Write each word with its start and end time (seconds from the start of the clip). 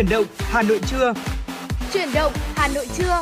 Chuyển 0.00 0.08
động 0.08 0.26
Hà 0.38 0.62
Nội 0.62 0.80
trưa. 0.86 1.14
Chuyển 1.92 2.08
động 2.14 2.32
Hà 2.56 2.68
Nội 2.68 2.86
trưa. 2.96 3.20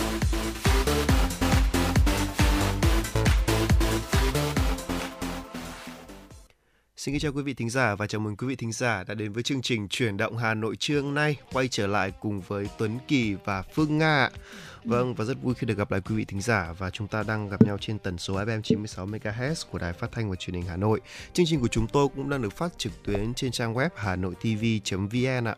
Xin 6.97 7.15
kính 7.15 7.21
chào 7.21 7.33
quý 7.33 7.43
vị 7.43 7.55
thính 7.55 7.71
giả 7.71 7.95
và 7.95 8.07
chào 8.07 8.21
mừng 8.21 8.37
quý 8.37 8.47
vị 8.47 8.57
thính 8.57 8.73
giả 8.73 9.05
đã 9.05 9.15
đến 9.15 9.33
với 9.33 9.43
chương 9.43 9.63
trình 9.63 9.89
Chuyển 9.89 10.17
động 10.17 10.37
Hà 10.37 10.55
Nội 10.55 10.77
trưa 10.77 11.01
hôm 11.01 11.15
nay 11.15 11.37
quay 11.53 11.69
trở 11.69 11.87
lại 11.87 12.13
cùng 12.21 12.41
với 12.41 12.69
Tuấn 12.79 12.99
Kỳ 13.09 13.35
và 13.45 13.63
Phương 13.63 13.99
Nga. 13.99 14.31
Vâng 14.85 15.15
và 15.15 15.25
rất 15.25 15.43
vui 15.43 15.55
khi 15.55 15.67
được 15.67 15.79
gặp 15.79 15.91
lại 15.91 16.01
quý 16.01 16.15
vị 16.15 16.25
thính 16.25 16.41
giả 16.41 16.75
và 16.79 16.91
chúng 16.91 17.09
ta 17.09 17.23
đang 17.23 17.49
gặp 17.49 17.63
nhau 17.63 17.79
trên 17.81 17.99
tần 17.99 18.19
số 18.19 18.35
FM 18.35 18.63
96 18.63 19.07
MHz 19.07 19.65
của 19.71 19.79
Đài 19.79 19.93
Phát 19.93 20.13
thanh 20.13 20.31
và 20.31 20.37
Truyền 20.37 20.55
hình 20.55 20.67
Hà 20.69 20.77
Nội. 20.77 21.01
Chương 21.33 21.47
trình 21.47 21.61
của 21.61 21.69
chúng 21.69 21.87
tôi 21.87 22.09
cũng 22.09 22.31
đang 22.31 22.43
được 22.43 22.57
phát 22.57 22.79
trực 22.79 22.93
tuyến 23.05 23.35
trên 23.35 23.51
trang 23.51 23.75
web 23.75 23.89
hanoitv.vn 23.97 25.49
ạ. 25.49 25.55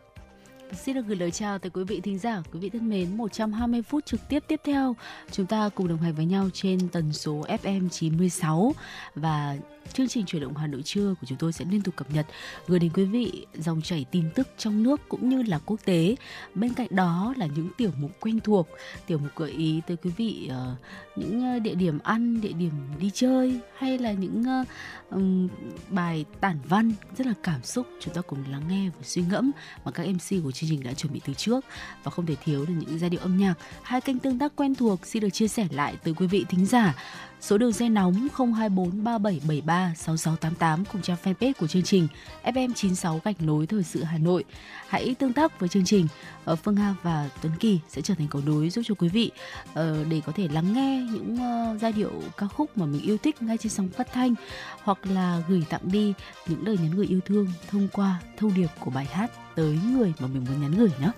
Xin 0.72 0.94
được 0.94 1.06
gửi 1.06 1.16
lời 1.16 1.30
chào 1.30 1.58
tới 1.58 1.70
quý 1.70 1.84
vị 1.84 2.00
thính 2.00 2.18
giả, 2.18 2.42
quý 2.52 2.60
vị 2.60 2.70
thân 2.70 2.90
mến. 2.90 3.16
120 3.16 3.82
phút 3.82 4.06
trực 4.06 4.20
tiếp 4.28 4.44
tiếp 4.46 4.60
theo, 4.64 4.96
chúng 5.30 5.46
ta 5.46 5.70
cùng 5.74 5.88
đồng 5.88 5.98
hành 5.98 6.14
với 6.14 6.24
nhau 6.24 6.48
trên 6.52 6.88
tần 6.88 7.12
số 7.12 7.44
FM 7.62 7.88
96 7.88 8.74
và 9.14 9.56
chương 9.92 10.08
trình 10.08 10.26
chuyển 10.26 10.42
động 10.42 10.56
Hà 10.56 10.66
Nội 10.66 10.82
trưa 10.82 11.14
của 11.20 11.26
chúng 11.26 11.38
tôi 11.38 11.52
sẽ 11.52 11.64
liên 11.70 11.82
tục 11.82 11.96
cập 11.96 12.10
nhật 12.10 12.26
gửi 12.66 12.78
đến 12.78 12.90
quý 12.94 13.04
vị 13.04 13.46
dòng 13.54 13.82
chảy 13.82 14.06
tin 14.10 14.24
tức 14.34 14.48
trong 14.58 14.82
nước 14.82 15.00
cũng 15.08 15.28
như 15.28 15.42
là 15.42 15.58
quốc 15.58 15.80
tế. 15.84 16.16
Bên 16.54 16.74
cạnh 16.74 16.86
đó 16.90 17.34
là 17.36 17.46
những 17.46 17.68
tiểu 17.76 17.90
mục 17.98 18.10
quen 18.20 18.40
thuộc, 18.40 18.68
tiểu 19.06 19.18
mục 19.18 19.30
gợi 19.36 19.50
ý 19.50 19.80
tới 19.86 19.96
quý 19.96 20.10
vị 20.16 20.50
uh, 20.50 20.78
những 21.16 21.42
ờ, 21.42 21.58
địa 21.58 21.74
điểm 21.74 21.98
ăn, 21.98 22.40
địa 22.40 22.52
điểm 22.52 22.72
đi 23.00 23.10
chơi 23.14 23.60
hay 23.78 23.98
là 23.98 24.12
những 24.12 24.44
uh, 24.60 24.68
um, 25.10 25.48
bài 25.88 26.24
tản 26.40 26.58
văn 26.64 26.92
rất 27.18 27.26
là 27.26 27.34
cảm 27.42 27.62
xúc 27.62 27.86
chúng 28.00 28.14
ta 28.14 28.20
cùng 28.20 28.44
lắng 28.50 28.62
nghe 28.68 28.88
và 28.88 29.02
suy 29.02 29.22
ngẫm 29.30 29.50
mà 29.84 29.90
các 29.90 30.06
MC 30.06 30.44
của 30.44 30.52
chương 30.52 30.70
trình 30.70 30.82
đã 30.82 30.92
chuẩn 30.92 31.12
bị 31.12 31.20
từ 31.26 31.34
trước 31.34 31.64
và 32.04 32.10
không 32.10 32.26
thể 32.26 32.36
thiếu 32.44 32.64
là 32.68 32.74
những 32.78 32.98
giai 32.98 33.10
điệu 33.10 33.20
âm 33.20 33.36
nhạc. 33.36 33.54
Hai 33.82 34.00
kênh 34.00 34.18
tương 34.18 34.38
tác 34.38 34.56
quen 34.56 34.74
thuộc 34.74 35.06
xin 35.06 35.22
được 35.22 35.30
chia 35.30 35.48
sẻ 35.48 35.68
lại 35.70 35.96
tới 36.04 36.14
quý 36.14 36.26
vị 36.26 36.44
thính 36.48 36.66
giả 36.66 36.94
Số 37.40 37.58
đường 37.58 37.72
dây 37.72 37.88
nóng 37.88 38.28
024 38.38 39.04
3773 39.04 39.94
6688 39.96 40.84
cùng 40.92 41.02
trang 41.02 41.16
fanpage 41.24 41.52
của 41.60 41.66
chương 41.66 41.82
trình 41.82 42.08
FM96 42.44 43.18
gạch 43.24 43.42
nối 43.42 43.66
thời 43.66 43.82
sự 43.82 44.02
Hà 44.02 44.18
Nội. 44.18 44.44
Hãy 44.88 45.14
tương 45.18 45.32
tác 45.32 45.60
với 45.60 45.68
chương 45.68 45.84
trình. 45.84 46.06
Ờ, 46.44 46.56
Phương 46.56 46.76
Hà 46.76 46.94
và 47.02 47.30
Tuấn 47.42 47.52
Kỳ 47.60 47.78
sẽ 47.88 48.02
trở 48.02 48.14
thành 48.14 48.28
cầu 48.28 48.42
nối 48.46 48.70
giúp 48.70 48.82
cho 48.84 48.94
quý 48.94 49.08
vị 49.08 49.30
ờ, 49.74 50.04
để 50.04 50.20
có 50.26 50.32
thể 50.36 50.48
lắng 50.48 50.72
nghe 50.72 51.06
những 51.12 51.36
ờ, 51.36 51.78
giai 51.80 51.92
điệu 51.92 52.10
ca 52.36 52.46
khúc 52.46 52.78
mà 52.78 52.86
mình 52.86 53.02
yêu 53.02 53.16
thích 53.22 53.42
ngay 53.42 53.56
trên 53.58 53.72
sóng 53.72 53.88
phát 53.88 54.12
thanh, 54.12 54.34
hoặc 54.82 54.98
là 55.06 55.42
gửi 55.48 55.64
tặng 55.70 55.82
đi 55.92 56.14
những 56.48 56.66
lời 56.66 56.78
nhắn 56.82 56.90
gửi 56.90 57.06
yêu 57.06 57.20
thương 57.24 57.46
thông 57.70 57.88
qua 57.92 58.20
thông 58.36 58.54
điệp 58.54 58.68
của 58.80 58.90
bài 58.90 59.04
hát 59.04 59.30
tới 59.54 59.78
người 59.90 60.12
mà 60.20 60.26
mình 60.26 60.44
muốn 60.48 60.62
nhắn 60.62 60.74
gửi 60.78 60.90
nhé. 61.00 61.10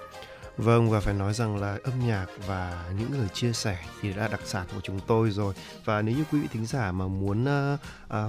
Vâng 0.63 0.91
và 0.91 1.01
phải 1.01 1.15
nói 1.15 1.35
rằng 1.35 1.57
là 1.57 1.79
âm 1.85 2.07
nhạc 2.07 2.27
và 2.47 2.85
những 2.99 3.13
lời 3.13 3.29
chia 3.29 3.53
sẻ 3.53 3.79
thì 4.01 4.13
đã 4.13 4.29
đặc 4.29 4.41
sản 4.45 4.67
của 4.75 4.81
chúng 4.83 5.01
tôi 5.07 5.31
rồi. 5.31 5.55
Và 5.85 6.03
nếu 6.03 6.17
như 6.17 6.25
quý 6.33 6.41
vị 6.41 6.49
thính 6.53 6.67
giả 6.67 6.93
mà 6.93 7.07
muốn 7.07 7.45
uh, 7.45 7.81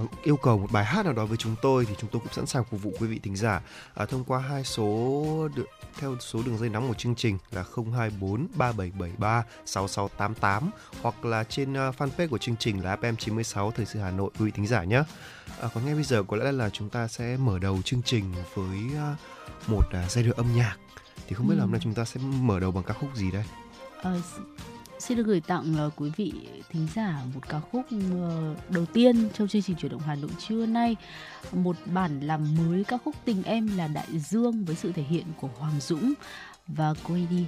uh, 0.04 0.24
yêu 0.24 0.36
cầu 0.36 0.58
một 0.58 0.72
bài 0.72 0.84
hát 0.84 1.04
nào 1.04 1.14
đó 1.14 1.26
với 1.26 1.36
chúng 1.36 1.56
tôi 1.62 1.86
thì 1.86 1.94
chúng 1.98 2.10
tôi 2.10 2.20
cũng 2.20 2.32
sẵn 2.32 2.46
sàng 2.46 2.64
phục 2.64 2.82
vụ 2.82 2.92
quý 3.00 3.06
vị 3.06 3.20
thính 3.22 3.36
giả. 3.36 3.62
Uh, 4.02 4.08
thông 4.08 4.24
qua 4.24 4.38
hai 4.38 4.64
số 4.64 5.48
được 5.54 5.66
theo 5.98 6.16
số 6.20 6.42
đường 6.46 6.58
dây 6.58 6.68
nóng 6.68 6.88
của 6.88 6.94
chương 6.94 7.14
trình 7.14 7.38
là 7.50 7.64
024 7.76 8.46
3773 8.54 9.44
6688 9.66 10.70
hoặc 11.02 11.24
là 11.24 11.44
trên 11.44 11.72
uh, 11.72 11.94
fanpage 11.98 12.28
của 12.28 12.38
chương 12.38 12.56
trình 12.56 12.84
là 12.84 12.96
FM96 12.96 13.70
Thời 13.70 13.86
sự 13.86 14.00
Hà 14.00 14.10
Nội 14.10 14.30
quý 14.38 14.44
vị 14.44 14.50
thính 14.50 14.66
giả 14.66 14.84
nhé. 14.84 15.02
À, 15.60 15.68
còn 15.74 15.84
ngay 15.84 15.94
bây 15.94 16.04
giờ 16.04 16.22
có 16.22 16.36
lẽ 16.36 16.52
là 16.52 16.70
chúng 16.70 16.88
ta 16.88 17.08
sẽ 17.08 17.36
mở 17.36 17.58
đầu 17.58 17.82
chương 17.84 18.02
trình 18.02 18.24
với 18.54 18.78
uh, 19.12 19.18
một 19.68 19.84
uh, 20.04 20.10
giai 20.10 20.24
điệu 20.24 20.34
âm 20.36 20.56
nhạc 20.56 20.76
thì 21.28 21.34
không 21.34 21.48
biết 21.48 21.54
ừ. 21.54 21.58
là 21.58 21.62
hôm 21.62 21.72
nay 21.72 21.80
chúng 21.84 21.94
ta 21.94 22.04
sẽ 22.04 22.20
mở 22.20 22.60
đầu 22.60 22.70
bằng 22.70 22.84
ca 22.84 22.94
khúc 22.94 23.16
gì 23.16 23.30
đây? 23.30 23.44
À, 24.02 24.14
xin 24.98 25.16
được 25.16 25.26
gửi 25.26 25.40
tặng 25.40 25.86
uh, 25.86 25.92
quý 25.96 26.10
vị 26.16 26.32
thính 26.70 26.88
giả 26.94 27.22
một 27.34 27.48
ca 27.48 27.60
khúc 27.60 27.86
uh, 27.94 28.70
đầu 28.70 28.86
tiên 28.86 29.28
trong 29.34 29.48
chương 29.48 29.62
trình 29.62 29.76
chuyển 29.76 29.92
động 29.92 30.00
Hà 30.00 30.14
Nội 30.14 30.30
trưa 30.48 30.66
nay. 30.66 30.96
Một 31.52 31.76
bản 31.86 32.20
làm 32.20 32.54
mới 32.54 32.84
ca 32.84 32.98
khúc 33.04 33.14
tình 33.24 33.42
em 33.42 33.76
là 33.76 33.88
đại 33.88 34.18
dương 34.18 34.64
với 34.64 34.76
sự 34.76 34.92
thể 34.92 35.02
hiện 35.02 35.26
của 35.40 35.48
Hoàng 35.58 35.80
Dũng 35.80 36.12
và 36.66 36.94
quay 37.08 37.26
đi. 37.30 37.46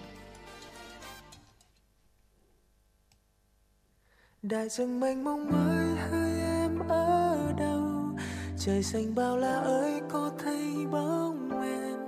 Đại 4.43 4.69
dương 4.69 5.01
mênh 5.01 5.25
mông 5.25 5.49
ơi 5.51 5.97
hỡi 6.11 6.41
em 6.41 6.79
ở 6.89 7.53
đâu? 7.59 8.17
Trời 8.59 8.83
xanh 8.83 9.15
bao 9.15 9.37
la 9.37 9.55
ơi 9.55 10.01
có 10.11 10.33
thấy 10.39 10.87
bóng 10.93 11.63
em 11.63 12.06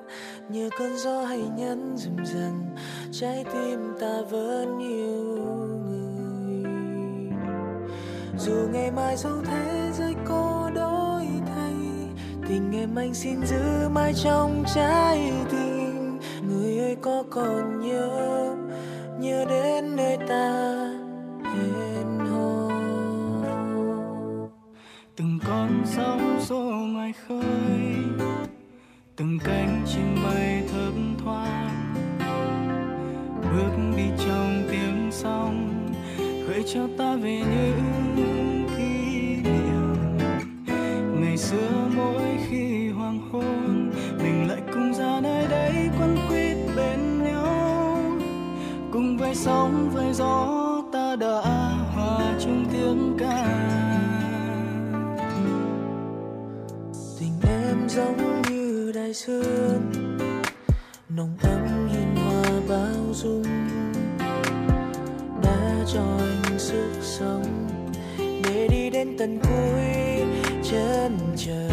như 0.50 0.70
cơn 0.78 0.97
gió 0.97 1.20
hay 1.20 1.38
nhấn 1.56 1.97
dần 1.97 2.16
dần, 2.25 2.76
trái 3.12 3.44
tim 3.53 3.94
ta 4.00 4.22
vẫn 4.31 4.78
yêu 4.78 5.25
người. 5.88 7.32
Dù 8.38 8.69
ngày 8.72 8.91
mai 8.91 9.16
dẫu 9.16 9.42
thế 9.44 9.91
giới 9.92 10.14
có 10.25 10.70
đổi 10.75 11.26
thay 11.47 11.75
tình 12.48 12.72
em 12.72 12.94
anh 12.94 13.14
xin 13.14 13.47
giữ 13.47 13.88
mãi 13.88 14.12
trong 14.14 14.64
trái 14.75 15.32
tim. 15.50 16.19
Người 16.48 16.78
ơi, 16.78 16.97
có 17.03 17.25
còn 17.31 17.81
nhớ 17.81 18.54
nhớ 19.20 19.44
đến 19.48 19.97
nơi 19.97 20.16
ta 20.28 20.75
hẹn 21.44 22.19
hò? 22.19 22.69
Từng 25.16 25.38
con 25.48 25.82
sóng 25.84 26.41
xô 26.41 26.60
ngoài 26.62 27.12
khơi 27.28 27.44
từng 29.19 29.39
cánh 29.45 29.84
chim 29.87 30.17
bay 30.25 30.62
thấp 30.73 30.93
thoáng, 31.25 31.95
bước 33.43 33.97
đi 33.97 34.05
trong 34.19 34.67
tiếng 34.71 35.09
sóng, 35.12 35.87
gợi 36.19 36.65
cho 36.75 36.81
ta 36.99 37.17
về 37.17 37.43
những 38.17 38.67
kỷ 38.77 39.37
niệm. 39.43 40.19
Ngày 41.21 41.37
xưa 41.37 41.89
mỗi 41.97 42.39
khi 42.49 42.89
hoàng 42.89 43.31
hôn, 43.33 43.91
mình 44.19 44.49
lại 44.49 44.62
cùng 44.73 44.95
ra 44.95 45.21
nơi 45.21 45.47
đây 45.50 45.91
quấn 46.00 46.17
quýt 46.29 46.56
bên 46.77 47.25
nhau. 47.25 48.03
Cùng 48.93 49.17
với 49.19 49.35
sóng, 49.35 49.91
với 49.95 50.12
gió 50.12 50.47
ta 50.93 51.17
đã 51.17 51.41
hòa 51.95 52.35
chung 52.41 52.65
tiếng 52.73 53.17
ca. 53.19 53.45
Tình 57.21 57.33
em 57.43 57.89
giống 57.89 58.43
như 58.50 58.57
đại 59.08 59.14
sương 59.14 59.92
nồng 61.08 61.36
ấm 61.42 61.88
hiên 61.88 62.16
hòa 62.16 62.60
bao 62.69 63.14
dung, 63.14 63.42
đã 65.42 65.84
cho 65.94 66.02
anh 66.19 66.58
sức 66.58 66.92
sống. 67.02 67.69
Để 68.19 68.69
đi 68.70 68.91
đến 68.91 69.16
tận 69.19 69.41
cuối 69.42 70.24
chân 70.70 71.19
trời, 71.36 71.70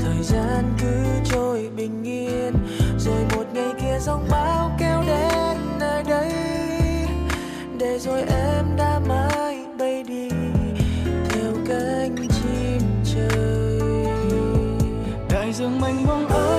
thời 0.00 0.22
gian 0.22 0.64
cứ 0.80 1.04
trôi 1.24 1.70
bình 1.76 2.04
yên. 2.04 2.52
Rồi 2.98 3.24
một 3.36 3.44
ngày 3.52 3.72
kia 3.80 3.98
giông 4.00 4.26
bão 4.30 4.76
kéo 4.78 5.02
đến 5.06 5.56
nơi 5.80 6.04
đây, 6.08 6.32
để 7.78 7.98
rồi 7.98 8.20
em 8.20 8.64
đã 8.76 9.00
mãi 9.08 9.43
dương 15.54 15.80
mênh 15.80 16.06
mông 16.06 16.28
ơi 16.28 16.53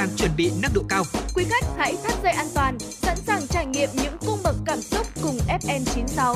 đang 0.00 0.16
chuẩn 0.16 0.30
bị 0.36 0.50
nâng 0.62 0.72
độ 0.74 0.82
cao. 0.88 1.04
Quý 1.34 1.44
khách 1.44 1.64
hãy 1.76 1.96
thắt 2.04 2.22
dây 2.22 2.32
an 2.32 2.46
toàn, 2.54 2.78
sẵn 2.78 3.16
sàng 3.16 3.46
trải 3.46 3.66
nghiệm 3.66 3.88
những 3.94 4.16
cung 4.26 4.38
bậc 4.44 4.56
cảm 4.66 4.80
xúc 4.80 5.06
cùng 5.22 5.36
FM 5.48 5.84
96. 5.84 6.34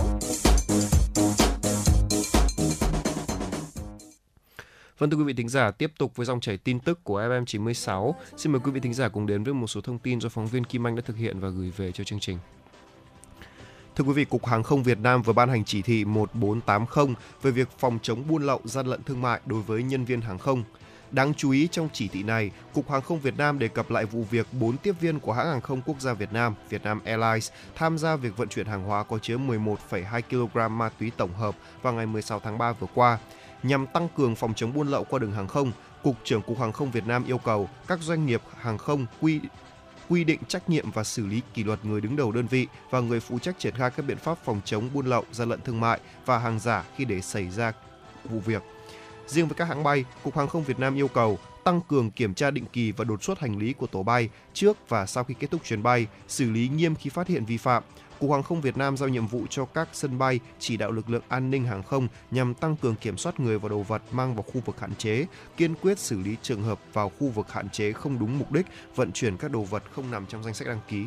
Vâng 4.98 5.10
thưa 5.10 5.16
quý 5.16 5.24
vị 5.24 5.32
thính 5.32 5.48
giả, 5.48 5.70
tiếp 5.70 5.92
tục 5.98 6.16
với 6.16 6.26
dòng 6.26 6.40
chảy 6.40 6.56
tin 6.56 6.80
tức 6.80 7.04
của 7.04 7.20
FM 7.20 7.44
96. 7.44 8.14
Xin 8.36 8.52
mời 8.52 8.60
quý 8.64 8.70
vị 8.70 8.80
thính 8.80 8.94
giả 8.94 9.08
cùng 9.08 9.26
đến 9.26 9.44
với 9.44 9.54
một 9.54 9.66
số 9.66 9.80
thông 9.80 9.98
tin 9.98 10.20
do 10.20 10.28
phóng 10.28 10.46
viên 10.46 10.64
Kim 10.64 10.86
Anh 10.86 10.96
đã 10.96 11.02
thực 11.06 11.16
hiện 11.16 11.40
và 11.40 11.48
gửi 11.48 11.72
về 11.76 11.92
cho 11.92 12.04
chương 12.04 12.20
trình. 12.20 12.38
Thưa 13.96 14.04
quý 14.04 14.12
vị, 14.12 14.24
Cục 14.24 14.46
Hàng 14.46 14.62
không 14.62 14.82
Việt 14.82 14.98
Nam 14.98 15.22
vừa 15.22 15.32
ban 15.32 15.48
hành 15.48 15.64
chỉ 15.64 15.82
thị 15.82 16.04
1480 16.04 17.14
về 17.42 17.50
việc 17.50 17.68
phòng 17.78 17.98
chống 18.02 18.28
buôn 18.28 18.42
lậu 18.42 18.60
gian 18.64 18.86
lận 18.86 19.02
thương 19.02 19.22
mại 19.22 19.40
đối 19.46 19.62
với 19.62 19.82
nhân 19.82 20.04
viên 20.04 20.20
hàng 20.20 20.38
không. 20.38 20.64
Đáng 21.14 21.34
chú 21.34 21.50
ý 21.50 21.68
trong 21.68 21.88
chỉ 21.92 22.08
thị 22.08 22.22
này, 22.22 22.50
Cục 22.72 22.90
Hàng 22.90 23.02
không 23.02 23.20
Việt 23.20 23.36
Nam 23.36 23.58
đề 23.58 23.68
cập 23.68 23.90
lại 23.90 24.04
vụ 24.04 24.24
việc 24.30 24.46
4 24.52 24.76
tiếp 24.76 24.92
viên 25.00 25.20
của 25.20 25.32
hãng 25.32 25.46
hàng 25.46 25.60
không 25.60 25.82
quốc 25.86 26.00
gia 26.00 26.12
Việt 26.12 26.32
Nam, 26.32 26.54
Vietnam 26.70 27.00
Airlines, 27.04 27.50
tham 27.74 27.98
gia 27.98 28.16
việc 28.16 28.36
vận 28.36 28.48
chuyển 28.48 28.66
hàng 28.66 28.84
hóa 28.84 29.02
có 29.02 29.18
chứa 29.18 29.36
11,2 29.36 30.20
kg 30.30 30.78
ma 30.78 30.90
túy 30.98 31.12
tổng 31.16 31.34
hợp 31.34 31.56
vào 31.82 31.92
ngày 31.92 32.06
16 32.06 32.40
tháng 32.40 32.58
3 32.58 32.72
vừa 32.72 32.86
qua. 32.94 33.18
Nhằm 33.62 33.86
tăng 33.86 34.08
cường 34.16 34.36
phòng 34.36 34.54
chống 34.54 34.72
buôn 34.74 34.88
lậu 34.88 35.04
qua 35.04 35.18
đường 35.18 35.32
hàng 35.32 35.48
không, 35.48 35.72
Cục 36.02 36.16
trưởng 36.24 36.42
Cục 36.42 36.60
Hàng 36.60 36.72
không 36.72 36.90
Việt 36.90 37.06
Nam 37.06 37.24
yêu 37.24 37.38
cầu 37.38 37.68
các 37.86 37.98
doanh 38.02 38.26
nghiệp 38.26 38.42
hàng 38.60 38.78
không 38.78 39.06
quy 39.20 39.40
quy 40.08 40.24
định 40.24 40.40
trách 40.48 40.70
nhiệm 40.70 40.90
và 40.90 41.04
xử 41.04 41.26
lý 41.26 41.40
kỷ 41.54 41.64
luật 41.64 41.84
người 41.84 42.00
đứng 42.00 42.16
đầu 42.16 42.32
đơn 42.32 42.46
vị 42.46 42.66
và 42.90 43.00
người 43.00 43.20
phụ 43.20 43.38
trách 43.38 43.58
triển 43.58 43.74
khai 43.74 43.90
các 43.90 44.06
biện 44.06 44.18
pháp 44.18 44.38
phòng 44.44 44.60
chống 44.64 44.88
buôn 44.94 45.06
lậu, 45.06 45.24
gian 45.32 45.48
lận 45.48 45.60
thương 45.60 45.80
mại 45.80 46.00
và 46.26 46.38
hàng 46.38 46.58
giả 46.58 46.84
khi 46.96 47.04
để 47.04 47.20
xảy 47.20 47.50
ra 47.50 47.72
vụ 48.24 48.40
việc. 48.40 48.62
Riêng 49.26 49.48
với 49.48 49.54
các 49.54 49.64
hãng 49.64 49.82
bay, 49.82 50.04
Cục 50.24 50.36
Hàng 50.36 50.48
không 50.48 50.64
Việt 50.64 50.78
Nam 50.78 50.94
yêu 50.94 51.08
cầu 51.08 51.38
tăng 51.64 51.80
cường 51.88 52.10
kiểm 52.10 52.34
tra 52.34 52.50
định 52.50 52.64
kỳ 52.72 52.92
và 52.92 53.04
đột 53.04 53.22
xuất 53.22 53.38
hành 53.38 53.58
lý 53.58 53.72
của 53.72 53.86
tổ 53.86 54.02
bay 54.02 54.28
trước 54.54 54.88
và 54.88 55.06
sau 55.06 55.24
khi 55.24 55.34
kết 55.34 55.50
thúc 55.50 55.60
chuyến 55.64 55.82
bay, 55.82 56.06
xử 56.28 56.50
lý 56.50 56.68
nghiêm 56.68 56.94
khi 56.94 57.10
phát 57.10 57.28
hiện 57.28 57.44
vi 57.44 57.56
phạm. 57.56 57.82
Cục 58.18 58.32
Hàng 58.32 58.42
không 58.42 58.60
Việt 58.60 58.76
Nam 58.76 58.96
giao 58.96 59.08
nhiệm 59.08 59.26
vụ 59.26 59.46
cho 59.50 59.64
các 59.64 59.88
sân 59.92 60.18
bay 60.18 60.40
chỉ 60.58 60.76
đạo 60.76 60.92
lực 60.92 61.10
lượng 61.10 61.22
an 61.28 61.50
ninh 61.50 61.64
hàng 61.64 61.82
không 61.82 62.08
nhằm 62.30 62.54
tăng 62.54 62.76
cường 62.76 62.94
kiểm 62.94 63.16
soát 63.16 63.40
người 63.40 63.58
và 63.58 63.68
đồ 63.68 63.82
vật 63.82 64.02
mang 64.12 64.34
vào 64.34 64.42
khu 64.42 64.60
vực 64.64 64.80
hạn 64.80 64.94
chế, 64.98 65.26
kiên 65.56 65.74
quyết 65.74 65.98
xử 65.98 66.18
lý 66.18 66.36
trường 66.42 66.62
hợp 66.62 66.78
vào 66.92 67.12
khu 67.18 67.28
vực 67.28 67.52
hạn 67.52 67.70
chế 67.70 67.92
không 67.92 68.18
đúng 68.18 68.38
mục 68.38 68.52
đích, 68.52 68.66
vận 68.94 69.12
chuyển 69.12 69.36
các 69.36 69.50
đồ 69.50 69.62
vật 69.62 69.82
không 69.92 70.10
nằm 70.10 70.26
trong 70.26 70.42
danh 70.42 70.54
sách 70.54 70.68
đăng 70.68 70.80
ký. 70.88 71.04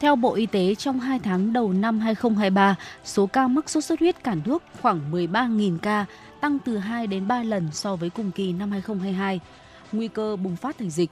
Theo 0.00 0.16
Bộ 0.16 0.34
Y 0.34 0.46
tế, 0.46 0.74
trong 0.74 1.00
2 1.00 1.18
tháng 1.18 1.52
đầu 1.52 1.72
năm 1.72 2.00
2023, 2.00 2.76
số 3.04 3.26
ca 3.26 3.48
mắc 3.48 3.70
sốt 3.70 3.84
xuất 3.84 4.00
huyết 4.00 4.24
cả 4.24 4.34
nước 4.44 4.62
khoảng 4.82 5.12
13.000 5.12 5.78
ca, 5.78 6.06
tăng 6.44 6.58
từ 6.58 6.78
2 6.78 7.06
đến 7.06 7.28
3 7.28 7.42
lần 7.42 7.68
so 7.72 7.96
với 7.96 8.10
cùng 8.10 8.30
kỳ 8.30 8.52
năm 8.52 8.70
2022. 8.70 9.40
Nguy 9.92 10.08
cơ 10.08 10.36
bùng 10.36 10.56
phát 10.56 10.78
thành 10.78 10.90
dịch. 10.90 11.10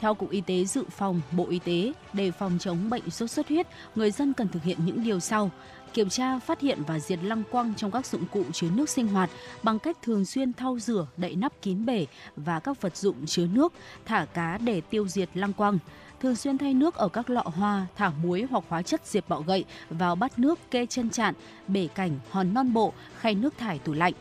Theo 0.00 0.14
Cục 0.14 0.30
Y 0.30 0.40
tế 0.40 0.64
Dự 0.64 0.84
phòng 0.90 1.20
Bộ 1.32 1.46
Y 1.50 1.58
tế, 1.58 1.92
để 2.12 2.30
phòng 2.30 2.58
chống 2.60 2.90
bệnh 2.90 3.10
sốt 3.10 3.30
xuất 3.30 3.48
huyết, 3.48 3.66
người 3.94 4.10
dân 4.10 4.32
cần 4.32 4.48
thực 4.48 4.62
hiện 4.62 4.78
những 4.84 5.04
điều 5.04 5.20
sau. 5.20 5.50
Kiểm 5.94 6.08
tra, 6.08 6.38
phát 6.38 6.60
hiện 6.60 6.78
và 6.86 6.98
diệt 6.98 7.18
lăng 7.22 7.42
quăng 7.50 7.74
trong 7.74 7.90
các 7.90 8.06
dụng 8.06 8.24
cụ 8.32 8.44
chứa 8.52 8.70
nước 8.74 8.88
sinh 8.88 9.08
hoạt 9.08 9.30
bằng 9.62 9.78
cách 9.78 9.96
thường 10.02 10.24
xuyên 10.24 10.52
thau 10.52 10.78
rửa, 10.78 11.06
đậy 11.16 11.36
nắp 11.36 11.52
kín 11.62 11.86
bể 11.86 12.06
và 12.36 12.60
các 12.60 12.80
vật 12.80 12.96
dụng 12.96 13.26
chứa 13.26 13.46
nước, 13.46 13.72
thả 14.04 14.24
cá 14.24 14.58
để 14.58 14.80
tiêu 14.80 15.08
diệt 15.08 15.28
lăng 15.34 15.52
quăng 15.52 15.78
thường 16.20 16.36
xuyên 16.36 16.58
thay 16.58 16.74
nước 16.74 16.94
ở 16.94 17.08
các 17.08 17.30
lọ 17.30 17.44
hoa, 17.44 17.86
thả 17.96 18.10
muối 18.22 18.46
hoặc 18.50 18.64
hóa 18.68 18.82
chất 18.82 19.00
diệt 19.04 19.24
bọ 19.28 19.40
gậy 19.40 19.64
vào 19.90 20.14
bát 20.14 20.38
nước 20.38 20.58
kê 20.70 20.86
chân 20.86 21.10
chạn, 21.10 21.34
bể 21.68 21.88
cảnh, 21.94 22.18
hòn 22.30 22.54
non 22.54 22.72
bộ, 22.72 22.92
khay 23.18 23.34
nước 23.34 23.58
thải 23.58 23.78
tủ 23.78 23.92
lạnh. 23.92 24.12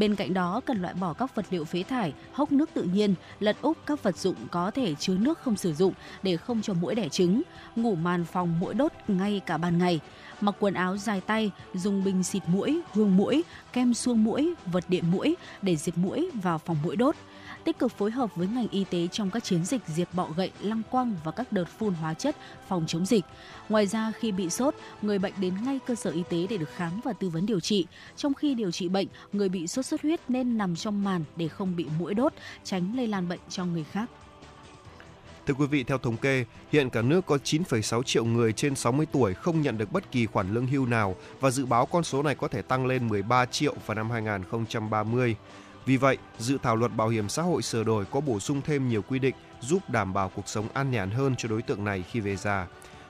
Bên 0.00 0.14
cạnh 0.14 0.34
đó, 0.34 0.60
cần 0.66 0.82
loại 0.82 0.94
bỏ 0.94 1.12
các 1.12 1.34
vật 1.34 1.46
liệu 1.50 1.64
phế 1.64 1.82
thải, 1.82 2.12
hốc 2.32 2.52
nước 2.52 2.70
tự 2.74 2.82
nhiên, 2.82 3.14
lật 3.40 3.56
úp 3.62 3.76
các 3.86 4.02
vật 4.02 4.16
dụng 4.16 4.34
có 4.50 4.70
thể 4.70 4.94
chứa 4.94 5.14
nước 5.18 5.38
không 5.38 5.56
sử 5.56 5.74
dụng 5.74 5.92
để 6.22 6.36
không 6.36 6.62
cho 6.62 6.74
mũi 6.74 6.94
đẻ 6.94 7.08
trứng, 7.08 7.42
ngủ 7.76 7.94
màn 7.94 8.24
phòng 8.24 8.60
mũi 8.60 8.74
đốt 8.74 8.92
ngay 9.08 9.40
cả 9.46 9.56
ban 9.56 9.78
ngày, 9.78 10.00
mặc 10.40 10.54
quần 10.60 10.74
áo 10.74 10.96
dài 10.96 11.20
tay, 11.20 11.50
dùng 11.74 12.04
bình 12.04 12.22
xịt 12.22 12.42
mũi, 12.46 12.80
hương 12.92 13.16
mũi, 13.16 13.44
kem 13.72 13.94
xuông 13.94 14.24
mũi, 14.24 14.54
vật 14.66 14.84
điện 14.88 15.04
mũi 15.10 15.36
để 15.62 15.76
diệt 15.76 15.98
mũi 15.98 16.30
vào 16.42 16.58
phòng 16.58 16.76
mũi 16.82 16.96
đốt 16.96 17.16
tích 17.64 17.78
cực 17.78 17.92
phối 17.92 18.10
hợp 18.10 18.36
với 18.36 18.48
ngành 18.48 18.68
y 18.68 18.84
tế 18.84 19.08
trong 19.12 19.30
các 19.30 19.44
chiến 19.44 19.64
dịch 19.64 19.82
diệt 19.86 20.08
bọ 20.12 20.28
gậy, 20.36 20.50
lăng 20.60 20.82
quăng 20.90 21.14
và 21.24 21.32
các 21.32 21.52
đợt 21.52 21.64
phun 21.78 21.94
hóa 21.94 22.14
chất 22.14 22.36
phòng 22.68 22.84
chống 22.86 23.06
dịch. 23.06 23.24
Ngoài 23.68 23.86
ra, 23.86 24.12
khi 24.18 24.32
bị 24.32 24.50
sốt, 24.50 24.74
người 25.02 25.18
bệnh 25.18 25.32
đến 25.40 25.54
ngay 25.64 25.78
cơ 25.86 25.94
sở 25.94 26.10
y 26.10 26.22
tế 26.30 26.46
để 26.50 26.56
được 26.56 26.70
khám 26.74 27.00
và 27.04 27.12
tư 27.12 27.28
vấn 27.28 27.46
điều 27.46 27.60
trị. 27.60 27.86
Trong 28.16 28.34
khi 28.34 28.54
điều 28.54 28.70
trị 28.70 28.88
bệnh, 28.88 29.06
người 29.32 29.48
bị 29.48 29.66
sốt 29.66 29.86
xuất 29.86 30.02
huyết 30.02 30.20
nên 30.28 30.58
nằm 30.58 30.76
trong 30.76 31.04
màn 31.04 31.24
để 31.36 31.48
không 31.48 31.76
bị 31.76 31.86
mũi 31.98 32.14
đốt, 32.14 32.32
tránh 32.64 32.96
lây 32.96 33.06
lan 33.06 33.28
bệnh 33.28 33.40
cho 33.48 33.64
người 33.64 33.84
khác. 33.84 34.10
Thưa 35.46 35.54
quý 35.54 35.66
vị, 35.66 35.84
theo 35.84 35.98
thống 35.98 36.16
kê, 36.16 36.44
hiện 36.72 36.90
cả 36.90 37.02
nước 37.02 37.26
có 37.26 37.38
9,6 37.44 38.02
triệu 38.02 38.24
người 38.24 38.52
trên 38.52 38.74
60 38.74 39.06
tuổi 39.12 39.34
không 39.34 39.60
nhận 39.60 39.78
được 39.78 39.92
bất 39.92 40.12
kỳ 40.12 40.26
khoản 40.26 40.54
lương 40.54 40.66
hưu 40.66 40.86
nào 40.86 41.16
và 41.40 41.50
dự 41.50 41.66
báo 41.66 41.86
con 41.86 42.04
số 42.04 42.22
này 42.22 42.34
có 42.34 42.48
thể 42.48 42.62
tăng 42.62 42.86
lên 42.86 43.08
13 43.08 43.46
triệu 43.46 43.74
vào 43.86 43.94
năm 43.94 44.10
2030. 44.10 45.36
Vì 45.90 45.96
vậy, 45.96 46.18
dự 46.38 46.58
thảo 46.62 46.76
luật 46.76 46.96
bảo 46.96 47.08
hiểm 47.08 47.28
xã 47.28 47.42
hội 47.42 47.62
sửa 47.62 47.84
đổi 47.84 48.04
có 48.04 48.20
bổ 48.20 48.40
sung 48.40 48.60
thêm 48.64 48.88
nhiều 48.88 49.02
quy 49.02 49.18
định 49.18 49.34
giúp 49.60 49.90
đảm 49.90 50.12
bảo 50.12 50.28
cuộc 50.34 50.48
sống 50.48 50.68
an 50.74 50.90
nhàn 50.90 51.10
hơn 51.10 51.34
cho 51.38 51.48
đối 51.48 51.62
tượng 51.62 51.84
này 51.84 52.04
khi 52.10 52.20
về 52.20 52.36
già. 52.36 52.66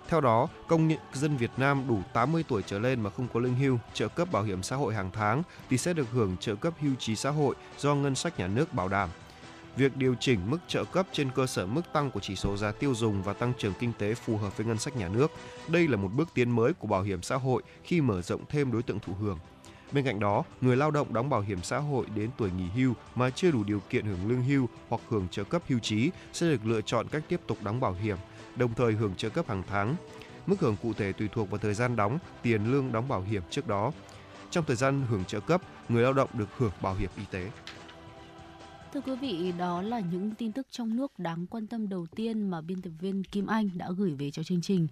Theo 0.09 0.21
đó, 0.21 0.49
công 0.69 0.91
dân 1.13 1.37
Việt 1.37 1.51
Nam 1.57 1.85
đủ 1.89 1.99
80 2.13 2.45
tuổi 2.49 2.63
trở 2.67 2.79
lên 2.79 3.01
mà 3.01 3.11
không 3.11 3.29
có 3.35 3.41
lương 3.41 3.55
hưu, 3.55 3.79
trợ 3.95 4.09
cấp 4.09 4.33
bảo 4.33 4.43
hiểm 4.43 4.63
xã 4.63 4.77
hội 4.77 4.95
hàng 4.95 5.11
tháng 5.13 5.43
thì 5.71 5.79
sẽ 5.79 5.93
được 5.93 6.07
hưởng 6.13 6.37
trợ 6.41 6.55
cấp 6.55 6.75
hưu 6.81 6.95
trí 6.95 7.17
xã 7.17 7.31
hội 7.31 7.55
do 7.79 7.95
ngân 7.95 8.15
sách 8.15 8.39
nhà 8.39 8.47
nước 8.47 8.75
bảo 8.75 8.89
đảm. 8.89 9.09
Việc 9.77 9.97
điều 9.97 10.15
chỉnh 10.21 10.41
mức 10.47 10.59
trợ 10.69 10.85
cấp 10.85 11.07
trên 11.13 11.31
cơ 11.31 11.47
sở 11.47 11.67
mức 11.67 11.83
tăng 11.93 12.11
của 12.11 12.21
chỉ 12.21 12.37
số 12.37 12.57
giá 12.57 12.73
tiêu 12.73 12.95
dùng 12.95 13.23
và 13.23 13.33
tăng 13.33 13.53
trưởng 13.59 13.73
kinh 13.81 13.93
tế 13.99 14.15
phù 14.15 14.37
hợp 14.37 14.57
với 14.57 14.67
ngân 14.67 14.79
sách 14.79 14.97
nhà 14.97 15.09
nước. 15.09 15.31
Đây 15.69 15.89
là 15.89 15.97
một 15.97 16.13
bước 16.13 16.29
tiến 16.35 16.51
mới 16.51 16.73
của 16.73 16.87
bảo 16.87 17.03
hiểm 17.03 17.23
xã 17.23 17.37
hội 17.37 17.63
khi 17.85 18.01
mở 18.01 18.23
rộng 18.23 18.45
thêm 18.49 18.73
đối 18.73 18.83
tượng 18.83 19.01
thụ 19.01 19.13
hưởng. 19.21 19.39
Bên 19.93 20.05
cạnh 20.05 20.21
đó, 20.21 20.45
người 20.61 20.77
lao 20.77 20.91
động 20.91 21.15
đóng 21.15 21.31
bảo 21.31 21.41
hiểm 21.41 21.63
xã 21.63 21.79
hội 21.79 22.07
đến 22.15 22.31
tuổi 22.39 22.51
nghỉ 22.51 22.69
hưu 22.75 22.95
mà 23.15 23.31
chưa 23.31 23.51
đủ 23.51 23.65
điều 23.65 23.81
kiện 23.91 24.05
hưởng 24.05 24.29
lương 24.29 24.43
hưu 24.43 24.69
hoặc 24.89 25.01
hưởng 25.09 25.29
trợ 25.31 25.45
cấp 25.45 25.63
hưu 25.69 25.79
trí 25.79 26.11
sẽ 26.33 26.47
được 26.47 26.67
lựa 26.67 26.81
chọn 26.81 27.09
cách 27.09 27.23
tiếp 27.29 27.41
tục 27.47 27.59
đóng 27.63 27.81
bảo 27.81 27.93
hiểm, 27.93 28.17
đồng 28.57 28.75
thời 28.75 28.93
hưởng 28.93 29.15
trợ 29.15 29.29
cấp 29.29 29.49
hàng 29.49 29.63
tháng. 29.69 29.97
Mức 30.47 30.61
hưởng 30.61 30.77
cụ 30.83 30.93
thể 30.93 31.13
tùy 31.13 31.29
thuộc 31.33 31.51
vào 31.51 31.59
thời 31.59 31.75
gian 31.75 31.97
đóng, 31.97 32.19
tiền 32.43 32.73
lương 32.73 32.93
đóng 32.93 33.09
bảo 33.09 33.23
hiểm 33.23 33.43
trước 33.51 33.69
đó. 33.69 33.93
Trong 34.51 34.65
thời 34.67 34.77
gian 34.77 35.03
hưởng 35.09 35.25
trợ 35.25 35.41
cấp, 35.41 35.63
người 35.89 36.03
lao 36.03 36.13
động 36.13 36.31
được 36.35 36.49
hưởng 36.57 36.73
bảo 36.83 36.95
hiểm 36.95 37.11
y 37.17 37.25
tế. 37.31 37.51
Thưa 38.95 39.01
quý 39.01 39.17
vị, 39.17 39.53
đó 39.59 39.83
là 39.83 40.01
những 40.01 40.35
tin 40.35 40.53
tức 40.53 40.67
trong 40.71 40.97
nước 40.97 41.19
đáng 41.19 41.47
quan 41.47 41.67
tâm 41.67 41.89
đầu 41.89 42.07
tiên 42.17 42.51
mà 42.51 42.61
biên 42.61 42.83
tập 42.83 42.91
viên 43.01 43.25
Kim 43.25 43.47
Anh 43.47 43.71
đã 43.75 43.91
gửi 43.97 44.15
về 44.15 44.31
cho 44.31 44.43
chương 44.43 44.63
trình. 44.63 44.89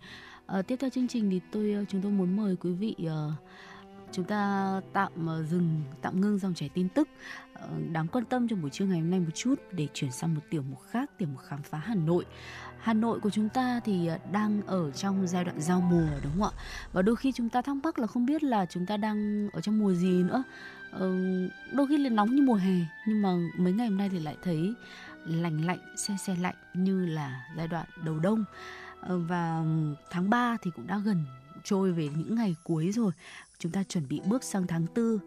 À, 0.46 0.62
tiếp 0.62 0.76
theo 0.80 0.90
chương 0.90 1.08
trình 1.08 1.30
thì 1.30 1.40
tôi 1.52 1.72
ờ, 1.72 1.84
chúng 1.88 2.02
tôi 2.02 2.12
muốn 2.12 2.36
mời 2.36 2.56
quý 2.56 2.72
vị 2.72 2.96
uh, 3.06 3.10
chúng 4.12 4.24
ta 4.24 4.80
tạm 4.92 5.26
ờ, 5.26 5.42
dừng, 5.42 5.82
tạm 6.02 6.20
ngưng 6.20 6.38
dòng 6.38 6.54
chảy 6.54 6.68
tin 6.68 6.88
tức. 6.88 7.08
Ờ, 7.54 7.68
đáng 7.92 8.06
quan 8.08 8.24
tâm 8.24 8.48
trong 8.48 8.62
buổi 8.62 8.70
trưa 8.70 8.84
ngày 8.84 9.00
hôm 9.00 9.10
nay 9.10 9.20
một 9.20 9.30
chút 9.34 9.54
để 9.72 9.88
chuyển 9.94 10.12
sang 10.12 10.34
một 10.34 10.40
tiểu 10.50 10.62
mục 10.70 10.78
khác, 10.90 11.10
tiểu 11.18 11.28
mục 11.32 11.42
khám 11.48 11.62
phá 11.62 11.78
Hà 11.78 11.94
Nội. 11.94 12.24
Hà 12.78 12.94
Nội 12.94 13.20
của 13.20 13.30
chúng 13.30 13.48
ta 13.48 13.80
thì 13.84 14.06
ờ, 14.06 14.18
đang 14.32 14.62
ở 14.66 14.90
trong 14.90 15.26
giai 15.26 15.44
đoạn 15.44 15.60
giao 15.60 15.80
mùa, 15.80 16.08
đúng 16.22 16.32
không 16.38 16.52
ạ? 16.56 16.60
Và 16.92 17.02
đôi 17.02 17.16
khi 17.16 17.32
chúng 17.32 17.48
ta 17.48 17.62
thắc 17.62 17.76
mắc 17.76 17.98
là 17.98 18.06
không 18.06 18.26
biết 18.26 18.42
là 18.42 18.66
chúng 18.66 18.86
ta 18.86 18.96
đang 18.96 19.48
ở 19.52 19.60
trong 19.60 19.78
mùa 19.78 19.94
gì 19.94 20.22
nữa. 20.22 20.42
Đôi 21.72 21.86
khi 21.88 21.98
là 21.98 22.10
nóng 22.10 22.36
như 22.36 22.42
mùa 22.42 22.54
hè, 22.54 22.74
nhưng 23.06 23.22
mà 23.22 23.28
mấy 23.56 23.72
ngày 23.72 23.88
hôm 23.88 23.98
nay 23.98 24.08
thì 24.08 24.18
lại 24.18 24.36
thấy 24.42 24.74
lành 25.24 25.66
lạnh 25.66 25.78
xe 25.96 26.16
xe 26.26 26.36
lạnh 26.40 26.54
như 26.74 27.06
là 27.06 27.44
giai 27.56 27.68
đoạn 27.68 27.86
đầu 28.04 28.18
đông. 28.18 28.44
Và 29.08 29.64
tháng 30.10 30.30
3 30.30 30.56
thì 30.62 30.70
cũng 30.76 30.86
đã 30.86 30.98
gần 30.98 31.24
trôi 31.64 31.92
về 31.92 32.08
những 32.16 32.34
ngày 32.34 32.56
cuối 32.64 32.92
rồi 32.92 33.12
chúng 33.58 33.72
ta 33.72 33.82
chuẩn 33.82 34.08
bị 34.08 34.20
bước 34.26 34.44
sang 34.44 34.66
tháng 34.66 34.86
tư. 34.86 35.20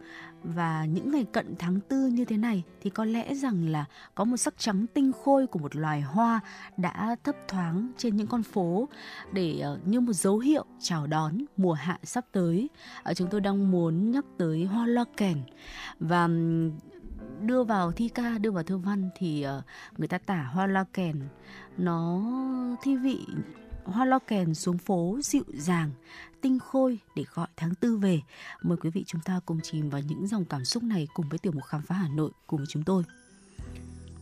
Và 0.44 0.86
những 0.86 1.12
ngày 1.12 1.26
cận 1.32 1.56
tháng 1.60 1.80
tư 1.80 2.08
như 2.08 2.26
thế 2.26 2.38
này 2.38 2.64
thì 2.82 2.90
có 2.90 3.06
lẽ 3.06 3.34
rằng 3.34 3.68
là 3.68 3.86
có 4.16 4.24
một 4.24 4.38
sắc 4.38 4.54
trắng 4.58 4.86
tinh 4.94 5.12
khôi 5.24 5.48
của 5.48 5.60
một 5.60 5.76
loài 5.76 6.02
hoa 6.02 6.40
đã 6.78 7.16
thấp 7.24 7.36
thoáng 7.48 7.92
trên 7.98 8.16
những 8.16 8.28
con 8.28 8.44
phố 8.44 8.90
để 9.32 9.60
ờ, 9.60 9.80
như 9.86 10.00
một 10.00 10.14
dấu 10.14 10.40
hiệu 10.40 10.66
chào 10.80 11.08
đón 11.08 11.38
mùa 11.58 11.74
hạ 11.74 12.00
sắp 12.04 12.26
tới. 12.32 12.70
Ờ, 13.04 13.14
chúng 13.14 13.28
tôi 13.32 13.42
đang 13.42 13.72
muốn 13.72 14.12
nhắc 14.12 14.26
tới 14.38 14.66
hoa 14.66 14.86
loa 14.88 15.06
kèn. 15.18 15.38
Và 16.00 16.30
đưa 17.42 17.64
vào 17.64 17.92
thi 17.92 18.10
ca, 18.10 18.38
đưa 18.38 18.52
vào 18.52 18.64
thơ 18.64 18.78
văn 18.78 19.10
thì 19.18 19.42
ờ, 19.42 19.62
người 19.98 20.08
ta 20.08 20.18
tả 20.18 20.44
hoa 20.44 20.68
loa 20.68 20.86
kèn. 20.94 21.22
Nó 21.78 22.22
thi 22.84 22.96
vị 22.96 23.26
hoa 23.84 24.06
lo 24.06 24.20
kèn 24.20 24.54
xuống 24.54 24.78
phố 24.78 25.20
dịu 25.24 25.44
dàng 25.54 25.92
tinh 26.42 26.60
khôi 26.60 27.00
để 27.16 27.26
gọi 27.34 27.48
tháng 27.58 27.76
tư 27.76 27.98
về. 27.98 28.22
Mời 28.62 28.78
quý 28.78 28.90
vị 28.90 29.04
chúng 29.08 29.22
ta 29.22 29.40
cùng 29.46 29.60
chìm 29.64 29.90
vào 29.90 30.02
những 30.02 30.28
dòng 30.28 30.46
cảm 30.46 30.66
xúc 30.66 30.84
này 30.84 31.08
cùng 31.14 31.30
với 31.30 31.40
tiểu 31.40 31.52
mục 31.52 31.64
khám 31.64 31.82
phá 31.82 31.96
Hà 31.96 32.08
Nội 32.08 32.32
cùng 32.48 32.58
với 32.58 32.68
chúng 32.70 32.84
tôi. 32.84 33.04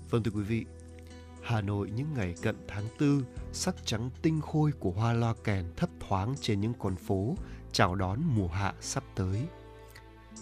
Vâng 0.10 0.24
thưa 0.24 0.32
quý 0.32 0.44
vị, 0.44 0.66
Hà 1.44 1.62
Nội 1.62 1.92
những 1.96 2.14
ngày 2.14 2.36
cận 2.42 2.56
tháng 2.68 2.86
tư, 2.98 3.26
sắc 3.54 3.76
trắng 3.86 4.10
tinh 4.22 4.42
khôi 4.42 4.72
của 4.80 4.92
hoa 4.92 5.14
loa 5.14 5.34
kèn 5.44 5.66
thấp 5.78 5.90
thoáng 6.00 6.36
trên 6.42 6.62
những 6.62 6.74
con 6.80 6.96
phố, 6.96 7.36
chào 7.72 7.96
đón 7.96 8.20
mùa 8.36 8.48
hạ 8.48 8.74
sắp 8.82 9.04
tới. 9.16 9.42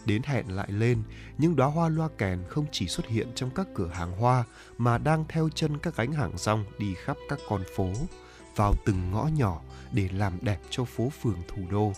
Đến 0.06 0.22
hẹn 0.26 0.56
lại 0.56 0.72
lên, 0.72 1.04
những 1.38 1.56
đóa 1.56 1.68
hoa 1.68 1.90
loa 1.90 2.10
kèn 2.18 2.44
không 2.50 2.66
chỉ 2.72 2.88
xuất 2.88 3.08
hiện 3.08 3.28
trong 3.36 3.50
các 3.50 3.68
cửa 3.76 3.88
hàng 3.88 4.12
hoa 4.12 4.44
mà 4.78 4.98
đang 4.98 5.26
theo 5.30 5.50
chân 5.56 5.78
các 5.78 5.96
gánh 5.96 6.12
hàng 6.12 6.38
rong 6.38 6.66
đi 6.80 6.94
khắp 6.94 7.18
các 7.30 7.40
con 7.50 7.64
phố, 7.76 7.94
vào 8.58 8.74
từng 8.86 9.12
ngõ 9.12 9.30
nhỏ 9.36 9.62
để 9.92 10.10
làm 10.14 10.34
đẹp 10.42 10.60
cho 10.70 10.86
phố 10.86 11.10
phường 11.22 11.42
thủ 11.48 11.62
đô. 11.72 11.94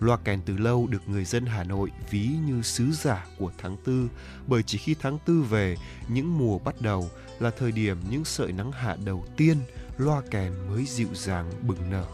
Loa 0.00 0.16
kèn 0.16 0.40
từ 0.46 0.56
lâu 0.56 0.86
được 0.86 1.08
người 1.08 1.24
dân 1.24 1.46
Hà 1.46 1.64
Nội 1.64 1.90
ví 2.10 2.30
như 2.46 2.62
sứ 2.62 2.92
giả 2.92 3.26
của 3.38 3.52
tháng 3.58 3.76
tư, 3.84 4.08
bởi 4.46 4.62
chỉ 4.62 4.78
khi 4.78 4.94
tháng 5.00 5.18
tư 5.26 5.42
về, 5.42 5.76
những 6.08 6.38
mùa 6.38 6.58
bắt 6.58 6.74
đầu 6.80 7.10
là 7.38 7.50
thời 7.50 7.72
điểm 7.72 7.98
những 8.10 8.24
sợi 8.24 8.52
nắng 8.52 8.72
hạ 8.72 8.96
đầu 9.04 9.24
tiên, 9.36 9.56
loa 9.98 10.22
kèn 10.30 10.52
mới 10.68 10.84
dịu 10.86 11.08
dàng 11.14 11.50
bừng 11.62 11.90
nở. 11.90 12.06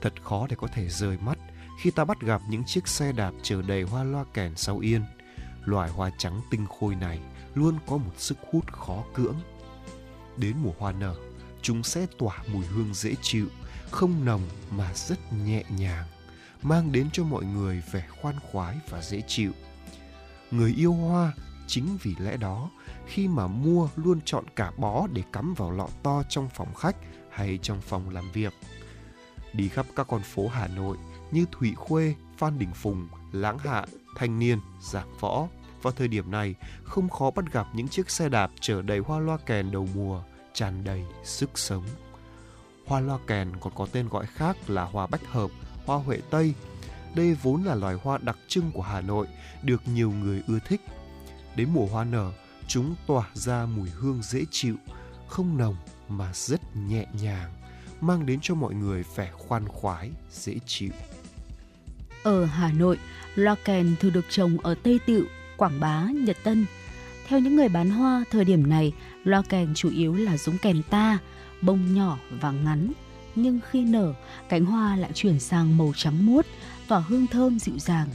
Thật 0.00 0.12
khó 0.24 0.46
để 0.50 0.56
có 0.58 0.66
thể 0.66 0.88
rời 0.88 1.18
mắt 1.20 1.38
khi 1.82 1.90
ta 1.90 2.04
bắt 2.04 2.20
gặp 2.20 2.42
những 2.48 2.64
chiếc 2.64 2.88
xe 2.88 3.12
đạp 3.12 3.32
chở 3.42 3.62
đầy 3.62 3.82
hoa 3.82 4.04
loa 4.04 4.24
kèn 4.34 4.52
sau 4.56 4.78
yên. 4.78 5.02
Loài 5.64 5.90
hoa 5.90 6.10
trắng 6.18 6.40
tinh 6.50 6.66
khôi 6.80 6.94
này 6.94 7.20
luôn 7.54 7.78
có 7.86 7.96
một 7.96 8.12
sức 8.16 8.38
hút 8.52 8.72
khó 8.72 9.04
cưỡng. 9.14 9.36
Đến 10.36 10.56
mùa 10.62 10.72
hoa 10.78 10.92
nở, 10.92 11.14
chúng 11.62 11.82
sẽ 11.82 12.06
tỏa 12.18 12.42
mùi 12.52 12.66
hương 12.66 12.94
dễ 12.94 13.14
chịu, 13.22 13.46
không 13.90 14.24
nồng 14.24 14.42
mà 14.70 14.94
rất 14.94 15.32
nhẹ 15.32 15.64
nhàng, 15.76 16.06
mang 16.62 16.92
đến 16.92 17.08
cho 17.12 17.24
mọi 17.24 17.44
người 17.44 17.82
vẻ 17.92 18.06
khoan 18.22 18.34
khoái 18.52 18.76
và 18.88 19.02
dễ 19.02 19.22
chịu. 19.26 19.52
Người 20.50 20.74
yêu 20.76 20.92
hoa 20.92 21.32
chính 21.66 21.98
vì 22.02 22.14
lẽ 22.18 22.36
đó 22.36 22.70
khi 23.06 23.28
mà 23.28 23.46
mua 23.46 23.88
luôn 23.96 24.20
chọn 24.24 24.44
cả 24.56 24.72
bó 24.76 25.06
để 25.12 25.22
cắm 25.32 25.54
vào 25.54 25.70
lọ 25.70 25.88
to 26.02 26.22
trong 26.28 26.48
phòng 26.54 26.74
khách 26.74 26.96
hay 27.30 27.58
trong 27.62 27.80
phòng 27.80 28.10
làm 28.10 28.32
việc. 28.32 28.54
Đi 29.52 29.68
khắp 29.68 29.86
các 29.96 30.06
con 30.08 30.22
phố 30.22 30.48
Hà 30.48 30.66
Nội 30.66 30.96
như 31.30 31.46
Thụy 31.52 31.74
Khuê, 31.74 32.14
Phan 32.38 32.58
Đình 32.58 32.72
Phùng, 32.74 33.08
Láng 33.32 33.58
Hạ, 33.58 33.86
Thanh 34.16 34.38
Niên, 34.38 34.58
Giảng 34.80 35.18
Võ. 35.20 35.48
Vào 35.82 35.92
thời 35.92 36.08
điểm 36.08 36.30
này, 36.30 36.54
không 36.84 37.08
khó 37.08 37.30
bắt 37.30 37.52
gặp 37.52 37.66
những 37.74 37.88
chiếc 37.88 38.10
xe 38.10 38.28
đạp 38.28 38.50
chở 38.60 38.82
đầy 38.82 38.98
hoa 38.98 39.18
loa 39.18 39.36
kèn 39.46 39.70
đầu 39.70 39.88
mùa, 39.94 40.22
tràn 40.60 40.84
đầy 40.84 41.02
sức 41.24 41.58
sống. 41.58 41.84
Hoa 42.86 43.00
loa 43.00 43.18
kèn 43.26 43.52
còn 43.60 43.72
có 43.76 43.86
tên 43.92 44.08
gọi 44.08 44.26
khác 44.26 44.56
là 44.70 44.84
hoa 44.84 45.06
bách 45.06 45.26
hợp, 45.26 45.50
hoa 45.86 45.96
huệ 45.96 46.18
tây. 46.30 46.54
Đây 47.14 47.36
vốn 47.42 47.64
là 47.64 47.74
loài 47.74 47.96
hoa 48.02 48.18
đặc 48.18 48.38
trưng 48.48 48.72
của 48.72 48.82
Hà 48.82 49.00
Nội, 49.00 49.26
được 49.62 49.82
nhiều 49.94 50.10
người 50.10 50.42
ưa 50.46 50.58
thích. 50.58 50.80
Đến 51.56 51.68
mùa 51.72 51.86
hoa 51.86 52.04
nở, 52.04 52.32
chúng 52.66 52.94
tỏa 53.06 53.28
ra 53.34 53.66
mùi 53.66 53.90
hương 53.90 54.22
dễ 54.22 54.44
chịu, 54.50 54.76
không 55.28 55.58
nồng 55.58 55.76
mà 56.08 56.30
rất 56.34 56.60
nhẹ 56.76 57.06
nhàng, 57.22 57.50
mang 58.00 58.26
đến 58.26 58.38
cho 58.42 58.54
mọi 58.54 58.74
người 58.74 59.04
vẻ 59.16 59.30
khoan 59.32 59.68
khoái, 59.68 60.10
dễ 60.30 60.54
chịu. 60.66 60.90
Ở 62.22 62.44
Hà 62.44 62.72
Nội, 62.72 62.98
loa 63.34 63.54
kèn 63.64 63.96
thường 64.00 64.12
được 64.12 64.24
trồng 64.30 64.58
ở 64.58 64.74
Tây 64.82 65.00
Tựu, 65.06 65.24
Quảng 65.56 65.80
Bá, 65.80 66.06
Nhật 66.14 66.36
Tân. 66.44 66.66
Theo 67.28 67.40
những 67.40 67.56
người 67.56 67.68
bán 67.68 67.90
hoa, 67.90 68.24
thời 68.30 68.44
điểm 68.44 68.68
này, 68.68 68.92
loa 69.24 69.42
kèn 69.48 69.74
chủ 69.74 69.90
yếu 69.90 70.14
là 70.14 70.36
giống 70.36 70.58
kèn 70.58 70.82
ta, 70.90 71.18
bông 71.62 71.94
nhỏ 71.94 72.18
và 72.40 72.50
ngắn. 72.50 72.92
Nhưng 73.34 73.60
khi 73.70 73.84
nở, 73.84 74.14
cánh 74.48 74.64
hoa 74.64 74.96
lại 74.96 75.10
chuyển 75.14 75.40
sang 75.40 75.78
màu 75.78 75.92
trắng 75.96 76.26
muốt, 76.26 76.46
tỏa 76.88 76.98
hương 76.98 77.26
thơm 77.26 77.58
dịu 77.58 77.78
dàng. 77.78 78.08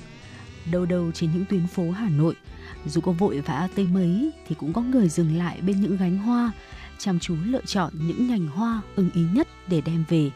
Đâu 0.72 0.86
đâu 0.86 1.12
trên 1.12 1.32
những 1.32 1.46
tuyến 1.46 1.68
phố 1.68 1.92
Hà 1.92 2.10
Nội, 2.10 2.36
dù 2.86 3.02
có 3.02 3.12
vội 3.12 3.40
vã 3.40 3.68
tới 3.76 3.86
mấy 3.86 4.32
thì 4.48 4.56
cũng 4.56 4.74
có 4.74 4.82
người 4.82 5.10
dừng 5.10 5.38
lại 5.38 5.62
bên 5.62 5.82
những 5.82 5.98
gánh 5.98 6.18
hoa, 6.18 6.52
chăm 6.98 7.20
chú 7.20 7.36
lựa 7.46 7.66
chọn 7.66 7.94
những 7.94 8.28
nhành 8.28 8.48
hoa 8.48 8.82
ưng 8.96 9.10
ý 9.14 9.22
nhất 9.34 9.48
để 9.68 9.82
đem 9.82 10.04
về. 10.10 10.32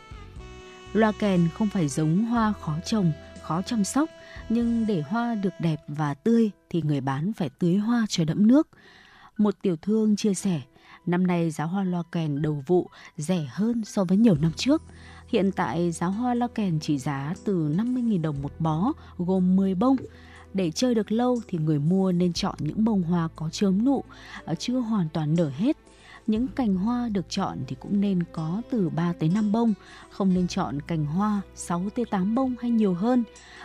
Loa 0.93 1.11
kèn 1.19 1.47
không 1.53 1.69
phải 1.69 1.87
giống 1.87 2.25
hoa 2.25 2.53
khó 2.61 2.75
trồng, 2.85 3.11
khó 3.41 3.61
chăm 3.61 3.83
sóc, 3.83 4.09
nhưng 4.49 4.87
để 4.87 5.01
hoa 5.01 5.35
được 5.35 5.53
đẹp 5.59 5.77
và 5.87 6.13
tươi 6.13 6.51
thì 6.69 6.81
người 6.81 7.01
bán 7.01 7.33
phải 7.33 7.49
tưới 7.59 7.75
hoa 7.75 8.05
cho 8.09 8.23
đẫm 8.25 8.47
nước. 8.47 8.67
Một 9.39 9.55
tiểu 9.61 9.75
thương 9.75 10.15
chia 10.15 10.33
sẻ, 10.33 10.61
năm 11.05 11.27
nay 11.27 11.51
giá 11.51 11.63
hoa 11.63 11.83
loa 11.83 12.03
kèn 12.11 12.41
đầu 12.41 12.63
vụ 12.67 12.89
rẻ 13.17 13.47
hơn 13.49 13.85
so 13.85 14.03
với 14.03 14.17
nhiều 14.17 14.35
năm 14.41 14.51
trước. 14.55 14.83
Hiện 15.27 15.51
tại 15.51 15.91
giá 15.91 16.07
hoa 16.07 16.33
loa 16.33 16.47
kèn 16.55 16.79
chỉ 16.79 16.97
giá 16.97 17.33
từ 17.45 17.73
50.000 17.77 18.21
đồng 18.21 18.41
một 18.41 18.51
bó, 18.59 18.93
gồm 19.17 19.55
10 19.55 19.75
bông. 19.75 19.95
Để 20.53 20.71
chơi 20.71 20.95
được 20.95 21.11
lâu 21.11 21.41
thì 21.47 21.57
người 21.57 21.79
mua 21.79 22.11
nên 22.11 22.33
chọn 22.33 22.55
những 22.59 22.85
bông 22.85 23.03
hoa 23.03 23.27
có 23.35 23.49
chớm 23.49 23.85
nụ, 23.85 24.03
ờ, 24.45 24.55
chưa 24.55 24.79
hoàn 24.79 25.09
toàn 25.13 25.35
nở 25.35 25.51
hết. 25.57 25.77
Những 26.27 26.47
cành 26.47 26.75
hoa 26.75 27.09
được 27.09 27.25
chọn 27.29 27.57
thì 27.67 27.75
cũng 27.79 28.01
nên 28.01 28.23
có 28.23 28.61
từ 28.71 28.89
3 28.89 29.13
tới 29.19 29.29
5 29.29 29.51
bông, 29.51 29.73
không 30.09 30.33
nên 30.33 30.47
chọn 30.47 30.81
cành 30.81 31.05
hoa 31.05 31.41
6 31.55 31.89
tới 31.95 32.05
8 32.05 32.35
bông 32.35 32.55
hay 32.61 32.71
nhiều 32.71 32.93
hơn, 32.93 33.23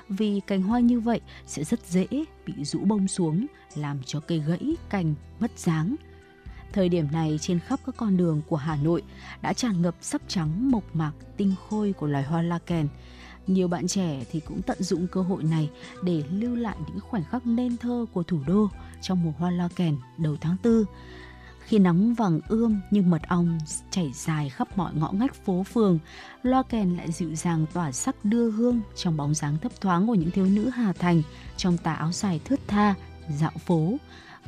vì 0.08 0.40
cành 0.46 0.62
hoa 0.62 0.80
như 0.80 1.00
vậy 1.00 1.20
sẽ 1.46 1.64
rất 1.64 1.86
dễ 1.86 2.06
bị 2.46 2.64
rũ 2.64 2.78
bông 2.84 3.08
xuống, 3.08 3.46
làm 3.74 3.98
cho 4.06 4.20
cây 4.20 4.38
gãy 4.38 4.76
cành 4.90 5.14
mất 5.40 5.58
dáng. 5.58 5.96
Thời 6.72 6.88
điểm 6.88 7.06
này 7.12 7.38
trên 7.40 7.58
khắp 7.58 7.80
các 7.86 7.94
con 7.96 8.16
đường 8.16 8.42
của 8.48 8.56
Hà 8.56 8.76
Nội 8.76 9.02
đã 9.42 9.52
tràn 9.52 9.82
ngập 9.82 9.94
sắc 10.00 10.22
trắng 10.28 10.70
mộc 10.70 10.96
mạc 10.96 11.12
tinh 11.36 11.54
khôi 11.68 11.92
của 11.92 12.06
loài 12.06 12.24
hoa 12.24 12.42
la 12.42 12.58
kèn. 12.58 12.88
Nhiều 13.46 13.68
bạn 13.68 13.88
trẻ 13.88 14.24
thì 14.32 14.40
cũng 14.40 14.62
tận 14.62 14.82
dụng 14.82 15.06
cơ 15.06 15.22
hội 15.22 15.42
này 15.42 15.70
để 16.02 16.22
lưu 16.30 16.56
lại 16.56 16.76
những 16.86 17.00
khoảnh 17.00 17.24
khắc 17.24 17.46
nên 17.46 17.76
thơ 17.76 18.06
của 18.12 18.22
thủ 18.22 18.38
đô 18.46 18.68
trong 19.00 19.24
mùa 19.24 19.32
hoa 19.38 19.50
la 19.50 19.68
kèn 19.76 19.96
đầu 20.18 20.36
tháng 20.40 20.56
4. 20.64 20.84
Khi 21.64 21.78
nắng 21.78 22.14
vàng 22.14 22.40
ươm 22.48 22.80
như 22.90 23.02
mật 23.02 23.22
ong 23.28 23.58
chảy 23.90 24.12
dài 24.14 24.50
khắp 24.50 24.78
mọi 24.78 24.94
ngõ 24.94 25.12
ngách 25.12 25.34
phố 25.34 25.62
phường, 25.62 25.98
loa 26.42 26.62
kèn 26.62 26.96
lại 26.96 27.12
dịu 27.12 27.34
dàng 27.34 27.66
tỏa 27.72 27.92
sắc 27.92 28.24
đưa 28.24 28.50
hương 28.50 28.80
trong 28.96 29.16
bóng 29.16 29.34
dáng 29.34 29.58
thấp 29.58 29.72
thoáng 29.80 30.06
của 30.06 30.14
những 30.14 30.30
thiếu 30.30 30.46
nữ 30.46 30.68
Hà 30.68 30.92
Thành 30.92 31.22
trong 31.56 31.78
tà 31.78 31.94
áo 31.94 32.12
dài 32.12 32.40
thướt 32.44 32.60
tha, 32.68 32.94
dạo 33.28 33.52
phố. 33.66 33.96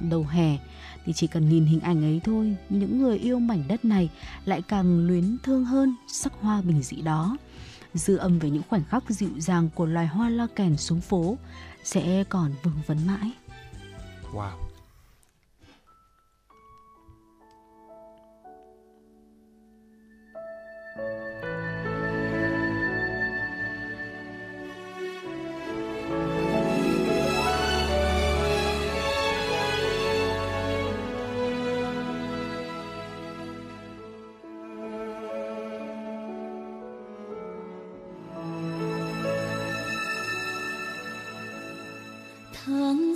Đầu 0.00 0.26
hè 0.30 0.58
thì 1.04 1.12
chỉ 1.12 1.26
cần 1.26 1.48
nhìn 1.48 1.64
hình 1.66 1.80
ảnh 1.80 2.02
ấy 2.02 2.20
thôi, 2.24 2.56
những 2.68 3.02
người 3.02 3.18
yêu 3.18 3.38
mảnh 3.38 3.64
đất 3.68 3.84
này 3.84 4.08
lại 4.44 4.62
càng 4.62 5.06
luyến 5.06 5.36
thương 5.42 5.64
hơn 5.64 5.94
sắc 6.08 6.32
hoa 6.40 6.62
bình 6.62 6.82
dị 6.82 7.02
đó 7.02 7.36
dư 7.94 8.16
âm 8.16 8.38
về 8.38 8.50
những 8.50 8.62
khoảnh 8.68 8.84
khắc 8.84 9.10
dịu 9.10 9.30
dàng 9.38 9.68
của 9.74 9.86
loài 9.86 10.06
hoa 10.06 10.28
la 10.28 10.46
kèn 10.56 10.76
xuống 10.76 11.00
phố 11.00 11.38
sẽ 11.84 12.24
còn 12.24 12.52
vương 12.62 12.80
vấn 12.86 13.06
mãi. 13.06 13.30
Wow, 14.32 14.65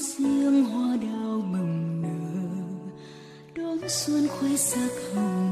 riêng 0.01 0.65
hoa 0.65 0.97
đào 0.97 1.43
bừng 1.53 2.03
nở 2.03 2.93
đón 3.55 3.79
xuân 3.89 4.29
khoe 4.29 4.57
sắc 4.57 4.91
hồng 5.15 5.50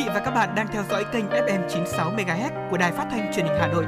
vị 0.00 0.10
và 0.14 0.20
các 0.20 0.30
bạn 0.30 0.54
đang 0.54 0.68
theo 0.72 0.84
dõi 0.90 1.04
kênh 1.12 1.26
FM 1.28 1.68
96 1.68 2.12
MHz 2.12 2.70
của 2.70 2.76
đài 2.76 2.92
phát 2.92 3.06
thanh 3.10 3.32
truyền 3.34 3.46
hình 3.46 3.56
Hà 3.60 3.66
Nội. 3.66 3.84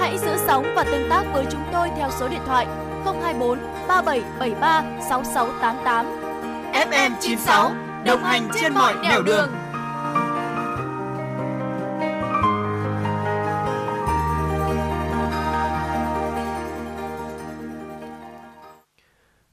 Hãy 0.00 0.18
giữ 0.18 0.36
sóng 0.46 0.72
và 0.76 0.84
tương 0.84 1.10
tác 1.10 1.24
với 1.32 1.46
chúng 1.50 1.62
tôi 1.72 1.88
theo 1.96 2.10
số 2.20 2.28
điện 2.28 2.40
thoại 2.46 2.66
024 3.04 3.58
3773 3.88 4.82
6688. 5.08 6.06
FM 6.72 7.10
96 7.20 7.72
đồng 8.04 8.22
hành 8.22 8.48
trên 8.60 8.74
mọi 8.74 8.94
nẻo 9.02 9.22
đường. 9.22 9.50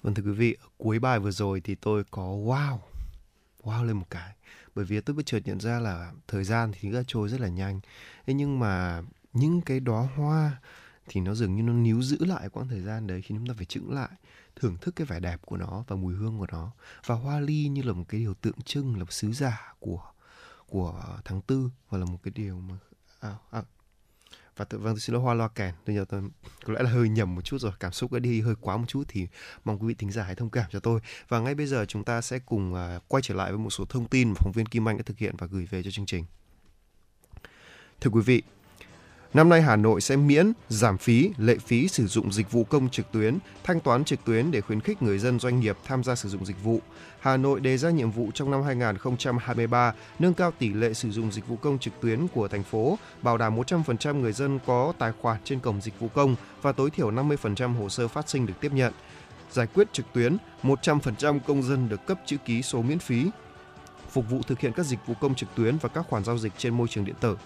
Vâng 0.04 0.14
thưa 0.14 0.24
quý 0.24 0.32
vị, 0.32 0.58
ở 0.62 0.68
cuối 0.78 1.00
bài 1.00 1.20
vừa 1.20 1.32
rồi 1.32 1.62
thì 1.64 1.76
tôi 1.76 2.04
có 2.12 2.24
wow, 2.24 2.78
wow 3.64 3.84
lên 3.84 3.98
một 3.98 4.06
cái. 4.10 4.37
Bởi 4.78 4.86
vì 4.86 5.02
tôi 5.02 5.16
bất 5.16 5.26
chợt 5.26 5.40
nhận 5.46 5.60
ra 5.60 5.80
là 5.80 6.12
thời 6.28 6.44
gian 6.44 6.72
thì 6.80 6.92
đã 6.92 7.04
trôi 7.08 7.30
rất 7.30 7.42
là 7.42 7.48
nhanh. 7.48 7.80
Thế 8.28 8.34
nhưng 8.34 8.60
mà 8.60 9.02
những 9.34 9.62
cái 9.62 9.80
đóa 9.80 10.08
hoa 10.16 10.58
thì 11.08 11.22
nó 11.22 11.36
dường 11.36 11.56
như 11.56 11.64
nó 11.64 11.74
níu 11.74 12.02
giữ 12.02 12.26
lại 12.26 12.50
quãng 12.50 12.68
thời 12.68 12.82
gian 12.82 13.08
đấy 13.08 13.22
khi 13.22 13.36
chúng 13.36 13.48
ta 13.48 13.54
phải 13.58 13.66
chững 13.66 13.92
lại 13.92 14.10
thưởng 14.56 14.78
thức 14.82 14.96
cái 14.96 15.08
vẻ 15.08 15.20
đẹp 15.20 15.42
của 15.46 15.58
nó 15.58 15.84
và 15.88 15.96
mùi 15.96 16.16
hương 16.16 16.40
của 16.40 16.48
nó 16.52 16.72
và 17.06 17.16
hoa 17.16 17.40
ly 17.40 17.68
như 17.68 17.82
là 17.82 17.94
một 17.94 18.04
cái 18.10 18.20
điều 18.20 18.34
tượng 18.34 18.62
trưng 18.66 18.94
là 18.94 19.00
một 19.04 19.14
sứ 19.14 19.34
giả 19.34 19.74
của 19.80 20.02
của 20.68 21.04
tháng 21.26 21.42
tư 21.42 21.70
và 21.90 21.98
là 21.98 22.06
một 22.06 22.18
cái 22.24 22.32
điều 22.36 22.60
mà 22.60 22.76
à, 23.20 23.36
à, 23.52 23.62
và 24.58 24.66
tự 24.66 24.78
vâng 24.78 24.94
tôi 24.94 25.00
xin 25.00 25.14
lỗi 25.14 25.24
hoa 25.24 25.34
loa 25.34 25.48
kèn. 25.48 25.74
Tôi 25.86 25.96
nhớ 25.96 26.06
tôi 26.10 26.22
có 26.66 26.74
lẽ 26.74 26.84
là 26.84 26.90
hơi 26.90 27.10
nhầm 27.10 27.36
một 27.36 27.42
chút 27.42 27.58
rồi 27.58 27.72
cảm 27.80 27.92
xúc 27.92 28.12
đã 28.12 28.20
đi 28.20 28.42
hơi 28.42 28.56
quá 28.62 28.78
một 28.78 28.86
chút 28.88 29.04
thì 29.08 29.28
mong 29.66 29.80
quý 29.80 29.88
vị 29.88 29.94
thính 29.94 30.12
giả 30.12 30.24
hãy 30.24 30.36
thông 30.36 30.50
cảm 30.50 30.66
cho 30.72 30.80
tôi. 30.80 31.00
Và 31.30 31.40
ngay 31.40 31.56
bây 31.56 31.66
giờ 31.66 31.86
chúng 31.86 32.04
ta 32.04 32.22
sẽ 32.22 32.40
cùng 32.40 32.74
uh, 32.74 33.04
quay 33.08 33.22
trở 33.24 33.36
lại 33.36 33.52
với 33.52 33.60
một 33.60 33.70
số 33.70 33.86
thông 33.86 34.08
tin 34.08 34.30
mà 34.30 34.36
phóng 34.38 34.52
viên 34.56 34.66
Kim 34.66 34.90
Anh 34.90 34.98
đã 34.98 35.04
thực 35.06 35.18
hiện 35.18 35.36
và 35.38 35.48
gửi 35.48 35.68
về 35.70 35.84
cho 35.84 35.92
chương 35.92 36.06
trình. 36.06 36.26
Thưa 38.02 38.12
quý 38.12 38.22
vị 38.22 38.44
Năm 39.34 39.50
nay 39.50 39.62
Hà 39.62 39.76
Nội 39.76 40.02
sẽ 40.02 40.16
miễn, 40.16 40.52
giảm 40.70 40.98
phí, 40.98 41.32
lệ 41.38 41.58
phí 41.58 41.88
sử 41.88 42.08
dụng 42.08 42.32
dịch 42.32 42.52
vụ 42.52 42.64
công 42.64 42.90
trực 42.90 43.12
tuyến, 43.12 43.38
thanh 43.64 43.80
toán 43.80 44.04
trực 44.04 44.26
tuyến 44.26 44.52
để 44.52 44.62
khuyến 44.62 44.80
khích 44.80 45.02
người 45.02 45.20
dân 45.20 45.40
doanh 45.40 45.60
nghiệp 45.60 45.78
tham 45.86 46.04
gia 46.04 46.16
sử 46.16 46.30
dụng 46.30 46.46
dịch 46.46 46.64
vụ. 46.64 46.82
Hà 47.28 47.38
Nội 47.38 47.60
đề 47.60 47.78
ra 47.78 47.90
nhiệm 47.90 48.12
vụ 48.12 48.32
trong 48.34 48.52
năm 48.52 48.64
2023 48.64 49.94
nâng 50.20 50.34
cao 50.34 50.52
tỷ 50.60 50.74
lệ 50.74 50.94
sử 50.94 51.12
dụng 51.12 51.32
dịch 51.32 51.48
vụ 51.48 51.56
công 51.56 51.80
trực 51.80 51.94
tuyến 52.02 52.28
của 52.28 52.48
thành 52.48 52.64
phố, 52.64 52.98
bảo 53.22 53.38
đảm 53.38 53.60
100% 53.60 54.20
người 54.20 54.32
dân 54.34 54.60
có 54.66 54.94
tài 54.98 55.12
khoản 55.22 55.38
trên 55.44 55.60
cổng 55.60 55.82
dịch 55.82 56.00
vụ 56.00 56.08
công 56.08 56.36
và 56.62 56.72
tối 56.72 56.90
thiểu 56.90 57.12
50% 57.12 57.74
hồ 57.74 57.90
sơ 57.90 58.08
phát 58.08 58.30
sinh 58.30 58.46
được 58.46 58.54
tiếp 58.62 58.72
nhận. 58.74 58.94
Giải 59.52 59.68
quyết 59.74 59.94
trực 59.94 60.06
tuyến, 60.14 60.38
100% 60.64 61.40
công 61.48 61.64
dân 61.64 61.90
được 61.90 62.06
cấp 62.06 62.20
chữ 62.26 62.38
ký 62.46 62.62
số 62.62 62.82
miễn 62.82 63.00
phí, 63.00 63.30
phục 64.10 64.30
vụ 64.30 64.42
thực 64.48 64.60
hiện 64.60 64.72
các 64.72 64.86
dịch 64.86 65.00
vụ 65.08 65.14
công 65.22 65.36
trực 65.36 65.50
tuyến 65.56 65.78
và 65.78 65.90
các 65.90 66.06
khoản 66.10 66.24
giao 66.24 66.38
dịch 66.38 66.54
trên 66.58 66.78
môi 66.78 66.88
trường 66.88 67.06
điện 67.06 67.16
tử 67.20 67.38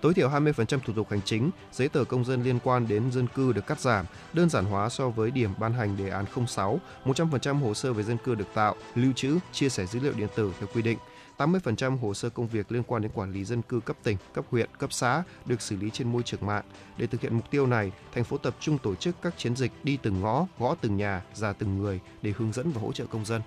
tối 0.00 0.14
thiểu 0.14 0.28
20% 0.28 0.78
thủ 0.84 0.92
tục 0.92 1.10
hành 1.10 1.20
chính, 1.24 1.50
giấy 1.72 1.88
tờ 1.88 2.04
công 2.04 2.24
dân 2.24 2.42
liên 2.42 2.58
quan 2.64 2.88
đến 2.88 3.12
dân 3.12 3.26
cư 3.34 3.52
được 3.52 3.66
cắt 3.66 3.80
giảm, 3.80 4.06
đơn 4.32 4.50
giản 4.50 4.64
hóa 4.64 4.88
so 4.88 5.08
với 5.08 5.30
điểm 5.30 5.50
ban 5.58 5.72
hành 5.72 5.96
đề 5.96 6.08
án 6.08 6.24
06, 6.46 6.80
100% 7.04 7.60
hồ 7.60 7.74
sơ 7.74 7.92
về 7.92 8.02
dân 8.02 8.16
cư 8.24 8.34
được 8.34 8.48
tạo, 8.54 8.74
lưu 8.94 9.12
trữ, 9.12 9.38
chia 9.52 9.68
sẻ 9.68 9.86
dữ 9.86 10.00
liệu 10.00 10.12
điện 10.12 10.28
tử 10.36 10.52
theo 10.58 10.68
quy 10.74 10.82
định. 10.82 10.98
80% 11.38 11.98
hồ 11.98 12.14
sơ 12.14 12.30
công 12.30 12.48
việc 12.48 12.72
liên 12.72 12.82
quan 12.82 13.02
đến 13.02 13.10
quản 13.14 13.32
lý 13.32 13.44
dân 13.44 13.62
cư 13.62 13.80
cấp 13.80 13.96
tỉnh, 14.02 14.16
cấp 14.32 14.44
huyện, 14.50 14.70
cấp 14.78 14.92
xã 14.92 15.22
được 15.46 15.62
xử 15.62 15.76
lý 15.76 15.90
trên 15.90 16.12
môi 16.12 16.22
trường 16.22 16.46
mạng. 16.46 16.64
Để 16.96 17.06
thực 17.06 17.20
hiện 17.20 17.34
mục 17.34 17.50
tiêu 17.50 17.66
này, 17.66 17.92
thành 18.14 18.24
phố 18.24 18.38
tập 18.38 18.56
trung 18.60 18.78
tổ 18.78 18.94
chức 18.94 19.16
các 19.22 19.34
chiến 19.38 19.56
dịch 19.56 19.72
đi 19.82 19.98
từng 20.02 20.20
ngõ, 20.20 20.46
gõ 20.58 20.74
từng 20.80 20.96
nhà, 20.96 21.22
ra 21.34 21.52
từng 21.52 21.78
người 21.78 22.00
để 22.22 22.32
hướng 22.38 22.52
dẫn 22.52 22.70
và 22.70 22.80
hỗ 22.80 22.92
trợ 22.92 23.06
công 23.06 23.24
dân. 23.24 23.42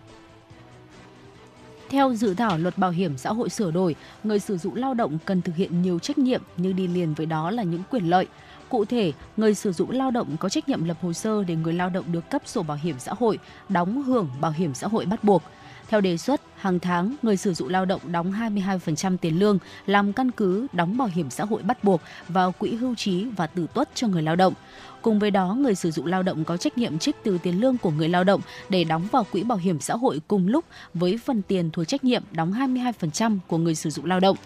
Theo 1.91 2.13
dự 2.13 2.34
thảo 2.34 2.58
luật 2.58 2.77
bảo 2.77 2.91
hiểm 2.91 3.17
xã 3.17 3.30
hội 3.30 3.49
sửa 3.49 3.71
đổi, 3.71 3.95
người 4.23 4.39
sử 4.39 4.58
dụng 4.58 4.75
lao 4.75 4.93
động 4.93 5.17
cần 5.25 5.41
thực 5.41 5.56
hiện 5.56 5.82
nhiều 5.82 5.99
trách 5.99 6.17
nhiệm 6.17 6.41
nhưng 6.58 6.75
đi 6.75 6.88
liền 6.88 7.13
với 7.13 7.25
đó 7.25 7.51
là 7.51 7.63
những 7.63 7.84
quyền 7.91 8.10
lợi. 8.10 8.27
Cụ 8.69 8.86
thể, 8.86 9.12
người 9.38 9.54
sử 9.54 9.71
dụng 9.71 9.91
lao 9.91 10.12
động 10.12 10.38
có 10.39 10.49
trách 10.49 10.69
nhiệm 10.69 10.84
lập 10.84 10.97
hồ 11.01 11.13
sơ 11.13 11.43
để 11.43 11.56
người 11.56 11.73
lao 11.73 11.89
động 11.89 12.12
được 12.12 12.30
cấp 12.30 12.41
sổ 12.45 12.63
bảo 12.63 12.77
hiểm 12.84 12.95
xã 12.99 13.13
hội, 13.19 13.39
đóng 13.69 14.04
hưởng 14.04 14.30
bảo 14.41 14.51
hiểm 14.51 14.73
xã 14.73 14.88
hội 14.88 15.06
bắt 15.06 15.23
buộc. 15.23 15.43
Theo 15.88 16.01
đề 16.01 16.17
xuất, 16.17 16.41
hàng 16.56 16.80
tháng 16.80 17.15
người 17.21 17.38
sử 17.38 17.54
dụng 17.54 17.69
lao 17.69 17.86
động 17.86 18.01
đóng 18.12 18.32
22% 18.32 19.17
tiền 19.17 19.39
lương 19.39 19.60
làm 19.86 20.13
căn 20.13 20.32
cứ 20.32 20.67
đóng 20.73 20.97
bảo 20.97 21.10
hiểm 21.13 21.30
xã 21.30 21.45
hội 21.45 21.63
bắt 21.63 21.84
buộc 21.84 22.01
vào 22.27 22.51
quỹ 22.51 22.75
hưu 22.75 22.95
trí 22.95 23.25
và 23.25 23.47
tử 23.47 23.67
tuất 23.73 23.89
cho 23.95 24.08
người 24.08 24.23
lao 24.23 24.36
động. 24.36 24.54
Cùng 25.02 25.20
với 25.20 25.32
đó, 25.32 25.56
người 25.60 25.76
sử 25.76 25.92
dụng 25.92 26.06
lao 26.06 26.24
động 26.24 26.44
có 26.46 26.58
trách 26.58 26.78
nhiệm 26.78 27.00
trích 27.00 27.16
từ 27.24 27.38
tiền 27.44 27.62
lương 27.62 27.78
của 27.78 27.92
người 27.92 28.10
lao 28.10 28.24
động 28.24 28.42
để 28.70 28.84
đóng 28.84 29.08
vào 29.12 29.24
quỹ 29.32 29.44
bảo 29.44 29.58
hiểm 29.58 29.80
xã 29.80 29.96
hội 29.96 30.22
cùng 30.28 30.48
lúc 30.48 30.66
với 30.94 31.20
phần 31.26 31.42
tiền 31.42 31.70
thuộc 31.72 31.88
trách 31.88 32.04
nhiệm 32.04 32.24
đóng 32.32 32.54
22% 33.00 33.38
của 33.48 33.58
người 33.58 33.76
sử 33.76 33.90
dụng 33.90 34.06
lao 34.06 34.20
động. 34.20 34.38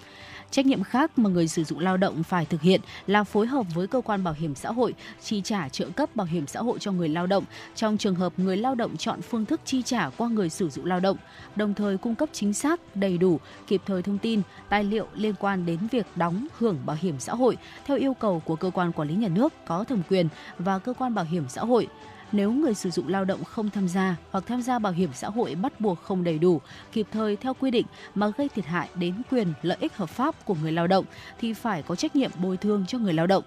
Trách 0.56 0.66
nhiệm 0.66 0.84
khác 0.84 1.20
mà 1.20 1.30
người 1.30 1.48
sử 1.48 1.64
dụng 1.64 1.80
lao 1.80 1.98
động 1.98 2.24
phải 2.24 2.46
thực 2.46 2.62
hiện 2.62 2.82
là 3.08 3.24
phối 3.24 3.48
hợp 3.48 3.66
với 3.74 3.88
cơ 3.88 4.02
quan 4.02 4.24
bảo 4.24 4.34
hiểm 4.38 4.56
xã 4.56 4.72
hội 4.72 4.94
chi 5.22 5.42
trả 5.42 5.70
trợ 5.70 5.90
cấp 5.90 6.16
bảo 6.16 6.28
hiểm 6.28 6.48
xã 6.48 6.60
hội 6.62 6.80
cho 6.80 6.92
người 6.92 7.10
lao 7.10 7.28
động 7.28 7.44
trong 7.76 7.98
trường 7.98 8.16
hợp 8.16 8.34
người 8.38 8.58
lao 8.58 8.76
động 8.76 8.98
chọn 8.98 9.22
phương 9.22 9.46
thức 9.46 9.62
chi 9.66 9.82
trả 9.82 10.10
qua 10.10 10.28
người 10.28 10.50
sử 10.50 10.70
dụng 10.70 10.86
lao 10.86 11.00
động, 11.00 11.18
đồng 11.56 11.74
thời 11.74 11.98
cung 11.98 12.16
cấp 12.16 12.30
chính 12.34 12.54
xác, 12.54 12.96
đầy 12.96 13.18
đủ, 13.18 13.40
kịp 13.68 13.82
thời 13.86 14.02
thông 14.02 14.18
tin, 14.18 14.42
tài 14.70 14.84
liệu 14.84 15.08
liên 15.16 15.36
quan 15.40 15.66
đến 15.66 15.80
việc 15.92 16.06
đóng 16.16 16.48
hưởng 16.58 16.78
bảo 16.86 16.98
hiểm 17.02 17.20
xã 17.20 17.36
hội 17.36 17.58
theo 17.86 17.98
yêu 17.98 18.14
cầu 18.14 18.42
của 18.46 18.56
cơ 18.56 18.72
quan 18.74 18.92
quản 18.92 19.08
lý 19.08 19.16
nhà 19.16 19.28
nước 19.28 19.54
có 19.68 19.84
thẩm 19.84 20.02
quyền 20.10 20.28
và 20.58 20.80
cơ 20.80 20.94
quan 20.94 21.16
bảo 21.16 21.26
hiểm 21.26 21.44
xã 21.50 21.62
hội 21.62 21.88
nếu 22.36 22.52
người 22.52 22.74
sử 22.74 22.90
dụng 22.90 23.08
lao 23.08 23.26
động 23.26 23.44
không 23.44 23.70
tham 23.70 23.88
gia 23.88 24.16
hoặc 24.32 24.44
tham 24.48 24.62
gia 24.62 24.80
bảo 24.80 24.94
hiểm 24.94 25.10
xã 25.14 25.30
hội 25.30 25.56
bắt 25.56 25.82
buộc 25.82 26.02
không 26.02 26.24
đầy 26.24 26.40
đủ, 26.40 26.62
kịp 26.92 27.08
thời 27.12 27.36
theo 27.36 27.54
quy 27.54 27.72
định 27.72 27.86
mà 28.16 28.32
gây 28.38 28.50
thiệt 28.50 28.66
hại 28.66 28.90
đến 28.96 29.14
quyền 29.32 29.54
lợi 29.62 29.78
ích 29.80 29.98
hợp 29.98 30.10
pháp 30.10 30.46
của 30.46 30.56
người 30.62 30.72
lao 30.72 30.88
động 30.88 31.06
thì 31.40 31.54
phải 31.54 31.84
có 31.84 31.96
trách 31.96 32.16
nhiệm 32.16 32.32
bồi 32.42 32.58
thường 32.58 32.86
cho 32.88 32.98
người 32.98 33.14
lao 33.14 33.28
động. 33.28 33.44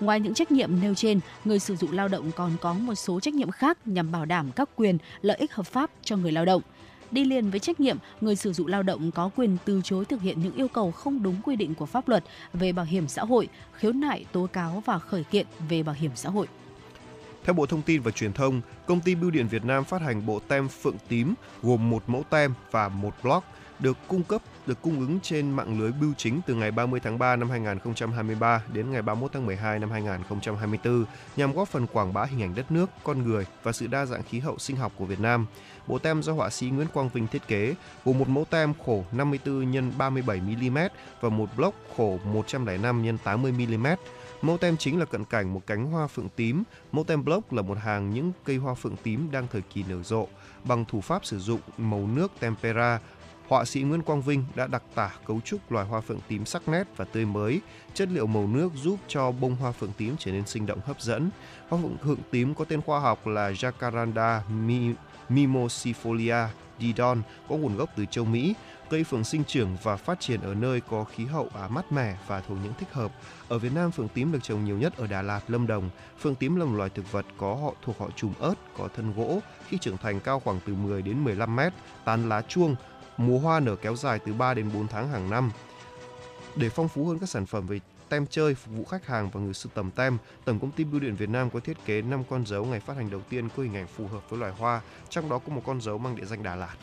Ngoài 0.00 0.20
những 0.20 0.34
trách 0.34 0.52
nhiệm 0.52 0.80
nêu 0.80 0.94
trên, 0.94 1.20
người 1.44 1.58
sử 1.58 1.76
dụng 1.76 1.92
lao 1.92 2.08
động 2.08 2.30
còn 2.36 2.52
có 2.60 2.74
một 2.74 2.94
số 2.94 3.20
trách 3.20 3.34
nhiệm 3.34 3.50
khác 3.50 3.78
nhằm 3.84 4.12
bảo 4.12 4.24
đảm 4.24 4.50
các 4.56 4.68
quyền 4.76 4.98
lợi 5.22 5.36
ích 5.36 5.54
hợp 5.54 5.66
pháp 5.66 5.90
cho 6.02 6.16
người 6.16 6.32
lao 6.32 6.44
động. 6.44 6.62
Đi 7.10 7.24
liền 7.24 7.50
với 7.50 7.60
trách 7.60 7.80
nhiệm, 7.80 7.96
người 8.20 8.36
sử 8.36 8.52
dụng 8.52 8.66
lao 8.66 8.82
động 8.82 9.10
có 9.10 9.30
quyền 9.36 9.56
từ 9.64 9.80
chối 9.84 10.04
thực 10.04 10.22
hiện 10.22 10.42
những 10.42 10.54
yêu 10.54 10.68
cầu 10.68 10.92
không 10.92 11.22
đúng 11.22 11.36
quy 11.44 11.56
định 11.56 11.74
của 11.74 11.86
pháp 11.86 12.08
luật 12.08 12.24
về 12.52 12.72
bảo 12.72 12.84
hiểm 12.84 13.08
xã 13.08 13.24
hội, 13.24 13.48
khiếu 13.72 13.92
nại, 13.92 14.24
tố 14.32 14.48
cáo 14.52 14.82
và 14.86 14.98
khởi 14.98 15.24
kiện 15.24 15.46
về 15.68 15.82
bảo 15.82 15.94
hiểm 15.98 16.10
xã 16.14 16.30
hội. 16.30 16.46
Theo 17.44 17.54
Bộ 17.54 17.66
Thông 17.66 17.82
tin 17.82 18.02
và 18.02 18.10
Truyền 18.10 18.32
thông, 18.32 18.60
công 18.86 19.00
ty 19.00 19.14
Bưu 19.14 19.30
điện 19.30 19.48
Việt 19.48 19.64
Nam 19.64 19.84
phát 19.84 20.02
hành 20.02 20.26
bộ 20.26 20.40
tem 20.48 20.68
phượng 20.68 20.96
tím 21.08 21.34
gồm 21.62 21.90
một 21.90 22.02
mẫu 22.06 22.22
tem 22.30 22.54
và 22.70 22.88
một 22.88 23.14
block 23.22 23.46
được 23.78 23.96
cung 24.08 24.22
cấp 24.22 24.42
được 24.66 24.82
cung 24.82 25.00
ứng 25.00 25.20
trên 25.22 25.50
mạng 25.50 25.80
lưới 25.80 25.92
bưu 25.92 26.12
chính 26.16 26.40
từ 26.46 26.54
ngày 26.54 26.70
30 26.70 27.00
tháng 27.00 27.18
3 27.18 27.36
năm 27.36 27.50
2023 27.50 28.62
đến 28.72 28.92
ngày 28.92 29.02
31 29.02 29.32
tháng 29.32 29.46
12 29.46 29.78
năm 29.78 29.90
2024 29.90 31.04
nhằm 31.36 31.52
góp 31.52 31.68
phần 31.68 31.86
quảng 31.86 32.12
bá 32.12 32.24
hình 32.24 32.42
ảnh 32.42 32.54
đất 32.54 32.72
nước, 32.72 32.90
con 33.04 33.22
người 33.22 33.46
và 33.62 33.72
sự 33.72 33.86
đa 33.86 34.06
dạng 34.06 34.22
khí 34.22 34.38
hậu 34.38 34.58
sinh 34.58 34.76
học 34.76 34.92
của 34.96 35.04
Việt 35.04 35.20
Nam. 35.20 35.46
Bộ 35.86 35.98
tem 35.98 36.22
do 36.22 36.32
họa 36.32 36.50
sĩ 36.50 36.66
Nguyễn 36.66 36.88
Quang 36.88 37.08
Vinh 37.08 37.26
thiết 37.26 37.48
kế, 37.48 37.74
gồm 38.04 38.18
một 38.18 38.28
mẫu 38.28 38.44
tem 38.50 38.72
khổ 38.86 39.04
54 39.12 39.72
x 39.72 39.98
37 39.98 40.40
mm 40.40 40.78
và 41.20 41.28
một 41.28 41.48
block 41.56 41.76
khổ 41.96 42.18
105 42.24 43.18
x 43.18 43.24
80 43.24 43.52
mm. 43.52 43.86
Mẫu 44.42 44.58
tem 44.58 44.76
chính 44.76 44.98
là 44.98 45.04
cận 45.04 45.24
cảnh 45.24 45.54
một 45.54 45.62
cánh 45.66 45.86
hoa 45.86 46.06
phượng 46.06 46.28
tím. 46.36 46.62
Mẫu 46.92 47.04
tem 47.04 47.24
block 47.24 47.52
là 47.52 47.62
một 47.62 47.78
hàng 47.78 48.10
những 48.10 48.32
cây 48.44 48.56
hoa 48.56 48.74
phượng 48.74 48.96
tím 49.02 49.30
đang 49.30 49.46
thời 49.52 49.62
kỳ 49.62 49.84
nở 49.88 50.02
rộ. 50.02 50.26
Bằng 50.64 50.84
thủ 50.84 51.00
pháp 51.00 51.24
sử 51.24 51.38
dụng 51.38 51.60
màu 51.78 52.08
nước 52.14 52.32
tempera, 52.40 53.00
họa 53.48 53.64
sĩ 53.64 53.82
Nguyễn 53.82 54.02
Quang 54.02 54.22
Vinh 54.22 54.44
đã 54.54 54.66
đặc 54.66 54.82
tả 54.94 55.10
cấu 55.26 55.40
trúc 55.40 55.72
loài 55.72 55.86
hoa 55.86 56.00
phượng 56.00 56.20
tím 56.28 56.44
sắc 56.44 56.68
nét 56.68 56.84
và 56.96 57.04
tươi 57.04 57.26
mới. 57.26 57.60
Chất 57.94 58.08
liệu 58.12 58.26
màu 58.26 58.46
nước 58.46 58.72
giúp 58.74 58.98
cho 59.08 59.30
bông 59.32 59.56
hoa 59.56 59.72
phượng 59.72 59.92
tím 59.96 60.16
trở 60.18 60.32
nên 60.32 60.46
sinh 60.46 60.66
động 60.66 60.80
hấp 60.84 61.00
dẫn. 61.00 61.30
Hoa 61.68 61.80
phượng 62.04 62.18
tím 62.30 62.54
có 62.54 62.64
tên 62.64 62.80
khoa 62.80 63.00
học 63.00 63.26
là 63.26 63.50
Jacaranda 63.50 64.40
mimosifolia 65.28 66.46
didon 66.80 67.22
có 67.48 67.56
nguồn 67.56 67.76
gốc 67.76 67.90
từ 67.96 68.04
châu 68.10 68.24
Mỹ. 68.24 68.54
Cây 68.94 69.04
phượng 69.04 69.24
sinh 69.24 69.44
trưởng 69.44 69.76
và 69.82 69.96
phát 69.96 70.20
triển 70.20 70.40
ở 70.40 70.54
nơi 70.54 70.80
có 70.80 71.04
khí 71.04 71.24
hậu 71.24 71.48
à, 71.54 71.68
mát 71.68 71.92
mẻ 71.92 72.16
và 72.26 72.40
thổ 72.40 72.54
nhưỡng 72.54 72.74
thích 72.78 72.92
hợp. 72.92 73.12
Ở 73.48 73.58
Việt 73.58 73.72
Nam, 73.74 73.90
phượng 73.90 74.08
tím 74.08 74.32
được 74.32 74.38
trồng 74.42 74.64
nhiều 74.64 74.78
nhất 74.78 74.96
ở 74.96 75.06
Đà 75.06 75.22
Lạt, 75.22 75.40
Lâm 75.48 75.66
Đồng. 75.66 75.90
Phượng 76.20 76.34
tím 76.34 76.56
là 76.56 76.64
một 76.64 76.76
loài 76.76 76.90
thực 76.94 77.12
vật 77.12 77.26
có 77.38 77.54
họ 77.54 77.72
thuộc 77.82 77.98
họ 77.98 78.10
trùm 78.16 78.32
ớt, 78.38 78.54
có 78.78 78.88
thân 78.96 79.12
gỗ, 79.16 79.40
khi 79.68 79.78
trưởng 79.78 79.96
thành 79.96 80.20
cao 80.20 80.40
khoảng 80.40 80.60
từ 80.66 80.74
10 80.74 81.02
đến 81.02 81.24
15 81.24 81.56
mét, 81.56 81.72
tán 82.04 82.28
lá 82.28 82.42
chuông, 82.42 82.76
mùa 83.16 83.38
hoa 83.38 83.60
nở 83.60 83.76
kéo 83.76 83.96
dài 83.96 84.18
từ 84.26 84.32
3 84.32 84.54
đến 84.54 84.70
4 84.74 84.88
tháng 84.88 85.08
hàng 85.08 85.30
năm. 85.30 85.50
Để 86.56 86.68
phong 86.68 86.88
phú 86.88 87.06
hơn 87.06 87.18
các 87.18 87.28
sản 87.28 87.46
phẩm 87.46 87.66
về 87.66 87.80
tem 88.08 88.26
chơi 88.26 88.54
phục 88.54 88.74
vụ 88.74 88.84
khách 88.84 89.06
hàng 89.06 89.30
và 89.30 89.40
người 89.40 89.54
sưu 89.54 89.70
tầm 89.74 89.90
tem, 89.90 90.18
Tổng 90.44 90.60
công 90.60 90.70
ty 90.70 90.84
Bưu 90.84 91.00
điện 91.00 91.16
Việt 91.16 91.28
Nam 91.28 91.50
có 91.50 91.60
thiết 91.60 91.76
kế 91.86 92.02
5 92.02 92.22
con 92.30 92.46
dấu 92.46 92.64
ngày 92.64 92.80
phát 92.80 92.96
hành 92.96 93.10
đầu 93.10 93.20
tiên 93.20 93.48
có 93.56 93.62
hình 93.62 93.76
ảnh 93.76 93.86
phù 93.86 94.06
hợp 94.06 94.30
với 94.30 94.40
loài 94.40 94.52
hoa, 94.58 94.80
trong 95.08 95.28
đó 95.28 95.38
có 95.38 95.54
một 95.54 95.62
con 95.66 95.80
dấu 95.80 95.98
mang 95.98 96.16
địa 96.16 96.24
danh 96.24 96.42
Đà 96.42 96.56
Lạt. 96.56 96.74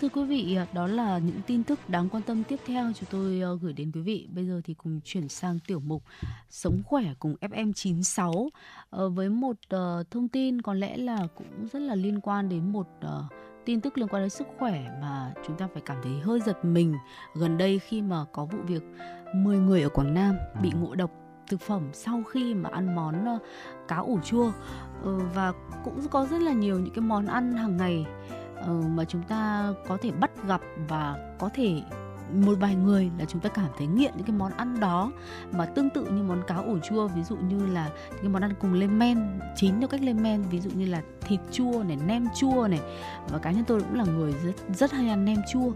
Thưa 0.00 0.08
quý 0.08 0.24
vị, 0.24 0.58
đó 0.72 0.86
là 0.86 1.18
những 1.18 1.40
tin 1.46 1.62
tức 1.62 1.78
đáng 1.88 2.08
quan 2.08 2.22
tâm 2.22 2.42
tiếp 2.44 2.60
theo 2.66 2.92
chúng 2.94 3.08
tôi 3.10 3.40
ờ, 3.40 3.58
gửi 3.62 3.72
đến 3.72 3.92
quý 3.94 4.00
vị. 4.00 4.28
Bây 4.34 4.46
giờ 4.46 4.60
thì 4.64 4.74
cùng 4.74 5.00
chuyển 5.04 5.28
sang 5.28 5.58
tiểu 5.66 5.80
mục 5.80 6.02
Sống 6.50 6.82
khỏe 6.86 7.04
cùng 7.18 7.36
FM96 7.40 8.48
ờ, 8.90 9.08
với 9.08 9.28
một 9.28 9.56
ờ, 9.68 10.04
thông 10.10 10.28
tin 10.28 10.62
có 10.62 10.74
lẽ 10.74 10.96
là 10.96 11.18
cũng 11.34 11.66
rất 11.72 11.78
là 11.78 11.94
liên 11.94 12.20
quan 12.20 12.48
đến 12.48 12.72
một 12.72 12.86
tin 13.64 13.80
tức 13.80 13.98
liên 13.98 14.08
quan 14.08 14.22
đến 14.22 14.30
sức 14.30 14.46
khỏe 14.58 14.98
mà 15.00 15.32
chúng 15.46 15.56
ta 15.56 15.68
phải 15.72 15.82
cảm 15.86 15.96
thấy 16.02 16.12
hơi 16.12 16.40
giật 16.40 16.64
mình 16.64 16.94
gần 17.34 17.58
đây 17.58 17.78
khi 17.78 18.02
mà 18.02 18.24
có 18.32 18.44
vụ 18.44 18.58
việc 18.66 18.82
10 19.34 19.58
người 19.58 19.82
ở 19.82 19.88
Quảng 19.88 20.14
Nam 20.14 20.36
bị 20.62 20.70
ngộ 20.80 20.94
độc 20.94 21.10
thực 21.48 21.60
phẩm 21.60 21.90
sau 21.92 22.22
khi 22.22 22.54
mà 22.54 22.70
ăn 22.72 22.94
món 22.94 23.38
cá 23.88 23.96
ủ 23.96 24.20
chua. 24.24 24.52
Và 25.34 25.52
cũng 25.84 26.08
có 26.10 26.26
rất 26.26 26.42
là 26.42 26.52
nhiều 26.52 26.78
những 26.78 26.94
cái 26.94 27.02
món 27.02 27.26
ăn 27.26 27.56
hàng 27.56 27.76
ngày 27.76 28.06
Ờ, 28.60 28.72
mà 28.72 29.04
chúng 29.04 29.22
ta 29.22 29.72
có 29.88 29.98
thể 30.02 30.10
bắt 30.10 30.30
gặp 30.46 30.60
và 30.88 31.16
có 31.38 31.50
thể 31.54 31.82
một 32.32 32.54
vài 32.60 32.74
người 32.74 33.10
là 33.18 33.24
chúng 33.24 33.40
ta 33.40 33.48
cảm 33.48 33.68
thấy 33.78 33.86
nghiện 33.86 34.12
những 34.16 34.26
cái 34.26 34.36
món 34.36 34.52
ăn 34.52 34.80
đó 34.80 35.12
mà 35.52 35.66
tương 35.66 35.90
tự 35.90 36.04
như 36.04 36.22
món 36.22 36.42
cá 36.46 36.56
ủ 36.56 36.78
chua 36.78 37.08
ví 37.08 37.22
dụ 37.22 37.36
như 37.36 37.66
là 37.66 37.88
những 38.10 38.20
cái 38.22 38.28
món 38.28 38.42
ăn 38.42 38.52
cùng 38.60 38.72
lên 38.72 38.98
men 38.98 39.38
chín 39.56 39.80
theo 39.80 39.88
cách 39.88 40.02
lên 40.02 40.22
men 40.22 40.42
ví 40.42 40.60
dụ 40.60 40.70
như 40.70 40.86
là 40.86 41.02
thịt 41.20 41.40
chua 41.52 41.82
này 41.88 41.98
nem 42.06 42.26
chua 42.36 42.66
này. 42.70 42.80
Và 43.28 43.38
cá 43.38 43.50
nhân 43.50 43.64
tôi 43.64 43.80
cũng 43.80 43.94
là 43.94 44.04
người 44.04 44.32
rất 44.44 44.52
rất 44.74 44.92
hay 44.92 45.08
ăn 45.08 45.24
nem 45.24 45.36
chua. 45.52 45.72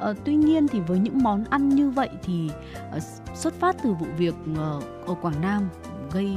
À, 0.00 0.12
tuy 0.24 0.34
nhiên 0.34 0.68
thì 0.68 0.80
với 0.80 0.98
những 0.98 1.22
món 1.22 1.44
ăn 1.44 1.68
như 1.68 1.90
vậy 1.90 2.08
thì 2.22 2.50
uh, 2.96 3.02
xuất 3.34 3.54
phát 3.54 3.76
từ 3.82 3.92
vụ 3.92 4.06
việc 4.16 4.34
uh, 4.52 4.58
ở 5.06 5.14
Quảng 5.22 5.40
Nam 5.40 5.68
gây 6.12 6.36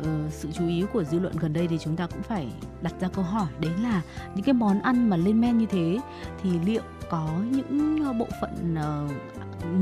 uh, 0.00 0.32
sự 0.32 0.48
chú 0.52 0.68
ý 0.68 0.84
của 0.92 1.04
dư 1.04 1.18
luận 1.18 1.36
gần 1.40 1.52
đây 1.52 1.68
thì 1.68 1.78
chúng 1.78 1.96
ta 1.96 2.06
cũng 2.06 2.22
phải 2.22 2.48
đặt 2.82 2.94
ra 3.00 3.08
câu 3.08 3.24
hỏi 3.24 3.48
đấy 3.60 3.72
là 3.82 4.02
những 4.34 4.44
cái 4.44 4.54
món 4.54 4.80
ăn 4.80 5.10
mà 5.10 5.16
lên 5.16 5.40
men 5.40 5.58
như 5.58 5.66
thế 5.66 5.98
thì 6.42 6.50
liệu 6.64 6.82
có 7.10 7.28
những 7.50 7.98
ờ, 8.06 8.12
bộ 8.12 8.26
phận 8.40 8.74
uh, 8.74 9.10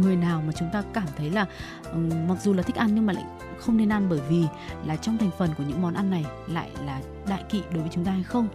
người 0.05 0.17
nào 0.17 0.43
mà 0.47 0.53
chúng 0.53 0.69
ta 0.73 0.83
cảm 0.93 1.09
thấy 1.17 1.31
là 1.31 1.47
ừ, 1.93 1.99
mặc 2.29 2.39
dù 2.43 2.53
là 2.53 2.63
thích 2.63 2.77
ăn 2.77 2.95
nhưng 2.95 3.07
mà 3.07 3.13
lại 3.13 3.25
không 3.59 3.77
nên 3.77 3.89
ăn 3.89 4.07
bởi 4.09 4.21
vì 4.29 4.45
là 4.87 4.97
trong 4.97 5.19
thành 5.19 5.31
phần 5.39 5.51
của 5.59 5.65
những 5.69 5.83
món 5.83 5.95
ăn 5.95 6.11
này 6.11 6.25
lại 6.47 6.71
là 6.87 7.01
đại 7.29 7.45
kỵ 7.49 7.63
đối 7.73 7.81
với 7.83 7.91
chúng 7.93 8.05
ta 8.05 8.13
hay 8.13 8.23
không? 8.23 8.49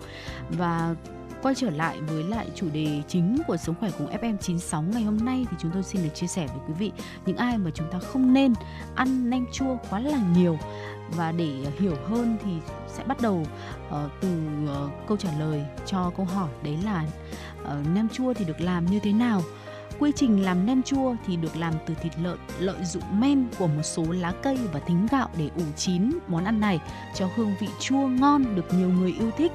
Và 0.50 0.96
quay 1.42 1.56
trở 1.56 1.70
lại 1.70 2.02
với 2.02 2.24
lại 2.24 2.48
chủ 2.56 2.68
đề 2.74 3.02
chính 3.08 3.38
của 3.48 3.58
sống 3.58 3.76
khỏe 3.80 3.90
cùng 3.98 4.08
FM96 4.08 4.92
ngày 4.92 5.04
hôm 5.04 5.18
nay 5.18 5.46
thì 5.52 5.58
chúng 5.60 5.72
tôi 5.74 5.84
xin 5.84 6.04
được 6.04 6.10
chia 6.14 6.28
sẻ 6.28 6.48
với 6.48 6.58
quý 6.68 6.74
vị 6.80 6.92
những 7.26 7.38
ai 7.38 7.58
mà 7.58 7.72
chúng 7.74 7.92
ta 7.92 8.00
không 8.00 8.34
nên 8.34 8.54
ăn 8.96 9.30
nem 9.30 9.46
chua 9.54 9.78
quá 9.90 10.00
là 10.00 10.20
nhiều 10.36 10.58
và 11.16 11.32
để 11.32 11.54
hiểu 11.80 11.96
hơn 12.10 12.38
thì 12.46 12.52
sẽ 12.88 13.04
bắt 13.04 13.22
đầu 13.22 13.46
uh, 13.88 14.12
từ 14.22 14.30
uh, 14.66 15.08
câu 15.08 15.18
trả 15.18 15.30
lời 15.40 15.66
cho 15.86 16.12
câu 16.18 16.26
hỏi 16.26 16.50
đấy 16.64 16.78
là 16.84 17.06
uh, 17.62 17.88
nem 17.96 18.10
chua 18.10 18.34
thì 18.34 18.46
được 18.46 18.62
làm 18.62 18.86
như 18.86 19.00
thế 19.00 19.14
nào 19.14 19.42
Quy 20.02 20.12
trình 20.16 20.46
làm 20.46 20.66
nem 20.66 20.84
chua 20.84 21.16
thì 21.28 21.36
được 21.36 21.58
làm 21.58 21.74
từ 21.86 21.94
thịt 22.02 22.12
lợn 22.20 22.38
lợi 22.60 22.86
dụng 22.86 23.04
men 23.20 23.48
của 23.60 23.68
một 23.68 23.84
số 23.84 24.06
lá 24.10 24.34
cây 24.44 24.58
và 24.74 24.80
thính 24.80 25.08
gạo 25.12 25.30
để 25.38 25.50
ủ 25.56 25.64
chín 25.76 26.12
món 26.28 26.46
ăn 26.46 26.60
này 26.60 26.80
cho 27.16 27.30
hương 27.36 27.54
vị 27.60 27.68
chua 27.80 28.08
ngon 28.08 28.56
được 28.56 28.74
nhiều 28.74 28.90
người 28.90 29.16
yêu 29.20 29.32
thích. 29.38 29.52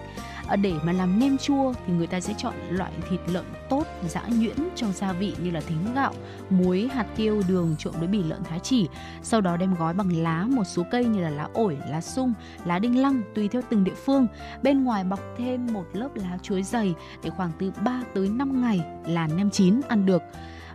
Ờ, 0.48 0.56
để 0.56 0.74
mà 0.84 0.92
làm 0.92 1.18
nem 1.18 1.38
chua 1.38 1.72
thì 1.86 1.92
người 1.92 2.06
ta 2.06 2.20
sẽ 2.20 2.34
chọn 2.38 2.54
loại 2.70 2.92
thịt 3.10 3.20
lợn 3.26 3.44
tốt 3.68 3.84
giã 4.08 4.22
nhuyễn 4.28 4.56
cho 4.74 4.86
gia 4.92 5.12
vị 5.12 5.34
như 5.42 5.50
là 5.50 5.60
thính 5.60 5.94
gạo 5.94 6.12
muối 6.50 6.88
hạt 6.92 7.06
tiêu 7.16 7.42
đường 7.48 7.74
trộn 7.78 7.94
với 7.98 8.08
bì 8.08 8.22
lợn 8.22 8.44
thái 8.44 8.60
chỉ. 8.62 8.88
Sau 9.22 9.40
đó 9.40 9.56
đem 9.56 9.74
gói 9.74 9.94
bằng 9.94 10.22
lá 10.22 10.46
một 10.48 10.64
số 10.64 10.82
cây 10.90 11.04
như 11.04 11.20
là 11.20 11.30
lá 11.30 11.48
ổi 11.54 11.78
lá 11.88 12.00
sung 12.00 12.32
lá 12.64 12.78
đinh 12.78 13.02
lăng 13.02 13.22
tùy 13.34 13.48
theo 13.48 13.62
từng 13.70 13.84
địa 13.84 13.94
phương. 13.94 14.26
Bên 14.62 14.84
ngoài 14.84 15.04
bọc 15.04 15.20
thêm 15.38 15.66
một 15.72 15.84
lớp 15.92 16.08
lá 16.14 16.38
chuối 16.42 16.62
dày 16.62 16.94
để 17.22 17.30
khoảng 17.30 17.50
từ 17.58 17.72
3 17.84 18.02
tới 18.14 18.28
5 18.28 18.60
ngày 18.62 18.80
là 19.06 19.26
nem 19.26 19.50
chín 19.50 19.80
ăn 19.88 20.06
được. 20.06 20.22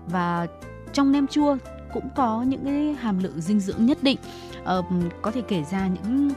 Và 0.08 0.48
trong 0.94 1.12
nem 1.12 1.28
chua 1.28 1.58
cũng 1.94 2.10
có 2.16 2.44
những 2.44 2.66
cái 2.66 2.96
hàm 3.00 3.24
lượng 3.24 3.42
dinh 3.42 3.60
dưỡng 3.60 3.86
nhất 3.86 3.98
định. 4.02 4.18
Ờ, 4.64 4.84
có 5.22 5.32
thể 5.32 5.42
kể 5.42 5.64
ra 5.72 5.88
những 5.88 6.32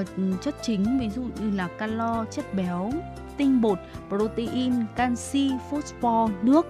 uh, 0.00 0.42
chất 0.42 0.54
chính 0.62 0.98
ví 1.00 1.10
dụ 1.10 1.22
như 1.22 1.56
là 1.56 1.68
calo, 1.78 2.24
chất 2.30 2.54
béo, 2.54 2.90
tinh 3.36 3.60
bột, 3.60 3.78
protein, 4.08 4.72
canxi, 4.96 5.50
phosphor, 5.70 6.30
nước 6.42 6.66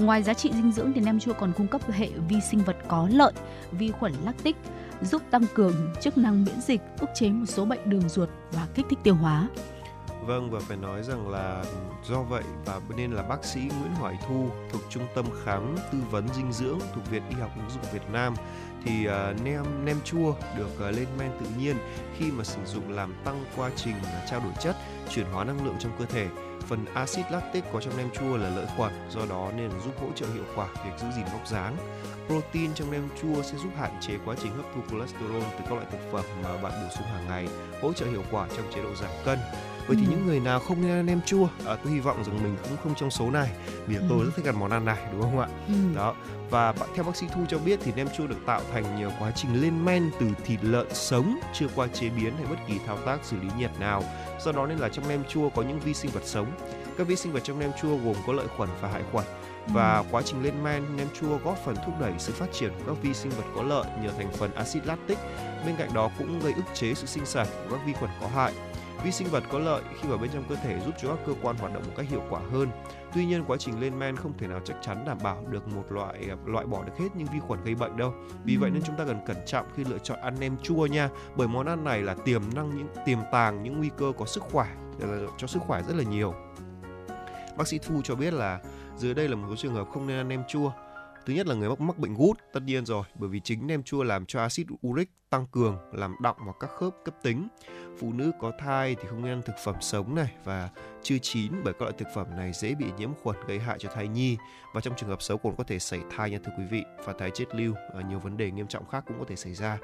Ngoài 0.00 0.22
giá 0.22 0.34
trị 0.34 0.50
dinh 0.54 0.72
dưỡng 0.72 0.92
thì 0.92 1.00
nem 1.00 1.20
chua 1.20 1.32
còn 1.32 1.52
cung 1.56 1.66
cấp 1.66 1.80
hệ 1.90 2.08
vi 2.28 2.36
sinh 2.50 2.60
vật 2.60 2.76
có 2.88 3.08
lợi, 3.12 3.32
vi 3.72 3.90
khuẩn 3.90 4.12
lactic, 4.24 4.56
giúp 5.02 5.22
tăng 5.30 5.42
cường 5.54 5.74
chức 6.00 6.18
năng 6.18 6.44
miễn 6.44 6.60
dịch, 6.60 6.80
ức 7.00 7.10
chế 7.14 7.28
một 7.28 7.46
số 7.46 7.64
bệnh 7.64 7.90
đường 7.90 8.08
ruột 8.08 8.28
và 8.52 8.66
kích 8.74 8.86
thích 8.90 8.98
tiêu 9.02 9.14
hóa. 9.14 9.48
Vâng 10.26 10.50
và 10.50 10.60
phải 10.60 10.76
nói 10.76 11.02
rằng 11.02 11.28
là 11.28 11.64
do 12.04 12.22
vậy 12.22 12.42
và 12.64 12.80
nên 12.96 13.12
là 13.12 13.22
bác 13.22 13.44
sĩ 13.44 13.60
Nguyễn 13.60 13.94
Hoài 13.94 14.18
Thu 14.28 14.48
thuộc 14.72 14.82
Trung 14.90 15.02
tâm 15.14 15.24
khám 15.44 15.76
tư 15.92 15.98
vấn 16.10 16.28
dinh 16.28 16.52
dưỡng 16.52 16.78
thuộc 16.94 17.10
Viện 17.10 17.22
Y 17.28 17.36
học 17.40 17.50
ứng 17.56 17.70
dụng 17.70 17.92
Việt 17.92 18.12
Nam 18.12 18.34
thì 18.84 19.08
uh, 19.08 19.44
nem 19.44 19.84
nem 19.84 19.96
chua 20.04 20.34
được 20.56 20.88
uh, 20.88 20.96
lên 20.96 21.06
men 21.18 21.30
tự 21.40 21.46
nhiên 21.58 21.76
khi 22.18 22.30
mà 22.30 22.44
sử 22.44 22.58
dụng 22.66 22.92
làm 22.92 23.14
tăng 23.24 23.44
quá 23.56 23.70
trình 23.76 23.94
uh, 24.00 24.30
trao 24.30 24.40
đổi 24.40 24.52
chất, 24.60 24.76
chuyển 25.14 25.26
hóa 25.32 25.44
năng 25.44 25.64
lượng 25.64 25.76
trong 25.78 25.92
cơ 25.98 26.04
thể. 26.04 26.28
Phần 26.60 26.84
axit 26.94 27.24
lactic 27.30 27.64
có 27.72 27.80
trong 27.80 27.96
nem 27.96 28.10
chua 28.10 28.36
là 28.36 28.50
lợi 28.56 28.66
khuẩn, 28.76 28.92
do 29.10 29.20
đó 29.28 29.50
nên 29.56 29.70
giúp 29.84 29.94
hỗ 30.00 30.06
trợ 30.14 30.26
hiệu 30.34 30.44
quả 30.54 30.66
việc 30.84 30.92
giữ 31.00 31.06
gìn 31.16 31.24
vóc 31.32 31.48
dáng. 31.48 31.76
Protein 32.26 32.74
trong 32.74 32.90
nem 32.90 33.08
chua 33.22 33.42
sẽ 33.42 33.58
giúp 33.58 33.70
hạn 33.76 33.90
chế 34.00 34.18
quá 34.24 34.34
trình 34.42 34.52
hấp 34.52 34.64
thu 34.74 34.80
cholesterol 34.90 35.42
từ 35.58 35.64
các 35.64 35.72
loại 35.72 35.86
thực 35.92 36.12
phẩm 36.12 36.24
mà 36.42 36.62
bạn 36.62 36.72
bổ 36.82 36.94
sung 36.96 37.06
hàng 37.06 37.26
ngày, 37.28 37.48
hỗ 37.82 37.92
trợ 37.92 38.06
hiệu 38.06 38.22
quả 38.30 38.48
trong 38.56 38.72
chế 38.74 38.82
độ 38.82 38.94
giảm 38.94 39.10
cân 39.24 39.38
vậy 39.90 39.96
thì 40.00 40.06
ừ. 40.06 40.10
những 40.10 40.26
người 40.26 40.40
nào 40.40 40.60
không 40.60 40.82
nên 40.82 40.90
ăn 40.90 41.06
nem 41.06 41.20
chua 41.26 41.48
à, 41.66 41.76
tôi 41.84 41.92
hy 41.92 42.00
vọng 42.00 42.24
rằng 42.24 42.42
mình 42.42 42.56
cũng 42.62 42.76
không 42.82 42.94
trong 42.94 43.10
số 43.10 43.30
này 43.30 43.50
vì 43.86 43.96
ừ. 43.96 44.02
tôi 44.08 44.24
rất 44.24 44.30
thích 44.36 44.46
ăn 44.46 44.60
món 44.60 44.70
ăn 44.70 44.84
này 44.84 44.98
đúng 45.12 45.22
không 45.22 45.38
ạ 45.38 45.48
ừ. 45.68 45.74
đó 45.94 46.14
và 46.50 46.74
theo 46.94 47.04
bác 47.04 47.16
sĩ 47.16 47.26
Thu 47.34 47.40
cho 47.48 47.58
biết 47.58 47.80
thì 47.84 47.92
nem 47.96 48.08
chua 48.16 48.26
được 48.26 48.46
tạo 48.46 48.60
thành 48.72 49.00
nhờ 49.00 49.10
quá 49.18 49.30
trình 49.30 49.62
lên 49.62 49.84
men 49.84 50.10
từ 50.20 50.26
thịt 50.44 50.58
lợn 50.62 50.86
sống 50.94 51.38
chưa 51.54 51.66
qua 51.74 51.86
chế 51.86 52.08
biến 52.08 52.32
hay 52.36 52.46
bất 52.46 52.56
kỳ 52.68 52.74
thao 52.86 52.96
tác 52.96 53.24
xử 53.24 53.36
lý 53.40 53.48
nhiệt 53.58 53.70
nào. 53.80 54.04
Do 54.40 54.52
đó 54.52 54.66
nên 54.66 54.78
là 54.78 54.88
trong 54.88 55.08
nem 55.08 55.24
chua 55.24 55.48
có 55.48 55.62
những 55.62 55.80
vi 55.80 55.94
sinh 55.94 56.10
vật 56.10 56.22
sống. 56.24 56.46
Các 56.98 57.06
vi 57.06 57.16
sinh 57.16 57.32
vật 57.32 57.40
trong 57.44 57.58
nem 57.58 57.70
chua 57.82 57.96
gồm 57.96 58.14
có 58.26 58.32
lợi 58.32 58.46
khuẩn 58.56 58.68
và 58.80 58.88
hại 58.88 59.02
khuẩn. 59.12 59.24
Và 59.66 59.98
ừ. 59.98 60.04
quá 60.10 60.22
trình 60.22 60.42
lên 60.42 60.64
men 60.64 60.96
nem 60.96 61.08
chua 61.20 61.38
góp 61.44 61.58
phần 61.64 61.76
thúc 61.86 61.94
đẩy 62.00 62.12
sự 62.18 62.32
phát 62.32 62.52
triển 62.52 62.70
của 62.78 62.84
các 62.86 63.02
vi 63.02 63.14
sinh 63.14 63.30
vật 63.30 63.44
có 63.56 63.62
lợi 63.62 63.84
nhờ 64.02 64.10
thành 64.18 64.32
phần 64.32 64.54
axit 64.54 64.86
lactic. 64.86 65.18
Bên 65.66 65.76
cạnh 65.78 65.94
đó 65.94 66.10
cũng 66.18 66.40
gây 66.40 66.52
ức 66.52 66.74
chế 66.74 66.94
sự 66.94 67.06
sinh 67.06 67.26
sản 67.26 67.46
của 67.50 67.76
các 67.76 67.86
vi 67.86 67.92
khuẩn 67.92 68.10
có 68.20 68.28
hại 68.28 68.52
Vi 69.04 69.12
sinh 69.12 69.28
vật 69.28 69.44
có 69.50 69.58
lợi 69.58 69.82
khi 70.00 70.08
vào 70.08 70.18
bên 70.18 70.30
trong 70.34 70.44
cơ 70.48 70.54
thể 70.54 70.80
giúp 70.84 70.94
cho 71.02 71.08
các 71.08 71.18
cơ 71.26 71.32
quan 71.42 71.56
hoạt 71.56 71.74
động 71.74 71.82
một 71.86 71.92
cách 71.96 72.06
hiệu 72.10 72.22
quả 72.30 72.40
hơn. 72.52 72.68
Tuy 73.14 73.26
nhiên 73.26 73.44
quá 73.46 73.56
trình 73.56 73.80
lên 73.80 73.98
men 73.98 74.16
không 74.16 74.38
thể 74.38 74.46
nào 74.46 74.60
chắc 74.64 74.76
chắn 74.82 75.04
đảm 75.06 75.18
bảo 75.22 75.44
được 75.50 75.68
một 75.68 75.92
loại 75.92 76.28
loại 76.46 76.66
bỏ 76.66 76.84
được 76.84 76.92
hết 76.98 77.08
những 77.16 77.28
vi 77.32 77.38
khuẩn 77.38 77.64
gây 77.64 77.74
bệnh 77.74 77.96
đâu. 77.96 78.14
Vì 78.44 78.56
vậy 78.56 78.70
nên 78.70 78.82
chúng 78.82 78.96
ta 78.96 79.04
cần 79.04 79.20
cẩn 79.26 79.36
trọng 79.46 79.66
khi 79.76 79.84
lựa 79.84 79.98
chọn 79.98 80.20
ăn 80.20 80.34
nem 80.40 80.56
chua 80.62 80.86
nha, 80.86 81.08
bởi 81.36 81.48
món 81.48 81.66
ăn 81.66 81.84
này 81.84 82.02
là 82.02 82.14
tiềm 82.14 82.42
năng 82.54 82.76
những 82.76 82.88
tiềm 83.06 83.18
tàng 83.32 83.62
những 83.62 83.78
nguy 83.78 83.90
cơ 83.96 84.12
có 84.18 84.26
sức 84.26 84.42
khỏe 84.42 84.68
cho 85.38 85.46
sức 85.46 85.62
khỏe 85.62 85.82
rất 85.82 85.96
là 85.96 86.04
nhiều. 86.04 86.34
Bác 87.56 87.68
sĩ 87.68 87.78
Thu 87.78 88.00
cho 88.04 88.14
biết 88.14 88.32
là 88.32 88.60
dưới 88.96 89.14
đây 89.14 89.28
là 89.28 89.36
một 89.36 89.46
số 89.50 89.56
trường 89.56 89.74
hợp 89.74 89.88
không 89.92 90.06
nên 90.06 90.16
ăn 90.16 90.28
nem 90.28 90.42
chua. 90.48 90.72
Thứ 91.26 91.32
nhất 91.32 91.46
là 91.46 91.54
người 91.54 91.68
mắc 91.68 91.80
mắc 91.80 91.98
bệnh 91.98 92.14
gút, 92.14 92.38
tất 92.52 92.60
nhiên 92.62 92.86
rồi, 92.86 93.04
bởi 93.14 93.28
vì 93.28 93.40
chính 93.40 93.66
nem 93.66 93.82
chua 93.82 94.02
làm 94.02 94.26
cho 94.26 94.40
axit 94.40 94.66
uric 94.86 95.10
tăng 95.30 95.46
cường, 95.46 95.78
làm 95.92 96.14
đọng 96.20 96.36
vào 96.44 96.54
các 96.60 96.70
khớp 96.70 96.94
cấp 97.04 97.14
tính 97.22 97.48
phụ 97.98 98.12
nữ 98.12 98.30
có 98.40 98.52
thai 98.58 98.94
thì 98.94 99.08
không 99.08 99.22
nên 99.22 99.32
ăn 99.32 99.42
thực 99.42 99.56
phẩm 99.64 99.74
sống 99.80 100.14
này 100.14 100.32
và 100.44 100.68
chưa 101.02 101.18
chín 101.18 101.52
bởi 101.64 101.74
các 101.74 101.82
loại 101.82 101.92
thực 101.98 102.08
phẩm 102.14 102.26
này 102.36 102.52
dễ 102.52 102.74
bị 102.74 102.86
nhiễm 102.98 103.10
khuẩn 103.22 103.36
gây 103.46 103.58
hại 103.58 103.78
cho 103.78 103.88
thai 103.94 104.08
nhi. 104.08 104.36
Và 104.74 104.80
trong 104.80 104.94
trường 104.96 105.08
hợp 105.08 105.22
xấu 105.22 105.38
còn 105.38 105.56
có 105.56 105.64
thể 105.64 105.78
xảy 105.78 106.00
thai 106.16 106.30
nha 106.30 106.38
thưa 106.44 106.52
quý 106.58 106.64
vị. 106.70 106.84
Và 107.04 107.12
thai 107.18 107.30
chết 107.34 107.54
lưu 107.54 107.74
à, 107.94 108.00
nhiều 108.08 108.18
vấn 108.18 108.36
đề 108.36 108.50
nghiêm 108.50 108.66
trọng 108.66 108.88
khác 108.88 109.04
cũng 109.06 109.18
có 109.18 109.24
thể 109.28 109.36
xảy 109.36 109.54
ra. 109.54 109.78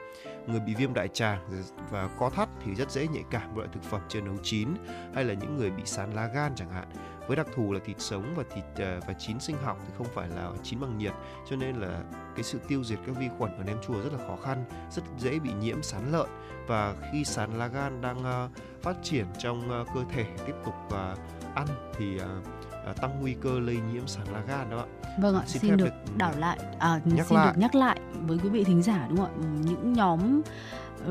Người 0.47 0.61
bị 0.61 0.75
viêm 0.75 0.95
đại 0.95 1.09
tràng 1.09 1.63
và 1.91 2.09
co 2.19 2.31
thắt 2.31 2.49
thì 2.65 2.75
rất 2.75 2.91
dễ 2.91 3.09
nhạy 3.09 3.25
cảm 3.31 3.55
với 3.55 3.57
loại 3.57 3.69
thực 3.73 3.83
phẩm 3.83 4.01
chưa 4.09 4.21
nấu 4.21 4.37
chín 4.43 4.69
hay 5.15 5.25
là 5.25 5.35
những 5.35 5.57
người 5.57 5.71
bị 5.71 5.83
sán 5.85 6.13
lá 6.13 6.27
gan 6.27 6.53
chẳng 6.57 6.71
hạn. 6.71 6.89
Với 7.27 7.37
đặc 7.37 7.47
thù 7.55 7.73
là 7.73 7.81
thịt 7.85 8.01
sống 8.01 8.35
và 8.37 8.45
thịt 8.55 8.65
à, 8.77 9.01
và 9.07 9.15
chín 9.19 9.41
sinh 9.41 9.57
học 9.57 9.79
thì 9.87 9.93
không 9.99 10.07
phải 10.15 10.29
là 10.29 10.51
chín 10.63 10.81
bằng 10.81 10.99
nhiệt 10.99 11.13
cho 11.51 11.57
nên 11.57 11.77
là 11.77 12.03
cái 12.35 12.45
sự 12.45 12.59
tiêu 12.69 12.85
diệt 12.85 12.99
các 13.07 13.17
vi 13.17 13.29
khuẩn 13.39 13.57
ở 13.59 13.65
nem 13.65 13.77
chua 13.87 14.03
rất 14.03 14.13
là 14.13 14.19
khó 14.27 14.37
khăn 14.37 14.65
rất 14.91 15.03
dễ 15.19 15.39
bị 15.39 15.51
nhiễm 15.61 15.83
sán 15.83 16.13
lợn. 16.13 16.29
Và 16.67 16.95
khi 17.13 17.25
sán 17.25 17.59
lá 17.59 17.67
gan 17.67 18.01
đang 18.01 18.19
uh, 18.19 18.51
phát 18.87 18.97
triển 19.03 19.27
trong 19.39 19.81
uh, 19.81 19.89
cơ 19.95 20.01
thể 20.09 20.25
tiếp 20.47 20.55
tục 20.65 20.75
uh, 20.87 21.19
ăn 21.55 21.67
thì 21.99 22.17
uh, 22.17 22.97
tăng 23.01 23.21
nguy 23.21 23.35
cơ 23.43 23.59
lây 23.61 23.77
nhiễm 23.93 24.07
sán 24.07 24.27
lá 24.33 24.43
gan 24.49 24.71
đó 24.71 24.79
ạ. 24.79 24.87
Vâng 25.21 25.37
ạ, 25.37 25.43
xin, 25.47 25.63
xin 25.63 25.77
được, 25.77 25.85
được 25.85 26.17
đảo 26.17 26.33
lại, 26.39 26.59
à, 26.79 27.01
nhắc 27.05 27.27
xin 27.27 27.37
lại. 27.37 27.47
được 27.47 27.61
nhắc 27.61 27.75
lại 27.75 28.01
với 28.27 28.39
quý 28.43 28.49
vị 28.49 28.65
thính 28.65 28.83
giả 28.83 29.07
đúng 29.09 29.19
không 29.19 29.27
ạ? 29.27 29.35
Những 29.65 29.93
nhóm 29.93 30.41
uh, 30.41 31.07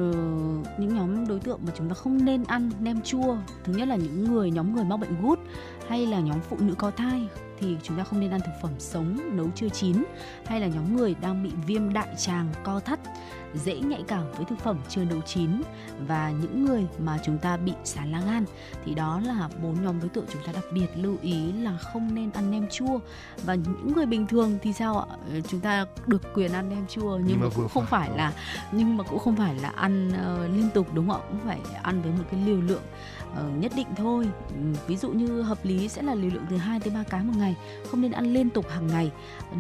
những 0.80 0.96
nhóm 0.96 1.28
đối 1.28 1.40
tượng 1.40 1.60
mà 1.66 1.72
chúng 1.78 1.90
ta 1.90 1.94
không 1.94 2.26
nên 2.26 2.44
ăn 2.44 2.72
nem 2.80 3.02
chua. 3.02 3.38
Thứ 3.64 3.74
nhất 3.74 3.88
là 3.88 3.96
những 3.96 4.24
người 4.24 4.52
nhóm 4.52 4.76
người 4.76 4.84
mắc 4.84 4.98
bệnh 4.98 5.22
gút 5.22 5.40
hay 5.88 6.06
là 6.06 6.20
nhóm 6.20 6.40
phụ 6.50 6.58
nữ 6.60 6.76
có 6.78 6.92
thai 6.92 7.28
thì 7.60 7.78
chúng 7.84 7.98
ta 7.98 8.04
không 8.04 8.20
nên 8.20 8.32
ăn 8.32 8.40
thực 8.46 8.54
phẩm 8.62 8.72
sống 8.80 9.38
nấu 9.38 9.48
chưa 9.56 9.70
chín 9.70 10.04
hay 10.46 10.62
là 10.62 10.68
nhóm 10.68 10.98
người 10.98 11.16
đang 11.22 11.44
bị 11.44 11.52
viêm 11.66 11.94
đại 11.94 12.08
tràng 12.18 12.48
co 12.64 12.80
thắt 12.80 13.00
dễ 13.56 13.80
nhạy 13.80 14.04
cảm 14.08 14.24
với 14.36 14.46
thực 14.46 14.60
phẩm 14.60 14.78
chưa 14.90 15.04
nấu 15.04 15.22
chín 15.22 15.62
và 16.08 16.32
những 16.42 16.66
người 16.66 16.88
mà 17.00 17.18
chúng 17.26 17.38
ta 17.38 17.58
bị 17.58 17.74
sán 17.84 18.12
lá 18.12 18.22
gan 18.26 18.46
thì 18.86 18.94
đó 18.94 19.22
là 19.26 19.50
bốn 19.62 19.84
nhóm 19.84 20.00
đối 20.00 20.10
tượng 20.10 20.26
chúng 20.34 20.42
ta 20.46 20.52
đặc 20.52 20.64
biệt 20.72 20.88
lưu 20.96 21.18
ý 21.22 21.52
là 21.52 21.78
không 21.78 22.16
nên 22.16 22.32
ăn 22.32 22.52
nem 22.52 22.68
chua. 22.70 23.00
Và 23.46 23.56
những 23.56 23.94
người 23.94 24.06
bình 24.06 24.28
thường 24.28 24.58
thì 24.62 24.74
sao 24.74 25.00
ạ? 25.00 25.18
Chúng 25.48 25.60
ta 25.60 25.86
được 26.08 26.22
quyền 26.34 26.54
ăn 26.54 26.70
nem 26.70 26.88
chua 26.88 27.18
nhưng, 27.18 27.28
nhưng 27.28 27.40
mà, 27.40 27.48
cũng 27.56 27.68
không 27.70 27.86
phải. 27.86 28.10
là 28.16 28.34
nhưng 28.72 28.98
mà 28.98 29.04
cũng 29.04 29.20
không 29.20 29.36
phải 29.36 29.56
là 29.56 29.70
ăn 29.70 30.10
uh, 30.10 30.56
liên 30.56 30.70
tục 30.74 30.88
đúng 30.94 31.10
không 31.10 31.22
ạ? 31.22 31.28
Cũng 31.30 31.40
phải 31.46 31.60
ăn 31.82 32.02
với 32.02 32.12
một 32.12 32.24
cái 32.32 32.42
liều 32.46 32.62
lượng 32.62 32.84
uh, 33.40 33.58
nhất 33.60 33.72
định 33.76 33.88
thôi. 33.96 34.30
Ừ, 34.50 34.80
ví 34.88 34.98
dụ 34.98 35.10
như 35.10 35.42
hợp 35.42 35.58
lý 35.64 35.88
sẽ 35.88 36.02
là 36.02 36.16
liều 36.16 36.32
lượng 36.32 36.46
từ 36.50 36.58
2 36.58 36.80
tới 36.80 36.94
3 36.94 37.04
cái 37.10 37.24
một 37.24 37.34
ngày 37.38 37.56
không 37.92 38.02
nên 38.02 38.12
ăn 38.12 38.34
liên 38.34 38.50
tục 38.50 38.70
hàng 38.70 38.88
ngày. 38.88 39.12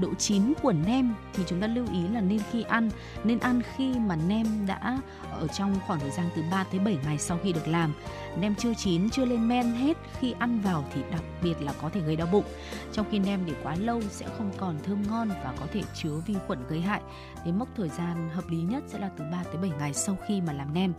Độ 0.01 0.13
chín 0.17 0.53
của 0.61 0.71
nem 0.71 1.13
thì 1.33 1.43
chúng 1.47 1.61
ta 1.61 1.67
lưu 1.67 1.85
ý 1.91 2.07
là 2.13 2.21
nên 2.21 2.39
khi 2.51 2.63
ăn 2.63 2.89
nên 3.23 3.39
ăn 3.39 3.61
khi 3.75 3.93
mà 3.99 4.15
nem 4.15 4.47
đã 4.67 4.99
ở 5.31 5.47
trong 5.47 5.75
khoảng 5.88 5.99
thời 5.99 6.11
gian 6.11 6.29
từ 6.35 6.41
3 6.51 6.63
tới 6.63 6.79
7 6.79 6.97
ngày 7.05 7.17
sau 7.17 7.39
khi 7.43 7.53
được 7.53 7.67
làm. 7.67 7.93
Nem 8.39 8.55
chưa 8.55 8.73
chín 8.73 9.09
chưa 9.09 9.25
lên 9.25 9.47
men 9.47 9.65
hết 9.71 9.97
khi 10.19 10.33
ăn 10.39 10.61
vào 10.61 10.85
thì 10.93 11.01
đặc 11.11 11.23
biệt 11.43 11.61
là 11.61 11.73
có 11.81 11.89
thể 11.89 11.99
gây 11.99 12.15
đau 12.15 12.27
bụng. 12.31 12.45
Trong 12.91 13.05
khi 13.11 13.19
nem 13.19 13.45
để 13.45 13.53
quá 13.63 13.75
lâu 13.75 14.01
sẽ 14.09 14.25
không 14.38 14.51
còn 14.57 14.75
thơm 14.83 15.03
ngon 15.09 15.29
và 15.29 15.53
có 15.59 15.65
thể 15.73 15.81
chứa 15.93 16.21
vi 16.25 16.35
khuẩn 16.47 16.59
gây 16.69 16.81
hại. 16.81 17.01
Thế 17.45 17.51
mốc 17.51 17.67
thời 17.75 17.89
gian 17.89 18.29
hợp 18.29 18.49
lý 18.49 18.57
nhất 18.57 18.83
sẽ 18.88 18.99
là 18.99 19.09
từ 19.17 19.25
3 19.31 19.43
tới 19.43 19.57
7 19.57 19.71
ngày 19.79 19.93
sau 19.93 20.17
khi 20.27 20.41
mà 20.41 20.53
làm 20.53 20.73
nem. 20.73 20.93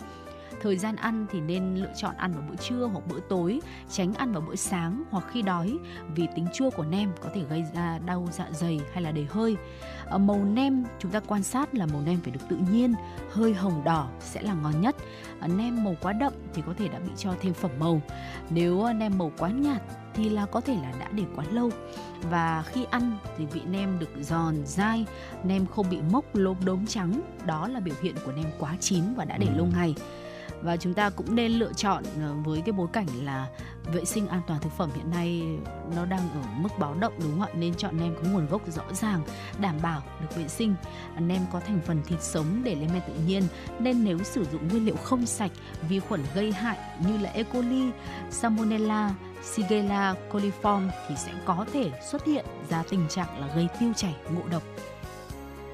Thời 0.62 0.78
gian 0.78 0.96
ăn 0.96 1.26
thì 1.30 1.40
nên 1.40 1.76
lựa 1.76 1.92
chọn 1.96 2.14
ăn 2.16 2.32
vào 2.32 2.42
bữa 2.48 2.56
trưa 2.56 2.88
hoặc 2.92 3.06
bữa 3.08 3.20
tối, 3.28 3.60
tránh 3.90 4.14
ăn 4.14 4.32
vào 4.32 4.42
bữa 4.48 4.54
sáng 4.54 5.02
hoặc 5.10 5.24
khi 5.30 5.42
đói 5.42 5.78
vì 6.14 6.26
tính 6.34 6.46
chua 6.54 6.70
của 6.70 6.84
nem 6.84 7.10
có 7.22 7.28
thể 7.34 7.42
gây 7.50 7.64
ra 7.74 7.98
đau 7.98 8.28
dạ 8.32 8.46
dày 8.52 8.80
hay 8.92 9.02
là 9.02 9.12
đầy 9.12 9.26
hơi. 9.30 9.56
Ở 10.04 10.18
màu 10.18 10.44
nem 10.44 10.84
chúng 10.98 11.10
ta 11.10 11.20
quan 11.20 11.42
sát 11.42 11.74
là 11.74 11.86
màu 11.86 12.00
nem 12.00 12.20
phải 12.20 12.30
được 12.30 12.40
tự 12.48 12.56
nhiên, 12.72 12.94
hơi 13.32 13.54
hồng 13.54 13.84
đỏ 13.84 14.08
sẽ 14.20 14.42
là 14.42 14.54
ngon 14.54 14.80
nhất. 14.80 14.96
Ở 15.40 15.48
nem 15.48 15.84
màu 15.84 15.96
quá 16.00 16.12
đậm 16.12 16.32
thì 16.54 16.62
có 16.66 16.74
thể 16.78 16.88
đã 16.88 16.98
bị 16.98 17.10
cho 17.16 17.34
thêm 17.40 17.54
phẩm 17.54 17.70
màu. 17.78 18.00
Nếu 18.50 18.92
nem 18.92 19.18
màu 19.18 19.32
quá 19.38 19.50
nhạt 19.50 19.82
thì 20.14 20.28
là 20.28 20.46
có 20.46 20.60
thể 20.60 20.74
là 20.74 20.92
đã 21.00 21.08
để 21.12 21.24
quá 21.36 21.44
lâu 21.50 21.70
và 22.30 22.62
khi 22.66 22.86
ăn 22.90 23.18
thì 23.36 23.46
vị 23.46 23.60
nem 23.70 23.98
được 23.98 24.10
giòn 24.20 24.54
dai 24.64 25.06
nem 25.44 25.66
không 25.66 25.90
bị 25.90 25.98
mốc 26.12 26.24
lốm 26.34 26.56
đốm 26.64 26.86
trắng 26.86 27.20
đó 27.44 27.68
là 27.68 27.80
biểu 27.80 27.94
hiện 28.02 28.14
của 28.24 28.32
nem 28.32 28.46
quá 28.58 28.76
chín 28.80 29.02
và 29.16 29.24
đã 29.24 29.38
để 29.38 29.46
lâu 29.56 29.66
ngày 29.76 29.94
và 30.66 30.76
chúng 30.76 30.94
ta 30.94 31.10
cũng 31.10 31.34
nên 31.34 31.52
lựa 31.52 31.72
chọn 31.72 32.04
ờ, 32.20 32.34
với 32.44 32.60
cái 32.60 32.72
bối 32.72 32.88
cảnh 32.92 33.06
là 33.22 33.48
vệ 33.92 34.04
sinh 34.04 34.28
an 34.28 34.40
toàn 34.46 34.60
thực 34.60 34.72
phẩm 34.72 34.90
hiện 34.94 35.10
nay 35.10 35.42
nó 35.96 36.04
đang 36.04 36.30
ở 36.34 36.40
mức 36.56 36.68
báo 36.78 36.94
động 36.94 37.12
đúng 37.18 37.30
không 37.30 37.48
ạ 37.48 37.58
nên 37.58 37.74
chọn 37.74 37.96
nem 37.96 38.14
có 38.14 38.22
nguồn 38.30 38.46
gốc 38.46 38.62
rõ 38.72 38.82
ràng 38.92 39.22
đảm 39.60 39.76
bảo 39.82 40.02
được 40.20 40.36
vệ 40.36 40.48
sinh 40.48 40.74
nem 41.18 41.40
có 41.52 41.60
thành 41.60 41.80
phần 41.86 42.02
thịt 42.02 42.22
sống 42.22 42.60
để 42.64 42.74
lên 42.74 42.88
men 42.92 43.02
tự 43.08 43.14
nhiên 43.26 43.42
nên 43.78 44.04
nếu 44.04 44.18
sử 44.18 44.44
dụng 44.44 44.68
nguyên 44.68 44.86
liệu 44.86 44.96
không 44.96 45.26
sạch 45.26 45.50
vi 45.88 46.00
khuẩn 46.00 46.20
gây 46.34 46.52
hại 46.52 46.78
như 47.06 47.18
là 47.18 47.30
E. 47.30 47.42
coli, 47.42 47.90
Salmonella, 48.30 49.14
Shigella 49.42 50.14
coliform 50.30 50.88
thì 51.08 51.14
sẽ 51.16 51.32
có 51.44 51.66
thể 51.72 51.90
xuất 52.10 52.24
hiện 52.24 52.44
ra 52.70 52.82
tình 52.90 53.08
trạng 53.08 53.40
là 53.40 53.54
gây 53.54 53.68
tiêu 53.80 53.92
chảy 53.96 54.14
ngộ 54.30 54.42
độc. 54.50 54.62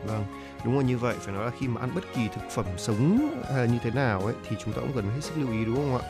Vâng, 0.06 0.24
đúng 0.64 0.78
là 0.78 0.84
như 0.84 0.98
vậy. 0.98 1.16
Phải 1.20 1.34
nói 1.34 1.44
là 1.44 1.50
khi 1.58 1.68
mà 1.68 1.80
ăn 1.80 1.90
bất 1.94 2.04
kỳ 2.14 2.28
thực 2.34 2.50
phẩm 2.50 2.66
sống 2.76 3.30
hay 3.52 3.66
là 3.66 3.72
như 3.72 3.78
thế 3.82 3.90
nào 3.90 4.20
ấy 4.20 4.34
thì 4.48 4.56
chúng 4.64 4.74
ta 4.74 4.80
cũng 4.80 4.92
cần 4.94 5.04
hết 5.04 5.20
sức 5.20 5.32
lưu 5.36 5.52
ý 5.52 5.64
đúng 5.64 5.76
không 5.76 5.98
ạ? 5.98 6.08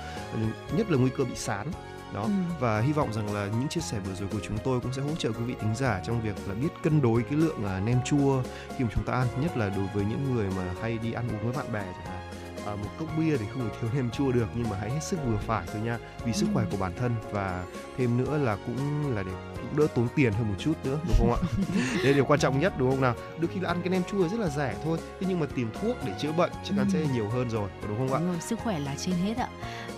Nhất 0.77 0.91
là 0.91 0.99
nguy 0.99 1.11
cơ 1.17 1.25
bị 1.25 1.35
sán. 1.35 1.67
Đó. 2.15 2.23
Ừ. 2.23 2.31
và 2.61 2.81
hy 2.81 2.93
vọng 2.93 3.13
rằng 3.13 3.35
là 3.35 3.47
những 3.47 3.69
chia 3.69 3.81
sẻ 3.81 3.99
vừa 3.99 4.15
rồi 4.15 4.29
của 4.33 4.39
chúng 4.43 4.59
tôi 4.65 4.81
cũng 4.81 4.93
sẽ 4.93 5.03
hỗ 5.03 5.15
trợ 5.19 5.33
quý 5.33 5.45
vị 5.45 5.55
thính 5.61 5.75
giả 5.75 6.01
trong 6.05 6.23
việc 6.23 6.35
là 6.49 6.55
biết 6.55 6.69
cân 6.83 7.03
đối 7.03 7.23
cái 7.23 7.39
lượng 7.39 7.59
uh, 7.65 7.87
nem 7.87 7.99
chua 8.05 8.43
khi 8.77 8.85
mà 8.85 8.91
chúng 8.95 9.05
ta 9.05 9.13
ăn 9.13 9.27
nhất 9.41 9.57
là 9.57 9.69
đối 9.69 9.87
với 9.95 10.05
những 10.05 10.35
người 10.35 10.47
mà 10.57 10.75
hay 10.81 10.99
đi 10.99 11.13
ăn 11.13 11.29
uống 11.29 11.43
với 11.43 11.53
bạn 11.53 11.73
bè 11.73 11.83
chẳng 11.83 12.07
hạn 12.07 12.23
à, 12.67 12.75
một 12.77 12.89
cốc 12.99 13.09
bia 13.19 13.37
thì 13.37 13.45
không 13.53 13.69
thể 13.71 13.77
thiếu 13.81 13.91
nem 13.95 14.11
chua 14.11 14.33
được 14.33 14.47
nhưng 14.57 14.69
mà 14.71 14.77
hãy 14.81 14.91
hết 14.91 15.01
sức 15.03 15.19
vừa 15.27 15.37
phải 15.37 15.67
thôi 15.73 15.83
nha 15.83 15.99
vì 16.25 16.33
sức 16.33 16.47
khỏe 16.55 16.65
của 16.71 16.77
bản 16.77 16.93
thân 16.97 17.13
và 17.33 17.67
thêm 17.97 18.17
nữa 18.19 18.39
là 18.39 18.57
cũng 18.67 19.07
là 19.15 19.23
để 19.23 19.33
cũng 19.57 19.77
đỡ 19.77 19.87
tốn 19.95 20.09
tiền 20.17 20.33
hơn 20.33 20.49
một 20.49 20.55
chút 20.59 20.73
nữa 20.85 21.01
đúng 21.05 21.17
không 21.19 21.33
ạ 21.33 21.41
đây 21.97 22.05
là 22.07 22.13
điều 22.13 22.25
quan 22.25 22.41
trọng 22.41 22.61
nhất 22.61 22.73
đúng 22.79 22.91
không 22.91 23.01
nào 23.01 23.15
đôi 23.39 23.49
khi 23.55 23.61
là 23.61 23.69
ăn 23.71 23.81
cái 23.83 23.91
nem 23.91 24.03
chua 24.05 24.29
rất 24.29 24.41
là 24.41 24.49
rẻ 24.49 24.81
thôi 24.85 24.99
thế 25.21 25.27
nhưng 25.29 25.41
mà 25.41 25.47
tìm 25.55 25.71
thuốc 25.81 25.97
để 26.07 26.13
chữa 26.19 26.33
bệnh 26.33 26.51
chắc 26.65 26.75
chắn 26.77 26.87
Ừ. 26.87 26.91
sẽ 26.93 27.07
nhiều 27.15 27.29
hơn 27.29 27.51
rồi 27.51 27.71
đúng 27.89 27.99
không 27.99 28.13
ạ 28.13 28.19
Đúng 28.19 28.29
rồi, 28.33 28.41
sức 28.41 28.59
khỏe 28.59 28.79
là 28.79 28.95
trên 28.99 29.15
hết 29.15 29.37
ạ. 29.37 29.49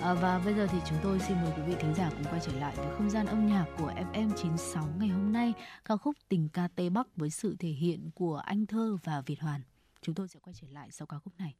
À, 0.00 0.14
và 0.14 0.38
bây 0.38 0.54
giờ 0.54 0.66
thì 0.72 0.78
chúng 0.88 0.98
tôi 1.02 1.18
xin 1.28 1.36
mời 1.42 1.52
quý 1.56 1.62
vị 1.66 1.74
thính 1.80 1.94
giả 1.94 2.10
cùng 2.10 2.24
quay 2.24 2.40
trở 2.46 2.52
lại 2.60 2.74
với 2.76 2.86
không 2.96 3.10
gian 3.10 3.26
âm 3.26 3.46
nhạc 3.46 3.64
của 3.78 3.92
FM 4.12 4.30
96 4.36 4.88
ngày 4.98 5.08
hôm 5.08 5.32
nay, 5.32 5.54
ca 5.84 5.96
khúc 5.96 6.16
Tình 6.28 6.48
ca 6.48 6.68
Tây 6.76 6.90
Bắc 6.90 7.06
với 7.16 7.30
sự 7.30 7.56
thể 7.58 7.68
hiện 7.68 8.10
của 8.14 8.36
Anh 8.36 8.66
Thơ 8.66 8.96
và 9.04 9.22
Việt 9.26 9.40
Hoàn. 9.40 9.60
Chúng 10.02 10.14
tôi 10.14 10.28
sẽ 10.28 10.40
quay 10.42 10.54
trở 10.60 10.66
lại 10.70 10.88
sau 10.90 11.06
ca 11.06 11.18
khúc 11.24 11.32
này. 11.38 11.54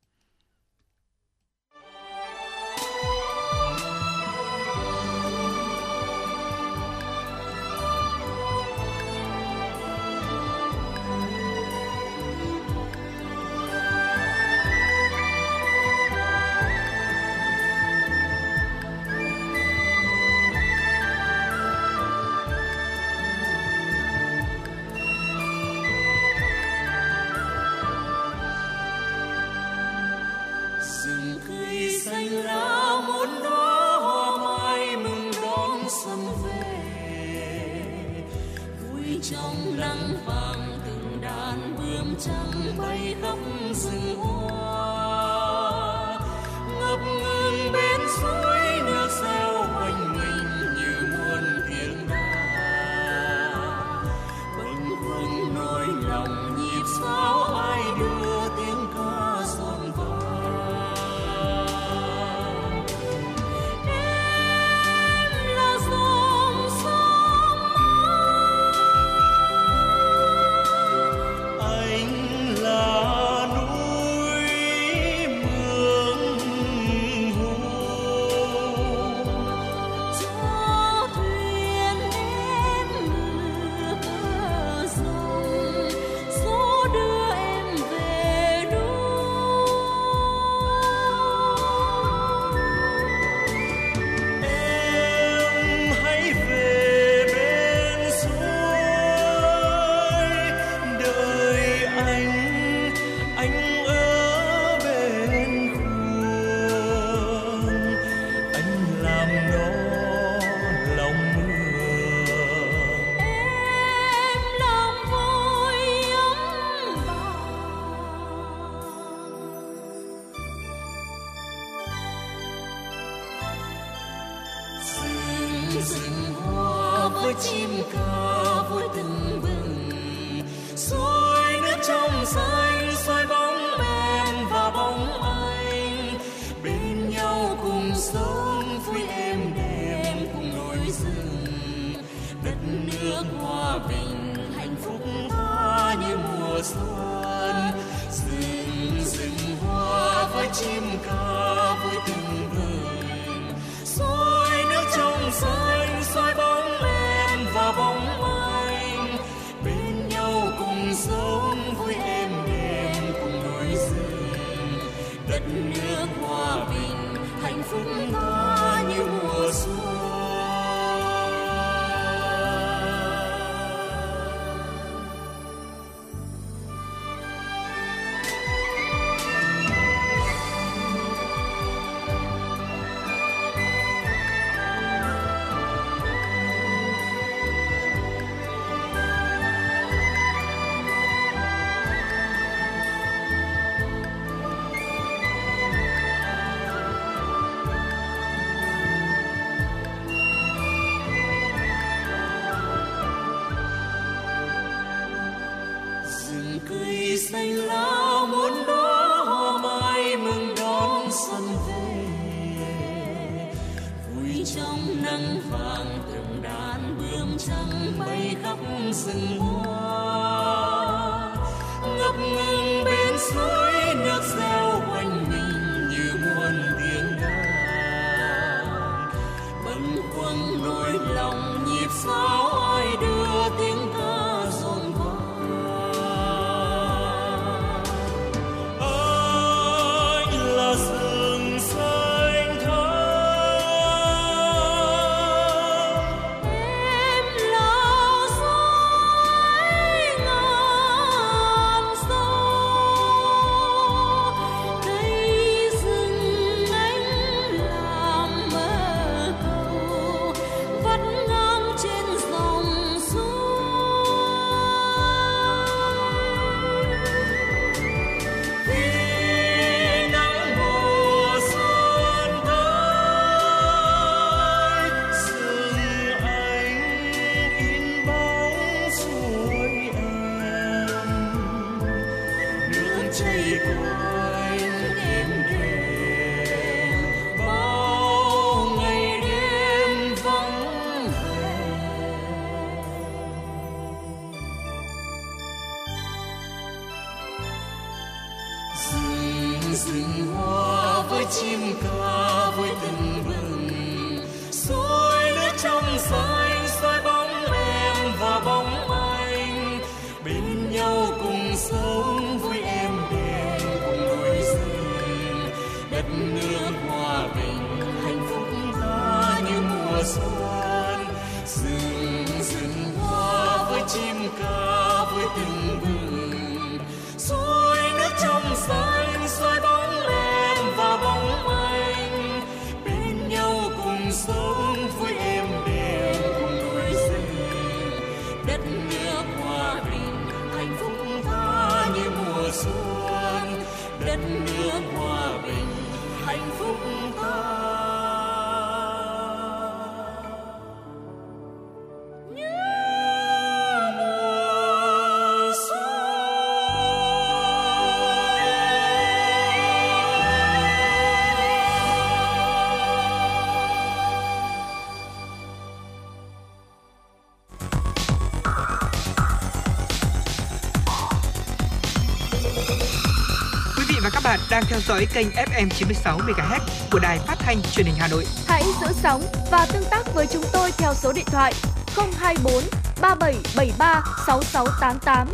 Dõi 374.88 375.06
kênh 375.14 375.28
FM 375.30 375.68
96 375.68 376.18
MHz 376.18 376.60
của 376.92 376.98
đài 376.98 377.18
phát 377.18 377.36
thanh 377.38 377.62
truyền 377.62 377.86
hình 377.86 377.94
Hà 377.98 378.08
Nội. 378.08 378.26
Hãy 378.46 378.62
giữ 378.80 378.86
sóng 378.92 379.22
và 379.50 379.66
tương 379.72 379.84
tác 379.90 380.02
với 380.14 380.26
chúng 380.26 380.42
tôi 380.52 380.70
theo 380.78 380.94
số 380.94 381.12
điện 381.12 381.24
thoại 381.26 381.52
024 381.96 382.62
3773 383.00 384.02
6688. 384.26 385.28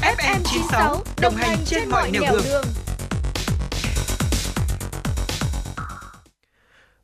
FM 0.00 0.40
96 0.44 1.02
đồng 1.20 1.34
hành 1.34 1.58
trên 1.66 1.88
mọi 1.88 2.10
nẻo 2.10 2.22
đường. 2.22 2.64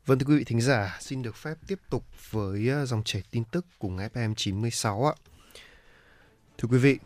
Vâng 0.05 0.19
thưa 0.19 0.25
quý 0.25 0.37
vị 0.37 0.43
thính 0.43 0.61
giả, 0.61 0.97
xin 0.99 1.21
được 1.21 1.35
phép 1.35 1.53
tiếp 1.67 1.79
tục 1.89 2.03
với 2.31 2.69
ờ, 2.69 2.85
dòng 2.85 3.01
chảy 3.05 3.21
tin 3.31 3.43
tức 3.43 3.65
cùng 3.79 3.97
FM 3.97 4.33
96 4.35 5.05
ạ. 5.05 5.13
Thưa 6.57 6.67
quý 6.71 6.77
vị, 6.77 6.97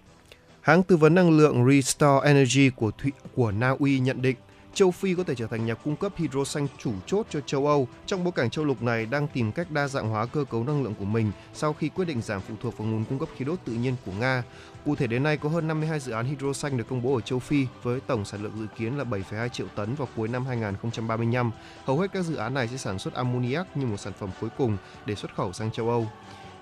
hãng 0.62 0.84
tư 0.84 0.98
vấn 0.98 1.16
năng 1.16 1.38
lượng 1.38 1.70
Restore 1.70 2.28
Energy 2.28 2.70
của 2.70 2.92
Thụy, 2.92 3.12
của 3.36 3.52
Na 3.52 3.76
Uy 3.80 4.00
nhận 4.00 4.22
định 4.22 4.36
châu 4.76 4.91
Phi 4.91 5.15
có 5.15 5.23
thể 5.23 5.36
trở 5.36 5.47
thành 5.47 5.65
nhà 5.65 5.73
cung 5.73 5.95
cấp 5.95 6.11
hydro 6.15 6.43
xanh 6.43 6.67
chủ 6.78 6.93
chốt 7.05 7.26
cho 7.30 7.41
châu 7.41 7.67
Âu 7.67 7.88
trong 8.05 8.23
bối 8.23 8.32
cảnh 8.32 8.49
châu 8.49 8.65
lục 8.65 8.82
này 8.82 9.05
đang 9.05 9.28
tìm 9.28 9.51
cách 9.51 9.71
đa 9.71 9.88
dạng 9.88 10.09
hóa 10.09 10.26
cơ 10.26 10.43
cấu 10.43 10.63
năng 10.63 10.84
lượng 10.84 10.95
của 10.99 11.05
mình 11.05 11.32
sau 11.53 11.73
khi 11.73 11.89
quyết 11.89 12.05
định 12.05 12.21
giảm 12.21 12.41
phụ 12.41 12.53
thuộc 12.61 12.78
vào 12.78 12.88
nguồn 12.88 13.05
cung 13.05 13.19
cấp 13.19 13.30
khí 13.38 13.45
đốt 13.45 13.59
tự 13.65 13.73
nhiên 13.73 13.95
của 14.05 14.11
Nga. 14.19 14.43
Cụ 14.86 14.95
thể 14.95 15.07
đến 15.07 15.23
nay 15.23 15.38
có 15.38 15.49
hơn 15.49 15.67
52 15.67 15.99
dự 15.99 16.11
án 16.11 16.26
hydro 16.26 16.53
xanh 16.53 16.78
được 16.78 16.88
công 16.89 17.01
bố 17.01 17.15
ở 17.15 17.21
châu 17.21 17.39
Phi 17.39 17.67
với 17.84 17.99
tổng 17.99 18.26
sản 18.26 18.43
lượng 18.43 18.57
dự 18.59 18.65
kiến 18.78 18.97
là 18.97 19.03
7,2 19.03 19.49
triệu 19.49 19.67
tấn 19.76 19.95
vào 19.95 20.07
cuối 20.15 20.28
năm 20.28 20.45
2035. 20.45 21.51
Hầu 21.86 21.99
hết 21.99 22.11
các 22.13 22.26
dự 22.26 22.36
án 22.36 22.53
này 22.53 22.67
sẽ 22.67 22.78
sản 22.78 22.99
xuất 22.99 23.13
ammoniac 23.13 23.78
như 23.78 23.86
một 23.86 23.97
sản 23.97 24.13
phẩm 24.19 24.30
cuối 24.41 24.49
cùng 24.57 24.78
để 25.05 25.15
xuất 25.15 25.36
khẩu 25.36 25.53
sang 25.53 25.71
châu 25.71 25.89
Âu. 25.89 26.07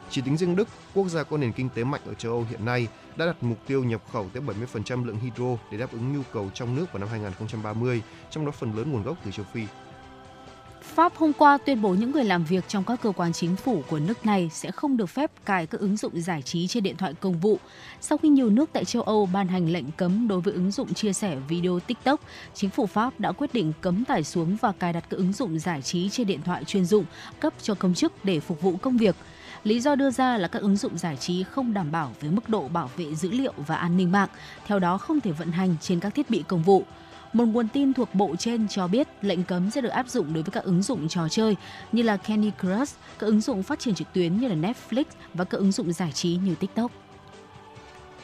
Chỉ 0.09 0.21
tính 0.21 0.37
riêng 0.37 0.55
Đức, 0.55 0.67
quốc 0.93 1.09
gia 1.09 1.23
có 1.23 1.37
nền 1.37 1.51
kinh 1.51 1.69
tế 1.69 1.83
mạnh 1.83 2.01
ở 2.05 2.13
châu 2.13 2.31
Âu 2.31 2.45
hiện 2.49 2.65
nay, 2.65 2.87
đã 3.15 3.25
đặt 3.25 3.43
mục 3.43 3.57
tiêu 3.67 3.83
nhập 3.83 4.01
khẩu 4.11 4.29
tới 4.33 4.43
70% 4.75 5.05
lượng 5.05 5.19
hydro 5.19 5.57
để 5.71 5.77
đáp 5.77 5.91
ứng 5.91 6.13
nhu 6.13 6.21
cầu 6.33 6.49
trong 6.53 6.75
nước 6.75 6.85
vào 6.93 6.99
năm 6.99 7.09
2030, 7.09 8.01
trong 8.29 8.45
đó 8.45 8.51
phần 8.51 8.77
lớn 8.77 8.91
nguồn 8.91 9.03
gốc 9.03 9.17
từ 9.25 9.31
châu 9.31 9.45
Phi. 9.53 9.61
Pháp 10.83 11.15
hôm 11.15 11.33
qua 11.33 11.57
tuyên 11.57 11.81
bố 11.81 11.89
những 11.89 12.11
người 12.11 12.23
làm 12.23 12.43
việc 12.43 12.63
trong 12.67 12.83
các 12.83 13.01
cơ 13.01 13.11
quan 13.11 13.33
chính 13.33 13.55
phủ 13.55 13.83
của 13.89 13.99
nước 13.99 14.25
này 14.25 14.49
sẽ 14.53 14.71
không 14.71 14.97
được 14.97 15.05
phép 15.05 15.31
cài 15.45 15.67
các 15.67 15.81
ứng 15.81 15.97
dụng 15.97 16.21
giải 16.21 16.41
trí 16.41 16.67
trên 16.67 16.83
điện 16.83 16.97
thoại 16.97 17.13
công 17.13 17.39
vụ. 17.39 17.59
Sau 18.01 18.17
khi 18.17 18.29
nhiều 18.29 18.49
nước 18.49 18.69
tại 18.73 18.85
châu 18.85 19.01
Âu 19.01 19.25
ban 19.33 19.47
hành 19.47 19.71
lệnh 19.71 19.91
cấm 19.91 20.27
đối 20.27 20.41
với 20.41 20.53
ứng 20.53 20.71
dụng 20.71 20.93
chia 20.93 21.13
sẻ 21.13 21.37
video 21.47 21.79
TikTok, 21.79 22.19
chính 22.53 22.69
phủ 22.69 22.85
Pháp 22.85 23.19
đã 23.19 23.31
quyết 23.31 23.53
định 23.53 23.73
cấm 23.81 24.05
tải 24.05 24.23
xuống 24.23 24.57
và 24.61 24.71
cài 24.71 24.93
đặt 24.93 25.03
các 25.09 25.17
ứng 25.17 25.33
dụng 25.33 25.59
giải 25.59 25.81
trí 25.81 26.09
trên 26.09 26.27
điện 26.27 26.39
thoại 26.45 26.63
chuyên 26.63 26.85
dụng 26.85 27.05
cấp 27.39 27.53
cho 27.61 27.75
công 27.75 27.93
chức 27.93 28.25
để 28.25 28.39
phục 28.39 28.61
vụ 28.61 28.77
công 28.81 28.97
việc. 28.97 29.15
Lý 29.63 29.79
do 29.79 29.95
đưa 29.95 30.11
ra 30.11 30.37
là 30.37 30.47
các 30.47 30.61
ứng 30.61 30.75
dụng 30.75 30.97
giải 30.97 31.17
trí 31.17 31.43
không 31.43 31.73
đảm 31.73 31.91
bảo 31.91 32.11
về 32.21 32.29
mức 32.29 32.49
độ 32.49 32.67
bảo 32.67 32.91
vệ 32.97 33.15
dữ 33.15 33.31
liệu 33.31 33.53
và 33.67 33.75
an 33.75 33.97
ninh 33.97 34.11
mạng, 34.11 34.29
theo 34.65 34.79
đó 34.79 34.97
không 34.97 35.21
thể 35.21 35.31
vận 35.31 35.51
hành 35.51 35.75
trên 35.81 35.99
các 35.99 36.15
thiết 36.15 36.29
bị 36.29 36.43
công 36.47 36.63
vụ. 36.63 36.83
Một 37.33 37.45
nguồn 37.45 37.67
tin 37.67 37.93
thuộc 37.93 38.15
bộ 38.15 38.35
trên 38.35 38.67
cho 38.67 38.87
biết 38.87 39.07
lệnh 39.21 39.43
cấm 39.43 39.71
sẽ 39.71 39.81
được 39.81 39.89
áp 39.89 40.09
dụng 40.09 40.33
đối 40.33 40.43
với 40.43 40.51
các 40.51 40.63
ứng 40.63 40.81
dụng 40.81 41.07
trò 41.07 41.29
chơi 41.29 41.55
như 41.91 42.03
là 42.03 42.17
Candy 42.17 42.51
Crush, 42.61 42.97
các 43.19 43.27
ứng 43.27 43.41
dụng 43.41 43.63
phát 43.63 43.79
triển 43.79 43.95
trực 43.95 44.13
tuyến 44.13 44.37
như 44.37 44.47
là 44.47 44.55
Netflix 44.55 45.03
và 45.33 45.45
các 45.45 45.57
ứng 45.57 45.71
dụng 45.71 45.93
giải 45.93 46.11
trí 46.11 46.35
như 46.35 46.55
TikTok. 46.55 46.91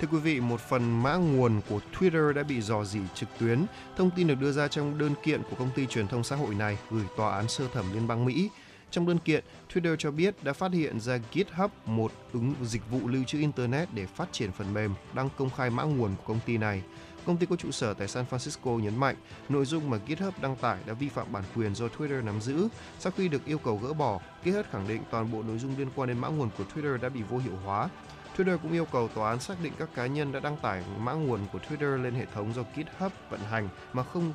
Thưa 0.02 0.08
quý 0.12 0.18
vị, 0.18 0.40
một 0.40 0.60
phần 0.60 1.04
mã 1.04 1.16
nguồn 1.16 1.62
của 1.70 1.80
Twitter 2.00 2.34
đã 2.34 2.44
bị 2.44 2.62
dò 2.62 2.84
dỉ 2.84 3.00
trực 3.16 3.30
tuyến. 3.40 3.66
Thông 3.98 4.10
tin 4.10 4.28
được 4.28 4.36
đưa 4.42 4.52
ra 4.52 4.68
trong 4.68 4.98
đơn 4.98 5.14
kiện 5.24 5.42
của 5.44 5.56
công 5.60 5.70
ty 5.76 5.86
truyền 5.86 6.08
thông 6.08 6.24
xã 6.24 6.36
hội 6.36 6.56
này 6.56 6.78
gửi 6.92 7.04
tòa 7.18 7.36
án 7.36 7.48
sơ 7.48 7.64
thẩm 7.74 7.94
liên 7.94 8.08
bang 8.08 8.26
Mỹ. 8.26 8.50
Trong 8.92 9.08
đơn 9.08 9.20
kiện, 9.20 9.44
Twitter 9.74 9.96
cho 9.96 10.12
biết 10.12 10.44
đã 10.44 10.54
phát 10.54 10.74
hiện 10.74 11.00
ra 11.00 11.18
GitHub, 11.34 11.72
một 11.86 12.12
ứng 12.34 12.54
dịch 12.64 12.92
vụ 12.92 13.08
lưu 13.08 13.24
trữ 13.24 13.40
Internet 13.40 13.90
để 13.94 14.06
phát 14.06 14.30
triển 14.32 14.52
phần 14.52 14.74
mềm, 14.74 14.94
đang 15.14 15.30
công 15.38 15.50
khai 15.50 15.70
mã 15.70 15.84
nguồn 15.84 16.16
của 16.16 16.24
công 16.28 16.40
ty 16.46 16.58
này. 16.58 16.84
Công 17.26 17.38
ty 17.38 17.46
có 17.46 17.56
trụ 17.56 17.72
sở 17.72 17.94
tại 17.94 18.08
San 18.08 18.26
Francisco 18.30 18.80
nhấn 18.80 18.98
mạnh 18.98 19.16
nội 19.50 19.66
dung 19.66 19.90
mà 19.90 19.98
GitHub 20.08 20.34
đăng 20.42 20.56
tải 20.56 20.78
đã 20.86 20.94
vi 20.94 21.10
phạm 21.10 21.32
bản 21.32 21.44
quyền 21.56 21.76
do 21.76 21.88
Twitter 21.88 22.26
nắm 22.26 22.42
giữ. 22.42 22.68
Sau 23.00 23.12
khi 23.18 23.28
được 23.28 23.46
yêu 23.46 23.58
cầu 23.58 23.78
gỡ 23.78 23.94
bỏ, 23.94 24.20
GitHub 24.44 24.66
khẳng 24.72 24.88
định 24.88 25.02
toàn 25.12 25.32
bộ 25.32 25.44
nội 25.44 25.58
dung 25.58 25.78
liên 25.78 25.88
quan 25.96 26.10
đến 26.10 26.20
mã 26.20 26.28
nguồn 26.28 26.50
của 26.58 26.64
Twitter 26.76 26.98
đã 26.98 27.10
bị 27.10 27.22
vô 27.24 27.38
hiệu 27.38 27.56
hóa. 27.66 27.90
Twitter 28.38 28.58
cũng 28.58 28.72
yêu 28.72 28.86
cầu 28.86 29.08
tòa 29.08 29.30
án 29.30 29.40
xác 29.40 29.64
định 29.64 29.74
các 29.80 29.90
cá 29.96 30.08
nhân 30.08 30.32
đã 30.32 30.40
đăng 30.40 30.58
tải 30.58 30.84
mã 31.00 31.14
nguồn 31.14 31.40
của 31.54 31.60
Twitter 31.70 32.04
lên 32.04 32.14
hệ 32.14 32.26
thống 32.34 32.54
do 32.54 32.64
GitHub 32.76 33.12
vận 33.30 33.40
hành 33.40 33.70
mà 33.94 34.04
không 34.04 34.34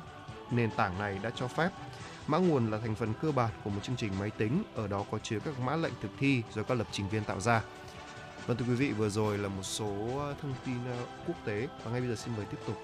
nền 0.51 0.69
tảng 0.71 0.99
này 0.99 1.19
đã 1.23 1.31
cho 1.35 1.47
phép. 1.47 1.69
Mã 2.27 2.37
nguồn 2.37 2.71
là 2.71 2.77
thành 2.77 2.95
phần 2.95 3.13
cơ 3.21 3.31
bản 3.31 3.49
của 3.63 3.69
một 3.69 3.79
chương 3.83 3.95
trình 3.95 4.11
máy 4.19 4.29
tính, 4.29 4.63
ở 4.75 4.87
đó 4.87 5.05
có 5.11 5.19
chứa 5.23 5.39
các 5.45 5.59
mã 5.59 5.75
lệnh 5.75 5.93
thực 6.01 6.11
thi 6.19 6.41
do 6.53 6.63
các 6.63 6.75
lập 6.75 6.87
trình 6.91 7.09
viên 7.09 7.23
tạo 7.23 7.39
ra. 7.39 7.61
Vâng 8.47 8.57
thưa 8.57 8.65
quý 8.65 8.75
vị, 8.75 8.91
vừa 8.91 9.09
rồi 9.09 9.37
là 9.37 9.49
một 9.49 9.63
số 9.63 9.91
thông 10.41 10.53
tin 10.65 10.75
ờ, 10.85 11.05
quốc 11.27 11.35
tế 11.45 11.67
và 11.83 11.91
ngay 11.91 12.01
bây 12.01 12.09
giờ 12.09 12.15
xin 12.15 12.33
mời 12.37 12.45
tiếp 12.45 12.57
tục. 12.67 12.77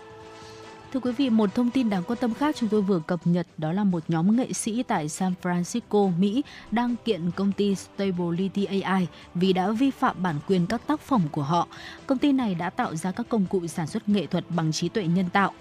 Thưa 0.94 1.00
quý 1.00 1.12
vị, 1.12 1.30
một 1.30 1.56
thông 1.56 1.70
tin 1.70 1.90
đáng 1.90 2.04
quan 2.04 2.20
tâm 2.20 2.34
khác 2.34 2.56
chúng 2.60 2.70
tôi 2.70 2.82
vừa 2.82 3.00
cập 3.08 3.20
nhật 3.24 3.48
đó 3.58 3.72
là 3.72 3.84
một 3.84 4.04
nhóm 4.08 4.36
nghệ 4.38 4.54
sĩ 4.54 4.84
tại 4.84 5.10
San 5.10 5.34
Francisco, 5.42 6.20
Mỹ 6.20 6.44
đang 6.72 6.96
kiện 7.06 7.32
công 7.36 7.52
ty 7.52 7.76
Stability 7.76 8.66
AI 8.66 9.08
vì 9.36 9.54
đã 9.54 9.72
vi 9.72 9.92
phạm 9.92 10.24
bản 10.24 10.36
quyền 10.48 10.68
các 10.68 10.82
tác 10.88 11.00
phẩm 11.00 11.22
của 11.32 11.44
họ. 11.44 11.68
Công 12.08 12.18
ty 12.18 12.32
này 12.32 12.56
đã 12.56 12.70
tạo 12.70 12.96
ra 12.96 13.12
các 13.12 13.30
công 13.30 13.46
cụ 13.46 13.68
sản 13.68 13.88
xuất 13.88 14.10
nghệ 14.10 14.26
thuật 14.26 14.44
bằng 14.50 14.72
trí 14.72 14.90
tuệ 14.90 15.04
nhân 15.04 15.30
tạo. 15.34 15.54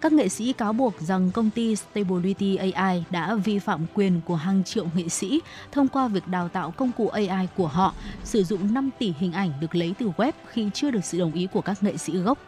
Các 0.00 0.12
nghệ 0.12 0.28
sĩ 0.28 0.52
cáo 0.52 0.72
buộc 0.72 1.00
rằng 1.00 1.30
công 1.30 1.50
ty 1.50 1.76
Stability 1.76 2.56
AI 2.56 3.04
đã 3.10 3.34
vi 3.34 3.58
phạm 3.58 3.86
quyền 3.94 4.20
của 4.24 4.36
hàng 4.36 4.64
triệu 4.64 4.86
nghệ 4.94 5.08
sĩ 5.08 5.40
thông 5.72 5.88
qua 5.88 6.08
việc 6.08 6.28
đào 6.28 6.48
tạo 6.48 6.70
công 6.70 6.92
cụ 6.92 7.08
AI 7.08 7.48
của 7.56 7.66
họ, 7.66 7.94
sử 8.24 8.44
dụng 8.44 8.74
5 8.74 8.90
tỷ 8.98 9.12
hình 9.18 9.32
ảnh 9.32 9.52
được 9.60 9.74
lấy 9.74 9.94
từ 9.98 10.10
web 10.16 10.32
khi 10.48 10.70
chưa 10.74 10.90
được 10.90 11.04
sự 11.04 11.18
đồng 11.18 11.32
ý 11.32 11.46
của 11.46 11.60
các 11.60 11.82
nghệ 11.82 11.96
sĩ 11.96 12.12
gốc. 12.12 12.38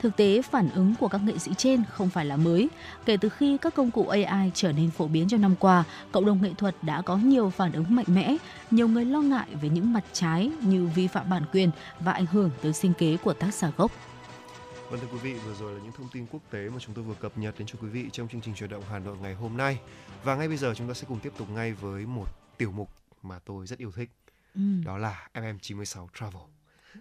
Thực 0.00 0.16
tế, 0.16 0.42
phản 0.42 0.70
ứng 0.70 0.94
của 1.00 1.08
các 1.08 1.20
nghệ 1.24 1.38
sĩ 1.38 1.52
trên 1.56 1.82
không 1.90 2.10
phải 2.10 2.24
là 2.24 2.36
mới. 2.36 2.68
Kể 3.04 3.16
từ 3.16 3.28
khi 3.28 3.56
các 3.56 3.74
công 3.74 3.90
cụ 3.90 4.08
AI 4.08 4.50
trở 4.54 4.72
nên 4.72 4.90
phổ 4.90 5.06
biến 5.06 5.28
trong 5.28 5.40
năm 5.40 5.54
qua, 5.58 5.84
cộng 6.12 6.26
đồng 6.26 6.42
nghệ 6.42 6.50
thuật 6.58 6.74
đã 6.82 7.02
có 7.02 7.16
nhiều 7.16 7.50
phản 7.50 7.72
ứng 7.72 7.84
mạnh 7.88 8.06
mẽ. 8.08 8.36
Nhiều 8.70 8.88
người 8.88 9.04
lo 9.04 9.20
ngại 9.20 9.46
về 9.60 9.68
những 9.68 9.92
mặt 9.92 10.04
trái 10.12 10.50
như 10.60 10.88
vi 10.94 11.06
phạm 11.06 11.30
bản 11.30 11.42
quyền 11.52 11.70
và 12.00 12.12
ảnh 12.12 12.26
hưởng 12.26 12.50
tới 12.62 12.72
sinh 12.72 12.92
kế 12.94 13.16
của 13.16 13.32
tác 13.32 13.54
giả 13.54 13.70
gốc. 13.76 13.90
Vâng 14.90 15.00
thưa 15.00 15.06
quý 15.12 15.18
vị, 15.18 15.34
vừa 15.34 15.54
rồi 15.54 15.72
là 15.72 15.80
những 15.82 15.92
thông 15.92 16.08
tin 16.12 16.26
quốc 16.26 16.40
tế 16.50 16.68
mà 16.68 16.76
chúng 16.78 16.94
tôi 16.94 17.04
vừa 17.04 17.14
cập 17.14 17.38
nhật 17.38 17.54
đến 17.58 17.66
cho 17.66 17.78
quý 17.82 17.88
vị 17.88 18.08
trong 18.12 18.28
chương 18.28 18.40
trình 18.40 18.54
chuyển 18.54 18.70
động 18.70 18.82
Hà 18.90 18.98
Nội 18.98 19.16
ngày 19.22 19.34
hôm 19.34 19.56
nay. 19.56 19.78
Và 20.24 20.36
ngay 20.36 20.48
bây 20.48 20.56
giờ 20.56 20.74
chúng 20.74 20.88
ta 20.88 20.94
sẽ 20.94 21.06
cùng 21.08 21.20
tiếp 21.20 21.32
tục 21.38 21.50
ngay 21.50 21.72
với 21.72 22.06
một 22.06 22.26
tiểu 22.58 22.72
mục 22.72 22.90
mà 23.22 23.38
tôi 23.38 23.66
rất 23.66 23.78
yêu 23.78 23.92
thích. 23.92 24.10
Ừ. 24.54 24.60
Đó 24.84 24.98
là 24.98 25.28
FM96 25.34 26.06
Travel. 26.14 26.42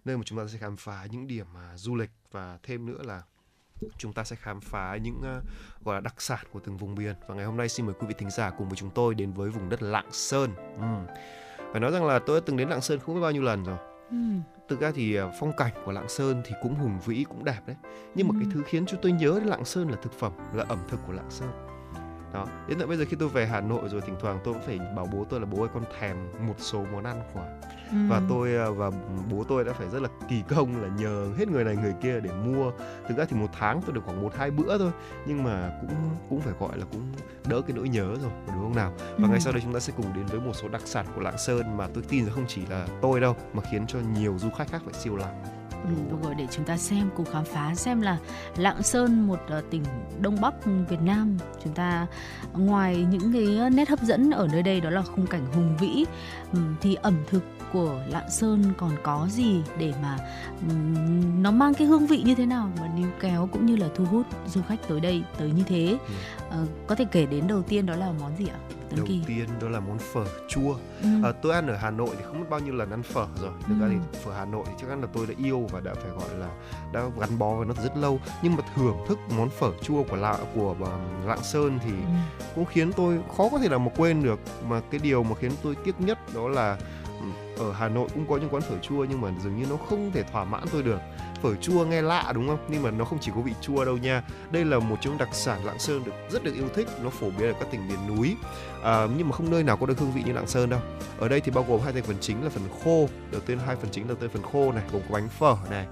Nơi 0.05 0.17
mà 0.17 0.23
chúng 0.25 0.38
ta 0.38 0.47
sẽ 0.47 0.57
khám 0.57 0.77
phá 0.77 1.07
những 1.11 1.27
điểm 1.27 1.45
mà 1.53 1.77
du 1.77 1.95
lịch 1.95 2.11
và 2.31 2.57
thêm 2.63 2.86
nữa 2.86 3.01
là 3.03 3.23
chúng 3.97 4.13
ta 4.13 4.23
sẽ 4.23 4.36
khám 4.36 4.61
phá 4.61 4.97
những 4.97 5.17
uh, 5.17 5.43
gọi 5.86 5.95
là 5.95 6.01
đặc 6.01 6.21
sản 6.21 6.45
của 6.51 6.59
từng 6.59 6.77
vùng 6.77 6.95
miền 6.95 7.15
và 7.27 7.36
ngày 7.36 7.45
hôm 7.45 7.57
nay 7.57 7.69
xin 7.69 7.86
mời 7.86 7.95
quý 7.99 8.07
vị 8.07 8.15
thính 8.17 8.29
giả 8.29 8.49
cùng 8.49 8.69
với 8.69 8.75
chúng 8.75 8.89
tôi 8.89 9.15
đến 9.15 9.34
với 9.34 9.49
vùng 9.49 9.69
đất 9.69 9.81
Lạng 9.81 10.11
Sơn. 10.11 10.55
Ừ. 10.77 11.15
Phải 11.71 11.81
nói 11.81 11.91
rằng 11.91 12.05
là 12.05 12.19
tôi 12.19 12.39
đã 12.39 12.43
từng 12.45 12.57
đến 12.57 12.69
Lạng 12.69 12.81
Sơn 12.81 12.99
không 12.99 13.15
biết 13.15 13.21
bao 13.21 13.31
nhiêu 13.31 13.41
lần 13.41 13.63
rồi. 13.63 13.77
Ừ. 14.11 14.17
Thực 14.67 14.79
ra 14.79 14.91
thì 14.95 15.21
uh, 15.21 15.31
phong 15.39 15.51
cảnh 15.57 15.71
của 15.85 15.91
Lạng 15.91 16.09
Sơn 16.09 16.41
thì 16.45 16.55
cũng 16.61 16.75
hùng 16.75 16.99
vĩ 17.05 17.25
cũng 17.29 17.43
đẹp 17.43 17.59
đấy. 17.65 17.75
Nhưng 18.15 18.27
mà 18.27 18.33
ừ. 18.33 18.39
cái 18.39 18.51
thứ 18.53 18.63
khiến 18.65 18.85
cho 18.85 18.97
tôi 19.01 19.11
nhớ 19.11 19.39
đến 19.39 19.49
Lạng 19.49 19.65
Sơn 19.65 19.89
là 19.89 19.97
thực 20.01 20.13
phẩm, 20.13 20.31
là 20.53 20.65
ẩm 20.69 20.79
thực 20.89 20.99
của 21.07 21.13
Lạng 21.13 21.29
Sơn 21.29 21.72
đó. 22.34 22.45
Đến 22.67 22.79
tận 22.79 22.88
bây 22.88 22.97
giờ 22.97 23.05
khi 23.09 23.15
tôi 23.19 23.29
về 23.29 23.45
Hà 23.45 23.61
Nội 23.61 23.89
rồi 23.89 24.01
thỉnh 24.01 24.15
thoảng 24.19 24.39
tôi 24.43 24.53
cũng 24.53 24.63
phải 24.63 24.79
bảo 24.95 25.05
bố 25.05 25.25
tôi 25.29 25.39
là 25.39 25.45
bố 25.45 25.59
ơi 25.59 25.69
con 25.73 25.84
thèm 25.99 26.17
một 26.47 26.55
số 26.57 26.86
món 26.93 27.03
ăn 27.03 27.21
của 27.34 27.45
ừ. 27.91 27.97
và 28.09 28.21
tôi 28.29 28.57
à, 28.57 28.69
và 28.69 28.91
bố 29.31 29.43
tôi 29.43 29.63
đã 29.63 29.73
phải 29.73 29.89
rất 29.89 30.01
là 30.01 30.09
kỳ 30.29 30.43
công 30.49 30.81
là 30.81 30.88
nhờ 30.88 31.27
hết 31.38 31.47
người 31.47 31.63
này 31.63 31.75
người 31.75 31.93
kia 32.01 32.19
để 32.19 32.31
mua. 32.45 32.71
Thực 33.07 33.17
ra 33.17 33.25
thì 33.29 33.38
một 33.38 33.49
tháng 33.53 33.81
tôi 33.81 33.95
được 33.95 34.01
khoảng 34.05 34.21
một 34.21 34.36
hai 34.36 34.51
bữa 34.51 34.77
thôi 34.77 34.91
nhưng 35.25 35.43
mà 35.43 35.71
cũng 35.81 35.89
cũng 36.29 36.41
phải 36.41 36.53
gọi 36.59 36.77
là 36.77 36.86
cũng 36.91 37.01
đỡ 37.49 37.61
cái 37.61 37.77
nỗi 37.77 37.89
nhớ 37.89 38.05
rồi 38.05 38.31
đúng 38.47 38.63
không 38.63 38.75
nào? 38.75 38.93
Và 38.97 39.27
ừ. 39.27 39.29
ngày 39.29 39.39
sau 39.39 39.53
đây 39.53 39.61
chúng 39.61 39.73
ta 39.73 39.79
sẽ 39.79 39.93
cùng 39.97 40.13
đến 40.15 40.25
với 40.25 40.39
một 40.39 40.53
số 40.53 40.67
đặc 40.67 40.81
sản 40.86 41.05
của 41.15 41.21
Lạng 41.21 41.38
Sơn 41.38 41.77
mà 41.77 41.88
tôi 41.93 42.03
tin 42.09 42.25
là 42.25 42.31
không 42.34 42.45
chỉ 42.47 42.65
là 42.65 42.88
tôi 43.01 43.19
đâu 43.19 43.36
mà 43.53 43.63
khiến 43.71 43.88
cho 43.88 43.99
nhiều 44.13 44.38
du 44.39 44.49
khách 44.49 44.71
khác 44.71 44.81
phải 44.86 44.93
siêu 44.93 45.15
lòng 45.15 45.43
Ừ, 45.84 45.89
đúng 46.09 46.21
rồi 46.21 46.36
để 46.36 46.47
chúng 46.51 46.65
ta 46.65 46.77
xem 46.77 47.09
cùng 47.15 47.25
khám 47.25 47.45
phá 47.45 47.75
xem 47.75 48.01
là 48.01 48.17
Lạng 48.57 48.84
Sơn 48.84 49.27
một 49.27 49.39
ờ, 49.49 49.61
tỉnh 49.69 49.84
Đông 50.21 50.41
Bắc 50.41 50.53
Việt 50.89 51.01
Nam. 51.01 51.38
Chúng 51.63 51.73
ta 51.73 52.07
ngoài 52.53 53.05
những 53.09 53.34
cái 53.34 53.69
nét 53.69 53.89
hấp 53.89 54.01
dẫn 54.01 54.31
ở 54.31 54.47
nơi 54.51 54.63
đây 54.63 54.81
đó 54.81 54.89
là 54.89 55.01
khung 55.01 55.27
cảnh 55.27 55.45
hùng 55.53 55.77
vĩ 55.79 56.05
thì 56.81 56.95
ẩm 56.95 57.15
thực 57.27 57.43
của 57.74 58.01
Lạng 58.09 58.30
Sơn 58.30 58.74
còn 58.78 58.91
có 59.03 59.28
gì 59.30 59.61
để 59.78 59.93
mà 60.01 60.17
um, 60.69 61.43
nó 61.43 61.51
mang 61.51 61.74
cái 61.74 61.88
hương 61.88 62.07
vị 62.07 62.24
như 62.26 62.36
thế 62.36 62.45
nào 62.45 62.69
mà 62.80 62.89
níu 62.97 63.07
kéo 63.19 63.49
cũng 63.51 63.65
như 63.65 63.76
là 63.76 63.88
thu 63.95 64.05
hút 64.05 64.26
du 64.47 64.61
khách 64.67 64.88
tới 64.88 64.99
đây 64.99 65.24
tới 65.38 65.51
như 65.51 65.63
thế 65.63 65.97
uh, 66.47 66.69
có 66.88 66.95
thể 66.95 67.05
kể 67.11 67.26
đến 67.26 67.47
đầu 67.47 67.61
tiên 67.61 67.86
đó 67.86 67.95
là 67.95 68.11
món 68.19 68.38
gì 68.38 68.47
ạ? 68.47 68.59
Tấn 68.89 68.97
đầu 68.97 69.05
Kỳ. 69.07 69.21
tiên 69.28 69.45
đó 69.61 69.69
là 69.69 69.80
món 69.80 69.97
phở 70.13 70.26
chua 70.47 70.76
ừ. 71.01 71.09
à, 71.24 71.32
tôi 71.41 71.53
ăn 71.53 71.67
ở 71.67 71.76
Hà 71.76 71.91
Nội 71.91 72.09
thì 72.17 72.24
không 72.24 72.39
biết 72.39 72.49
bao 72.49 72.59
nhiêu 72.59 72.74
lần 72.74 72.91
ăn 72.91 73.03
phở 73.03 73.28
rồi 73.41 73.51
thực 73.67 73.76
ừ. 73.80 73.82
ra 73.82 73.88
thì 73.89 74.19
phở 74.24 74.34
Hà 74.34 74.45
Nội 74.45 74.63
thì 74.67 74.74
chắc 74.82 74.88
chắn 74.89 75.01
là 75.01 75.07
tôi 75.13 75.28
đã 75.28 75.34
yêu 75.38 75.67
và 75.71 75.80
đã 75.80 75.93
phải 75.93 76.11
gọi 76.11 76.39
là 76.39 76.49
đã 76.93 77.01
gắn 77.19 77.39
bó 77.39 77.55
với 77.55 77.65
nó 77.65 77.74
rất 77.84 77.97
lâu 77.97 78.19
nhưng 78.41 78.55
mà 78.55 78.63
thưởng 78.76 78.97
thức 79.07 79.19
món 79.38 79.49
phở 79.49 79.71
chua 79.82 80.03
của 80.03 80.15
lạ 80.15 80.38
của 80.55 80.76
Lạng 81.26 81.43
Sơn 81.43 81.80
thì 81.84 81.91
ừ. 81.91 82.13
cũng 82.55 82.65
khiến 82.65 82.91
tôi 82.93 83.19
khó 83.38 83.49
có 83.51 83.59
thể 83.59 83.69
nào 83.69 83.80
mà 83.80 83.91
quên 83.97 84.24
được 84.24 84.39
mà 84.69 84.82
cái 84.91 84.99
điều 85.03 85.24
mà 85.24 85.36
khiến 85.36 85.51
tôi 85.63 85.76
tiếc 85.84 86.01
nhất 86.01 86.19
đó 86.36 86.47
là 86.47 86.78
ở 87.57 87.71
Hà 87.71 87.89
Nội 87.89 88.07
cũng 88.13 88.25
có 88.29 88.37
những 88.37 88.49
quán 88.49 88.61
phở 88.61 88.77
chua 88.81 89.05
nhưng 89.09 89.21
mà 89.21 89.29
dường 89.43 89.57
như 89.57 89.65
nó 89.69 89.77
không 89.89 90.11
thể 90.13 90.23
thỏa 90.23 90.43
mãn 90.43 90.63
tôi 90.71 90.83
được. 90.83 90.99
Phở 91.41 91.55
chua 91.55 91.85
nghe 91.85 92.01
lạ 92.01 92.31
đúng 92.35 92.47
không? 92.47 92.59
Nhưng 92.67 92.83
mà 92.83 92.91
nó 92.91 93.05
không 93.05 93.19
chỉ 93.21 93.31
có 93.35 93.41
vị 93.41 93.51
chua 93.61 93.85
đâu 93.85 93.97
nha. 93.97 94.23
Đây 94.51 94.65
là 94.65 94.79
một 94.79 94.95
trong 95.01 95.17
đặc 95.17 95.29
sản 95.31 95.65
lạng 95.65 95.79
sơn 95.79 96.03
được 96.03 96.11
rất 96.29 96.43
được 96.43 96.53
yêu 96.55 96.69
thích. 96.75 96.87
Nó 97.03 97.09
phổ 97.09 97.29
biến 97.29 97.47
ở 97.47 97.53
các 97.59 97.71
tỉnh 97.71 97.87
miền 97.87 98.07
núi. 98.07 98.35
À, 98.83 99.07
nhưng 99.17 99.29
mà 99.29 99.35
không 99.35 99.51
nơi 99.51 99.63
nào 99.63 99.77
có 99.77 99.85
được 99.85 99.99
hương 99.99 100.11
vị 100.11 100.23
như 100.25 100.33
lạng 100.33 100.47
sơn 100.47 100.69
đâu. 100.69 100.79
Ở 101.19 101.29
đây 101.29 101.41
thì 101.41 101.51
bao 101.51 101.65
gồm 101.67 101.79
hai 101.83 101.93
thành 101.93 102.03
phần 102.03 102.17
chính 102.21 102.43
là 102.43 102.49
phần 102.49 102.63
khô. 102.83 103.07
Đầu 103.31 103.41
tiên 103.41 103.59
hai 103.65 103.75
phần 103.75 103.91
chính 103.91 104.07
đầu 104.07 104.17
tiên 104.17 104.29
phần 104.33 104.43
khô 104.43 104.71
này 104.71 104.83
gồm 104.91 105.01
có 105.09 105.13
bánh 105.13 105.29
phở 105.29 105.55
này 105.69 105.87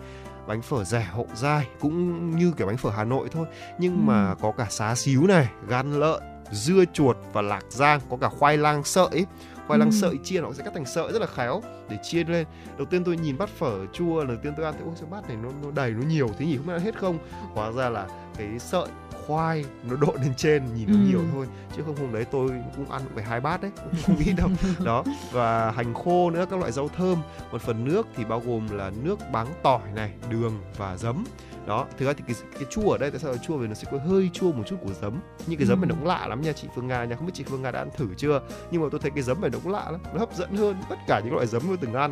bánh 0.47 0.61
phở 0.61 0.83
rẻ 0.83 1.01
hậu 1.01 1.27
dai 1.33 1.67
cũng 1.79 2.29
như 2.37 2.53
kiểu 2.57 2.67
bánh 2.67 2.77
phở 2.77 2.89
Hà 2.89 3.03
Nội 3.03 3.29
thôi. 3.31 3.47
Nhưng 3.79 3.93
ừ. 3.93 4.01
mà 4.01 4.35
có 4.41 4.51
cả 4.51 4.67
xá 4.69 4.95
xíu 4.95 5.27
này 5.27 5.47
gan 5.67 5.99
lợn 5.99 6.21
dưa 6.51 6.83
chuột 6.93 7.17
và 7.33 7.41
lạc 7.41 7.63
giang 7.69 7.99
có 8.09 8.17
cả 8.17 8.29
khoai 8.29 8.57
lang 8.57 8.83
sợi 8.83 9.25
khoai 9.67 9.79
lang 9.79 9.89
ừ. 9.89 9.95
sợi 10.01 10.17
chiên 10.23 10.43
họ 10.43 10.53
sẽ 10.53 10.63
cắt 10.63 10.71
thành 10.73 10.85
sợi 10.85 11.11
rất 11.11 11.19
là 11.19 11.27
khéo 11.27 11.61
để 11.89 11.97
chiên 12.03 12.27
lên. 12.27 12.47
Đầu 12.77 12.85
tiên 12.85 13.03
tôi 13.03 13.17
nhìn 13.17 13.37
bát 13.37 13.49
phở 13.49 13.85
chua 13.93 14.25
đầu 14.25 14.37
tiên 14.43 14.53
tôi 14.57 14.65
ăn 14.65 14.73
thấy 14.73 14.83
ôi 14.85 14.93
sao 14.95 15.07
bát 15.11 15.27
này 15.27 15.37
nó, 15.43 15.49
nó 15.63 15.71
đầy 15.71 15.91
nó 15.91 16.01
nhiều 16.07 16.29
thế 16.39 16.45
nhỉ? 16.45 16.57
Không 16.57 16.67
biết 16.67 16.73
ăn 16.73 16.81
hết 16.81 16.99
không? 16.99 17.17
Hóa 17.53 17.71
ra 17.71 17.89
là 17.89 18.07
cái 18.37 18.59
sợi 18.59 18.87
khoai 19.27 19.65
nó 19.89 19.95
độn 19.95 20.21
lên 20.21 20.33
trên 20.37 20.63
nhìn 20.75 20.87
nó 20.87 20.93
ừ. 20.93 20.99
nhiều 21.09 21.21
thôi. 21.33 21.47
Chứ 21.75 21.83
không 21.85 21.95
hôm 21.95 22.13
đấy 22.13 22.25
tôi 22.31 22.49
cũng 22.75 22.91
ăn 22.91 23.01
phải 23.15 23.23
hai 23.23 23.39
bát 23.39 23.61
đấy 23.61 23.71
cũng 23.83 23.93
không 24.05 24.17
ít 24.25 24.33
đâu. 24.37 24.49
Đó 24.85 25.03
và 25.31 25.71
hành 25.71 25.93
khô 25.93 26.29
nữa 26.29 26.45
các 26.49 26.59
loại 26.59 26.71
rau 26.71 26.89
thơm. 26.97 27.17
Một 27.51 27.61
phần 27.61 27.85
nước 27.85 28.07
thì 28.15 28.25
bao 28.25 28.41
gồm 28.45 28.67
là 28.77 28.91
nước 29.03 29.19
báng 29.31 29.47
tỏi 29.63 29.81
này 29.95 30.11
đường 30.29 30.53
và 30.77 30.97
giấm 30.97 31.23
đó 31.65 31.85
thực 31.97 32.05
ra 32.05 32.13
thì 32.13 32.23
cái, 32.27 32.35
cái 32.53 32.63
chua 32.69 32.91
ở 32.91 32.97
đây 32.97 33.11
tại 33.11 33.19
sao 33.19 33.37
chua? 33.37 33.57
Vì 33.57 33.67
nó 33.67 33.73
sẽ 33.73 33.87
có 33.91 33.97
hơi 34.07 34.29
chua 34.33 34.51
một 34.51 34.63
chút 34.67 34.75
của 34.83 34.93
giấm. 35.01 35.19
Nhưng 35.47 35.59
cái 35.59 35.67
giấm 35.67 35.81
ừ. 35.81 35.81
này 35.81 35.89
nó 35.89 35.95
cũng 35.95 36.07
lạ 36.07 36.27
lắm 36.27 36.41
nha 36.41 36.51
chị 36.51 36.67
Phương 36.75 36.87
Nga 36.87 37.05
nha. 37.05 37.15
Không 37.15 37.25
biết 37.25 37.33
chị 37.35 37.43
Phương 37.43 37.61
Nga 37.61 37.71
đã 37.71 37.79
ăn 37.79 37.89
thử 37.97 38.07
chưa? 38.17 38.41
Nhưng 38.71 38.81
mà 38.81 38.87
tôi 38.91 38.99
thấy 38.99 39.11
cái 39.11 39.23
giấm 39.23 39.41
này 39.41 39.49
nó 39.49 39.59
cũng 39.63 39.71
lạ 39.71 39.91
lắm. 39.91 40.01
Nó 40.13 40.19
hấp 40.19 40.35
dẫn 40.35 40.55
hơn 40.55 40.75
tất 40.89 40.95
cả 41.07 41.21
những 41.25 41.33
loại 41.33 41.47
giấm 41.47 41.61
tôi 41.67 41.77
từng 41.81 41.93
ăn. 41.93 42.11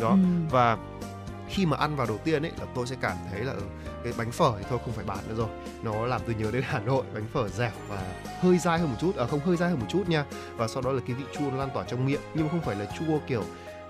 Đó 0.00 0.10
ừ. 0.10 0.16
và 0.50 0.78
khi 1.48 1.66
mà 1.66 1.76
ăn 1.76 1.96
vào 1.96 2.06
đầu 2.06 2.18
tiên 2.24 2.42
ấy 2.42 2.52
là 2.60 2.66
tôi 2.74 2.86
sẽ 2.86 2.96
cảm 3.00 3.16
thấy 3.30 3.40
là 3.40 3.52
ừ, 3.52 3.62
cái 4.04 4.12
bánh 4.18 4.30
phở 4.32 4.52
thì 4.58 4.64
thôi 4.70 4.78
không 4.84 4.94
phải 4.94 5.04
bàn 5.04 5.18
nữa 5.28 5.34
rồi. 5.38 5.48
Nó 5.82 6.06
làm 6.06 6.20
tôi 6.26 6.34
nhớ 6.34 6.50
đến 6.50 6.62
Hà 6.66 6.80
Nội 6.80 7.04
bánh 7.14 7.26
phở 7.32 7.48
dẻo 7.48 7.70
và 7.88 8.02
hơi 8.40 8.58
dai 8.58 8.78
hơn 8.78 8.88
một 8.90 8.96
chút 9.00 9.16
à 9.16 9.26
không 9.26 9.40
hơi 9.40 9.56
dai 9.56 9.70
hơn 9.70 9.78
một 9.80 9.86
chút 9.88 10.08
nha. 10.08 10.24
Và 10.56 10.68
sau 10.68 10.82
đó 10.82 10.92
là 10.92 11.00
cái 11.06 11.16
vị 11.16 11.24
chua 11.38 11.50
nó 11.50 11.56
lan 11.56 11.68
tỏa 11.74 11.84
trong 11.84 12.06
miệng. 12.06 12.20
Nhưng 12.34 12.44
mà 12.44 12.50
không 12.50 12.62
phải 12.62 12.76
là 12.76 12.86
chua 12.98 13.18
kiểu 13.26 13.44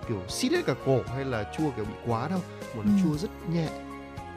kiểu 0.09 0.23
xít 0.29 0.53
hết 0.53 0.67
cả 0.67 0.75
cổ 0.87 1.01
hay 1.07 1.25
là 1.25 1.53
chua 1.59 1.71
kiểu 1.77 1.85
bị 1.85 1.95
quá 2.07 2.29
đâu. 2.29 2.41
Mà 2.77 2.83
nó 2.85 2.91
ừ. 2.91 2.99
chua 3.05 3.17
rất 3.17 3.31
nhẹ 3.53 3.69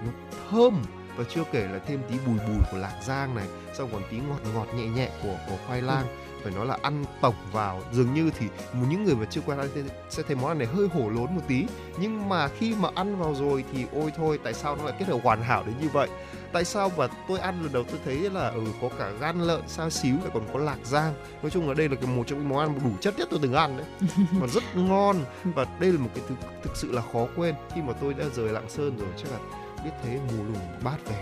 nó 0.05 0.11
thơm 0.49 0.81
và 1.15 1.23
chưa 1.29 1.43
kể 1.51 1.67
là 1.67 1.79
thêm 1.79 2.01
tí 2.09 2.15
bùi 2.25 2.37
bùi 2.47 2.57
của 2.71 2.77
lạc 2.77 2.95
giang 3.03 3.35
này 3.35 3.47
xong 3.73 3.89
còn 3.91 4.01
tí 4.11 4.17
ngọt 4.17 4.39
ngọt 4.53 4.67
nhẹ 4.75 4.85
nhẹ 4.85 5.09
của 5.23 5.37
của 5.49 5.57
khoai 5.67 5.81
lang. 5.81 6.05
Ừ. 6.07 6.43
phải 6.43 6.53
nói 6.53 6.65
là 6.65 6.77
ăn 6.81 7.05
tổng 7.21 7.35
vào 7.51 7.81
dường 7.91 8.13
như 8.13 8.31
thì 8.39 8.47
những 8.89 9.03
người 9.03 9.15
mà 9.15 9.25
chưa 9.25 9.41
quen 9.45 9.57
ăn 9.57 9.69
sẽ 10.09 10.23
thấy 10.23 10.35
món 10.35 10.47
ăn 10.47 10.57
này 10.57 10.67
hơi 10.67 10.87
hổ 10.87 11.09
lốn 11.09 11.35
một 11.35 11.41
tí. 11.47 11.65
Nhưng 11.99 12.29
mà 12.29 12.47
khi 12.47 12.75
mà 12.75 12.89
ăn 12.95 13.19
vào 13.19 13.35
rồi 13.35 13.63
thì 13.73 13.85
ôi 13.93 14.11
thôi 14.17 14.39
tại 14.43 14.53
sao 14.53 14.75
nó 14.75 14.83
lại 14.83 14.93
kết 14.99 15.07
hợp 15.07 15.19
hoàn 15.23 15.41
hảo 15.41 15.63
đến 15.65 15.75
như 15.81 15.89
vậy? 15.93 16.09
Tại 16.53 16.65
sao 16.65 16.91
mà 16.97 17.07
tôi 17.27 17.39
ăn 17.39 17.63
lần 17.63 17.73
đầu 17.73 17.83
tôi 17.83 17.99
thấy 18.05 18.29
là 18.29 18.49
ừ 18.49 18.61
có 18.81 18.89
cả 18.99 19.11
gan 19.19 19.41
lợn 19.41 19.61
sao 19.67 19.89
xíu 19.89 20.15
lại 20.15 20.29
còn 20.33 20.43
có 20.53 20.59
lạc 20.59 20.77
giang? 20.83 21.13
Nói 21.41 21.51
chung 21.51 21.67
là 21.67 21.73
đây 21.73 21.89
là 21.89 21.95
cái 21.95 22.15
một 22.15 22.23
trong 22.27 22.39
những 22.39 22.49
món 22.49 22.59
ăn 22.59 22.79
đủ 22.83 22.91
chất 23.01 23.17
nhất 23.17 23.27
tôi 23.31 23.39
từng 23.43 23.53
ăn 23.53 23.77
đấy. 23.77 23.87
Mà 24.31 24.47
rất 24.47 24.63
ngon. 24.75 25.15
Và 25.43 25.65
đây 25.79 25.91
là 25.93 25.99
một 25.99 26.09
cái 26.15 26.23
thứ 26.29 26.35
thực 26.63 26.77
sự 26.77 26.91
là 26.91 27.01
khó 27.13 27.27
quên. 27.35 27.55
Khi 27.75 27.81
mà 27.81 27.93
tôi 27.93 28.13
đã 28.13 28.25
rời 28.35 28.49
lạng 28.49 28.69
sơn 28.69 28.97
rồi 28.97 29.09
chắc 29.17 29.31
là 29.31 29.39
biết 29.83 29.91
thế 30.03 30.19
mùa 30.27 30.43
lùng 30.43 30.83
bát 30.83 30.97
về 31.05 31.15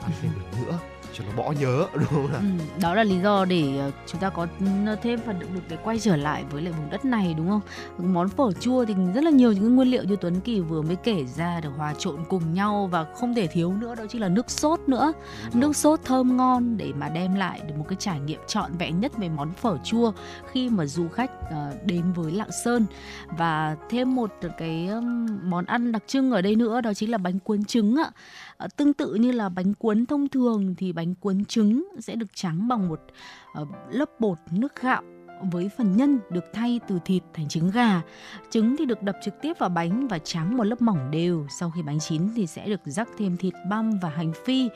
ăn 0.00 0.10
thêm 0.22 0.32
lần 0.52 0.64
nữa 0.66 0.78
cho 1.18 1.24
nó 1.24 1.42
bỏ 1.42 1.52
nhớ 1.60 1.86
đúng 1.94 2.04
không 2.04 2.32
nào? 2.32 2.40
Ừ, 2.40 2.80
đó 2.80 2.94
là 2.94 3.04
lý 3.04 3.18
do 3.18 3.44
để 3.44 3.78
ờ, 3.78 3.90
chúng 4.06 4.20
ta 4.20 4.30
có 4.30 4.46
thêm 5.02 5.20
phần 5.26 5.38
động 5.40 5.54
lực 5.54 5.62
để 5.68 5.76
quay 5.84 5.98
trở 5.98 6.16
lại 6.16 6.44
với 6.50 6.62
lại 6.62 6.72
vùng 6.72 6.90
đất 6.90 7.04
này 7.04 7.34
đúng 7.38 7.48
không? 7.48 7.60
Món 7.98 8.28
phở 8.28 8.52
chua 8.52 8.84
thì 8.84 8.94
rất 9.14 9.24
là 9.24 9.30
nhiều 9.30 9.52
những 9.52 9.76
nguyên 9.76 9.90
liệu 9.90 10.04
như 10.04 10.16
Tuấn 10.20 10.40
Kỳ 10.40 10.60
vừa 10.60 10.82
mới 10.82 10.96
kể 10.96 11.24
ra 11.36 11.60
được 11.60 11.70
hòa 11.76 11.94
trộn 11.98 12.24
cùng 12.28 12.54
nhau 12.54 12.88
và 12.92 13.04
không 13.14 13.34
thể 13.34 13.46
thiếu 13.46 13.72
nữa 13.72 13.94
đó 13.94 14.04
chính 14.08 14.20
là 14.20 14.28
nước 14.28 14.50
sốt 14.50 14.80
nữa. 14.86 15.12
Nước 15.54 15.76
sốt 15.76 16.00
thơm 16.04 16.36
ngon 16.36 16.76
để 16.76 16.92
mà 16.98 17.08
đem 17.08 17.34
lại 17.34 17.60
được 17.68 17.74
một 17.78 17.84
cái 17.88 17.96
trải 18.00 18.20
nghiệm 18.20 18.40
trọn 18.46 18.72
vẹn 18.78 19.00
nhất 19.00 19.12
về 19.18 19.28
món 19.28 19.52
phở 19.52 19.78
chua 19.84 20.12
khi 20.52 20.68
mà 20.68 20.86
du 20.86 21.08
khách 21.08 21.30
uh, 21.44 21.84
đến 21.84 22.12
với 22.12 22.32
Lạng 22.32 22.52
Sơn 22.64 22.86
và 23.38 23.76
thêm 23.90 24.14
một 24.14 24.30
cái 24.58 24.90
món 25.42 25.64
ăn 25.64 25.92
đặc 25.92 26.02
trưng 26.06 26.30
ở 26.30 26.42
đây 26.42 26.56
nữa 26.56 26.80
đó 26.80 26.94
chính 26.94 27.10
là 27.10 27.18
bánh 27.18 27.38
cuốn 27.38 27.64
trứng 27.64 27.96
ạ. 27.96 28.10
Ờ, 28.56 28.68
tương 28.76 28.92
tự 28.92 29.14
như 29.14 29.32
là 29.32 29.48
bánh 29.48 29.74
cuốn 29.74 30.06
thông 30.06 30.28
thường 30.28 30.74
thì 30.78 30.92
bánh 30.92 31.14
cuốn 31.14 31.44
trứng 31.44 31.88
sẽ 31.98 32.14
được 32.14 32.28
trắng 32.34 32.68
bằng 32.68 32.88
một 32.88 33.00
ờ, 33.54 33.66
lớp 33.90 34.20
bột 34.20 34.38
nước 34.50 34.82
gạo 34.82 35.02
với 35.42 35.70
phần 35.76 35.96
nhân 35.96 36.18
được 36.30 36.44
thay 36.52 36.80
từ 36.88 36.98
thịt 37.04 37.22
thành 37.34 37.48
trứng 37.48 37.70
gà. 37.70 38.00
Trứng 38.50 38.76
thì 38.76 38.84
được 38.84 39.02
đập 39.02 39.16
trực 39.24 39.34
tiếp 39.42 39.58
vào 39.58 39.68
bánh 39.68 40.08
và 40.08 40.18
tráng 40.18 40.56
một 40.56 40.64
lớp 40.64 40.82
mỏng 40.82 41.10
đều. 41.10 41.46
Sau 41.58 41.70
khi 41.70 41.82
bánh 41.82 41.98
chín 42.00 42.22
thì 42.36 42.46
sẽ 42.46 42.68
được 42.68 42.80
rắc 42.84 43.08
thêm 43.18 43.36
thịt 43.36 43.54
băm 43.70 43.98
và 44.02 44.08
hành 44.08 44.32
phi. 44.44 44.68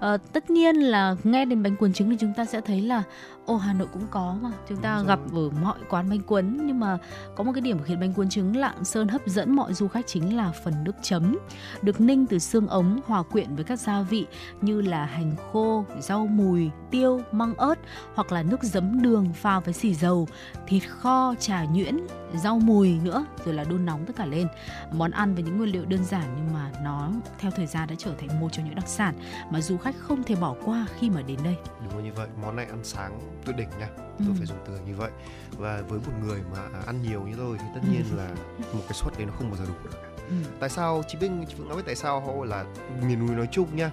À, 0.00 0.16
tất 0.16 0.50
nhiên 0.50 0.76
là 0.76 1.16
nghe 1.24 1.44
đến 1.44 1.62
bánh 1.62 1.76
cuốn 1.76 1.92
trứng 1.92 2.10
thì 2.10 2.16
chúng 2.20 2.32
ta 2.36 2.44
sẽ 2.44 2.60
thấy 2.60 2.80
là 2.80 3.02
Ồ 3.46 3.56
Hà 3.56 3.72
Nội 3.72 3.88
cũng 3.92 4.06
có 4.10 4.36
mà. 4.42 4.50
Chúng 4.68 4.78
ta 4.78 5.02
gặp 5.02 5.20
ở 5.34 5.50
mọi 5.62 5.78
quán 5.88 6.10
bánh 6.10 6.20
cuốn 6.20 6.58
nhưng 6.66 6.80
mà 6.80 6.98
có 7.36 7.44
một 7.44 7.52
cái 7.54 7.60
điểm 7.60 7.78
khiến 7.84 8.00
bánh 8.00 8.12
cuốn 8.12 8.28
trứng 8.28 8.56
Lạng 8.56 8.84
Sơn 8.84 9.08
hấp 9.08 9.26
dẫn 9.26 9.56
mọi 9.56 9.74
du 9.74 9.88
khách 9.88 10.06
chính 10.06 10.36
là 10.36 10.52
phần 10.64 10.84
nước 10.84 10.92
chấm. 11.02 11.38
Được 11.82 12.00
ninh 12.00 12.26
từ 12.26 12.38
xương 12.38 12.66
ống 12.66 13.00
hòa 13.06 13.22
quyện 13.22 13.54
với 13.54 13.64
các 13.64 13.80
gia 13.80 14.02
vị 14.02 14.26
như 14.60 14.80
là 14.80 15.04
hành 15.04 15.36
khô, 15.52 15.84
rau 16.00 16.26
mùi, 16.26 16.70
tiêu, 16.90 17.20
măng 17.32 17.54
ớt 17.54 17.78
hoặc 18.14 18.32
là 18.32 18.42
nước 18.42 18.62
giấm 18.62 19.02
đường 19.02 19.32
pha 19.32 19.60
với 19.60 19.74
xì 19.74 19.94
dầu, 19.94 20.28
thịt 20.66 20.82
kho, 20.88 21.34
trà 21.40 21.64
nhuyễn, 21.64 22.06
rau 22.38 22.58
mùi 22.58 22.98
nữa 23.04 23.26
rồi 23.44 23.54
là 23.54 23.64
đun 23.64 23.86
nóng 23.86 24.06
tất 24.06 24.12
cả 24.16 24.26
lên. 24.26 24.48
Món 24.92 25.10
ăn 25.10 25.34
với 25.34 25.42
những 25.42 25.56
nguyên 25.56 25.72
liệu 25.72 25.84
đơn 25.84 26.04
giản 26.04 26.34
nhưng 26.36 26.54
mà 26.54 26.70
nó 26.82 27.10
theo 27.38 27.50
thời 27.50 27.66
gian 27.66 27.88
đã 27.88 27.94
trở 27.98 28.14
thành 28.18 28.40
một 28.40 28.48
trong 28.52 28.64
những 28.64 28.74
đặc 28.74 28.88
sản 28.88 29.14
mà 29.50 29.60
du 29.60 29.76
khách 29.76 29.94
không 29.98 30.22
thể 30.22 30.34
bỏ 30.34 30.54
qua 30.64 30.86
khi 30.98 31.10
mà 31.10 31.22
đến 31.22 31.38
đây. 31.44 31.56
Đúng 31.84 32.04
như 32.04 32.12
vậy, 32.16 32.28
món 32.42 32.56
này 32.56 32.66
ăn 32.66 32.80
sáng 32.82 33.20
tuyệt 33.44 33.56
đỉnh 33.56 33.68
nha 33.78 33.88
tôi 34.18 34.28
ừ. 34.28 34.34
phải 34.36 34.46
dùng 34.46 34.58
từ 34.66 34.78
như 34.86 34.94
vậy 34.96 35.10
và 35.58 35.82
với 35.88 35.98
một 35.98 36.12
người 36.24 36.40
mà 36.52 36.58
ăn 36.86 37.02
nhiều 37.02 37.22
như 37.22 37.34
tôi 37.36 37.58
thì 37.58 37.64
tất 37.74 37.80
nhiên 37.90 38.04
là 38.16 38.28
một 38.72 38.82
cái 38.88 38.92
suất 38.92 39.12
đấy 39.16 39.26
nó 39.26 39.32
không 39.38 39.50
bao 39.50 39.56
giờ 39.56 39.64
đủ 39.68 39.74
được 39.84 39.98
ừ. 40.28 40.34
tại 40.60 40.70
sao 40.70 41.02
chị 41.08 41.18
biết 41.20 41.28
chị 41.48 41.54
Phượng 41.58 41.68
nói 41.68 41.74
với 41.74 41.84
tại 41.86 41.94
sao 41.94 42.44
là 42.44 42.64
miền 43.02 43.26
núi 43.26 43.36
nói 43.36 43.48
chung 43.52 43.76
nha 43.76 43.90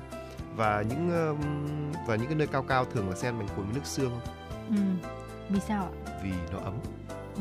và 0.56 0.82
những 0.82 1.10
và 2.08 2.16
những 2.16 2.28
cái 2.28 2.36
nơi 2.36 2.48
cao 2.48 2.64
cao 2.64 2.86
thường 2.86 3.10
là 3.10 3.16
sen 3.16 3.40
bánh 3.40 3.48
cuốn 3.56 3.66
với 3.66 3.74
nước 3.74 3.86
xương 3.86 4.20
ừ. 4.70 4.76
vì 5.50 5.60
sao 5.60 5.84
ạ 5.84 6.20
vì 6.24 6.32
nó 6.52 6.60
ấm 6.60 6.74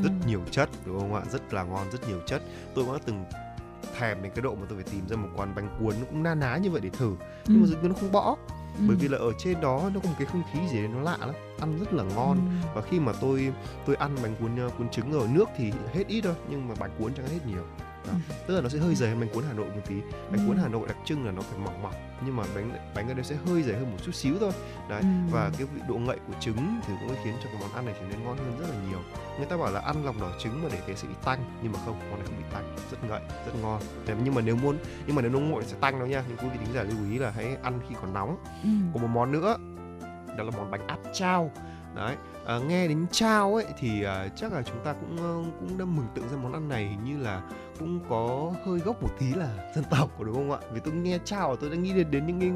rất 0.03 0.09
ừ. 0.21 0.27
nhiều 0.27 0.41
chất 0.51 0.69
đúng 0.85 0.99
không 0.99 1.15
ạ 1.15 1.21
rất 1.31 1.53
là 1.53 1.63
ngon 1.63 1.91
rất 1.91 2.07
nhiều 2.07 2.19
chất 2.27 2.41
tôi 2.75 2.85
cũng 2.85 2.93
đã 2.93 2.99
từng 3.05 3.25
thèm 3.99 4.23
đến 4.23 4.31
cái 4.35 4.41
độ 4.41 4.55
mà 4.55 4.65
tôi 4.69 4.77
phải 4.83 4.93
tìm 4.93 5.07
ra 5.07 5.15
một 5.17 5.29
quán 5.35 5.55
bánh 5.55 5.69
cuốn 5.79 5.95
nó 5.99 6.05
cũng 6.09 6.23
na 6.23 6.35
ná 6.35 6.57
như 6.57 6.71
vậy 6.71 6.81
để 6.81 6.89
thử 6.89 7.15
nhưng 7.47 7.61
mà 7.61 7.65
Ừ. 7.65 7.69
dường 7.69 7.81
như 7.81 7.87
nó 7.87 7.95
không 7.99 8.11
bỏ 8.11 8.37
Ừ. 8.77 8.83
bởi 8.87 8.95
vì 8.97 9.07
là 9.07 9.17
ở 9.17 9.31
trên 9.37 9.61
đó 9.61 9.89
nó 9.93 9.99
có 9.99 10.09
một 10.09 10.15
cái 10.19 10.27
không 10.27 10.43
khí 10.53 10.59
gì 10.71 10.77
đấy 10.77 10.87
nó 10.87 11.01
lạ 11.01 11.17
lắm 11.19 11.35
ăn 11.59 11.79
rất 11.79 11.93
là 11.93 12.03
ngon 12.03 12.37
Ừ. 12.37 12.67
và 12.75 12.81
khi 12.81 12.99
mà 12.99 13.11
tôi 13.21 13.53
tôi 13.85 13.95
ăn 13.95 14.15
bánh 14.23 14.35
cuốn 14.39 14.55
ờ, 14.59 14.69
cuốn 14.77 14.89
trứng 14.89 15.11
rồi 15.11 15.27
nước 15.27 15.49
thì 15.57 15.71
hết 15.93 16.03
ít 16.07 16.21
thôi 16.21 16.33
nhưng 16.49 16.67
mà 16.67 16.75
bánh 16.79 16.91
cuốn 16.99 17.13
chẳng 17.13 17.27
hết 17.27 17.39
nhiều 17.47 17.63
đó. 18.07 18.13
tức 18.47 18.55
là 18.55 18.61
nó 18.61 18.69
sẽ 18.69 18.79
hơi 18.79 18.95
dày 18.95 19.09
hơn 19.09 19.19
bánh 19.19 19.29
cuốn 19.29 19.43
Hà 19.47 19.53
Nội 19.53 19.65
một 19.65 19.81
tí. 19.87 19.95
Bánh 20.31 20.47
cuốn 20.47 20.57
Ừ. 20.57 20.61
Hà 20.61 20.67
Nội 20.69 20.87
đặc 20.87 20.97
trưng 21.05 21.25
là 21.25 21.31
nó 21.31 21.41
phải 21.41 21.59
mỏng 21.59 21.83
mỏng 21.83 21.93
nhưng 22.25 22.35
mà 22.35 22.43
bánh 22.55 22.71
bánh 22.95 23.07
ở 23.07 23.13
đây 23.13 23.23
sẽ 23.23 23.35
hơi 23.47 23.63
dày 23.63 23.75
hơn 23.75 23.91
một 23.91 23.97
chút 24.05 24.15
xíu 24.15 24.35
thôi. 24.39 24.51
Đấy 24.89 25.01
Ừ. 25.01 25.07
và 25.31 25.51
cái 25.57 25.67
vị 25.75 25.81
độ 25.87 25.95
ngậy 25.95 26.17
của 26.27 26.33
trứng 26.39 26.79
thì 26.87 26.93
cũng 26.99 27.15
khiến 27.23 27.33
cho 27.43 27.49
cái 27.53 27.61
món 27.61 27.73
ăn 27.73 27.85
này 27.85 27.95
trở 27.99 28.05
nên 28.09 28.23
ngon 28.23 28.37
hơn 28.37 28.57
rất 28.59 28.65
là 28.69 28.75
nhiều. 28.89 28.99
Người 29.37 29.45
ta 29.47 29.57
bảo 29.57 29.71
là 29.71 29.79
ăn 29.79 30.05
lòng 30.05 30.19
đỏ 30.21 30.31
trứng 30.39 30.63
mà 30.63 30.69
để 30.71 30.79
thế 30.87 30.95
sẽ 30.95 31.07
bị 31.07 31.13
tanh 31.25 31.39
nhưng 31.63 31.71
mà 31.71 31.79
không 31.85 31.99
món 31.99 32.19
này 32.19 32.27
không 32.27 32.37
bị 32.37 32.43
tanh 32.53 32.75
rất 32.91 32.97
ngậy 33.09 33.21
rất 33.45 33.51
ngon. 33.61 33.81
Thế 34.05 34.15
nhưng 34.23 34.35
mà 34.35 34.41
nếu 34.41 34.55
muốn 34.55 34.77
nhưng 35.07 35.15
mà 35.15 35.21
nếu 35.21 35.31
nó 35.31 35.39
nguội 35.39 35.63
sẽ 35.65 35.77
tanh 35.81 35.99
đâu 35.99 36.07
nha. 36.07 36.23
Nhưng 36.27 36.37
quý 36.37 36.47
vị 36.53 36.57
thính 36.65 36.73
giả 36.73 36.83
lưu 36.83 36.97
ý 37.11 37.17
là 37.17 37.31
hãy 37.31 37.57
ăn 37.63 37.79
khi 37.89 37.95
còn 38.01 38.13
nóng. 38.13 38.37
Ừ. 38.63 38.69
có 38.93 38.99
một 39.01 39.07
món 39.07 39.31
nữa 39.31 39.57
đó 40.37 40.43
là 40.43 40.51
món 40.57 40.71
bánh 40.71 40.87
áp 40.87 40.99
chao. 41.13 41.51
Đấy 41.95 42.15
à, 42.45 42.59
nghe 42.67 42.87
đến 42.87 43.05
chao 43.11 43.55
ấy 43.55 43.65
thì 43.79 44.03
à, 44.03 44.27
chắc 44.35 44.53
là 44.53 44.61
chúng 44.61 44.83
ta 44.83 44.93
cũng 44.93 45.17
ờ, 45.17 45.51
cũng 45.59 45.77
đã 45.77 45.85
mừng 45.85 46.07
tượng 46.15 46.29
ra 46.29 46.37
món 46.37 46.53
ăn 46.53 46.69
này. 46.69 46.87
Hình 46.87 47.03
như 47.03 47.23
là 47.23 47.41
cũng 47.81 47.99
có 48.09 48.53
hơi 48.65 48.79
gốc 48.79 49.03
một 49.03 49.09
tí 49.19 49.33
là 49.33 49.71
dân 49.75 49.83
tộc 49.89 50.21
đúng 50.21 50.35
không 50.35 50.51
ạ? 50.51 50.59
Vì 50.73 50.79
tôi 50.79 50.93
nghe 50.93 51.19
chào 51.25 51.55
tôi 51.55 51.69
đã 51.69 51.75
nghĩ 51.75 51.93
đến, 51.93 52.11
đến 52.11 52.25
những 52.25 52.39
cái 52.39 52.51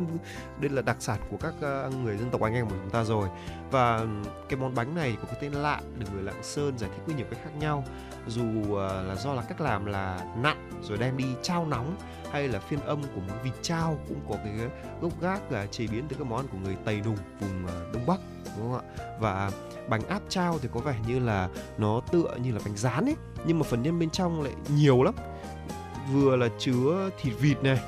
đây 0.60 0.70
là 0.70 0.82
đặc 0.82 0.96
sản 1.00 1.20
của 1.32 1.38
các 1.38 1.54
ờ, 1.62 1.92
người 2.04 2.18
dân 2.18 2.30
tộc 2.30 2.42
anh 2.42 2.54
em 2.54 2.66
của 2.66 2.76
chúng 2.82 2.90
ta 2.90 3.04
rồi. 3.04 3.30
Và 3.72 4.06
cái 4.50 4.60
món 4.60 4.76
bánh 4.76 4.96
này 4.96 5.18
có 5.22 5.28
cái 5.28 5.38
tên 5.42 5.52
lạ 5.52 5.82
được 6.00 6.06
người 6.14 6.24
lạng 6.24 6.44
sơn 6.44 6.78
giải 6.78 6.90
thích 6.94 7.02
với 7.06 7.16
nhiều 7.16 7.26
cách 7.30 7.40
khác 7.44 7.52
nhau. 7.60 7.84
Dù 8.28 8.76
ờ, 8.76 9.04
là 9.04 9.16
do 9.16 9.34
là 9.34 9.42
cách 9.42 9.62
làm 9.62 9.86
là 9.86 10.20
nặn 10.42 10.70
rồi 10.84 10.98
đem 10.98 11.18
đi 11.18 11.26
trao 11.42 11.66
nóng 11.66 11.96
hay 12.32 12.48
là 12.48 12.60
phiên 12.60 12.80
âm 12.80 13.02
của 13.04 13.22
món 13.28 13.44
vịt 13.44 13.54
trao 13.62 13.98
cũng 14.08 14.20
có 14.30 14.36
cái 14.44 14.54
gốc 15.02 15.22
gác 15.22 15.52
là 15.52 15.66
chế 15.66 15.88
biến 15.88 16.06
từ 16.10 16.16
các 16.20 16.28
món 16.28 16.48
của 16.48 16.58
người 16.64 16.76
Tây 16.86 17.02
Nùng 17.06 17.18
vùng 17.40 17.68
ờ, 17.68 17.86
Đông 17.94 18.06
Bắc 18.06 18.20
đúng 18.58 18.72
không 18.72 18.82
ạ? 18.98 19.16
Và 19.20 19.52
bánh 19.90 20.08
áp 20.08 20.22
trao 20.30 20.60
thì 20.60 20.70
có 20.74 20.80
vẻ 20.80 20.96
như 21.08 21.20
là 21.20 21.50
nó 21.78 22.02
tựa 22.12 22.36
như 22.44 22.52
là 22.52 22.60
bánh 22.66 22.78
rán 22.78 23.06
ấy 23.06 23.16
nhưng 23.46 23.60
mà 23.60 23.64
phần 23.64 23.82
nhân 23.82 24.00
bên 24.00 24.10
trong 24.10 24.42
lại 24.42 24.54
nhiều 24.76 25.04
lắm. 25.04 25.14
Vừa 26.14 26.36
là 26.36 26.48
chứa 26.60 27.10
thịt 27.22 27.34
vịt 27.40 27.64
này 27.64 27.80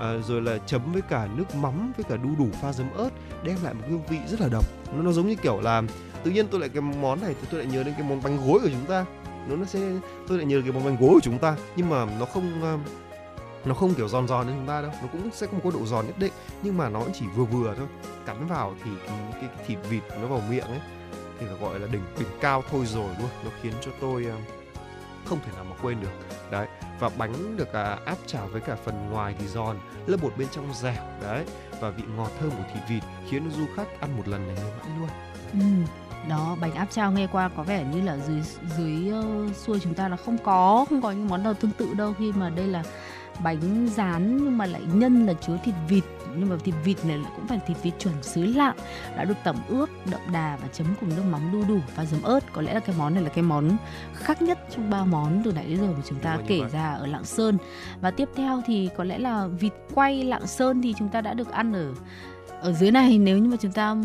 à, 0.00 0.12
rồi 0.28 0.42
là 0.42 0.58
chấm 0.66 0.92
với 0.92 1.02
cả 1.02 1.28
nước 1.36 1.54
mắm 1.54 1.92
với 1.96 2.04
cả 2.04 2.16
đu 2.16 2.30
đủ 2.38 2.48
pha 2.62 2.72
giấm 2.72 2.92
ớt 2.94 3.10
đem 3.42 3.56
lại 3.64 3.74
một 3.74 3.84
hương 3.88 4.06
vị 4.06 4.18
rất 4.28 4.40
là 4.40 4.48
độc. 4.48 4.64
Nó, 4.94 5.02
nó 5.02 5.12
giống 5.12 5.28
như 5.28 5.34
kiểu 5.34 5.60
là 5.60 5.82
tự 6.24 6.30
nhiên 6.30 6.46
tôi 6.50 6.60
lại 6.60 6.68
cái 6.68 6.80
món 6.80 7.20
này 7.20 7.34
thì 7.40 7.48
tôi 7.50 7.60
lại 7.60 7.72
nhớ 7.72 7.82
đến 7.82 7.94
cái 7.98 8.08
món 8.08 8.22
bánh 8.22 8.46
gối 8.46 8.60
của 8.62 8.68
chúng 8.68 8.86
ta. 8.88 9.04
Nó 9.48 9.56
nó 9.56 9.64
sẽ 9.64 9.80
tôi 10.28 10.38
lại 10.38 10.46
nhớ 10.46 10.56
đến 10.56 10.64
cái 10.64 10.72
món 10.72 10.84
bánh 10.84 10.96
gối 11.00 11.10
của 11.14 11.20
chúng 11.22 11.38
ta 11.38 11.56
nhưng 11.76 11.88
mà 11.88 12.04
nó 12.18 12.26
không 12.26 12.62
ờ, 12.62 12.78
nó 13.64 13.74
không 13.74 13.94
kiểu 13.94 14.08
giòn 14.08 14.28
giòn 14.28 14.46
như 14.46 14.52
chúng 14.52 14.66
ta 14.66 14.82
đâu. 14.82 14.90
Nó 15.02 15.08
cũng 15.12 15.30
sẽ 15.32 15.46
có 15.46 15.52
một 15.52 15.60
cái 15.62 15.72
độ 15.72 15.86
giòn 15.86 16.06
nhất 16.06 16.18
định 16.18 16.32
nhưng 16.62 16.76
mà 16.76 16.88
nó 16.88 17.02
chỉ 17.14 17.24
vừa 17.36 17.44
vừa 17.44 17.74
thôi. 17.78 17.86
Cắn 18.26 18.46
vào 18.46 18.74
thì 18.84 18.90
cái, 19.06 19.16
cái, 19.32 19.50
cái 19.56 19.66
thịt 19.66 19.78
vịt 19.90 20.02
nó 20.20 20.26
vào 20.26 20.42
miệng 20.50 20.66
ấy 20.66 20.80
thì 21.42 21.48
là 21.48 21.54
gọi 21.60 21.80
là 21.80 21.86
đỉnh 21.92 22.02
đỉnh 22.18 22.28
cao 22.40 22.64
thôi 22.70 22.86
rồi 22.86 23.08
luôn 23.18 23.28
nó 23.44 23.50
khiến 23.62 23.72
cho 23.80 23.90
tôi 24.00 24.26
à, 24.26 24.36
không 25.24 25.38
thể 25.44 25.52
nào 25.54 25.64
mà 25.64 25.76
quên 25.82 26.00
được. 26.00 26.10
Đấy 26.50 26.66
và 27.00 27.10
bánh 27.18 27.56
được 27.56 27.72
à, 27.72 27.98
áp 28.04 28.16
chảo 28.26 28.46
với 28.46 28.60
cả 28.60 28.76
phần 28.84 29.10
ngoài 29.10 29.34
thì 29.38 29.46
giòn 29.46 29.76
lớp 30.06 30.16
bột 30.22 30.32
bên 30.38 30.48
trong 30.50 30.74
dẻo 30.74 31.04
đấy 31.22 31.44
và 31.80 31.90
vị 31.90 32.02
ngọt 32.16 32.30
thơm 32.40 32.50
của 32.50 32.64
thịt 32.74 32.82
vịt 32.88 33.02
khiến 33.30 33.50
du 33.50 33.66
khách 33.76 34.00
ăn 34.00 34.16
một 34.16 34.28
lần 34.28 34.48
là 34.48 34.54
nhớ 34.54 34.70
mãi 34.80 34.98
luôn. 34.98 35.08
Ừ. 35.52 35.92
Đó, 36.28 36.56
bánh 36.60 36.74
áp 36.74 36.86
chảo 36.90 37.12
nghe 37.12 37.26
qua 37.32 37.50
có 37.56 37.62
vẻ 37.62 37.84
như 37.84 38.00
là 38.00 38.16
dưới 38.16 38.42
dưới 38.76 39.12
uh, 39.18 39.56
xuôi 39.56 39.80
chúng 39.80 39.94
ta 39.94 40.08
là 40.08 40.16
không 40.16 40.38
có 40.38 40.86
không 40.88 41.02
có 41.02 41.10
những 41.10 41.28
món 41.28 41.42
nào 41.42 41.54
tương 41.54 41.70
tự 41.70 41.94
đâu 41.94 42.14
khi 42.18 42.32
mà 42.32 42.50
đây 42.50 42.66
là 42.66 42.82
bánh 43.44 43.88
rán 43.96 44.36
nhưng 44.36 44.58
mà 44.58 44.66
lại 44.66 44.82
nhân 44.92 45.26
là 45.26 45.32
chứa 45.32 45.58
thịt 45.64 45.74
vịt 45.88 46.04
nhưng 46.36 46.48
mà 46.48 46.56
thịt 46.64 46.74
vịt 46.84 47.04
này 47.04 47.20
cũng 47.36 47.46
phải 47.46 47.60
thịt 47.66 47.76
vịt 47.82 47.94
chuẩn 47.98 48.22
xứ 48.22 48.44
lạng 48.44 48.76
đã 49.16 49.24
được 49.24 49.36
tẩm 49.44 49.56
ướp 49.68 49.88
đậm 50.10 50.20
đà 50.32 50.58
và 50.62 50.68
chấm 50.72 50.86
cùng 51.00 51.08
nước 51.08 51.22
mắm 51.30 51.52
đu 51.52 51.64
đủ 51.68 51.80
và 51.96 52.04
giấm 52.04 52.22
ớt. 52.22 52.52
Có 52.52 52.62
lẽ 52.62 52.74
là 52.74 52.80
cái 52.80 52.96
món 52.98 53.14
này 53.14 53.22
là 53.22 53.28
cái 53.28 53.42
món 53.42 53.76
khác 54.14 54.42
nhất 54.42 54.58
trong 54.70 54.90
ba 54.90 55.04
món 55.04 55.42
từ 55.44 55.52
nãy 55.52 55.66
đến 55.68 55.78
giờ 55.78 55.86
mà 55.86 56.02
chúng 56.08 56.18
ta 56.18 56.38
kể 56.46 56.60
ra 56.72 56.92
ở 56.92 57.06
lạng 57.06 57.24
sơn. 57.24 57.58
Và 58.00 58.10
tiếp 58.10 58.28
theo 58.36 58.62
thì 58.66 58.88
có 58.96 59.04
lẽ 59.04 59.18
là 59.18 59.46
vịt 59.46 59.72
quay 59.94 60.24
lạng 60.24 60.46
sơn 60.46 60.82
thì 60.82 60.94
chúng 60.98 61.08
ta 61.08 61.20
đã 61.20 61.34
được 61.34 61.50
ăn 61.50 61.72
ở 61.72 61.94
ở 62.60 62.72
dưới 62.72 62.90
này. 62.90 63.18
Nếu 63.18 63.38
như 63.38 63.50
mà 63.50 63.56
chúng 63.60 63.72
ta 63.72 63.96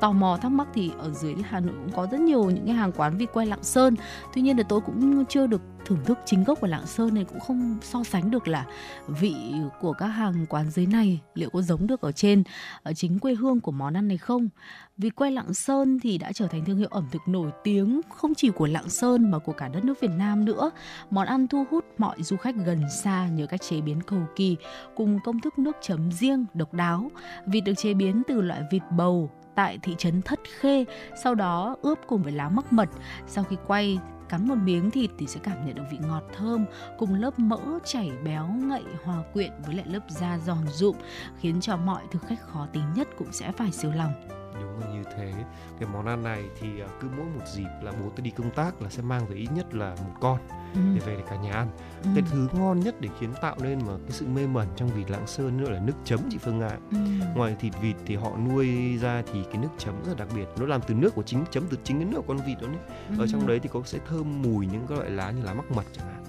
tò 0.00 0.12
mò 0.12 0.38
thắc 0.42 0.52
mắc 0.52 0.68
thì 0.74 0.90
ở 0.98 1.10
dưới 1.10 1.34
Hà 1.48 1.60
Nội 1.60 1.74
cũng 1.84 1.92
có 1.92 2.06
rất 2.10 2.20
nhiều 2.20 2.44
những 2.44 2.66
cái 2.66 2.74
hàng 2.74 2.92
quán 2.92 3.16
vịt 3.16 3.28
quay 3.32 3.46
Lạng 3.46 3.62
Sơn. 3.62 3.94
Tuy 4.34 4.42
nhiên 4.42 4.56
thì 4.56 4.62
tôi 4.68 4.80
cũng 4.80 5.24
chưa 5.24 5.46
được 5.46 5.60
thưởng 5.92 6.04
thức 6.04 6.18
chính 6.24 6.44
gốc 6.44 6.60
của 6.60 6.66
Lạng 6.66 6.86
Sơn 6.86 7.14
này 7.14 7.24
cũng 7.24 7.40
không 7.40 7.78
so 7.82 8.04
sánh 8.04 8.30
được 8.30 8.48
là 8.48 8.66
vị 9.08 9.34
của 9.80 9.92
các 9.92 10.06
hàng 10.06 10.46
quán 10.48 10.70
dưới 10.70 10.86
này 10.86 11.20
liệu 11.34 11.50
có 11.50 11.62
giống 11.62 11.86
được 11.86 12.00
ở 12.00 12.12
trên 12.12 12.42
ở 12.82 12.92
chính 12.92 13.18
quê 13.18 13.34
hương 13.34 13.60
của 13.60 13.72
món 13.72 13.94
ăn 13.96 14.08
này 14.08 14.18
không. 14.18 14.48
Vì 14.96 15.10
quay 15.10 15.30
Lạng 15.30 15.54
Sơn 15.54 15.98
thì 16.02 16.18
đã 16.18 16.32
trở 16.32 16.46
thành 16.46 16.64
thương 16.64 16.78
hiệu 16.78 16.88
ẩm 16.90 17.08
thực 17.12 17.22
nổi 17.28 17.50
tiếng 17.64 18.00
không 18.08 18.34
chỉ 18.34 18.50
của 18.50 18.66
Lạng 18.66 18.88
Sơn 18.88 19.30
mà 19.30 19.38
của 19.38 19.52
cả 19.52 19.68
đất 19.68 19.84
nước 19.84 20.00
Việt 20.00 20.10
Nam 20.18 20.44
nữa. 20.44 20.70
Món 21.10 21.26
ăn 21.26 21.48
thu 21.48 21.64
hút 21.70 21.84
mọi 21.98 22.22
du 22.22 22.36
khách 22.36 22.54
gần 22.56 22.82
xa 23.02 23.28
nhờ 23.28 23.46
cách 23.46 23.62
chế 23.62 23.80
biến 23.80 24.00
cầu 24.06 24.22
kỳ 24.36 24.56
cùng 24.94 25.18
công 25.24 25.40
thức 25.40 25.58
nước 25.58 25.76
chấm 25.82 26.12
riêng 26.12 26.44
độc 26.54 26.74
đáo. 26.74 27.10
Vịt 27.46 27.64
được 27.64 27.74
chế 27.76 27.94
biến 27.94 28.22
từ 28.28 28.40
loại 28.40 28.62
vịt 28.70 28.82
bầu 28.96 29.30
tại 29.54 29.78
thị 29.82 29.94
trấn 29.98 30.22
Thất 30.22 30.40
Khê, 30.58 30.84
sau 31.22 31.34
đó 31.34 31.76
ướp 31.82 31.98
cùng 32.06 32.22
với 32.22 32.32
lá 32.32 32.48
mắc 32.48 32.72
mật. 32.72 32.88
Sau 33.26 33.44
khi 33.44 33.56
quay, 33.66 33.98
cắn 34.32 34.48
một 34.48 34.54
miếng 34.54 34.90
thịt 34.90 35.10
thì 35.18 35.26
sẽ 35.26 35.40
cảm 35.42 35.66
nhận 35.66 35.74
được 35.74 35.82
vị 35.90 35.98
ngọt 36.00 36.22
thơm 36.36 36.64
cùng 36.98 37.14
lớp 37.14 37.38
mỡ 37.38 37.78
chảy 37.84 38.10
béo 38.24 38.46
ngậy 38.46 38.84
hòa 39.04 39.22
quyện 39.32 39.52
với 39.66 39.74
lại 39.74 39.86
lớp 39.88 40.00
da 40.08 40.38
giòn 40.38 40.68
rụm, 40.68 40.96
khiến 41.40 41.60
cho 41.60 41.76
mọi 41.76 42.02
thực 42.10 42.22
khách 42.22 42.40
khó 42.40 42.66
tính 42.72 42.84
nhất 42.94 43.08
cũng 43.18 43.32
sẽ 43.32 43.52
phải 43.52 43.72
siêu 43.72 43.92
lòng 43.92 44.41
đúng 44.54 44.80
là 44.80 44.86
như 44.86 45.02
thế 45.16 45.32
cái 45.80 45.88
món 45.92 46.06
ăn 46.06 46.22
này 46.22 46.42
thì 46.60 46.80
à, 46.80 46.86
cứ 47.00 47.08
mỗi 47.16 47.26
một 47.26 47.44
dịp 47.54 47.68
là 47.82 47.92
bố 47.92 48.10
tôi 48.16 48.20
đi 48.22 48.30
công 48.30 48.50
tác 48.50 48.82
là 48.82 48.90
sẽ 48.90 49.02
mang 49.02 49.26
về 49.26 49.36
ít 49.36 49.48
nhất 49.54 49.74
là 49.74 49.90
một 49.90 50.14
con 50.20 50.38
Ừ. 50.74 50.80
để 50.94 51.00
về 51.06 51.16
để 51.16 51.22
cả 51.30 51.36
nhà 51.36 51.52
ăn 51.52 51.68
Ừ. 52.02 52.10
cái 52.14 52.24
thứ 52.30 52.48
ngon 52.52 52.80
nhất 52.80 52.94
để 53.00 53.08
khiến 53.20 53.32
tạo 53.42 53.56
nên 53.62 53.78
mà 53.86 53.92
cái 54.02 54.10
sự 54.10 54.26
mê 54.26 54.46
mẩn 54.46 54.66
trong 54.76 54.88
vịt 54.88 55.10
lạng 55.10 55.26
sơn 55.26 55.56
nữa 55.56 55.70
là 55.70 55.80
nước 55.80 55.92
chấm 56.04 56.20
chị 56.30 56.38
phương 56.38 56.60
ạ 56.60 56.76
Ừ. 56.90 56.96
ngoài 57.34 57.56
thịt 57.60 57.72
vịt 57.82 57.96
thì 58.06 58.16
họ 58.16 58.30
nuôi 58.36 58.98
ra 58.98 59.22
thì 59.32 59.44
cái 59.44 59.56
nước 59.62 59.68
chấm 59.78 59.94
rất 60.04 60.08
là 60.08 60.14
đặc 60.18 60.28
biệt 60.36 60.44
nó 60.58 60.66
làm 60.66 60.80
từ 60.86 60.94
nước 60.94 61.14
của 61.14 61.22
chính 61.22 61.44
chấm 61.50 61.64
từ 61.70 61.76
chính 61.84 61.98
cái 61.98 62.04
nước 62.08 62.16
của 62.16 62.34
con 62.34 62.46
vịt 62.46 62.58
đó 62.62 62.68
đấy 62.68 62.78
ở 63.18 63.24
Ừ. 63.24 63.26
trong 63.32 63.46
đấy 63.46 63.60
thì 63.62 63.68
có 63.72 63.80
sẽ 63.84 63.98
thơm 64.08 64.42
mùi 64.42 64.66
những 64.66 64.86
cái 64.88 64.98
loại 64.98 65.10
lá 65.10 65.30
như 65.30 65.42
lá 65.42 65.54
mắc 65.54 65.70
mật 65.70 65.84
chẳng 65.92 66.06
hạn 66.06 66.24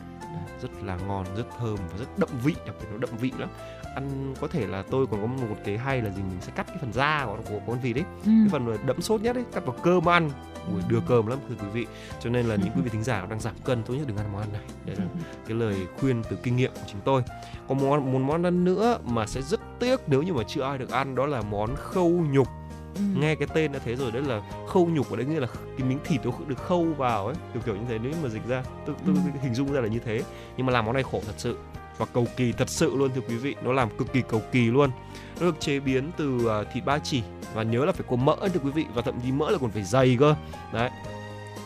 rất 0.61 0.69
là 0.83 0.97
ngon 1.07 1.25
rất 1.37 1.45
thơm 1.59 1.75
và 1.91 1.97
rất 1.97 2.17
đậm 2.19 2.29
vị 2.43 2.55
đặc 2.65 2.75
biệt 2.81 2.87
nó 2.91 2.97
đậm 2.97 3.09
vị 3.17 3.31
lắm 3.37 3.49
ăn 3.95 4.33
có 4.41 4.47
thể 4.47 4.67
là 4.67 4.83
tôi 4.91 5.07
còn 5.07 5.21
có 5.21 5.27
một 5.27 5.55
cái 5.65 5.77
hay 5.77 6.01
là 6.01 6.09
gì 6.09 6.21
mình 6.21 6.37
sẽ 6.41 6.51
cắt 6.55 6.67
cái 6.67 6.77
phần 6.81 6.93
da 6.93 7.25
của, 7.25 7.37
của 7.49 7.59
con 7.67 7.79
vịt 7.79 7.95
ấy. 7.95 8.03
Ừ. 8.25 8.31
cái 8.41 8.49
phần 8.51 8.77
đẫm 8.85 9.01
sốt 9.01 9.21
nhất 9.21 9.35
ấy 9.35 9.45
cắt 9.53 9.65
vào 9.65 9.75
cơm 9.83 10.09
ăn. 10.09 10.29
Ui, 10.73 10.81
đưa 10.87 10.99
cơm 11.07 11.27
lắm 11.27 11.39
thưa 11.49 11.55
quý 11.61 11.67
vị. 11.73 11.85
Cho 12.19 12.29
nên 12.29 12.45
là 12.45 12.55
những 12.63 12.69
quý 12.75 12.81
vị 12.81 12.89
thính 12.89 13.03
giả 13.03 13.25
đang 13.29 13.39
giảm 13.39 13.53
cân 13.63 13.83
tốt 13.83 13.93
nhất 13.93 14.07
đừng 14.07 14.17
ăn 14.17 14.25
món 14.33 14.41
ăn 14.41 14.51
này. 14.53 14.61
Đấy 14.85 14.95
là 14.99 15.05
cái 15.47 15.57
lời 15.57 15.75
khuyên 15.99 16.21
từ 16.29 16.37
kinh 16.43 16.55
nghiệm 16.55 16.71
của 16.73 16.87
chúng 16.91 17.01
tôi. 17.05 17.23
Có 17.67 17.75
món 17.75 18.13
một 18.13 18.19
món 18.19 18.43
ăn 18.43 18.63
nữa 18.63 18.97
mà 19.05 19.25
sẽ 19.27 19.41
rất 19.41 19.59
tiếc 19.79 19.99
nếu 20.07 20.23
như 20.23 20.33
mà 20.33 20.43
chưa 20.47 20.61
ai 20.61 20.77
được 20.77 20.89
ăn 20.91 21.15
đó 21.15 21.25
là 21.25 21.41
món 21.41 21.75
khâu 21.75 22.09
nhục. 22.09 22.47
Ừ. 22.95 23.01
nghe 23.19 23.35
cái 23.35 23.47
tên 23.53 23.71
đã 23.71 23.79
thế 23.85 23.95
rồi 23.95 24.11
đấy 24.11 24.21
là 24.21 24.41
khâu 24.67 24.85
nhục 24.85 25.09
ở 25.09 25.15
đấy 25.15 25.25
nghĩa 25.25 25.39
là 25.39 25.47
cái 25.77 25.87
miếng 25.87 25.99
thịt 26.05 26.25
nó 26.25 26.31
được 26.47 26.57
khâu 26.57 26.83
vào 26.97 27.25
ấy 27.25 27.35
kiểu 27.53 27.61
kiểu 27.65 27.75
như 27.75 27.81
thế 27.89 27.99
nếu 28.03 28.11
mà 28.23 28.29
dịch 28.29 28.47
ra 28.47 28.63
tôi, 28.85 28.95
tôi 29.05 29.15
Ừ. 29.15 29.39
hình 29.41 29.53
dung 29.53 29.73
ra 29.73 29.81
là 29.81 29.87
như 29.87 29.99
thế. 29.99 30.21
Nhưng 30.57 30.65
mà 30.65 30.73
làm 30.73 30.85
món 30.85 30.93
này 30.93 31.03
khổ 31.03 31.21
thật 31.25 31.33
sự 31.37 31.57
và 31.97 32.05
cầu 32.05 32.27
kỳ 32.37 32.51
thật 32.51 32.69
sự 32.69 32.95
luôn 32.95 33.11
thưa 33.15 33.21
quý 33.21 33.35
vị. 33.35 33.55
Nó 33.63 33.73
làm 33.73 33.97
cực 33.97 34.13
kỳ 34.13 34.21
cầu 34.29 34.41
kỳ 34.51 34.65
luôn. 34.65 34.91
Nó 35.39 35.45
được 35.45 35.59
chế 35.59 35.79
biến 35.79 36.11
từ 36.17 36.47
à, 36.47 36.63
thịt 36.73 36.85
ba 36.85 36.99
chỉ. 36.99 37.23
Và 37.53 37.63
nhớ 37.63 37.85
là 37.85 37.91
phải 37.91 38.05
có 38.09 38.15
mỡ 38.15 38.35
thưa 38.53 38.59
quý 38.63 38.71
vị. 38.71 38.85
Và 38.93 39.01
thậm 39.01 39.21
chí 39.23 39.31
mỡ 39.31 39.51
là 39.51 39.57
còn 39.57 39.71
phải 39.71 39.83
dày 39.83 40.17
cơ. 40.19 40.35
Đấy. 40.73 40.89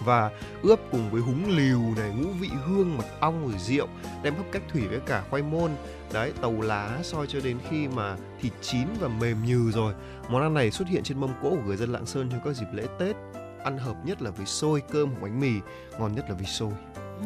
Và 0.06 0.32
ướp 0.62 0.80
cùng 0.92 1.10
với 1.12 1.22
húng 1.22 1.58
liều 1.58 1.80
này 1.98 2.12
ngũ 2.16 2.30
vị 2.40 2.50
hương 2.66 2.98
mật 2.98 3.06
ong 3.20 3.48
rồi 3.48 3.60
rượu 3.60 3.88
đem 4.24 4.36
hấp 4.36 4.46
cách 4.52 4.62
thủy 4.74 4.88
với 4.88 5.00
cả 5.00 5.24
khoai 5.30 5.44
môn. 5.44 5.72
Đấy 6.14 6.34
tàu 6.42 6.62
lá 6.62 7.00
soi 7.04 7.28
cho 7.28 7.40
đến 7.44 7.58
khi 7.70 7.88
mà 7.88 8.16
thịt 8.42 8.54
chín 8.62 8.88
và 9.00 9.08
mềm 9.08 9.46
nhừ 9.46 9.72
rồi. 9.72 9.94
Món 10.30 10.42
ăn 10.42 10.54
này 10.54 10.72
xuất 10.72 10.88
hiện 10.88 11.04
trên 11.04 11.20
mâm 11.20 11.30
cỗ 11.44 11.50
của 11.50 11.62
người 11.66 11.78
dân 11.78 11.92
lạng 11.92 12.06
sơn 12.06 12.30
trong 12.32 12.40
các 12.46 12.54
dịp 12.54 12.68
lễ 12.74 12.84
tết. 13.00 13.16
Ăn 13.64 13.78
hợp 13.78 13.96
nhất 14.06 14.22
là 14.22 14.32
với 14.32 14.46
xôi 14.46 14.82
cơm 14.92 15.10
hoặc 15.10 15.22
bánh 15.22 15.40
mì 15.40 15.52
ngon 16.00 16.16
nhất 16.16 16.26
là 16.30 16.36
với 16.36 16.46
xôi. 16.46 16.72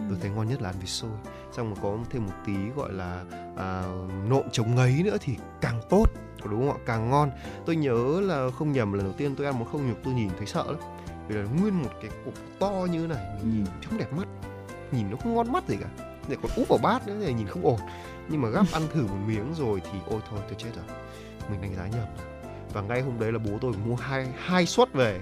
Tôi 0.10 0.18
thấy 0.22 0.32
ngon 0.32 0.50
nhất 0.50 0.62
là 0.62 0.70
ăn 0.70 0.76
với 0.78 0.88
xôi 0.88 1.12
xong 1.52 1.76
có 1.82 1.98
thêm 2.10 2.26
một 2.26 2.34
tí 2.46 2.54
gọi 2.76 2.94
là 2.94 3.24
à, 3.58 3.84
nộm 4.30 4.44
trống 4.52 4.76
ngấy 4.76 5.02
nữa 5.04 5.18
thì 5.22 5.36
càng 5.62 5.82
tốt. 5.90 6.06
Đúng 6.44 6.68
không 6.68 6.78
ạ? 6.78 6.84
Càng 6.86 7.10
ngon. 7.10 7.32
Tôi 7.66 7.76
nhớ 7.76 8.22
là 8.22 8.50
không 8.60 8.72
nhầm 8.72 8.94
lần 8.94 9.04
đầu 9.04 9.14
tiên 9.14 9.36
tôi 9.36 9.46
ăn 9.46 9.60
món 9.60 9.72
không 9.72 9.90
nhục 9.90 9.98
tôi 10.04 10.14
nhìn 10.14 10.30
thấy 10.38 10.48
sợ 10.48 10.64
lắm. 10.68 10.82
Vì 11.28 11.36
là 11.36 11.44
nguyên 11.44 11.84
một 11.84 11.90
cái 12.02 12.12
cục 12.26 12.34
to 12.60 12.88
như 12.92 13.02
thế 13.02 13.08
này 13.08 13.26
mình 13.38 13.54
nhìn 13.54 13.66
không 13.90 14.00
đẹp 14.00 14.14
mắt. 14.14 14.28
Nhìn 14.92 15.12
nó 15.12 15.18
không 15.18 15.36
ngon 15.36 15.52
mắt 15.52 15.68
gì 15.68 15.78
cả. 15.82 15.88
Lại 16.28 16.38
còn 16.42 16.52
úp 16.56 16.68
vào 16.68 16.80
bát 16.84 17.08
nữa 17.08 17.16
thì 17.26 17.34
nhìn 17.34 17.48
không 17.48 17.66
ổn. 17.66 17.80
Nhưng 18.30 18.42
mà 18.42 18.50
gắp 18.50 18.66
ăn 18.74 18.84
thử 18.94 19.02
một 19.02 19.18
miếng 19.28 19.54
rồi 19.54 19.82
thì 19.92 20.00
ôi 20.08 20.22
thôi 20.30 20.40
tôi 20.48 20.56
chết 20.58 20.70
rồi. 20.76 20.86
Mình 21.52 21.62
đánh 21.62 21.76
giá 21.76 21.84
nhầm 21.84 22.08
rồi. 22.18 22.28
Và 22.74 22.82
ngay 22.82 23.02
hôm 23.02 23.20
đấy 23.20 23.32
là 23.32 23.40
bố 23.40 23.52
tôi 23.62 23.74
mua 23.86 23.96
hai 23.96 24.28
hai 24.38 24.66
suất 24.66 24.94
về 24.94 25.20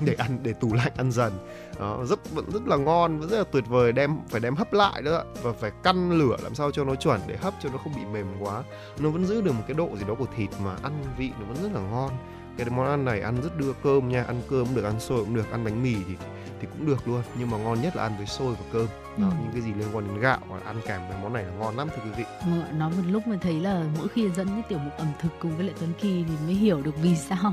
để 0.00 0.14
ăn 0.14 0.38
để 0.42 0.52
tủ 0.52 0.74
lạnh 0.74 0.92
ăn 0.96 1.12
dần 1.12 1.32
đó, 1.78 2.04
rất 2.04 2.34
vẫn 2.34 2.44
rất 2.52 2.66
là 2.66 2.76
ngon 2.76 3.18
vẫn 3.18 3.28
rất 3.28 3.38
là 3.38 3.44
tuyệt 3.52 3.64
vời 3.68 3.92
đem 3.92 4.18
phải 4.28 4.40
đem 4.40 4.56
hấp 4.56 4.72
lại 4.72 5.02
nữa 5.02 5.24
và 5.42 5.52
phải 5.52 5.70
căn 5.82 6.10
lửa 6.10 6.36
làm 6.42 6.54
sao 6.54 6.70
cho 6.70 6.84
nó 6.84 6.94
chuẩn 6.94 7.20
để 7.26 7.36
hấp 7.36 7.54
cho 7.60 7.68
nó 7.72 7.78
không 7.78 7.92
bị 7.96 8.02
mềm 8.12 8.26
quá. 8.40 8.62
Nó 8.98 9.10
vẫn 9.10 9.26
giữ 9.26 9.40
được 9.40 9.52
một 9.52 9.62
cái 9.68 9.74
độ 9.74 9.88
gì 9.96 10.04
đó 10.08 10.14
của 10.18 10.26
thịt 10.36 10.50
mà 10.64 10.76
ăn 10.82 11.04
vị 11.18 11.30
nó 11.40 11.46
vẫn 11.46 11.62
rất 11.62 11.72
là 11.72 11.80
ngon 11.80 12.10
cái 12.56 12.70
món 12.70 12.86
ăn 12.86 13.04
này 13.04 13.20
ăn 13.20 13.36
rất 13.42 13.58
đưa 13.58 13.72
cơm 13.82 14.08
nha 14.08 14.24
ăn 14.24 14.40
cơm 14.50 14.66
cũng 14.66 14.74
được 14.74 14.84
ăn 14.84 15.00
xôi 15.00 15.24
cũng 15.24 15.34
được 15.34 15.50
ăn 15.50 15.64
bánh 15.64 15.82
mì 15.82 15.94
thì 16.08 16.14
thì 16.60 16.68
cũng 16.78 16.86
được 16.86 17.08
luôn. 17.08 17.22
Nhưng 17.38 17.50
mà 17.50 17.58
ngon 17.58 17.82
nhất 17.82 17.96
là 17.96 18.02
ăn 18.02 18.16
với 18.16 18.26
xôi 18.26 18.54
và 18.54 18.64
cơm. 18.72 18.86
Đó, 19.16 19.26
ừ. 19.26 19.34
những 19.42 19.52
cái 19.52 19.62
gì 19.62 19.72
liên 19.78 19.88
quan 19.92 20.08
đến 20.08 20.20
gạo 20.20 20.38
và 20.48 20.58
ăn 20.64 20.76
kèm 20.86 21.00
với 21.08 21.18
món 21.22 21.32
này 21.32 21.44
là 21.44 21.52
ngon 21.52 21.76
lắm 21.76 21.88
thưa 21.96 22.02
quý 22.04 22.10
vị. 22.16 22.24
Ừ, 22.40 22.76
nói 22.76 22.90
một 22.90 23.02
lúc 23.08 23.26
mà 23.26 23.36
thấy 23.40 23.60
là 23.60 23.84
mỗi 23.98 24.08
khi 24.08 24.30
dẫn 24.30 24.48
cái 24.48 24.62
tiểu 24.68 24.78
mục 24.78 24.92
ẩm 24.98 25.06
thực 25.20 25.28
cùng 25.38 25.56
với 25.56 25.66
lại 25.66 25.74
Tuấn 25.80 25.92
Kỳ 26.00 26.24
thì 26.28 26.34
mới 26.44 26.54
hiểu 26.54 26.82
được 26.82 26.94
vì 27.02 27.16
sao 27.16 27.52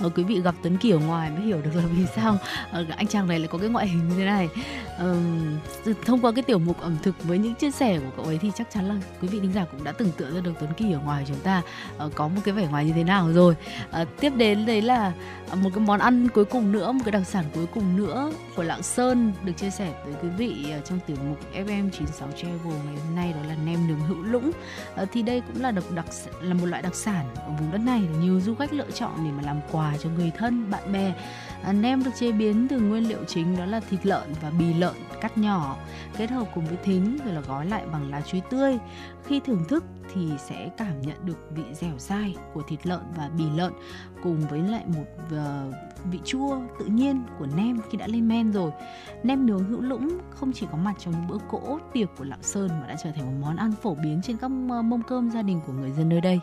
mà 0.00 0.08
quý 0.14 0.24
vị 0.24 0.40
gặp 0.40 0.54
Tuấn 0.62 0.76
Kỳ 0.76 0.90
ở 0.90 0.98
ngoài 0.98 1.30
mới 1.30 1.40
hiểu 1.40 1.62
được 1.62 1.70
là 1.74 1.82
vì 1.96 2.06
sao 2.16 2.38
ờ, 2.72 2.84
anh 2.96 3.06
chàng 3.06 3.28
này 3.28 3.38
lại 3.38 3.48
có 3.48 3.58
cái 3.58 3.68
ngoại 3.68 3.88
hình 3.88 4.08
như 4.08 4.14
thế 4.16 4.24
này 4.24 4.48
uh, 4.96 5.96
thông 6.04 6.20
qua 6.20 6.32
cái 6.32 6.42
tiểu 6.42 6.58
mục 6.58 6.80
ẩm 6.80 6.96
thực 7.02 7.24
với 7.24 7.38
những 7.38 7.54
chia 7.54 7.70
sẻ 7.70 7.98
của 7.98 8.10
cậu 8.16 8.24
ấy 8.24 8.38
thì 8.38 8.50
chắc 8.54 8.70
chắn 8.70 8.88
là 8.88 8.94
quý 9.22 9.28
vị 9.28 9.40
thính 9.40 9.52
giả 9.52 9.64
cũng 9.64 9.84
đã 9.84 9.92
tưởng 9.92 10.10
tượng 10.16 10.34
ra 10.34 10.40
được 10.40 10.52
Tuấn 10.60 10.72
Kỳ 10.76 10.92
ở 10.92 10.98
ngoài 10.98 11.24
chúng 11.28 11.36
ta 11.36 11.62
uh, 12.06 12.14
có 12.14 12.28
một 12.28 12.40
cái 12.44 12.54
vẻ 12.54 12.66
ngoài 12.66 12.84
như 12.84 12.92
thế 12.92 13.04
nào 13.04 13.32
rồi. 13.32 13.56
Uh, 14.02 14.08
tiếp 14.20 14.32
đến 14.36 14.66
đấy 14.66 14.82
là 14.82 15.12
ờ, 15.50 15.56
một 15.56 15.70
cái 15.74 15.84
món 15.84 16.00
ăn 16.00 16.28
cuối 16.28 16.44
cùng 16.44 16.72
nữa 16.72 16.92
một 16.92 17.02
cái 17.04 17.12
đặc 17.12 17.26
sản 17.26 17.44
cuối 17.54 17.66
cùng 17.74 17.96
nữa 17.96 18.32
của 18.56 18.62
Lạng 18.62 18.82
Sơn 18.82 19.32
được 19.44 19.52
chia 19.56 19.70
sẻ 19.70 19.92
với 20.04 20.14
quý 20.22 20.28
vị 20.38 20.66
trong 20.84 20.98
tiểu 21.06 21.16
mục 21.28 21.38
FM 21.54 21.90
96 21.90 22.28
Travel 22.36 22.72
ngày 22.86 22.96
hôm 23.06 23.16
nay 23.16 23.32
đó 23.32 23.48
là 23.48 23.56
nem 23.66 23.88
nướng 23.88 24.00
hữu 24.00 24.22
lũng. 24.22 24.50
Uh, 25.02 25.08
thì 25.12 25.22
đây 25.22 25.42
cũng 25.52 25.62
là 25.62 25.70
đặc 25.70 25.84
đặc 25.94 26.06
là 26.40 26.54
một 26.54 26.66
loại 26.66 26.82
đặc 26.82 26.94
sản 26.94 27.26
ở 27.34 27.50
vùng 27.58 27.72
đất 27.72 27.80
này 27.80 28.02
nhiều 28.20 28.40
du 28.40 28.54
khách 28.54 28.72
lựa 28.72 28.90
chọn 28.90 29.12
để 29.24 29.30
mà 29.30 29.42
làm 29.42 29.60
quà 29.72 29.94
cho 30.02 30.10
người 30.10 30.30
thân 30.38 30.70
bạn 30.70 30.92
bè. 30.92 31.12
À, 31.64 31.72
nem 31.72 32.04
được 32.04 32.10
chế 32.18 32.32
biến 32.32 32.66
từ 32.68 32.80
nguyên 32.80 33.08
liệu 33.08 33.24
chính 33.24 33.56
đó 33.56 33.66
là 33.66 33.80
thịt 33.80 34.06
lợn 34.06 34.32
và 34.42 34.50
bì 34.50 34.74
lợn 34.74 34.94
cắt 35.20 35.38
nhỏ, 35.38 35.76
kết 36.16 36.30
hợp 36.30 36.46
cùng 36.54 36.66
với 36.66 36.76
thính 36.84 37.18
rồi 37.24 37.34
là 37.34 37.40
gói 37.40 37.66
lại 37.66 37.86
bằng 37.92 38.10
lá 38.10 38.20
chuối 38.20 38.40
tươi 38.50 38.78
khi 39.24 39.40
thưởng 39.40 39.64
thức 39.68 39.84
thì 40.14 40.30
sẽ 40.38 40.70
cảm 40.76 41.02
nhận 41.02 41.26
được 41.26 41.38
vị 41.50 41.62
dẻo 41.72 41.98
dai 41.98 42.36
của 42.54 42.62
thịt 42.68 42.86
lợn 42.86 43.00
và 43.16 43.30
bì 43.38 43.44
lợn 43.56 43.72
cùng 44.22 44.40
với 44.50 44.60
lại 44.60 44.84
một 44.86 45.04
ờ, 45.30 45.72
vị 46.10 46.18
chua 46.24 46.60
tự 46.78 46.84
nhiên 46.84 47.22
của 47.38 47.46
nem 47.56 47.80
khi 47.90 47.98
đã 47.98 48.06
lên 48.06 48.28
men 48.28 48.52
rồi. 48.52 48.70
Nem 49.22 49.46
nướng 49.46 49.64
hữu 49.64 49.80
lũng 49.80 50.18
không 50.30 50.52
chỉ 50.52 50.66
có 50.72 50.78
mặt 50.78 50.94
trong 50.98 51.14
những 51.14 51.28
bữa 51.28 51.38
cỗ 51.50 51.78
tiệc 51.92 52.08
của 52.18 52.24
Lạng 52.24 52.42
Sơn 52.42 52.68
mà 52.80 52.86
đã 52.86 52.96
trở 53.04 53.10
thành 53.12 53.24
một 53.26 53.46
món 53.46 53.56
ăn 53.56 53.72
phổ 53.82 53.94
biến 53.94 54.20
trên 54.22 54.36
các 54.36 54.48
mâm 54.48 55.02
cơm 55.02 55.30
gia 55.30 55.42
đình 55.42 55.60
của 55.66 55.72
người 55.72 55.90
dân 55.90 56.08
nơi 56.08 56.20
đây. 56.20 56.40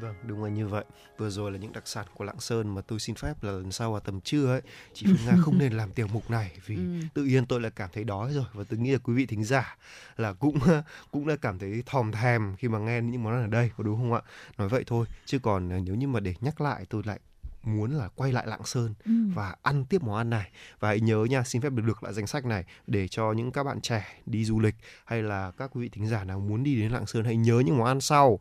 Vâng, 0.00 0.14
đúng 0.26 0.44
là 0.44 0.50
như 0.50 0.68
vậy. 0.68 0.84
Vừa 1.18 1.30
rồi 1.30 1.52
là 1.52 1.58
những 1.58 1.72
đặc 1.72 1.88
sản 1.88 2.06
của 2.14 2.24
Lạng 2.24 2.40
Sơn 2.40 2.74
mà 2.74 2.80
tôi 2.80 3.00
xin 3.00 3.14
phép 3.14 3.42
là 3.42 3.52
lần 3.52 3.72
sau 3.72 3.92
vào 3.92 4.00
tầm 4.00 4.20
trưa 4.20 4.46
ấy, 4.46 4.62
chị 4.92 5.06
Phương 5.06 5.26
Nga 5.26 5.36
không 5.42 5.58
nên 5.58 5.72
làm 5.72 5.92
tiểu 5.92 6.06
mục 6.12 6.30
này 6.30 6.58
vì 6.66 6.76
ừ. 6.76 6.82
tự 7.14 7.24
nhiên 7.24 7.46
tôi 7.46 7.60
là 7.60 7.70
cảm 7.70 7.90
thấy 7.92 8.04
đói 8.04 8.32
rồi 8.32 8.44
và 8.52 8.64
tôi 8.68 8.78
nghĩ 8.78 8.92
là 8.92 8.98
quý 8.98 9.14
vị 9.14 9.26
thính 9.26 9.44
giả 9.44 9.76
là 10.16 10.32
cũng 10.32 10.58
cũng 11.10 11.26
đã 11.26 11.36
cảm 11.36 11.58
thấy 11.58 11.82
thòm 11.86 12.12
thèm 12.12 12.56
khi 12.56 12.68
mà 12.68 12.78
nghe 12.78 13.00
những 13.00 13.22
món 13.22 13.32
ăn 13.32 13.42
ở 13.42 13.46
đây, 13.46 13.70
có 13.76 13.84
đúng 13.84 13.96
không 13.96 14.12
ạ? 14.12 14.20
Nói 14.58 14.68
vậy 14.68 14.84
thôi, 14.86 15.06
chứ 15.24 15.38
còn 15.38 15.68
nếu 15.84 15.94
như 15.94 16.08
mà 16.08 16.20
để 16.20 16.34
nhắc 16.40 16.60
lại 16.60 16.86
tôi 16.88 17.02
lại 17.06 17.20
muốn 17.62 17.90
là 17.90 18.08
quay 18.08 18.32
lại 18.32 18.46
Lạng 18.46 18.64
Sơn 18.64 18.94
ừ. 19.04 19.12
và 19.34 19.54
ăn 19.62 19.84
tiếp 19.84 20.02
món 20.02 20.16
ăn 20.16 20.30
này 20.30 20.50
và 20.80 20.88
hãy 20.88 21.00
nhớ 21.00 21.26
nha 21.30 21.42
xin 21.42 21.62
phép 21.62 21.72
được 21.72 21.82
được 21.86 22.02
lại 22.02 22.12
danh 22.12 22.26
sách 22.26 22.44
này 22.44 22.64
để 22.86 23.08
cho 23.08 23.32
những 23.32 23.52
các 23.52 23.64
bạn 23.64 23.80
trẻ 23.80 24.20
đi 24.26 24.44
du 24.44 24.60
lịch 24.60 24.74
hay 25.04 25.22
là 25.22 25.52
các 25.58 25.70
quý 25.74 25.82
vị 25.82 25.88
thính 25.88 26.06
giả 26.06 26.24
nào 26.24 26.40
muốn 26.40 26.62
đi 26.62 26.80
đến 26.80 26.92
Lạng 26.92 27.06
Sơn 27.06 27.24
hãy 27.24 27.36
nhớ 27.36 27.62
những 27.66 27.78
món 27.78 27.86
ăn 27.86 28.00
sau 28.00 28.38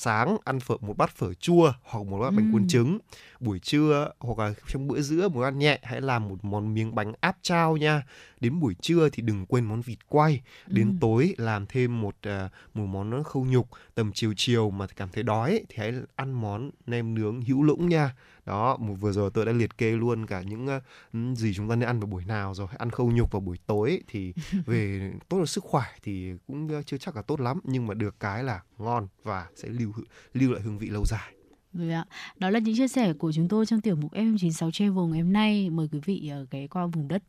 sáng 0.00 0.36
ăn 0.44 0.60
phở 0.60 0.76
một 0.80 0.96
bát 0.96 1.10
phở 1.10 1.34
chua 1.34 1.72
hoặc 1.82 2.06
một 2.06 2.18
bát 2.18 2.26
ừ. 2.26 2.36
bánh 2.36 2.52
cuốn 2.52 2.68
trứng 2.68 2.98
buổi 3.40 3.58
trưa 3.58 4.10
hoặc 4.18 4.38
là 4.38 4.54
trong 4.66 4.88
bữa 4.88 5.00
giữa 5.00 5.28
muốn 5.28 5.44
ăn 5.44 5.58
nhẹ 5.58 5.78
hãy 5.82 6.00
làm 6.00 6.28
một 6.28 6.44
món 6.44 6.74
miếng 6.74 6.94
bánh 6.94 7.12
áp 7.20 7.36
trao 7.42 7.76
nha 7.76 8.02
đến 8.40 8.60
buổi 8.60 8.74
trưa 8.74 9.08
thì 9.12 9.22
đừng 9.22 9.46
quên 9.46 9.64
món 9.64 9.80
vịt 9.80 9.98
quay 10.08 10.42
đến 10.66 10.88
ừ. 10.88 10.94
tối 11.00 11.34
làm 11.38 11.66
thêm 11.66 12.00
một 12.00 12.16
uh, 12.28 12.50
một 12.74 12.86
món 12.86 13.24
khâu 13.24 13.44
nhục 13.44 13.68
tầm 13.94 14.12
chiều 14.12 14.34
chiều 14.36 14.70
mà 14.70 14.86
cảm 14.86 15.08
thấy 15.12 15.22
đói 15.22 15.64
thì 15.68 15.76
hãy 15.76 15.92
ăn 16.16 16.32
món 16.32 16.70
nem 16.86 17.14
nướng 17.14 17.40
hữu 17.40 17.62
lũng 17.62 17.88
nha 17.88 18.14
đó 18.48 18.76
một 18.76 18.94
vừa 19.00 19.12
rồi 19.12 19.30
tôi 19.34 19.46
đã 19.46 19.52
liệt 19.52 19.78
kê 19.78 19.90
luôn 19.90 20.26
cả 20.26 20.42
những 20.42 20.66
uh, 20.66 21.38
gì 21.38 21.54
chúng 21.54 21.68
ta 21.68 21.76
nên 21.76 21.88
ăn 21.88 22.00
vào 22.00 22.06
buổi 22.06 22.24
nào 22.24 22.54
rồi 22.54 22.68
ăn 22.78 22.90
khâu 22.90 23.10
nhục 23.12 23.32
vào 23.32 23.40
buổi 23.40 23.58
tối 23.66 24.02
thì 24.08 24.32
về 24.66 25.12
tốt 25.28 25.38
là 25.38 25.46
sức 25.46 25.64
khỏe 25.64 25.84
thì 26.02 26.32
cũng 26.46 26.82
chưa 26.86 26.96
chắc 26.96 27.16
là 27.16 27.22
tốt 27.22 27.40
lắm 27.40 27.60
nhưng 27.64 27.86
mà 27.86 27.94
được 27.94 28.20
cái 28.20 28.44
là 28.44 28.62
ngon 28.78 29.08
và 29.22 29.46
sẽ 29.56 29.68
lưu 29.68 29.92
lưu 30.34 30.52
lại 30.52 30.62
hương 30.62 30.78
vị 30.78 30.88
lâu 30.88 31.04
dài 31.06 31.32
rồi 31.72 31.92
ạ. 31.92 32.04
Đó 32.36 32.50
là 32.50 32.58
những 32.58 32.76
chia 32.76 32.88
sẻ 32.88 33.12
của 33.12 33.32
chúng 33.32 33.48
tôi 33.48 33.66
trong 33.66 33.80
tiểu 33.80 33.96
mục 33.96 34.12
FM96 34.12 34.70
Travel 34.70 35.04
ngày 35.10 35.20
hôm 35.20 35.32
nay. 35.32 35.70
Mời 35.70 35.88
quý 35.92 36.00
vị 36.04 36.28
ờ, 36.32 36.46
ghé 36.50 36.66
qua 36.66 36.86
vùng 36.86 37.08
đất 37.08 37.22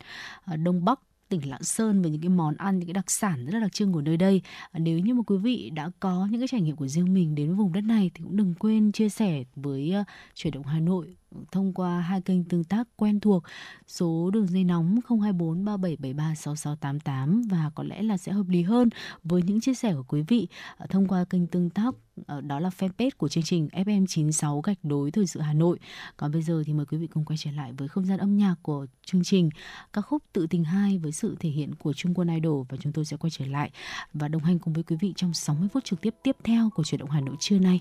ờ, 0.44 0.56
Đông 0.56 0.84
Bắc 0.84 1.00
tỉnh 1.30 1.50
Lạng 1.50 1.62
Sơn 1.62 2.02
về 2.02 2.10
những 2.10 2.20
cái 2.20 2.28
món 2.28 2.56
ăn, 2.56 2.78
những 2.78 2.86
cái 2.86 2.94
đặc 2.94 3.10
sản 3.10 3.44
rất 3.46 3.54
là 3.54 3.60
đặc 3.60 3.72
trưng 3.72 3.92
của 3.92 4.00
nơi 4.00 4.16
đây. 4.16 4.42
À, 4.72 4.78
nếu 4.78 4.98
như 4.98 5.14
mà 5.14 5.22
quý 5.26 5.36
vị 5.36 5.70
đã 5.74 5.90
có 6.00 6.28
những 6.30 6.40
cái 6.40 6.48
trải 6.48 6.60
nghiệm 6.60 6.76
của 6.76 6.88
riêng 6.88 7.14
mình 7.14 7.34
đến 7.34 7.46
với 7.46 7.56
vùng 7.56 7.72
đất 7.72 7.84
này 7.84 8.10
thì 8.14 8.24
cũng 8.24 8.36
đừng 8.36 8.54
quên 8.58 8.92
chia 8.92 9.08
sẻ 9.08 9.44
với 9.56 9.92
à, 9.92 10.04
chuyển 10.34 10.52
động 10.52 10.64
Hà 10.64 10.80
Nội 10.80 11.16
thông 11.52 11.72
qua 11.72 12.00
hai 12.00 12.20
kênh 12.20 12.44
tương 12.44 12.64
tác 12.64 12.88
quen 12.96 13.20
thuộc, 13.20 13.42
số 13.86 14.30
đường 14.32 14.46
dây 14.46 14.64
nóng 14.64 14.98
024 15.08 15.64
3773 15.64 16.34
6688 16.34 17.42
và 17.50 17.70
có 17.74 17.82
lẽ 17.82 18.02
là 18.02 18.16
sẽ 18.16 18.32
hợp 18.32 18.48
lý 18.48 18.62
hơn 18.62 18.88
với 19.24 19.42
những 19.42 19.60
chia 19.60 19.74
sẻ 19.74 19.94
của 19.94 20.02
quý 20.08 20.22
vị 20.28 20.48
à, 20.76 20.86
thông 20.90 21.08
qua 21.08 21.24
kênh 21.24 21.46
tương 21.46 21.70
tác 21.70 21.94
à, 22.26 22.40
đó 22.40 22.60
là 22.60 22.68
fanpage 22.78 23.10
của 23.18 23.28
chương 23.28 23.44
trình 23.44 23.68
FM96 23.72 24.60
gạch 24.60 24.78
đối 24.82 25.10
thời 25.10 25.26
sự 25.26 25.40
Hà 25.40 25.52
Nội. 25.52 25.78
Còn 26.16 26.32
bây 26.32 26.42
giờ 26.42 26.62
thì 26.66 26.72
mời 26.72 26.86
quý 26.86 26.98
vị 26.98 27.06
cùng 27.06 27.24
quay 27.24 27.36
trở 27.36 27.50
lại 27.50 27.72
với 27.72 27.88
không 27.88 28.06
gian 28.06 28.18
âm 28.18 28.36
nhạc 28.36 28.54
của 28.62 28.86
chương 29.06 29.24
trình 29.24 29.50
ca 29.92 30.00
khúc 30.00 30.22
Tự 30.32 30.46
tình 30.46 30.64
2 30.64 30.98
với 30.98 31.12
sự 31.12 31.36
thể 31.40 31.50
hiện 31.50 31.74
của 31.74 31.92
Trung 31.92 32.14
Quân 32.14 32.28
Idol 32.28 32.66
và 32.68 32.76
chúng 32.80 32.92
tôi 32.92 33.04
sẽ 33.04 33.16
quay 33.16 33.30
trở 33.30 33.46
lại 33.46 33.70
và 34.14 34.28
đồng 34.28 34.44
hành 34.44 34.58
cùng 34.58 34.74
với 34.74 34.82
quý 34.82 34.96
vị 35.00 35.12
trong 35.16 35.34
60 35.34 35.68
phút 35.72 35.84
trực 35.84 36.00
tiếp 36.00 36.14
tiếp 36.22 36.36
theo 36.44 36.70
của 36.74 36.84
chuyển 36.84 36.98
động 36.98 37.10
Hà 37.10 37.20
Nội 37.20 37.36
trưa 37.40 37.58
nay. 37.58 37.80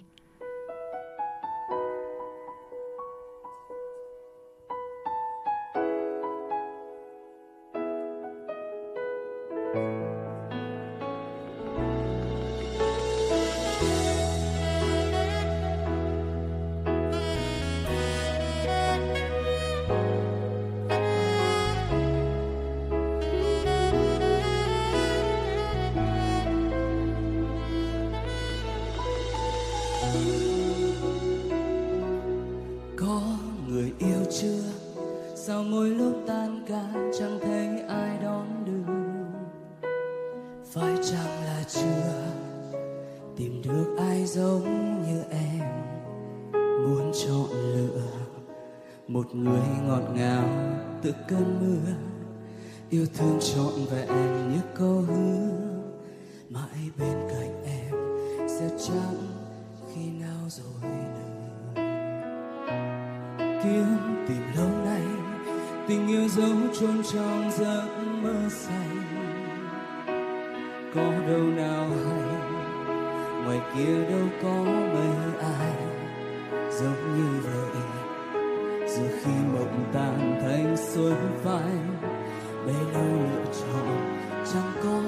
Kiếm 63.80 64.26
tìm 64.28 64.42
lâu 64.58 64.70
nay, 64.86 65.02
tình 65.88 66.08
yêu 66.08 66.28
giấu 66.28 66.58
chôn 66.80 67.04
trong 67.14 67.52
giấc 67.52 67.88
mơ 68.22 68.50
xanh 68.50 69.02
có 70.96 71.02
đâu 71.02 71.44
nào 71.44 71.88
hay, 72.06 72.24
ngoài 73.44 73.60
kia 73.76 74.06
đâu 74.10 74.28
có 74.44 74.64
mấy 74.64 75.42
ai. 75.42 75.74
Giống 76.72 77.18
như 77.18 77.40
vậy, 77.44 77.84
dù 78.88 79.04
khi 79.24 79.32
mộng 79.54 79.84
tan 79.94 80.40
thành 80.42 80.78
xuôi 80.78 81.14
phai, 81.44 81.72
bấy 82.66 82.76
lâu 82.94 83.20
lựa 83.34 83.46
chọn 83.46 84.18
chẳng 84.54 84.72
có 84.84 84.99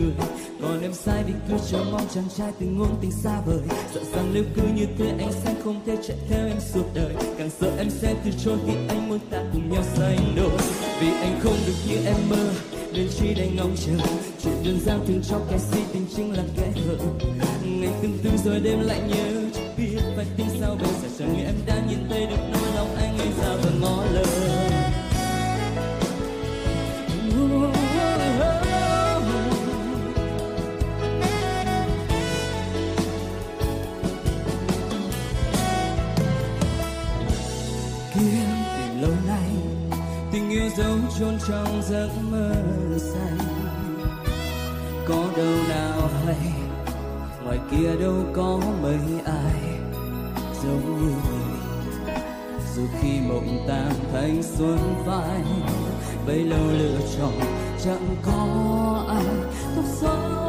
người. 0.00 0.12
Còn 0.62 0.82
em 0.82 0.92
sai 0.92 1.24
vì 1.26 1.32
cứ 1.48 1.54
chờ 1.70 1.84
mong 1.92 2.06
chàng 2.14 2.28
trai 2.36 2.52
từng 2.60 2.78
ngôn 2.78 2.96
tình 3.00 3.10
xa 3.10 3.40
vời. 3.46 3.58
Sợ 3.94 4.00
rằng 4.14 4.30
nếu 4.34 4.44
cứ 4.56 4.62
như 4.74 4.86
thế 4.98 5.08
anh 5.18 5.32
sẽ 5.44 5.54
không 5.64 5.80
thể 5.86 5.96
chạy 6.08 6.16
theo 6.28 6.46
em 6.46 6.56
suốt 6.72 6.84
đời. 6.94 7.14
Càng 7.38 7.50
sợ 7.60 7.72
em 7.78 7.90
sẽ 7.90 8.14
từ 8.24 8.30
chối 8.44 8.58
khi 8.66 8.72
anh 8.88 9.08
muốn 9.08 9.18
ta 9.30 9.42
cùng 9.52 9.70
nhau 9.70 9.82
sánh 9.94 10.34
đôi. 10.36 10.58
Vì 11.00 11.08
anh 11.08 11.40
không 11.42 11.56
được 11.66 11.74
như 11.88 11.96
em 12.06 12.16
mơ, 12.30 12.50
nên 12.92 13.08
chỉ 13.18 13.34
đành 13.34 13.56
ngóng 13.56 13.76
chờ. 13.86 14.06
Chuyện 14.42 14.54
đơn 14.64 14.80
giản 14.86 15.00
thường 15.06 15.22
cho 15.28 15.40
kẻ 15.50 15.58
si 15.58 15.80
tình 15.92 16.06
chính 16.16 16.32
là 16.32 16.42
kẻ 16.56 16.72
hở. 16.86 16.96
Ngày 17.64 17.92
từng 18.02 18.18
tư 18.24 18.30
rồi 18.44 18.60
đêm 18.60 18.80
lại 18.80 19.00
nhớ 19.08 19.50
chẳng 19.54 19.74
biết 19.76 20.00
phải 20.16 20.26
tính 20.36 20.46
sao 20.60 20.76
bây 20.80 20.88
giờ. 21.02 21.08
Chẳng 21.18 21.36
nghĩ 21.36 21.42
em 21.44 21.54
đã 21.66 21.82
nhìn 21.88 21.98
thấy 22.08 22.26
được 22.26 22.42
nỗi 22.52 22.72
lòng 22.74 22.96
anh 22.96 23.13
trong 41.48 41.82
giấc 41.82 42.08
mơ 42.30 42.54
xanh 42.98 43.38
có 45.08 45.24
đâu 45.36 45.54
nào 45.68 46.10
hay, 46.26 46.52
ngoài 47.44 47.58
kia 47.70 47.96
đâu 48.00 48.24
có 48.34 48.60
mấy 48.82 48.98
ai. 49.24 49.54
Giống 50.62 51.00
như 51.00 51.14
mình 51.28 51.56
dù 52.74 52.82
khi 53.00 53.20
mộng 53.28 53.64
tan 53.68 53.92
thành 54.12 54.42
xuân 54.42 54.78
phai, 55.06 55.42
bấy 56.26 56.38
lâu 56.38 56.66
lựa 56.78 56.98
chọn 57.18 57.40
chẳng 57.84 58.16
có 58.22 59.04
ai. 59.08 59.24
Khóc 59.74 59.84
sống 60.00 60.43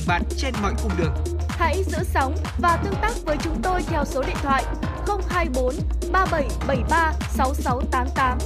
cùng 0.00 0.08
bạn 0.08 0.22
trên 0.36 0.54
mọi 0.62 0.74
cung 0.82 0.92
đường. 0.98 1.14
Hãy 1.48 1.84
giữ 1.84 1.98
sóng 2.04 2.34
và 2.58 2.76
tương 2.84 2.94
tác 3.02 3.12
với 3.24 3.36
chúng 3.42 3.62
tôi 3.62 3.82
theo 3.82 4.04
số 4.04 4.22
điện 4.22 4.36
thoại 4.42 4.64
024 5.28 5.74
3773 6.12 7.12
6688. 7.30 8.38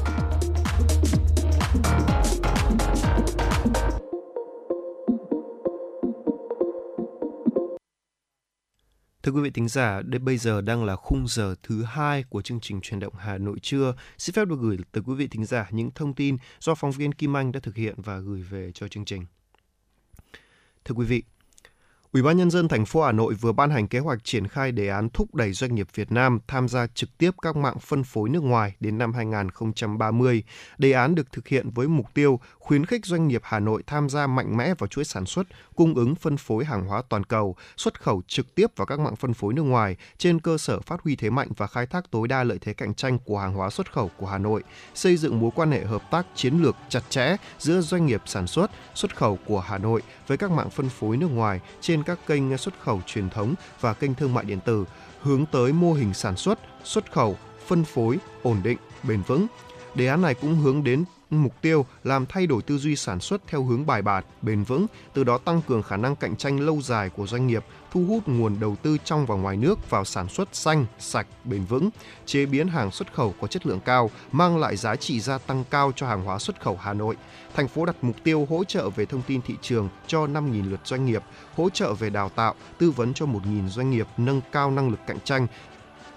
Thưa 9.22 9.32
quý 9.32 9.40
vị 9.40 9.50
thính 9.50 9.68
giả, 9.68 10.02
đến 10.02 10.24
bây 10.24 10.38
giờ 10.38 10.60
đang 10.60 10.84
là 10.84 10.96
khung 10.96 11.28
giờ 11.28 11.54
thứ 11.62 11.82
hai 11.82 12.24
của 12.28 12.42
chương 12.42 12.60
trình 12.60 12.80
truyền 12.80 13.00
động 13.00 13.14
Hà 13.18 13.38
Nội 13.38 13.58
trưa. 13.62 13.94
Xin 14.18 14.34
phép 14.34 14.48
được 14.48 14.58
gửi 14.60 14.78
tới 14.92 15.02
quý 15.06 15.14
vị 15.14 15.28
thính 15.28 15.44
giả 15.44 15.68
những 15.70 15.90
thông 15.94 16.14
tin 16.14 16.36
do 16.60 16.74
phóng 16.74 16.92
viên 16.92 17.12
Kim 17.12 17.36
Anh 17.36 17.52
đã 17.52 17.60
thực 17.60 17.76
hiện 17.76 17.94
và 17.96 18.18
gửi 18.18 18.42
về 18.42 18.70
cho 18.74 18.88
chương 18.88 19.04
trình. 19.04 19.26
Thưa 20.84 20.94
quý 20.94 21.06
vị, 21.06 21.22
Ủy 22.14 22.22
ban 22.22 22.36
nhân 22.36 22.50
dân 22.50 22.68
thành 22.68 22.84
phố 22.84 23.02
Hà 23.02 23.12
Nội 23.12 23.34
vừa 23.34 23.52
ban 23.52 23.70
hành 23.70 23.88
kế 23.88 23.98
hoạch 23.98 24.24
triển 24.24 24.48
khai 24.48 24.72
đề 24.72 24.88
án 24.88 25.08
thúc 25.10 25.34
đẩy 25.34 25.52
doanh 25.52 25.74
nghiệp 25.74 25.88
Việt 25.94 26.12
Nam 26.12 26.38
tham 26.48 26.68
gia 26.68 26.86
trực 26.86 27.18
tiếp 27.18 27.30
các 27.42 27.56
mạng 27.56 27.78
phân 27.80 28.04
phối 28.04 28.28
nước 28.28 28.42
ngoài 28.42 28.74
đến 28.80 28.98
năm 28.98 29.12
2030. 29.12 30.42
Đề 30.78 30.92
án 30.92 31.14
được 31.14 31.32
thực 31.32 31.48
hiện 31.48 31.70
với 31.70 31.88
mục 31.88 32.06
tiêu 32.14 32.40
khuyến 32.58 32.86
khích 32.86 33.06
doanh 33.06 33.28
nghiệp 33.28 33.40
Hà 33.44 33.60
Nội 33.60 33.82
tham 33.86 34.08
gia 34.08 34.26
mạnh 34.26 34.56
mẽ 34.56 34.74
vào 34.78 34.88
chuỗi 34.88 35.04
sản 35.04 35.26
xuất, 35.26 35.46
cung 35.76 35.94
ứng 35.94 36.14
phân 36.14 36.36
phối 36.36 36.64
hàng 36.64 36.84
hóa 36.86 37.02
toàn 37.08 37.24
cầu, 37.24 37.56
xuất 37.76 38.00
khẩu 38.00 38.22
trực 38.28 38.54
tiếp 38.54 38.66
vào 38.76 38.86
các 38.86 39.00
mạng 39.00 39.16
phân 39.16 39.34
phối 39.34 39.54
nước 39.54 39.62
ngoài 39.62 39.96
trên 40.18 40.40
cơ 40.40 40.58
sở 40.58 40.80
phát 40.80 41.00
huy 41.00 41.16
thế 41.16 41.30
mạnh 41.30 41.48
và 41.56 41.66
khai 41.66 41.86
thác 41.86 42.10
tối 42.10 42.28
đa 42.28 42.44
lợi 42.44 42.58
thế 42.60 42.72
cạnh 42.72 42.94
tranh 42.94 43.18
của 43.18 43.38
hàng 43.38 43.54
hóa 43.54 43.70
xuất 43.70 43.92
khẩu 43.92 44.10
của 44.16 44.26
Hà 44.26 44.38
Nội, 44.38 44.62
xây 44.94 45.16
dựng 45.16 45.40
mối 45.40 45.50
quan 45.54 45.70
hệ 45.70 45.84
hợp 45.84 46.02
tác 46.10 46.26
chiến 46.34 46.62
lược 46.62 46.76
chặt 46.88 47.02
chẽ 47.08 47.36
giữa 47.58 47.80
doanh 47.80 48.06
nghiệp 48.06 48.22
sản 48.26 48.46
xuất, 48.46 48.70
xuất 48.94 49.16
khẩu 49.16 49.38
của 49.46 49.60
Hà 49.60 49.78
Nội 49.78 50.02
với 50.26 50.36
các 50.36 50.50
mạng 50.50 50.70
phân 50.70 50.88
phối 50.88 51.16
nước 51.16 51.28
ngoài 51.30 51.60
trên 51.80 52.03
các 52.04 52.18
kênh 52.26 52.58
xuất 52.58 52.74
khẩu 52.80 53.00
truyền 53.06 53.30
thống 53.30 53.54
và 53.80 53.94
kênh 53.94 54.14
thương 54.14 54.34
mại 54.34 54.44
điện 54.44 54.60
tử, 54.64 54.84
hướng 55.20 55.46
tới 55.46 55.72
mô 55.72 55.92
hình 55.92 56.14
sản 56.14 56.36
xuất, 56.36 56.58
xuất 56.84 57.12
khẩu, 57.12 57.36
phân 57.66 57.84
phối 57.84 58.18
ổn 58.42 58.60
định, 58.62 58.78
bền 59.02 59.22
vững. 59.22 59.46
Đề 59.94 60.06
án 60.06 60.22
này 60.22 60.34
cũng 60.34 60.54
hướng 60.56 60.84
đến 60.84 61.04
mục 61.42 61.62
tiêu 61.62 61.86
làm 62.04 62.26
thay 62.26 62.46
đổi 62.46 62.62
tư 62.62 62.78
duy 62.78 62.96
sản 62.96 63.20
xuất 63.20 63.42
theo 63.46 63.64
hướng 63.64 63.86
bài 63.86 64.02
bản, 64.02 64.24
bền 64.42 64.62
vững, 64.62 64.86
từ 65.14 65.24
đó 65.24 65.38
tăng 65.38 65.62
cường 65.62 65.82
khả 65.82 65.96
năng 65.96 66.16
cạnh 66.16 66.36
tranh 66.36 66.60
lâu 66.60 66.80
dài 66.82 67.10
của 67.10 67.26
doanh 67.26 67.46
nghiệp, 67.46 67.64
thu 67.92 68.04
hút 68.04 68.28
nguồn 68.28 68.60
đầu 68.60 68.76
tư 68.82 68.96
trong 69.04 69.26
và 69.26 69.34
ngoài 69.34 69.56
nước 69.56 69.90
vào 69.90 70.04
sản 70.04 70.28
xuất 70.28 70.48
xanh, 70.52 70.86
sạch, 70.98 71.26
bền 71.44 71.64
vững, 71.64 71.90
chế 72.26 72.46
biến 72.46 72.68
hàng 72.68 72.90
xuất 72.90 73.14
khẩu 73.14 73.34
có 73.40 73.46
chất 73.46 73.66
lượng 73.66 73.80
cao, 73.84 74.10
mang 74.32 74.58
lại 74.58 74.76
giá 74.76 74.96
trị 74.96 75.20
gia 75.20 75.38
tăng 75.38 75.64
cao 75.70 75.92
cho 75.96 76.06
hàng 76.06 76.24
hóa 76.24 76.38
xuất 76.38 76.60
khẩu 76.60 76.78
Hà 76.80 76.92
Nội. 76.92 77.16
Thành 77.54 77.68
phố 77.68 77.84
đặt 77.84 77.96
mục 78.02 78.16
tiêu 78.24 78.46
hỗ 78.50 78.64
trợ 78.64 78.90
về 78.90 79.06
thông 79.06 79.22
tin 79.22 79.42
thị 79.42 79.54
trường 79.62 79.88
cho 80.06 80.26
5.000 80.26 80.70
lượt 80.70 80.80
doanh 80.84 81.06
nghiệp, 81.06 81.22
hỗ 81.56 81.70
trợ 81.70 81.94
về 81.94 82.10
đào 82.10 82.28
tạo, 82.28 82.54
tư 82.78 82.90
vấn 82.90 83.14
cho 83.14 83.26
1.000 83.26 83.68
doanh 83.68 83.90
nghiệp 83.90 84.06
nâng 84.16 84.40
cao 84.52 84.70
năng 84.70 84.90
lực 84.90 85.00
cạnh 85.06 85.20
tranh, 85.24 85.46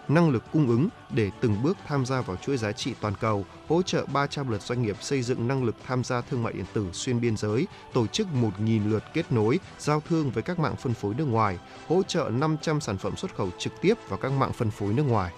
năng 0.08 0.30
lực 0.30 0.44
cung 0.54 0.68
ứng 0.68 0.90
để 1.10 1.32
từng 1.42 1.64
bước 1.64 1.78
tham 1.88 2.06
gia 2.06 2.22
vào 2.22 2.38
chuỗi 2.38 2.58
giá 2.58 2.72
trị 2.72 2.94
toàn 3.02 3.14
cầu, 3.20 3.46
hỗ 3.68 3.82
trợ 3.82 4.06
300 4.14 4.50
lượt 4.50 4.62
doanh 4.62 4.82
nghiệp 4.82 4.96
xây 5.02 5.22
dựng 5.22 5.48
năng 5.48 5.64
lực 5.64 5.76
tham 5.88 6.04
gia 6.04 6.22
thương 6.22 6.44
mại 6.44 6.54
điện 6.54 6.66
tử 6.74 6.88
xuyên 6.94 7.22
biên 7.22 7.38
giới, 7.38 7.68
tổ 7.94 8.08
chức 8.08 8.28
1.000 8.34 8.90
lượt 8.90 9.04
kết 9.14 9.32
nối, 9.32 9.60
giao 9.80 10.02
thương 10.10 10.32
với 10.32 10.44
các 10.44 10.60
mạng 10.60 10.76
phân 10.76 10.94
phối 10.94 11.14
nước 11.14 11.26
ngoài, 11.26 11.58
hỗ 11.88 12.04
trợ 12.04 12.30
500 12.34 12.82
sản 12.82 12.98
phẩm 12.98 13.16
xuất 13.16 13.36
khẩu 13.36 13.50
trực 13.58 13.74
tiếp 13.82 13.94
vào 14.08 14.20
các 14.20 14.32
mạng 14.32 14.54
phân 14.54 14.72
phối 14.72 14.94
nước 14.94 15.04
ngoài. 15.04 15.32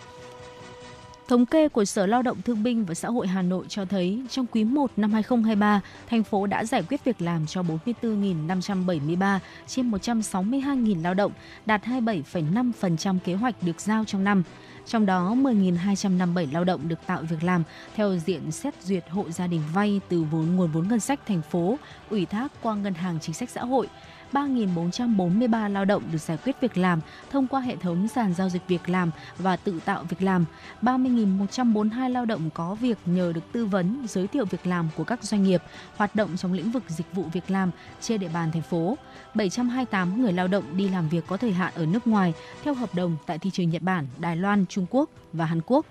Thống 1.30 1.46
kê 1.46 1.68
của 1.68 1.86
Sở 1.86 2.06
Lao 2.06 2.22
động 2.22 2.42
Thương 2.42 2.64
binh 2.64 2.86
và 2.86 2.94
Xã 2.94 3.08
hội 3.08 3.28
Hà 3.28 3.42
Nội 3.42 3.66
cho 3.70 3.86
thấy 3.86 4.22
trong 4.30 4.46
quý 4.46 4.64
1 4.64 4.92
năm 4.98 5.14
2023, 5.14 5.82
thành 6.10 6.24
phố 6.24 6.48
đã 6.48 6.66
giải 6.66 6.84
quyết 6.90 7.04
việc 7.04 7.22
làm 7.22 7.46
cho 7.46 7.62
44.573 8.02 9.40
trên 9.68 9.92
162.000 9.92 11.04
lao 11.04 11.14
động, 11.14 11.32
đạt 11.66 11.86
27,5% 11.86 13.20
kế 13.26 13.34
hoạch 13.34 13.64
được 13.64 13.82
giao 13.82 14.06
trong 14.06 14.24
năm. 14.24 14.44
Trong 14.86 15.06
đó, 15.06 15.36
10.257 15.36 16.54
lao 16.54 16.64
động 16.64 16.88
được 16.88 17.00
tạo 17.06 17.24
việc 17.30 17.44
làm 17.44 17.64
theo 17.96 18.18
diện 18.18 18.52
xét 18.52 18.74
duyệt 18.84 19.10
hộ 19.10 19.30
gia 19.30 19.48
đình 19.48 19.62
vay 19.74 20.02
từ 20.10 20.24
vốn 20.24 20.56
nguồn 20.56 20.72
vốn 20.72 20.88
ngân 20.88 21.00
sách 21.00 21.20
thành 21.28 21.42
phố, 21.42 21.78
ủy 22.10 22.26
thác 22.26 22.52
qua 22.62 22.76
ngân 22.76 22.94
hàng 22.94 23.20
chính 23.22 23.36
sách 23.36 23.50
xã 23.50 23.62
hội. 23.66 23.88
3.443 24.34 25.70
lao 25.70 25.86
động 25.86 26.04
được 26.12 26.18
giải 26.18 26.38
quyết 26.46 26.62
việc 26.62 26.78
làm 26.78 27.02
thông 27.30 27.48
qua 27.48 27.62
hệ 27.62 27.76
thống 27.76 28.08
sàn 28.08 28.34
giao 28.34 28.50
dịch 28.50 28.62
việc 28.68 28.90
làm 28.90 29.12
và 29.38 29.56
tự 29.56 29.80
tạo 29.86 30.04
việc 30.10 30.22
làm. 30.22 30.46
30.142 30.82 32.10
lao 32.10 32.26
động 32.26 32.50
có 32.54 32.76
việc 32.76 32.98
nhờ 33.06 33.32
được 33.36 33.52
tư 33.52 33.66
vấn, 33.66 34.06
giới 34.10 34.28
thiệu 34.28 34.46
việc 34.46 34.68
làm 34.68 34.88
của 34.96 35.04
các 35.04 35.24
doanh 35.24 35.44
nghiệp 35.44 35.62
hoạt 35.96 36.16
động 36.16 36.38
trong 36.38 36.54
lĩnh 36.54 36.72
vực 36.72 36.84
dịch 36.88 37.14
vụ 37.14 37.24
việc 37.34 37.52
làm 37.52 37.72
trên 38.02 38.20
địa 38.20 38.30
bàn 38.34 38.52
thành 38.52 38.62
phố. 38.62 38.98
728 39.34 40.22
người 40.22 40.34
lao 40.34 40.48
động 40.48 40.64
đi 40.78 40.90
làm 40.90 41.10
việc 41.10 41.24
có 41.28 41.38
thời 41.38 41.52
hạn 41.52 41.74
ở 41.76 41.86
nước 41.86 42.08
ngoài 42.08 42.34
theo 42.64 42.74
hợp 42.74 42.96
đồng 42.96 43.18
tại 43.26 43.40
thị 43.40 43.50
trường 43.50 43.70
Nhật 43.70 43.82
Bản, 43.82 44.08
Đài 44.18 44.36
Loan, 44.36 44.66
Trung 44.66 44.86
Quốc 44.90 45.10
và 45.34 45.46
Hàn 45.46 45.62
Quốc. 45.66 45.86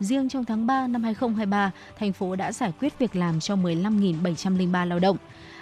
Riêng 0.00 0.28
trong 0.28 0.44
tháng 0.44 0.66
3 0.66 0.86
năm 0.86 1.02
2023, 1.02 1.70
thành 1.98 2.12
phố 2.12 2.36
đã 2.36 2.52
giải 2.52 2.72
quyết 2.80 2.98
việc 2.98 3.16
làm 3.16 3.40
cho 3.40 3.56
15.703 3.56 4.86
lao 4.86 4.98
động. 4.98 5.16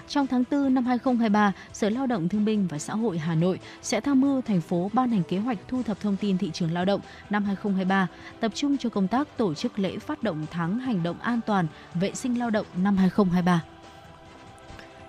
Trong 0.08 0.26
tháng 0.26 0.44
4 0.50 0.74
năm 0.74 0.86
2023, 0.86 1.52
Sở 1.72 1.88
Lao 1.88 2.06
động 2.06 2.28
Thương 2.28 2.44
binh 2.44 2.66
và 2.66 2.78
Xã 2.78 2.94
hội 2.94 3.18
Hà 3.18 3.34
Nội 3.34 3.60
sẽ 3.82 4.00
tham 4.00 4.20
mưu 4.20 4.42
thành 4.42 4.60
phố 4.60 4.90
ban 4.92 5.10
hành 5.10 5.22
kế 5.22 5.38
hoạch 5.38 5.58
thu 5.68 5.82
thập 5.82 6.00
thông 6.00 6.16
tin 6.16 6.38
thị 6.38 6.50
trường 6.54 6.72
lao 6.72 6.84
động 6.84 7.00
năm 7.30 7.44
2023, 7.44 8.06
tập 8.40 8.52
trung 8.54 8.78
cho 8.78 8.88
công 8.88 9.08
tác 9.08 9.36
tổ 9.36 9.54
chức 9.54 9.78
lễ 9.78 9.98
phát 9.98 10.22
động 10.22 10.46
tháng 10.50 10.78
hành 10.78 11.02
động 11.02 11.18
an 11.18 11.40
toàn 11.46 11.66
vệ 11.94 12.14
sinh 12.14 12.38
lao 12.38 12.50
động 12.50 12.66
năm 12.76 12.96
2023. 12.96 13.62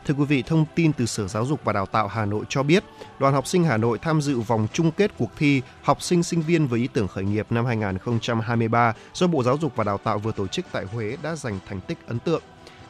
Thưa 0.05 0.13
quý 0.13 0.25
vị, 0.25 0.43
thông 0.43 0.65
tin 0.75 0.93
từ 0.93 1.05
Sở 1.05 1.27
Giáo 1.27 1.45
dục 1.45 1.59
và 1.63 1.73
Đào 1.73 1.85
tạo 1.85 2.07
Hà 2.07 2.25
Nội 2.25 2.45
cho 2.49 2.63
biết, 2.63 2.83
đoàn 3.19 3.33
học 3.33 3.47
sinh 3.47 3.63
Hà 3.63 3.77
Nội 3.77 3.99
tham 4.01 4.21
dự 4.21 4.39
vòng 4.39 4.67
chung 4.73 4.91
kết 4.91 5.11
cuộc 5.17 5.29
thi 5.37 5.61
học 5.81 6.01
sinh 6.01 6.23
sinh 6.23 6.41
viên 6.41 6.67
với 6.67 6.79
ý 6.79 6.87
tưởng 6.93 7.07
khởi 7.07 7.23
nghiệp 7.23 7.47
năm 7.49 7.65
2023 7.65 8.93
do 9.13 9.27
Bộ 9.27 9.43
Giáo 9.43 9.57
dục 9.57 9.75
và 9.75 9.83
Đào 9.83 9.97
tạo 9.97 10.19
vừa 10.19 10.31
tổ 10.31 10.47
chức 10.47 10.65
tại 10.71 10.85
Huế 10.85 11.17
đã 11.23 11.35
giành 11.35 11.59
thành 11.67 11.81
tích 11.81 11.97
ấn 12.07 12.19
tượng. 12.19 12.41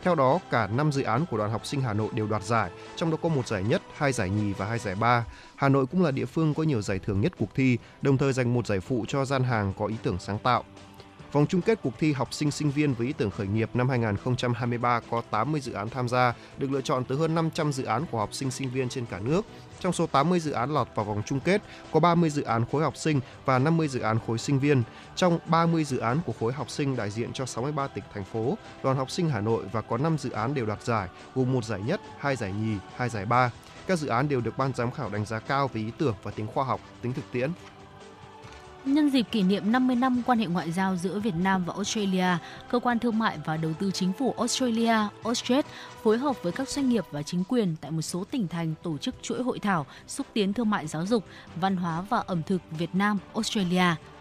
Theo 0.04 0.16
đó, 0.16 0.40
cả 0.52 0.68
5 0.68 0.92
dự 0.92 1.04
án 1.04 1.26
của 1.32 1.38
đoàn 1.38 1.52
học 1.52 1.66
sinh 1.66 1.82
Hà 1.82 1.94
Nội 1.94 2.10
đều 2.14 2.28
đoạt 2.28 2.44
giải, 2.44 2.70
trong 2.96 3.12
đó 3.12 3.18
có 3.22 3.30
một 3.30 3.48
giải 3.48 3.64
nhất, 3.64 3.82
hai 3.96 4.12
giải 4.12 4.30
nhì 4.30 4.54
và 4.54 4.66
hai 4.66 4.80
giải 4.80 4.96
ba. 4.96 5.26
Hà 5.56 5.70
Nội 5.70 5.86
cũng 5.86 6.04
là 6.04 6.12
địa 6.12 6.26
phương 6.26 6.54
có 6.54 6.64
nhiều 6.64 6.82
giải 6.82 7.00
thưởng 7.00 7.22
nhất 7.22 7.34
cuộc 7.38 7.56
thi, 7.56 7.78
đồng 8.02 8.18
thời 8.18 8.34
dành 8.34 8.54
một 8.54 8.68
giải 8.68 8.80
phụ 8.80 9.06
cho 9.08 9.26
gian 9.26 9.44
hàng 9.44 9.74
có 9.78 9.86
ý 9.86 9.96
tưởng 10.04 10.18
sáng 10.20 10.40
tạo. 10.40 10.64
Vòng 11.32 11.46
chung 11.50 11.62
kết 11.62 11.80
cuộc 11.84 11.94
thi 12.00 12.14
học 12.14 12.34
sinh 12.34 12.52
sinh 12.52 12.72
viên 12.72 12.94
với 12.94 13.08
ý 13.08 13.14
tưởng 13.14 13.32
khởi 13.32 13.48
nghiệp 13.48 13.70
năm 13.74 13.90
2023 13.90 15.00
có 15.12 15.22
80 15.32 15.62
dự 15.62 15.74
án 15.74 15.90
tham 15.90 16.10
gia, 16.10 16.34
được 16.58 16.72
lựa 16.72 16.82
chọn 16.82 17.04
từ 17.04 17.16
hơn 17.18 17.36
500 17.36 17.74
dự 17.74 17.84
án 17.84 18.06
của 18.12 18.18
học 18.18 18.34
sinh 18.34 18.52
sinh 18.52 18.70
viên 18.70 18.90
trên 18.90 19.06
cả 19.06 19.20
nước. 19.20 19.46
Trong 19.84 19.94
số 19.94 20.08
80 20.08 20.40
dự 20.40 20.52
án 20.52 20.74
lọt 20.74 20.88
vào 20.96 21.06
vòng 21.06 21.22
chung 21.26 21.40
kết, 21.40 21.62
có 21.92 22.00
30 22.00 22.30
dự 22.30 22.42
án 22.42 22.66
khối 22.72 22.84
học 22.84 22.98
sinh 22.98 23.20
và 23.46 23.60
50 23.60 23.88
dự 23.88 24.00
án 24.00 24.20
khối 24.28 24.38
sinh 24.38 24.60
viên. 24.60 24.84
Trong 25.16 25.40
30 25.46 25.84
dự 25.84 25.98
án 25.98 26.20
của 26.26 26.34
khối 26.40 26.54
học 26.54 26.70
sinh 26.70 26.96
đại 26.96 27.10
diện 27.10 27.34
cho 27.34 27.46
63 27.46 27.88
tỉnh 27.88 28.04
thành 28.14 28.24
phố, 28.24 28.58
đoàn 28.84 28.98
học 28.98 29.12
sinh 29.12 29.30
Hà 29.30 29.42
Nội 29.42 29.64
và 29.72 29.82
có 29.82 29.98
5 29.98 30.18
dự 30.18 30.30
án 30.30 30.54
đều 30.54 30.66
đoạt 30.66 30.84
giải, 30.84 31.08
gồm 31.36 31.54
một 31.54 31.66
giải 31.66 31.80
nhất, 31.86 32.02
hai 32.20 32.36
giải 32.36 32.52
nhì, 32.52 32.78
hai 32.96 33.10
giải 33.10 33.26
ba. 33.26 33.52
Các 33.88 34.00
dự 34.00 34.08
án 34.08 34.30
đều 34.30 34.42
được 34.42 34.58
ban 34.58 34.74
giám 34.76 34.92
khảo 34.92 35.10
đánh 35.10 35.26
giá 35.26 35.40
cao 35.40 35.68
về 35.68 35.82
ý 35.82 35.92
tưởng 35.98 36.16
và 36.24 36.32
tính 36.32 36.48
khoa 36.48 36.64
học, 36.64 36.80
tính 37.02 37.14
thực 37.14 37.32
tiễn. 37.32 37.52
Nhân 38.86 39.10
dịp 39.10 39.26
kỷ 39.32 39.44
niệm 39.44 39.72
50 39.72 39.96
năm 39.96 40.22
quan 40.26 40.40
hệ 40.40 40.46
ngoại 40.46 40.72
giao 40.72 40.96
giữa 40.96 41.20
Việt 41.20 41.36
Nam 41.36 41.64
và 41.66 41.74
Australia, 41.74 42.38
Cơ 42.70 42.80
quan 42.80 43.00
Thương 43.00 43.20
mại 43.20 43.38
và 43.46 43.58
Đầu 43.58 43.74
tư 43.80 43.92
Chính 43.92 44.14
phủ 44.14 44.34
Australia, 44.38 44.96
Austrade, 45.24 45.68
phối 46.04 46.18
hợp 46.18 46.36
với 46.44 46.52
các 46.52 46.70
doanh 46.70 46.90
nghiệp 46.90 47.06
và 47.12 47.24
chính 47.24 47.44
quyền 47.44 47.76
tại 47.82 47.92
một 47.92 48.02
số 48.02 48.24
tỉnh 48.24 48.48
thành 48.48 48.74
tổ 48.84 48.98
chức 48.98 49.16
chuỗi 49.22 49.44
hội 49.44 49.60
thảo 49.60 49.86
xúc 50.08 50.28
tiến 50.34 50.54
thương 50.54 50.70
mại 50.70 50.88
giáo 50.88 51.06
dục, 51.06 51.24
văn 51.56 51.76
hóa 51.76 52.02
và 52.02 52.20
ẩm 52.20 52.44
thực 52.44 52.62
Việt 52.72 52.96
Nam, 52.96 53.18
Australia– 53.34 53.96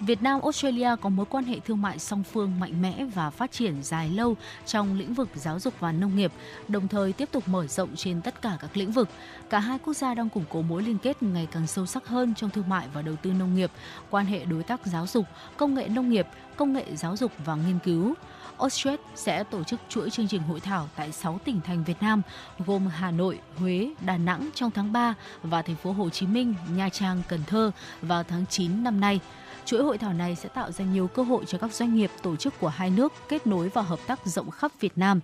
Việt 0.00 0.22
Nam 0.22 0.40
Australia 0.42 0.88
có 1.00 1.08
mối 1.08 1.26
quan 1.26 1.44
hệ 1.44 1.60
thương 1.60 1.82
mại 1.82 1.98
song 1.98 2.22
phương 2.22 2.60
mạnh 2.60 2.82
mẽ 2.82 3.04
và 3.14 3.30
phát 3.30 3.52
triển 3.52 3.82
dài 3.82 4.08
lâu 4.08 4.36
trong 4.66 4.98
lĩnh 4.98 5.14
vực 5.14 5.28
giáo 5.34 5.58
dục 5.58 5.74
và 5.80 5.92
nông 5.92 6.16
nghiệp, 6.16 6.32
đồng 6.68 6.88
thời 6.88 7.12
tiếp 7.12 7.28
tục 7.32 7.48
mở 7.48 7.66
rộng 7.66 7.96
trên 7.96 8.20
tất 8.20 8.42
cả 8.42 8.56
các 8.60 8.76
lĩnh 8.76 8.92
vực. 8.92 9.08
Cả 9.50 9.58
hai 9.58 9.78
quốc 9.78 9.94
gia 9.94 10.14
đang 10.14 10.28
củng 10.28 10.44
cố 10.48 10.62
mối 10.62 10.82
liên 10.82 10.98
kết 10.98 11.22
ngày 11.22 11.48
càng 11.52 11.66
sâu 11.66 11.86
sắc 11.86 12.06
hơn 12.06 12.34
trong 12.34 12.50
thương 12.50 12.68
mại 12.68 12.88
và 12.94 13.02
đầu 13.02 13.16
tư 13.16 13.32
nông 13.32 13.54
nghiệp, 13.54 13.70
quan 14.10 14.26
hệ 14.26 14.44
đối 14.44 14.62
tác 14.62 14.86
giáo 14.86 15.06
dục, 15.06 15.26
công 15.56 15.74
nghệ 15.74 15.88
nông 15.88 16.10
nghiệp, 16.10 16.26
công 16.56 16.72
nghệ 16.72 16.96
giáo 16.96 17.16
dục 17.16 17.32
và 17.44 17.54
nghiên 17.54 17.78
cứu. 17.78 18.14
Australia 18.58 19.02
sẽ 19.14 19.44
tổ 19.44 19.64
chức 19.64 19.80
chuỗi 19.88 20.10
chương 20.10 20.28
trình 20.28 20.42
hội 20.42 20.60
thảo 20.60 20.88
tại 20.96 21.12
6 21.12 21.40
tỉnh 21.44 21.60
thành 21.60 21.84
Việt 21.84 22.02
Nam 22.02 22.22
gồm 22.66 22.86
Hà 22.86 23.10
Nội, 23.10 23.38
Huế, 23.56 23.90
Đà 24.00 24.16
Nẵng 24.16 24.50
trong 24.54 24.70
tháng 24.70 24.92
3 24.92 25.14
và 25.42 25.62
thành 25.62 25.76
phố 25.76 25.92
Hồ 25.92 26.10
Chí 26.10 26.26
Minh, 26.26 26.54
Nha 26.74 26.88
Trang, 26.88 27.22
Cần 27.28 27.40
Thơ 27.46 27.70
vào 28.02 28.22
tháng 28.22 28.46
9 28.46 28.84
năm 28.84 29.00
nay. 29.00 29.20
Chuỗi 29.64 29.82
hội 29.82 29.98
thảo 29.98 30.12
này 30.12 30.36
sẽ 30.36 30.48
tạo 30.48 30.72
ra 30.72 30.84
nhiều 30.84 31.06
cơ 31.06 31.22
hội 31.22 31.44
cho 31.46 31.58
các 31.58 31.72
doanh 31.72 31.94
nghiệp, 31.94 32.10
tổ 32.22 32.36
chức 32.36 32.54
của 32.60 32.68
hai 32.68 32.90
nước 32.90 33.12
kết 33.28 33.46
nối 33.46 33.68
và 33.68 33.82
hợp 33.82 33.98
tác 34.06 34.26
rộng 34.26 34.50
khắp 34.50 34.72
Việt 34.80 34.98
Nam. 34.98 35.20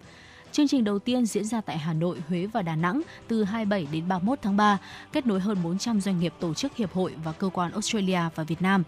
Chương 0.53 0.69
trình 0.69 0.85
đầu 0.85 0.99
tiên 0.99 1.27
diễn 1.27 1.45
ra 1.45 1.61
tại 1.61 1.79
Hà 1.79 1.93
Nội, 1.93 2.23
Huế 2.29 2.47
và 2.47 2.63
Đà 2.63 2.77
Nẵng 2.77 3.03
từ 3.29 3.45
27 3.45 3.87
đến 3.93 4.09
31 4.09 4.39
tháng 4.43 4.57
3, 4.57 4.79
kết 5.13 5.27
nối 5.27 5.41
hơn 5.41 5.59
400 5.65 6.01
doanh 6.01 6.21
nghiệp, 6.21 6.35
tổ 6.41 6.55
chức, 6.55 6.77
hiệp 6.77 6.93
hội 6.93 7.15
và 7.25 7.33
cơ 7.33 7.49
quan 7.53 7.73
Australia 7.73 8.21
và 8.35 8.45
Việt 8.45 8.63
Nam. 8.63 8.83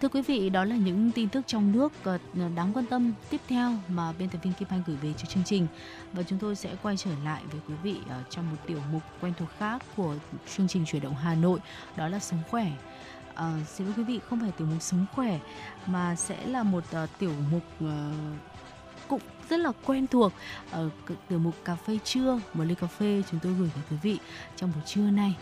Thưa 0.00 0.08
quý 0.08 0.22
vị, 0.22 0.50
đó 0.50 0.64
là 0.64 0.76
những 0.76 1.10
tin 1.10 1.28
tức 1.28 1.40
trong 1.46 1.72
nước 1.72 1.92
ờ, 2.04 2.18
đáng 2.56 2.72
quan 2.74 2.86
tâm 2.86 3.12
tiếp 3.30 3.40
theo 3.48 3.72
mà 3.88 4.12
biên 4.18 4.28
tập 4.28 4.38
viên 4.42 4.52
Kim 4.52 4.68
Anh 4.70 4.82
gửi 4.86 4.96
về 4.96 5.12
cho 5.16 5.24
chương 5.24 5.44
trình. 5.44 5.66
Và 6.12 6.22
chúng 6.22 6.38
tôi 6.38 6.56
sẽ 6.56 6.70
quay 6.82 6.96
trở 6.96 7.10
lại 7.24 7.42
với 7.50 7.60
quý 7.68 7.74
vị 7.82 7.96
ờ, 8.08 8.22
trong 8.30 8.50
một 8.50 8.56
tiểu 8.66 8.80
mục 8.92 9.02
quen 9.20 9.32
thuộc 9.38 9.48
khác 9.58 9.82
của 9.96 10.14
chương 10.56 10.68
trình 10.68 10.84
chuyển 10.86 11.02
động 11.02 11.14
Hà 11.14 11.34
Nội, 11.34 11.58
đó 11.96 12.08
là 12.08 12.18
Sống 12.18 12.42
Khỏe 12.50 12.70
uh, 13.34 13.68
xin 13.68 13.86
lỗi 13.86 13.94
quý 13.96 14.02
vị 14.02 14.20
không 14.28 14.40
phải 14.40 14.52
tiểu 14.52 14.66
mục 14.66 14.82
sống 14.82 15.06
khỏe 15.14 15.38
mà 15.86 16.14
sẽ 16.16 16.46
là 16.46 16.62
một 16.62 16.84
uh, 17.02 17.08
tiểu 17.18 17.32
mục 17.50 17.62
uh, 17.84 17.90
cũng 19.08 19.20
rất 19.48 19.60
là 19.60 19.72
quen 19.84 20.06
thuộc. 20.06 20.32
Ở 20.70 20.86
uh, 20.86 21.18
tiểu 21.28 21.38
mục 21.38 21.54
cà 21.64 21.74
phê 21.74 21.98
trưa 22.04 22.40
một 22.54 22.64
ly 22.64 22.74
cà 22.74 22.86
phê 22.86 23.22
chúng 23.30 23.40
tôi 23.42 23.52
gửi 23.52 23.70
tới 23.74 23.84
quý 23.90 23.96
vị 24.02 24.18
trong 24.56 24.72
buổi 24.74 24.82
trưa 24.86 25.10
nay. 25.10 25.36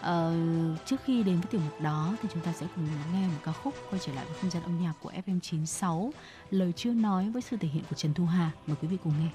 Uh, 0.00 0.86
trước 0.86 0.96
khi 1.04 1.22
đến 1.22 1.34
với 1.40 1.46
tiểu 1.50 1.60
mục 1.60 1.80
đó 1.80 2.16
thì 2.22 2.28
chúng 2.32 2.42
ta 2.42 2.52
sẽ 2.52 2.66
cùng 2.76 2.84
lắng 2.84 3.12
nghe 3.12 3.26
một 3.26 3.40
ca 3.44 3.52
khúc 3.52 3.74
quay 3.90 4.00
trở 4.06 4.12
lại 4.12 4.24
với 4.24 4.34
không 4.40 4.50
gian 4.50 4.62
âm 4.62 4.82
nhạc 4.82 4.92
của 5.00 5.12
FM96 5.26 6.10
lời 6.50 6.72
chưa 6.76 6.92
nói 6.92 7.30
với 7.30 7.42
sự 7.42 7.56
thể 7.56 7.68
hiện 7.68 7.82
của 7.90 7.96
Trần 7.96 8.14
Thu 8.14 8.26
Hà. 8.26 8.50
Mời 8.66 8.76
quý 8.82 8.88
vị 8.88 8.96
cùng 9.04 9.12
nghe. 9.20 9.30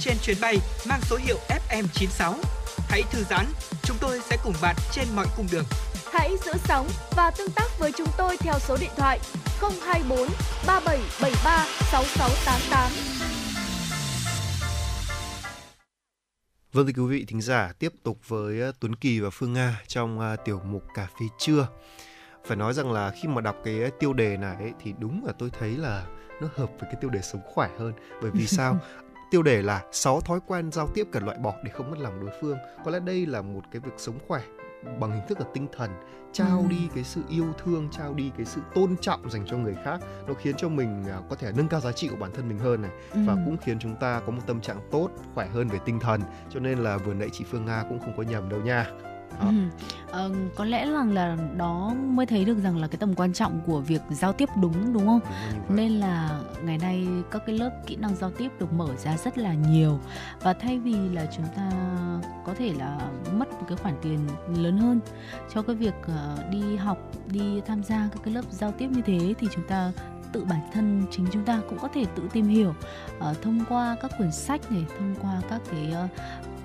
Trên 0.00 0.16
chuyến 0.22 0.36
bay 0.40 0.58
mang 0.88 1.00
số 1.02 1.16
hiệu 1.16 1.38
FM96. 1.48 2.34
Hãy 2.88 3.02
thư 3.10 3.24
giãn, 3.30 3.46
chúng 3.82 3.96
tôi 4.00 4.20
sẽ 4.30 4.36
cùng 4.44 4.54
bạn 4.62 4.76
trên 4.92 5.04
mọi 5.16 5.26
cung 5.36 5.46
đường. 5.52 5.64
Hãy 6.12 6.36
giữ 6.44 6.52
sóng 6.64 6.88
và 7.16 7.30
tương 7.30 7.50
tác 7.50 7.78
với 7.78 7.92
chúng 7.96 8.08
tôi 8.18 8.36
theo 8.36 8.54
số 8.58 8.76
điện 8.80 8.90
thoại 8.96 9.18
024 9.60 10.28
3773 10.66 11.66
6688. 11.92 12.90
Vâng 16.72 16.86
thưa 16.86 17.02
quý 17.02 17.18
vị 17.18 17.24
thính 17.28 17.40
giả, 17.40 17.72
tiếp 17.78 17.92
tục 18.02 18.18
với 18.28 18.60
ờ, 18.60 18.72
Tuấn 18.80 18.94
Kỳ 18.94 19.20
và 19.20 19.30
Phương 19.30 19.52
Nga 19.52 19.80
trong 19.86 20.20
ờ, 20.20 20.36
tiểu 20.44 20.60
mục 20.64 20.82
Cà 20.94 21.06
phê 21.20 21.26
trưa. 21.38 21.68
Phải 22.46 22.56
nói 22.56 22.74
rằng 22.74 22.92
là 22.92 23.12
khi 23.22 23.28
mà 23.28 23.40
đọc 23.40 23.56
cái 23.64 23.82
ờ, 23.82 23.90
tiêu 23.98 24.12
đề 24.12 24.36
này 24.36 24.56
ấy, 24.56 24.72
thì 24.80 24.94
đúng 24.98 25.24
là 25.24 25.32
tôi 25.38 25.50
thấy 25.58 25.76
là 25.76 26.06
nó 26.40 26.48
hợp 26.56 26.70
với 26.80 26.90
cái 26.92 26.94
tiêu 27.00 27.10
đề 27.10 27.20
sống 27.22 27.40
khỏe 27.54 27.70
hơn. 27.78 27.92
Bởi 28.22 28.30
vì 28.30 28.46
sao? 28.56 28.78
Tiêu 29.30 29.42
đề 29.42 29.62
là 29.62 29.82
6 29.92 30.20
thói 30.20 30.40
quen 30.46 30.72
giao 30.72 30.86
tiếp 30.94 31.06
cần 31.12 31.24
loại 31.24 31.38
bỏ 31.38 31.54
để 31.64 31.70
không 31.70 31.90
mất 31.90 31.98
lòng 31.98 32.20
đối 32.20 32.30
phương. 32.40 32.58
Có 32.84 32.90
lẽ 32.90 33.00
đây 33.00 33.26
là 33.26 33.42
một 33.42 33.60
cái 33.72 33.80
việc 33.80 33.92
sống 33.96 34.18
khỏe 34.28 34.42
bằng 35.00 35.10
hình 35.12 35.22
thức 35.28 35.40
là 35.40 35.46
tinh 35.54 35.66
thần 35.76 35.90
trao 36.32 36.58
Ừ. 36.60 36.66
đi 36.70 36.88
cái 36.94 37.04
sự 37.04 37.20
yêu 37.28 37.46
thương 37.64 37.88
trao 37.92 38.14
đi 38.14 38.30
cái 38.36 38.46
sự 38.46 38.60
tôn 38.74 38.96
trọng 39.00 39.30
dành 39.30 39.46
cho 39.46 39.56
người 39.56 39.76
khác 39.84 40.00
nó 40.28 40.34
khiến 40.34 40.54
cho 40.58 40.68
mình 40.68 41.04
à, 41.08 41.18
có 41.30 41.36
thể 41.36 41.52
nâng 41.56 41.68
cao 41.68 41.80
giá 41.80 41.92
trị 41.92 42.08
của 42.08 42.16
bản 42.16 42.30
thân 42.34 42.48
mình 42.48 42.58
hơn 42.58 42.82
này 42.82 42.90
và 43.14 43.32
Ừ. 43.32 43.38
cũng 43.44 43.56
khiến 43.56 43.78
chúng 43.78 43.96
ta 43.96 44.20
có 44.26 44.32
một 44.32 44.42
tâm 44.46 44.60
trạng 44.60 44.80
tốt 44.90 45.08
khỏe 45.34 45.46
hơn 45.46 45.68
về 45.68 45.78
tinh 45.84 46.00
thần 46.00 46.20
cho 46.50 46.60
nên 46.60 46.78
là 46.78 46.96
vừa 46.96 47.14
nãy 47.14 47.28
chị 47.32 47.44
Phương 47.50 47.64
Nga 47.64 47.84
cũng 47.88 48.00
không 48.00 48.14
có 48.16 48.22
nhầm 48.22 48.48
đâu 48.48 48.60
nha 48.60 48.86
Đó. 49.40 49.46
Ừ. 49.46 49.52
Ờ, 50.10 50.30
có 50.56 50.64
lẽ 50.64 50.90
rằng 50.90 51.12
là 51.12 51.36
đó 51.56 51.94
mới 51.94 52.26
thấy 52.26 52.44
được 52.44 52.58
rằng 52.62 52.76
là 52.76 52.88
cái 52.88 52.96
tầm 52.98 53.14
quan 53.14 53.32
trọng 53.32 53.60
của 53.66 53.80
việc 53.80 54.02
giao 54.10 54.32
tiếp 54.32 54.48
đúng 54.60 54.92
đúng 54.92 55.06
không? 55.06 55.20
Đúng 55.20 55.32
là. 55.68 55.74
Nên 55.76 55.92
là 55.92 56.40
ngày 56.64 56.78
nay 56.78 57.06
các 57.30 57.42
cái 57.46 57.58
lớp 57.58 57.70
kỹ 57.86 57.96
năng 57.96 58.16
giao 58.16 58.30
tiếp 58.30 58.48
được 58.60 58.72
mở 58.72 58.88
ra 58.96 59.16
rất 59.16 59.38
là 59.38 59.54
nhiều 59.54 59.98
và 60.40 60.52
thay 60.52 60.78
vì 60.78 60.94
là 61.08 61.26
chúng 61.36 61.46
ta 61.56 61.70
có 62.46 62.54
thể 62.54 62.72
là 62.78 62.98
mất 63.32 63.52
một 63.52 63.64
cái 63.68 63.76
khoản 63.76 63.94
tiền 64.02 64.28
lớn 64.56 64.78
hơn 64.78 65.00
cho 65.54 65.62
cái 65.62 65.76
việc 65.76 65.94
ờ, 66.06 66.38
đi 66.50 66.76
học, 66.76 66.98
đi 67.26 67.60
tham 67.66 67.82
gia 67.84 68.08
các 68.12 68.20
cái 68.24 68.34
lớp 68.34 68.44
giao 68.50 68.72
tiếp 68.72 68.88
như 68.90 69.02
thế 69.06 69.34
thì 69.38 69.48
chúng 69.54 69.66
ta 69.68 69.92
tự 70.32 70.44
bản 70.44 70.60
thân 70.72 71.02
chính 71.10 71.26
chúng 71.32 71.44
ta 71.44 71.60
cũng 71.68 71.78
có 71.78 71.88
thể 71.94 72.04
tự 72.16 72.28
tìm 72.32 72.48
hiểu 72.48 72.74
ờ, 73.18 73.34
thông 73.42 73.64
qua 73.68 73.96
các 74.02 74.10
quyển 74.18 74.32
sách 74.32 74.72
này, 74.72 74.84
thông 74.98 75.14
qua 75.22 75.40
các 75.50 75.60
cái 75.70 75.92
ờ, 75.92 76.08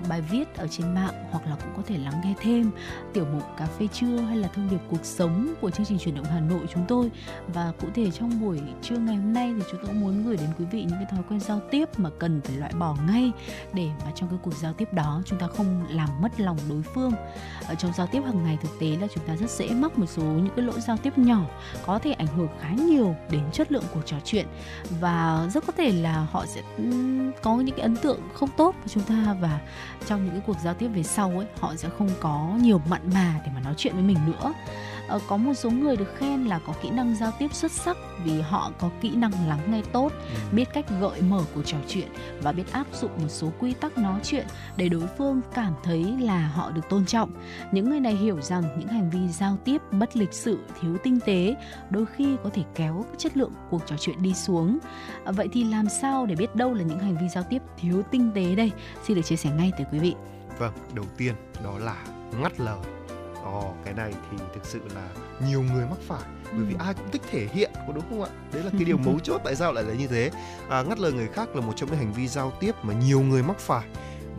bài 0.10 0.22
viết 0.22 0.58
ở 0.58 0.68
trên 0.68 0.94
mạng 0.96 1.14
hoặc 1.32 1.48
là 1.48 1.56
cũng 1.56 1.74
có 1.78 1.82
thể 1.88 1.98
lắng 1.98 2.22
nghe 2.24 2.34
thêm 2.42 2.72
tiểu 3.14 3.26
mục 3.34 3.44
cà 3.58 3.66
phê 3.66 3.88
trưa 3.94 4.18
hay 4.18 4.38
là 4.38 4.48
thông 4.48 4.70
điệp 4.70 4.82
cuộc 4.90 5.06
sống 5.06 5.54
của 5.62 5.70
chương 5.70 5.86
trình 5.86 5.98
chuyển 6.00 6.16
động 6.16 6.26
Hà 6.26 6.40
Nội 6.40 6.66
chúng 6.74 6.86
tôi. 6.88 7.12
Và 7.54 7.74
cụ 7.82 7.88
thể 7.96 8.12
trong 8.12 8.42
buổi 8.42 8.60
trưa 8.82 8.98
ngày 8.98 9.16
hôm 9.16 9.34
nay 9.34 9.54
thì 9.58 9.64
chúng 9.72 9.80
tôi 9.82 9.88
cũng 9.88 10.02
muốn 10.02 10.24
gửi 10.26 10.38
đến 10.38 10.50
quý 10.60 10.66
vị 10.66 10.82
những 10.84 10.98
cái 10.98 11.06
thói 11.12 11.22
quen 11.30 11.40
giao 11.40 11.62
tiếp 11.72 12.00
mà 12.00 12.10
cần 12.20 12.42
phải 12.42 12.56
loại 12.56 12.72
bỏ 12.80 12.98
ngay 13.08 13.32
để 13.74 13.90
mà 14.06 14.12
trong 14.16 14.30
cái 14.30 14.40
cuộc 14.44 14.56
giao 14.56 14.74
tiếp 14.74 14.94
đó 14.94 15.22
chúng 15.26 15.40
ta 15.40 15.48
không 15.48 15.86
làm 15.90 16.10
mất 16.22 16.40
lòng 16.40 16.58
đối 16.70 16.82
phương. 16.82 17.12
Ở 17.68 17.76
trong 17.76 17.94
giao 17.94 18.08
tiếp 18.08 18.22
hàng 18.26 18.44
ngày 18.44 18.58
thực 18.62 18.80
tế 18.80 18.88
là 19.02 19.08
chúng 19.16 19.28
ta 19.28 19.36
rất 19.36 19.50
dễ 19.50 19.70
mắc 19.70 20.00
một 20.00 20.06
số 20.06 20.24
những 20.24 20.54
cái 20.56 20.66
lỗi 20.66 20.82
giao 20.82 20.98
tiếp 20.98 21.18
nhỏ, 21.18 21.46
có 21.86 22.00
thể 22.00 22.12
ảnh 22.12 22.28
hưởng 22.28 22.50
khá 22.62 22.70
nhiều 22.70 23.16
đến 23.30 23.42
chất 23.52 23.72
lượng 23.72 23.84
cuộc 23.94 24.02
trò 24.06 24.18
chuyện. 24.26 24.46
Và 25.00 25.48
rất 25.54 25.66
có 25.68 25.74
thể 25.78 25.92
là 25.92 26.28
họ 26.32 26.46
sẽ 26.46 26.62
có 27.44 27.56
những 27.56 27.76
cái 27.76 27.82
ấn 27.82 27.96
tượng 27.96 28.20
không 28.34 28.50
tốt 28.58 28.76
với 28.80 28.88
chúng 28.88 29.04
ta 29.04 29.36
và 29.42 29.60
trong 30.08 30.26
những 30.26 30.34
cái 30.34 30.44
cuộc 30.48 30.58
giao 30.64 30.74
tiếp 30.74 30.88
về 30.88 31.04
sau 31.04 31.30
ấy, 31.30 31.48
họ 31.60 31.76
sẽ 31.76 31.90
không 31.98 32.10
có 32.20 32.58
nhiều 32.62 32.82
mặn 32.90 33.02
mà 33.14 33.42
để 33.46 33.52
mà 33.56 33.62
nói 33.62 33.74
chuyện 33.78 33.94
với 33.94 34.04
mình 34.04 34.18
nữa 34.26 34.54
có 35.27 35.38
một 35.38 35.53
số 35.53 35.69
người 35.69 35.98
được 35.98 36.15
khen 36.18 36.45
là 36.45 36.60
có 36.68 36.73
kỹ 36.82 36.90
năng 36.90 37.15
giao 37.15 37.32
tiếp 37.40 37.53
xuất 37.53 37.72
sắc 37.72 37.98
vì 38.23 38.41
họ 38.41 38.72
có 38.80 38.90
kỹ 39.02 39.15
năng 39.15 39.48
lắng 39.48 39.60
nghe 39.72 39.82
tốt 39.91 40.11
biết 40.52 40.65
cách 40.73 40.86
gợi 40.99 41.22
mở 41.22 41.44
cuộc 41.56 41.61
trò 41.65 41.77
chuyện 41.88 42.07
và 42.41 42.52
biết 42.52 42.72
áp 42.72 42.88
dụng 42.94 43.11
một 43.18 43.30
số 43.30 43.52
quy 43.60 43.73
tắc 43.73 43.98
nói 43.98 44.19
chuyện 44.23 44.45
để 44.77 44.90
đối 44.90 45.07
phương 45.18 45.41
cảm 45.53 45.73
thấy 45.84 46.15
là 46.19 46.48
họ 46.48 46.72
được 46.72 46.90
tôn 46.90 47.06
trọng. 47.06 47.32
Những 47.72 47.90
người 47.90 47.99
này 47.99 48.15
hiểu 48.15 48.41
rằng 48.41 48.64
những 48.80 48.88
hành 48.88 49.10
vi 49.10 49.27
giao 49.27 49.57
tiếp 49.65 49.82
bất 49.91 50.18
lịch 50.18 50.34
sự 50.34 50.60
thiếu 50.82 50.98
tinh 51.03 51.19
tế 51.26 51.56
đôi 51.90 52.06
khi 52.06 52.36
có 52.44 52.49
thể 52.53 52.64
kéo 52.76 53.06
chất 53.18 53.38
lượng 53.38 53.52
cuộc 53.69 53.82
trò 53.86 53.95
chuyện 53.99 54.22
đi 54.22 54.34
xuống. 54.34 54.77
À, 55.26 55.32
vậy 55.32 55.49
thì 55.52 55.64
làm 55.64 55.90
sao 55.90 56.26
để 56.26 56.36
biết 56.36 56.56
đâu 56.56 56.73
là 56.73 56.84
những 56.84 56.99
hành 56.99 57.18
vi 57.18 57.30
giao 57.30 57.44
tiếp 57.44 57.61
thiếu 57.77 58.03
tinh 58.11 58.32
tế 58.36 58.56
đây? 58.56 58.72
Xin 59.03 59.15
được 59.15 59.23
chia 59.26 59.36
sẻ 59.36 59.49
ngay 59.57 59.72
tới 59.77 59.86
quý 59.91 59.99
vị. 59.99 60.15
Vâng, 60.60 60.73
đầu 60.94 61.06
tiên 61.18 61.36
đó 61.64 61.77
là 61.80 61.95
ngắt 62.41 62.60
lời. 62.60 62.77
Ồ, 63.46 63.74
cái 63.86 63.94
này 63.94 64.14
thì 64.32 64.38
thực 64.54 64.66
sự 64.66 64.82
là 64.96 65.10
nhiều 65.48 65.62
người 65.62 65.86
mắc 65.86 65.98
phải 66.08 66.24
bởi 66.54 66.64
vì 66.66 66.74
Ừ. 66.74 66.80
ai 66.84 66.94
cũng 66.94 67.12
thích 67.12 67.22
thể 67.32 67.48
hiện 67.54 67.72
có 67.88 67.94
đúng 67.94 68.04
không 68.10 68.24
ạ? 68.24 68.30
Đấy 68.54 68.64
là 68.64 68.70
cái 68.72 68.84
điều 68.84 68.98
mấu 69.06 69.20
chốt 69.20 69.42
tại 69.44 69.56
sao 69.56 69.74
lại 69.74 69.84
là 69.84 69.94
như 69.94 70.08
thế. 70.08 70.32
À, 70.70 70.82
ngắt 70.84 71.00
lời 71.00 71.14
người 71.14 71.28
khác 71.28 71.56
là 71.56 71.62
một 71.62 71.74
trong 71.76 71.90
những 71.90 71.98
hành 72.00 72.14
vi 72.14 72.28
giao 72.28 72.52
tiếp 72.60 72.72
mà 72.84 72.94
nhiều 72.94 73.22
người 73.22 73.44
mắc 73.44 73.60
phải 73.60 73.88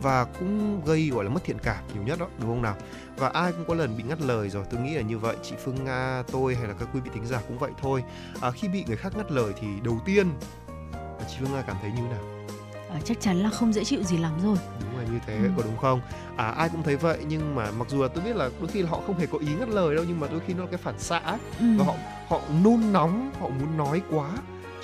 và 0.01 0.23
cũng 0.23 0.81
gây 0.85 1.09
gọi 1.09 1.23
là 1.23 1.29
mất 1.29 1.43
thiện 1.43 1.57
cảm 1.63 1.83
nhiều 1.93 2.03
nhất 2.03 2.19
đó 2.19 2.27
đúng 2.39 2.49
không 2.49 2.61
nào 2.61 2.75
và 3.17 3.27
ai 3.29 3.51
cũng 3.51 3.65
có 3.67 3.73
lần 3.73 3.97
bị 3.97 4.03
ngắt 4.03 4.21
lời 4.21 4.49
rồi 4.49 4.63
tôi 4.71 4.81
nghĩ 4.81 4.93
là 4.95 5.01
như 5.01 5.17
vậy 5.17 5.35
chị 5.43 5.55
Phương 5.63 5.83
Nga 5.85 6.23
tôi 6.31 6.55
hay 6.55 6.67
là 6.67 6.73
các 6.79 6.87
quý 6.93 6.99
vị 6.99 7.09
thính 7.13 7.25
giả 7.25 7.41
cũng 7.47 7.57
vậy 7.57 7.71
thôi 7.81 8.03
à, 8.41 8.51
khi 8.51 8.67
bị 8.67 8.83
người 8.87 8.97
khác 8.97 9.13
ngắt 9.17 9.31
lời 9.31 9.53
thì 9.61 9.67
đầu 9.83 9.99
tiên 10.05 10.27
chị 11.29 11.35
Phương 11.39 11.51
Nga 11.53 11.61
cảm 11.61 11.75
thấy 11.81 11.91
như 11.91 12.01
nào 12.01 12.23
À, 12.93 12.99
chắc 13.05 13.21
chắn 13.21 13.37
là 13.37 13.49
không 13.49 13.73
dễ 13.73 13.83
chịu 13.83 14.03
gì 14.03 14.17
lắm 14.17 14.31
rồi 14.43 14.57
đúng 14.81 14.97
là 14.99 15.03
như 15.13 15.19
thế 15.27 15.33
Ừ. 15.37 15.49
có 15.57 15.63
đúng 15.63 15.77
không 15.77 16.01
à 16.37 16.45
ai 16.51 16.69
cũng 16.69 16.83
thấy 16.83 16.95
vậy 16.95 17.17
nhưng 17.27 17.55
mà 17.55 17.71
mặc 17.71 17.87
dù 17.89 18.01
là 18.01 18.07
tôi 18.07 18.23
biết 18.23 18.35
là 18.35 18.49
đôi 18.59 18.67
khi 18.67 18.81
là 18.81 18.89
họ 18.89 19.01
không 19.07 19.17
hề 19.19 19.25
có 19.25 19.37
ý 19.37 19.47
ngắt 19.59 19.69
lời 19.69 19.95
đâu 19.95 20.05
nhưng 20.07 20.19
mà 20.19 20.27
đôi 20.31 20.39
khi 20.47 20.53
nó 20.53 20.63
là 20.63 20.69
cái 20.71 20.77
phản 20.77 20.99
xạ 20.99 21.17
ấy. 21.17 21.37
ừ. 21.59 21.65
và 21.77 21.85
họ 21.85 21.93
họ 22.27 22.41
nôn 22.63 22.93
nóng 22.93 23.31
họ 23.39 23.49
muốn 23.49 23.77
nói 23.77 24.01
quá 24.11 24.29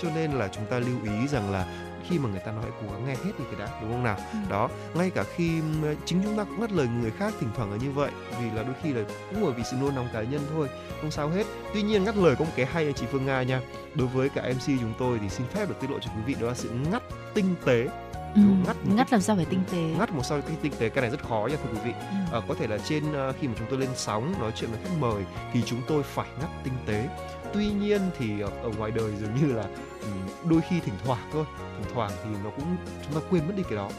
cho 0.02 0.10
nên 0.16 0.32
là 0.32 0.48
chúng 0.48 0.66
ta 0.70 0.80
lưu 0.80 0.98
ý 1.04 1.28
rằng 1.28 1.52
là 1.52 1.66
khi 2.10 2.20
mà 2.20 2.30
người 2.30 2.40
ta 2.46 2.52
nói 2.52 2.66
cố 2.82 2.92
gắng 2.92 3.06
nghe 3.06 3.16
hết 3.16 3.32
đi 3.40 3.46
cái 3.52 3.60
đã 3.60 3.80
đúng 3.82 3.92
không 3.92 4.04
nào? 4.04 4.18
Ừ. 4.34 4.38
đó 4.50 4.70
ngay 4.94 5.10
cả 5.10 5.24
khi 5.36 5.60
ừm, 5.60 5.96
chính 6.06 6.22
chúng 6.24 6.38
ta 6.38 6.44
cũng 6.44 6.60
ngắt 6.62 6.72
lời 6.72 6.88
người 7.02 7.12
khác 7.12 7.34
thỉnh 7.40 7.50
thoảng 7.56 7.72
là 7.72 7.78
như 7.78 7.92
vậy 7.92 8.12
vì 8.42 8.52
là 8.52 8.64
đôi 8.64 8.76
khi 8.84 8.94
là 8.94 9.04
cũng 9.30 9.42
bởi 9.44 9.54
vì 9.54 9.64
sự 9.64 9.78
nôn 9.82 9.96
nóng 9.96 10.08
cá 10.14 10.22
nhân 10.22 10.42
thôi 10.54 10.70
không 11.02 11.12
sao 11.12 11.30
hết. 11.30 11.44
Tuy 11.74 11.82
nhiên 11.82 12.04
ngắt 12.04 12.18
lời 12.18 12.36
có 12.36 12.46
một 12.46 12.52
cái 12.56 12.66
hay 12.66 12.86
anh 12.86 12.94
chị 12.94 13.06
Phương 13.12 13.26
Nga 13.26 13.44
nha 13.44 13.62
đối 13.96 14.08
với 14.08 14.30
cả 14.30 14.42
MC 14.42 14.66
chúng 14.66 14.94
tôi 15.00 15.20
thì 15.22 15.30
xin 15.30 15.48
phép 15.48 15.70
được 15.70 15.76
tiết 15.82 15.92
lộ 15.92 16.00
cho 16.00 16.12
quý 16.16 16.22
vị 16.26 16.36
đó 16.42 16.48
là 16.48 16.54
sự 16.54 16.70
ngắt 16.92 17.04
tinh 17.34 17.56
tế. 17.66 17.88
Ừ, 18.36 18.42
ngắt 18.68 18.76
ngắt 18.96 19.12
làm 19.12 19.22
sao 19.22 19.36
phải 19.36 19.46
tinh 19.46 19.64
tế? 19.72 19.78
ngắt 19.78 20.12
một 20.12 20.24
sao 20.24 20.42
tinh, 20.42 20.56
tinh 20.62 20.72
tế 20.80 20.90
cái 20.90 21.02
này 21.02 21.12
rất 21.12 21.24
khó 21.30 21.48
nha 21.52 21.58
thưa 21.64 21.70
quý 21.74 21.80
vị. 21.86 21.92
Ừ. 21.92 22.16
Ờ, 22.32 22.42
có 22.48 22.54
thể 22.60 22.68
là 22.68 22.78
trên 22.78 23.14
ờ, 23.14 23.34
khi 23.40 23.48
mà 23.48 23.54
chúng 23.58 23.68
tôi 23.70 23.80
lên 23.80 23.90
sóng 23.96 24.34
nói 24.40 24.52
chuyện 24.56 24.70
với 24.72 24.80
khách 24.84 24.98
mời 25.00 25.24
thì 25.54 25.62
chúng 25.66 25.82
tôi 25.88 26.04
phải 26.04 26.28
ngắt 26.42 26.50
tinh 26.64 26.74
tế. 26.86 27.10
Tuy 27.54 27.66
nhiên 27.72 28.02
thì 28.18 28.42
ở, 28.42 28.50
ở 28.64 28.70
ngoài 28.78 28.92
đời 28.92 29.12
dường 29.20 29.36
như 29.36 29.54
là 29.54 29.64
ừm, 30.02 30.50
đôi 30.50 30.62
khi 30.70 30.80
thỉnh 30.80 30.94
thoảng 31.06 31.30
thôi 31.34 31.46
thỉnh 31.84 31.94
thoảng 31.94 32.12
thì 32.24 32.30
nó 32.44 32.50
cũng 32.50 32.76
chúng 33.04 33.22
ta 33.22 33.28
quên 33.30 33.48
mất 33.48 33.54
đi 33.56 33.64
cái 33.64 33.76
đó. 33.76 33.90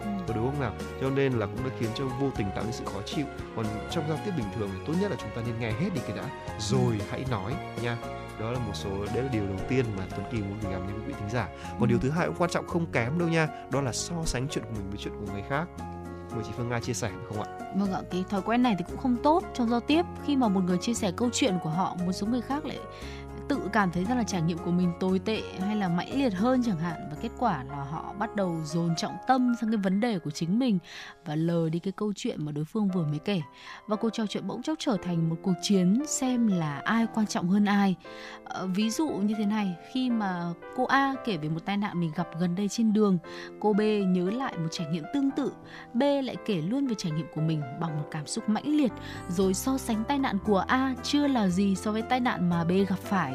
Ừ. 0.00 0.10
có 0.28 0.34
đúng 0.34 0.50
không 0.50 0.60
nào? 0.60 0.72
Cho 1.00 1.10
nên 1.10 1.32
là 1.32 1.46
cũng 1.46 1.64
đã 1.64 1.70
khiến 1.78 1.90
cho 1.94 2.04
vô 2.04 2.30
tình 2.36 2.46
tạo 2.54 2.64
nên 2.64 2.72
sự 2.72 2.84
khó 2.84 3.02
chịu. 3.06 3.26
Còn 3.56 3.66
trong 3.90 4.04
giao 4.08 4.18
tiếp 4.24 4.30
bình 4.36 4.46
thường 4.56 4.70
thì 4.72 4.78
tốt 4.86 4.92
nhất 5.00 5.10
là 5.10 5.16
chúng 5.20 5.30
ta 5.36 5.42
nên 5.46 5.60
nghe 5.60 5.70
hết 5.70 5.90
đi 5.94 6.00
cái 6.06 6.16
đã. 6.16 6.24
Rồi 6.58 7.00
hãy 7.10 7.24
nói 7.30 7.54
nha. 7.82 7.96
Đó 8.40 8.50
là 8.50 8.58
một 8.58 8.72
số 8.74 8.90
đấy 9.14 9.22
là 9.22 9.28
điều 9.32 9.46
đầu 9.46 9.58
tiên 9.68 9.84
mà 9.98 10.04
Tuấn 10.10 10.26
Kỳ 10.30 10.38
muốn 10.38 10.58
gửi 10.62 10.72
gắm 10.72 10.86
đến 10.86 10.96
quý 10.96 11.02
vị 11.06 11.14
thính 11.18 11.30
giả. 11.30 11.48
Còn 11.80 11.88
điều 11.88 11.98
thứ 11.98 12.10
hai 12.10 12.26
cũng 12.26 12.36
quan 12.38 12.50
trọng 12.50 12.66
không 12.66 12.86
kém 12.86 13.18
đâu 13.18 13.28
nha 13.28 13.48
đó 13.70 13.80
là 13.80 13.92
so 13.92 14.14
sánh 14.24 14.48
chuyện 14.48 14.64
của 14.64 14.70
mình 14.76 14.90
với 14.90 14.98
chuyện 14.98 15.14
của 15.20 15.32
người 15.32 15.42
khác. 15.48 15.68
Mời 16.34 16.44
chị 16.46 16.50
Phương 16.56 16.68
Nga 16.68 16.80
chia 16.80 16.92
sẻ 16.92 17.08
được 17.08 17.24
không 17.28 17.42
ạ? 17.42 17.48
Vâng 17.76 17.92
ạ, 17.92 18.00
cái 18.10 18.24
thói 18.30 18.42
quen 18.42 18.62
này 18.62 18.74
thì 18.78 18.84
cũng 18.88 18.96
không 18.96 19.16
tốt 19.22 19.44
trong 19.54 19.68
giao 19.68 19.80
tiếp. 19.80 20.02
Khi 20.26 20.36
mà 20.36 20.48
một 20.48 20.60
người 20.60 20.78
chia 20.78 20.94
sẻ 20.94 21.12
câu 21.16 21.30
chuyện 21.32 21.58
của 21.62 21.70
họ, 21.70 21.96
một 22.06 22.12
số 22.12 22.26
người 22.26 22.40
khác 22.40 22.64
lại 22.64 22.78
tự 23.48 23.68
cảm 23.72 23.90
thấy 23.90 24.04
rằng 24.04 24.18
là 24.18 24.24
trải 24.24 24.42
nghiệm 24.42 24.58
của 24.58 24.70
mình 24.70 24.92
tồi 25.00 25.18
tệ 25.18 25.42
hay 25.60 25.76
là 25.76 25.88
mãnh 25.88 26.18
liệt 26.18 26.34
hơn 26.34 26.62
chẳng 26.66 26.78
hạn. 26.78 27.08
Và 27.10 27.16
kết 27.20 27.28
quả 27.38 27.64
là 27.64 27.84
họ 27.84 28.14
bắt 28.18 28.36
đầu 28.36 28.56
dồn 28.64 28.96
trọng 28.96 29.16
tâm 29.26 29.54
sang 29.60 29.70
cái 29.70 29.76
vấn 29.76 30.00
đề 30.00 30.18
của 30.18 30.30
chính 30.30 30.58
mình 30.58 30.78
và 31.24 31.36
lờ 31.36 31.68
đi 31.68 31.78
cái 31.78 31.92
câu 31.92 32.12
chuyện 32.16 32.44
mà 32.44 32.52
đối 32.52 32.64
phương 32.64 32.88
vừa 32.88 33.06
mới 33.06 33.18
kể. 33.18 33.40
Và 33.86 33.96
cuộc 33.96 34.10
trò 34.10 34.26
chuyện 34.26 34.46
bỗng 34.46 34.62
chốc 34.62 34.78
trở 34.80 34.96
thành 35.02 35.28
một 35.28 35.36
cuộc 35.42 35.54
chiến 35.62 36.02
xem 36.08 36.46
là 36.46 36.80
ai 36.84 37.06
quan 37.14 37.26
trọng 37.26 37.48
hơn 37.48 37.64
ai. 37.64 37.94
À, 38.44 38.60
ví 38.74 38.90
dụ 38.90 39.08
như 39.08 39.34
thế 39.38 39.44
này 39.44 39.76
khi 39.92 40.10
mà 40.10 40.52
cô 40.76 40.84
A 40.84 41.14
kể 41.24 41.36
về 41.36 41.48
một 41.48 41.60
tai 41.64 41.76
nạn 41.76 42.00
mình 42.00 42.12
gặp 42.16 42.28
gần 42.40 42.54
đây 42.54 42.68
trên 42.68 42.92
đường 42.92 43.18
cô 43.60 43.72
B 43.72 43.80
nhớ 44.06 44.30
lại 44.30 44.58
một 44.58 44.68
trải 44.70 44.86
nghiệm 44.86 45.04
tương 45.14 45.30
tự. 45.30 45.52
B 45.94 46.02
lại 46.02 46.36
kể 46.46 46.62
luôn 46.62 46.86
về 46.86 46.94
trải 46.98 47.12
nghiệm 47.12 47.26
của 47.34 47.40
mình 47.40 47.62
bằng 47.80 47.96
một 47.96 48.08
cảm 48.10 48.26
xúc 48.26 48.48
mãnh 48.48 48.76
liệt 48.76 48.92
rồi 49.28 49.54
so 49.54 49.78
sánh 49.78 50.04
tai 50.04 50.18
nạn 50.18 50.38
của 50.44 50.64
A 50.68 50.94
chưa 51.02 51.26
là 51.26 51.48
gì 51.48 51.74
so 51.74 51.92
với 51.92 52.02
tai 52.02 52.20
nạn 52.20 52.50
mà 52.50 52.64
B 52.64 52.70
gặp 52.88 52.98
phải. 52.98 53.33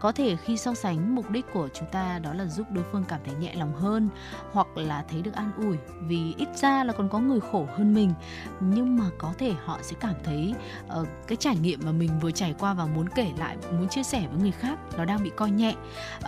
Có 0.00 0.12
thể 0.12 0.36
khi 0.36 0.56
so 0.56 0.74
sánh 0.74 1.14
mục 1.14 1.30
đích 1.30 1.44
của 1.52 1.68
chúng 1.74 1.88
ta 1.88 2.18
đó 2.18 2.32
là 2.32 2.46
giúp 2.46 2.66
đối 2.70 2.84
phương 2.92 3.04
cảm 3.08 3.20
thấy 3.24 3.34
nhẹ 3.34 3.54
lòng 3.54 3.74
hơn 3.74 4.08
hoặc 4.52 4.66
là 4.76 5.04
thấy 5.08 5.22
được 5.22 5.34
an 5.34 5.52
ủi 5.56 5.76
vì 6.00 6.34
ít 6.38 6.48
ra 6.56 6.84
là 6.84 6.92
còn 6.92 7.08
có 7.08 7.18
người 7.18 7.40
khổ 7.40 7.66
hơn 7.76 7.94
mình. 7.94 8.12
Nhưng 8.60 8.96
mà 8.96 9.04
có 9.18 9.32
thể 9.38 9.52
họ 9.64 9.78
sẽ 9.82 9.96
cảm 10.00 10.14
thấy 10.24 10.54
uh, 11.00 11.08
cái 11.26 11.36
trải 11.36 11.56
nghiệm 11.56 11.80
mà 11.84 11.92
mình 11.92 12.10
vừa 12.20 12.30
trải 12.30 12.54
qua 12.58 12.74
và 12.74 12.86
muốn 12.86 13.08
kể 13.08 13.32
lại 13.38 13.56
muốn 13.72 13.88
chia 13.88 14.02
sẻ 14.02 14.26
với 14.30 14.40
người 14.40 14.52
khác 14.52 14.78
nó 14.96 15.04
đang 15.04 15.22
bị 15.22 15.30
coi 15.36 15.50
nhẹ. 15.50 15.74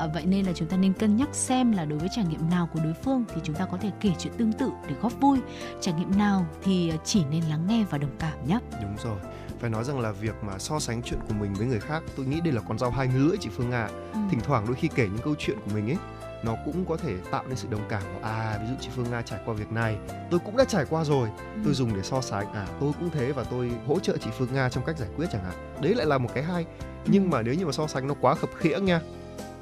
Uh, 0.05 0.15
vậy 0.15 0.27
nên 0.27 0.47
là 0.47 0.53
chúng 0.53 0.69
ta 0.69 0.77
nên 0.77 0.93
cân 0.93 1.17
nhắc 1.17 1.29
xem 1.33 1.73
là 1.73 1.85
đối 1.85 1.99
với 1.99 2.09
trải 2.13 2.25
nghiệm 2.25 2.51
nào 2.51 2.69
của 2.73 2.81
đối 2.85 2.95
phương 2.95 3.25
thì 3.35 3.41
chúng 3.45 3.57
ta 3.57 3.65
có 3.65 3.77
thể 3.77 3.91
kể 4.01 4.11
chuyện 4.19 4.33
tương 4.37 4.53
tự 4.53 4.71
để 4.89 4.95
góp 5.03 5.21
vui. 5.21 5.39
Trải 5.81 5.95
nghiệm 5.95 6.19
nào 6.19 6.47
thì 6.63 6.89
ờ, 6.89 6.97
chỉ 7.05 7.25
nên 7.31 7.45
lắng 7.45 7.67
nghe 7.69 7.85
và 7.91 7.99
đồng 7.99 8.17
cảm 8.19 8.47
nhé 8.47 8.59
đúng 8.83 8.97
rồi 9.05 9.17
phải 9.59 9.71
nói 9.71 9.85
rằng 9.85 10.01
là 10.01 10.13
việc 10.13 10.35
mà 10.43 10.59
so 10.59 10.79
sánh 10.79 11.03
chuyện 11.03 11.19
của 11.29 11.35
mình 11.35 11.55
với 11.55 11.67
người 11.67 11.81
khác 11.81 12.03
tôi 12.17 12.27
nghĩ 12.27 12.41
đây 12.41 12.53
là 12.53 12.61
con 12.69 12.79
dao 12.79 12.91
hai 12.91 13.09
lưỡi 13.17 13.37
chị 13.41 13.49
Phương 13.57 13.71
Nga 13.71 13.89
Ừ. 14.13 14.19
thỉnh 14.31 14.41
thoảng 14.41 14.67
đôi 14.67 14.77
khi 14.77 14.89
kể 14.95 15.05
những 15.05 15.23
câu 15.25 15.35
chuyện 15.39 15.57
của 15.65 15.71
mình 15.75 15.87
ấy 15.91 15.97
nó 16.45 16.55
cũng 16.65 16.85
có 16.89 16.97
thể 16.97 17.17
tạo 17.31 17.45
nên 17.49 17.57
sự 17.57 17.69
đồng 17.71 17.81
cảm 17.89 18.03
à 18.23 18.59
ví 18.63 18.67
dụ 18.69 18.75
chị 18.81 18.89
Phương 18.97 19.11
Nga 19.11 19.23
trải 19.23 19.41
qua 19.45 19.55
việc 19.55 19.73
này 19.73 19.99
tôi 20.31 20.41
cũng 20.45 20.57
đã 20.57 20.65
trải 20.65 20.85
qua 20.91 21.05
rồi. 21.05 21.29
Tôi 21.65 21.75
dùng 21.75 21.97
để 21.97 22.03
so 22.03 22.21
sánh 22.21 22.53
à 22.53 22.67
tôi 22.81 22.93
cũng 22.99 23.11
thế 23.11 23.33
và 23.33 23.45
tôi 23.45 23.71
hỗ 23.87 23.99
trợ 23.99 24.17
chị 24.17 24.31
Phương 24.39 24.49
Nga 24.55 24.69
trong 24.69 24.85
cách 24.85 24.99
giải 24.99 25.09
quyết 25.17 25.27
chẳng 25.33 25.45
hạn. 25.45 25.77
Đấy 25.83 25.95
lại 25.95 26.07
là 26.07 26.19
một 26.19 26.29
cái 26.35 26.45
hay. 26.45 26.67
Nhưng 27.07 27.31
mà 27.31 27.43
nếu 27.43 27.55
như 27.55 27.67
mà 27.67 27.73
so 27.73 27.87
sánh 27.87 28.07
nó 28.09 28.15
quá 28.21 28.35
khập 28.35 28.51
khiễng 28.57 28.85
nha 28.85 29.01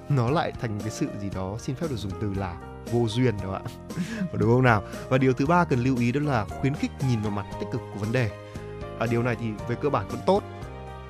nó 0.09 0.31
lại 0.31 0.52
thành 0.60 0.81
cái 0.81 0.90
sự 0.90 1.06
gì 1.20 1.31
đó 1.35 1.56
xin 1.60 1.77
phép 1.77 1.86
được 1.90 1.97
dùng 1.97 2.12
từ 2.20 2.35
là 2.36 2.56
vô 2.93 3.06
duyên 3.09 3.35
đó 3.43 3.52
ạ. 3.52 3.60
Đúng 4.32 4.51
không 4.51 4.62
nào? 4.62 4.82
Và 5.09 5.18
điều 5.18 5.32
thứ 5.32 5.47
ba 5.47 5.64
cần 5.64 5.85
lưu 5.85 5.97
ý 5.98 6.12
đó 6.12 6.20
là 6.24 6.44
khuyến 6.44 6.74
khích 6.74 6.90
nhìn 7.09 7.23
vào 7.23 7.31
mặt 7.31 7.47
tích 7.60 7.66
cực 7.73 7.81
của 7.94 8.01
vấn 8.01 8.12
đề 8.12 8.31
à, 8.98 9.06
điều 9.10 9.23
này 9.23 9.36
thì 9.40 9.47
về 9.68 9.77
cơ 9.82 9.90
bản 9.90 10.09
vẫn 10.09 10.20
tốt 10.27 10.43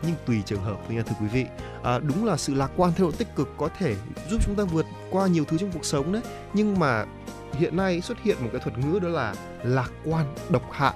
nhưng 0.03 0.15
tùy 0.27 0.43
trường 0.47 0.63
hợp 0.63 0.77
thôi 0.87 0.97
nha 0.97 1.03
thưa 1.03 1.15
quý 1.21 1.27
vị. 1.27 1.47
À, 1.83 1.99
đúng 1.99 2.25
là 2.25 2.37
sự 2.37 2.55
lạc 2.55 2.71
quan 2.77 2.93
theo 2.97 3.07
độ 3.07 3.13
tích 3.13 3.29
cực 3.37 3.49
có 3.57 3.69
thể 3.79 3.97
giúp 4.31 4.41
chúng 4.45 4.55
ta 4.55 4.65
vượt 4.65 4.87
qua 5.11 5.27
nhiều 5.27 5.45
thứ 5.45 5.59
trong 5.59 5.73
cuộc 5.73 5.85
sống 5.85 6.13
đấy 6.13 6.23
nhưng 6.53 6.79
mà 6.79 7.05
hiện 7.53 7.77
nay 7.77 8.01
xuất 8.01 8.23
hiện 8.23 8.37
một 8.41 8.49
cái 8.53 8.61
thuật 8.61 8.79
ngữ 8.79 8.99
đó 8.99 9.09
là 9.09 9.35
lạc 9.65 9.91
quan 10.05 10.35
độc 10.49 10.73
hại. 10.73 10.95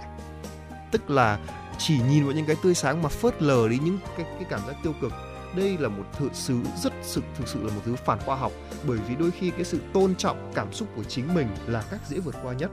Tức 0.91 1.11
là 1.11 1.39
chỉ 1.79 2.01
nhìn 2.09 2.25
vào 2.25 2.33
những 2.33 2.47
cái 2.47 2.57
tươi 2.63 2.75
sáng 2.75 3.03
mà 3.03 3.09
phớt 3.09 3.43
lờ 3.43 3.69
đi 3.69 3.79
những 3.85 3.99
cái 4.17 4.27
cái 4.35 4.45
cảm 4.51 4.61
giác 4.67 4.77
tiêu 4.83 4.93
cực. 5.01 5.13
Đây 5.57 5.79
là 5.79 5.89
một 5.89 6.05
thực 6.19 6.31
sự 6.33 6.59
rất 6.83 6.93
sự 7.03 7.23
thực 7.39 7.49
sự 7.49 7.65
là 7.65 7.75
một 7.75 7.81
thứ 7.85 7.97
phản 7.97 8.19
khoa 8.27 8.37
học 8.37 8.53
bởi 8.87 8.99
vì 9.09 9.17
đôi 9.17 9.31
khi 9.31 9.51
cái 9.51 9.65
sự 9.65 9.79
tôn 9.93 10.15
trọng 10.15 10.53
cảm 10.55 10.73
xúc 10.73 10.89
của 10.97 11.05
chính 11.05 11.35
mình 11.35 11.49
là 11.67 11.85
cách 11.91 12.01
dễ 12.09 12.19
vượt 12.19 12.35
qua 12.43 12.53
nhất. 12.53 12.71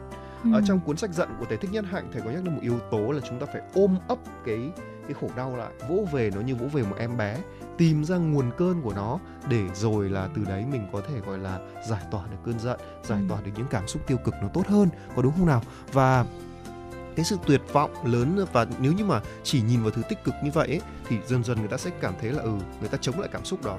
Ừ. 0.52 0.58
ở 0.58 0.62
trong 0.66 0.80
cuốn 0.80 0.98
sách 0.98 1.10
giận 1.14 1.30
của 1.40 1.46
thầy 1.50 1.58
thích 1.58 1.72
nhất 1.72 1.86
hạnh 1.92 2.10
thầy 2.14 2.22
có 2.22 2.30
nhắc 2.32 2.44
đến 2.44 2.54
một 2.56 2.62
yếu 2.62 2.80
tố 2.92 3.12
là 3.12 3.20
chúng 3.30 3.40
ta 3.40 3.46
phải 3.54 3.62
ôm 3.74 3.98
ấp 4.08 4.18
cái 4.46 4.72
cái 5.04 5.14
khổ 5.22 5.30
đau 5.36 5.56
lại 5.58 5.72
vỗ 5.90 6.06
về 6.12 6.32
nó 6.36 6.42
như 6.42 6.56
vỗ 6.56 6.66
về 6.74 6.84
một 6.84 6.96
em 7.00 7.18
bé 7.18 7.38
tìm 7.78 8.04
ra 8.06 8.16
nguồn 8.18 8.52
cơn 8.58 8.82
của 8.82 8.94
nó 8.94 9.20
để 9.50 9.64
rồi 9.74 10.10
là 10.10 10.30
từ 10.36 10.44
đấy 10.46 10.66
mình 10.72 10.88
có 10.94 11.02
thể 11.08 11.20
gọi 11.28 11.38
là 11.38 11.60
giải 11.90 12.02
tỏa 12.12 12.22
được 12.32 12.38
cơn 12.46 12.60
giận 12.60 12.80
giải 13.04 13.20
Ừ. 13.22 13.26
tỏa 13.30 13.42
được 13.42 13.52
những 13.58 13.68
cảm 13.70 13.88
xúc 13.88 14.02
tiêu 14.08 14.18
cực 14.18 14.34
nó 14.42 14.48
tốt 14.48 14.68
hơn 14.68 14.90
có 15.16 15.22
đúng 15.22 15.34
không 15.38 15.46
nào 15.46 15.62
và 15.94 16.26
cái 17.16 17.26
sự 17.26 17.38
tuyệt 17.46 17.62
vọng 17.74 17.92
lớn 18.06 18.46
và 18.54 18.66
nếu 18.80 18.94
như 18.94 19.06
mà 19.06 19.22
chỉ 19.44 19.62
nhìn 19.62 19.82
vào 19.82 19.92
thứ 19.92 20.02
tích 20.10 20.24
cực 20.24 20.34
như 20.44 20.52
vậy 20.54 20.68
ấy, 20.68 20.82
thì 21.08 21.18
dần 21.28 21.44
dần 21.44 21.60
người 21.60 21.68
ta 21.68 21.78
sẽ 21.78 21.90
cảm 22.02 22.14
thấy 22.22 22.32
là 22.32 22.42
ừ 22.44 22.52
người 22.80 22.90
ta 22.90 22.98
chống 23.02 23.20
lại 23.20 23.30
cảm 23.32 23.46
xúc 23.46 23.66
đó 23.66 23.78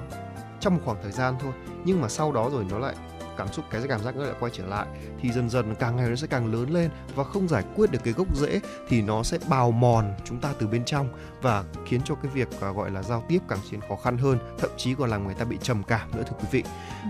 trong 0.59 0.75
một 0.75 0.81
khoảng 0.85 0.97
thời 1.03 1.11
gian 1.11 1.35
thôi 1.39 1.51
nhưng 1.85 2.01
mà 2.01 2.09
sau 2.09 2.31
đó 2.31 2.49
rồi 2.51 2.65
nó 2.71 2.79
lại 2.79 2.95
cảm 3.39 3.53
xúc 3.53 3.65
cái 3.71 3.81
cảm 3.89 4.03
giác 4.03 4.15
nó 4.15 4.23
lại 4.23 4.33
quay 4.39 4.51
trở 4.55 4.65
lại 4.65 4.87
thì 5.21 5.31
dần 5.31 5.49
dần 5.49 5.75
càng 5.79 5.95
ngày 5.95 6.09
nó 6.09 6.15
sẽ 6.15 6.27
càng 6.27 6.53
lớn 6.53 6.69
lên 6.69 6.89
và 7.15 7.23
không 7.23 7.47
giải 7.47 7.63
quyết 7.75 7.91
được 7.91 7.99
cái 8.03 8.13
gốc 8.13 8.35
rễ 8.35 8.59
thì 8.87 9.01
nó 9.01 9.23
sẽ 9.23 9.37
bào 9.49 9.71
mòn 9.71 10.13
chúng 10.25 10.39
ta 10.39 10.53
từ 10.59 10.67
bên 10.67 10.85
trong 10.85 11.09
và 11.41 11.63
khiến 11.85 12.01
cho 12.05 12.15
cái 12.15 12.31
việc 12.33 12.47
à, 12.61 12.69
gọi 12.71 12.91
là 12.91 13.03
giao 13.03 13.23
tiếp 13.27 13.39
càng 13.49 13.59
trở 13.63 13.71
nên 13.71 13.89
khó 13.89 13.95
khăn 13.95 14.17
hơn 14.17 14.39
thậm 14.57 14.71
chí 14.77 14.95
còn 14.95 15.09
làm 15.09 15.25
người 15.25 15.35
ta 15.35 15.45
bị 15.45 15.57
trầm 15.61 15.83
cảm 15.83 16.11
nữa 16.15 16.23
thưa 16.27 16.35
quý 16.39 16.47
vị. 16.51 16.63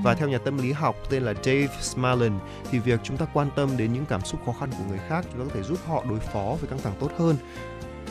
Và 0.04 0.14
theo 0.14 0.30
nhà 0.30 0.38
tâm 0.38 0.58
lý 0.58 0.72
học 0.72 0.96
tên 1.10 1.24
là 1.24 1.34
Dave 1.34 1.68
Smalen 1.82 2.34
thì 2.72 2.80
việc 2.80 3.00
chúng 3.04 3.18
ta 3.18 3.26
quan 3.34 3.50
tâm 3.56 3.78
đến 3.78 3.94
những 3.94 4.06
cảm 4.06 4.22
xúc 4.22 4.40
khó 4.46 4.54
khăn 4.60 4.70
của 4.72 4.84
người 4.90 5.00
khác 5.08 5.26
chúng 5.32 5.40
ta 5.40 5.46
có 5.50 5.56
thể 5.56 5.64
giúp 5.64 5.80
họ 5.88 6.04
đối 6.10 6.20
phó 6.20 6.56
với 6.60 6.70
căng 6.70 6.80
thẳng 6.84 6.94
tốt 7.00 7.12
hơn. 7.18 7.36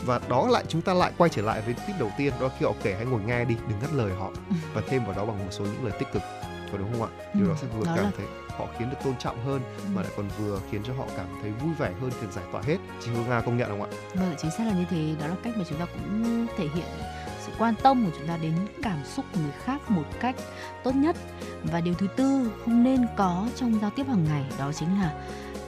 Và 0.04 0.20
đó 0.28 0.48
lại 0.50 0.64
chúng 0.68 0.82
ta 0.82 0.94
lại 0.94 1.12
quay 1.18 1.30
trở 1.30 1.42
lại 1.42 1.60
với 1.60 1.74
tip 1.74 1.96
đầu 1.98 2.10
tiên 2.18 2.32
đó 2.40 2.50
khi 2.58 2.66
họ 2.66 2.72
kể 2.82 2.94
hãy 2.94 3.04
ngồi 3.04 3.20
nghe 3.26 3.44
đi 3.44 3.56
đừng 3.68 3.78
ngắt 3.80 3.92
lời 3.92 4.12
họ 4.18 4.30
và 4.74 4.82
thêm 4.88 5.04
vào 5.04 5.14
đó 5.14 5.24
bằng 5.24 5.38
một 5.38 5.50
số 5.50 5.64
những 5.64 5.84
lời 5.84 5.92
tích 5.98 6.08
cực 6.12 6.22
có 6.72 6.78
đúng 6.78 6.92
không 6.92 7.02
ạ 7.02 7.10
điều 7.34 7.44
Ừ, 7.46 7.48
đó 7.48 7.54
sẽ 7.60 7.66
vừa 7.78 7.84
đó 7.86 7.92
cảm 7.96 8.04
là- 8.04 8.10
thấy 8.16 8.26
họ 8.58 8.66
khiến 8.78 8.90
được 8.90 8.96
tôn 9.04 9.14
trọng 9.18 9.44
hơn 9.44 9.60
mà 9.94 10.02
lại 10.02 10.10
còn 10.16 10.28
vừa 10.38 10.60
khiến 10.70 10.82
cho 10.84 10.92
họ 10.98 11.04
cảm 11.16 11.26
thấy 11.42 11.50
vui 11.50 11.74
vẻ 11.78 11.92
hơn 12.00 12.10
khi 12.20 12.26
giải 12.32 12.44
tỏa 12.52 12.62
hết 12.64 12.76
chị 13.00 13.10
Hương 13.14 13.28
Nga 13.28 13.40
công 13.40 13.56
nhận 13.56 13.68
không 13.68 13.82
ạ 13.82 13.88
Vâng, 14.14 14.34
chính 14.42 14.50
xác 14.50 14.64
là 14.66 14.72
như 14.72 14.84
thế. 14.90 15.14
Đó 15.20 15.26
là 15.26 15.34
cách 15.42 15.52
mà 15.56 15.64
chúng 15.68 15.78
ta 15.78 15.86
cũng 15.86 16.46
thể 16.58 16.64
hiện 16.74 16.84
sự 17.46 17.52
quan 17.58 17.74
tâm 17.82 18.04
của 18.04 18.10
chúng 18.18 18.28
ta 18.28 18.36
đến 18.36 18.52
cảm 18.82 19.04
xúc 19.04 19.24
của 19.34 19.40
người 19.40 19.52
khác 19.64 19.90
một 19.90 20.04
cách 20.20 20.36
tốt 20.84 20.94
nhất. 20.94 21.16
Và 21.64 21.80
điều 21.80 21.94
thứ 21.94 22.06
tư 22.16 22.50
không 22.64 22.82
nên 22.82 23.06
có 23.16 23.48
trong 23.56 23.78
giao 23.80 23.90
tiếp 23.90 24.06
hàng 24.08 24.24
ngày 24.24 24.44
đó 24.58 24.72
chính 24.72 24.88
là 25.00 25.14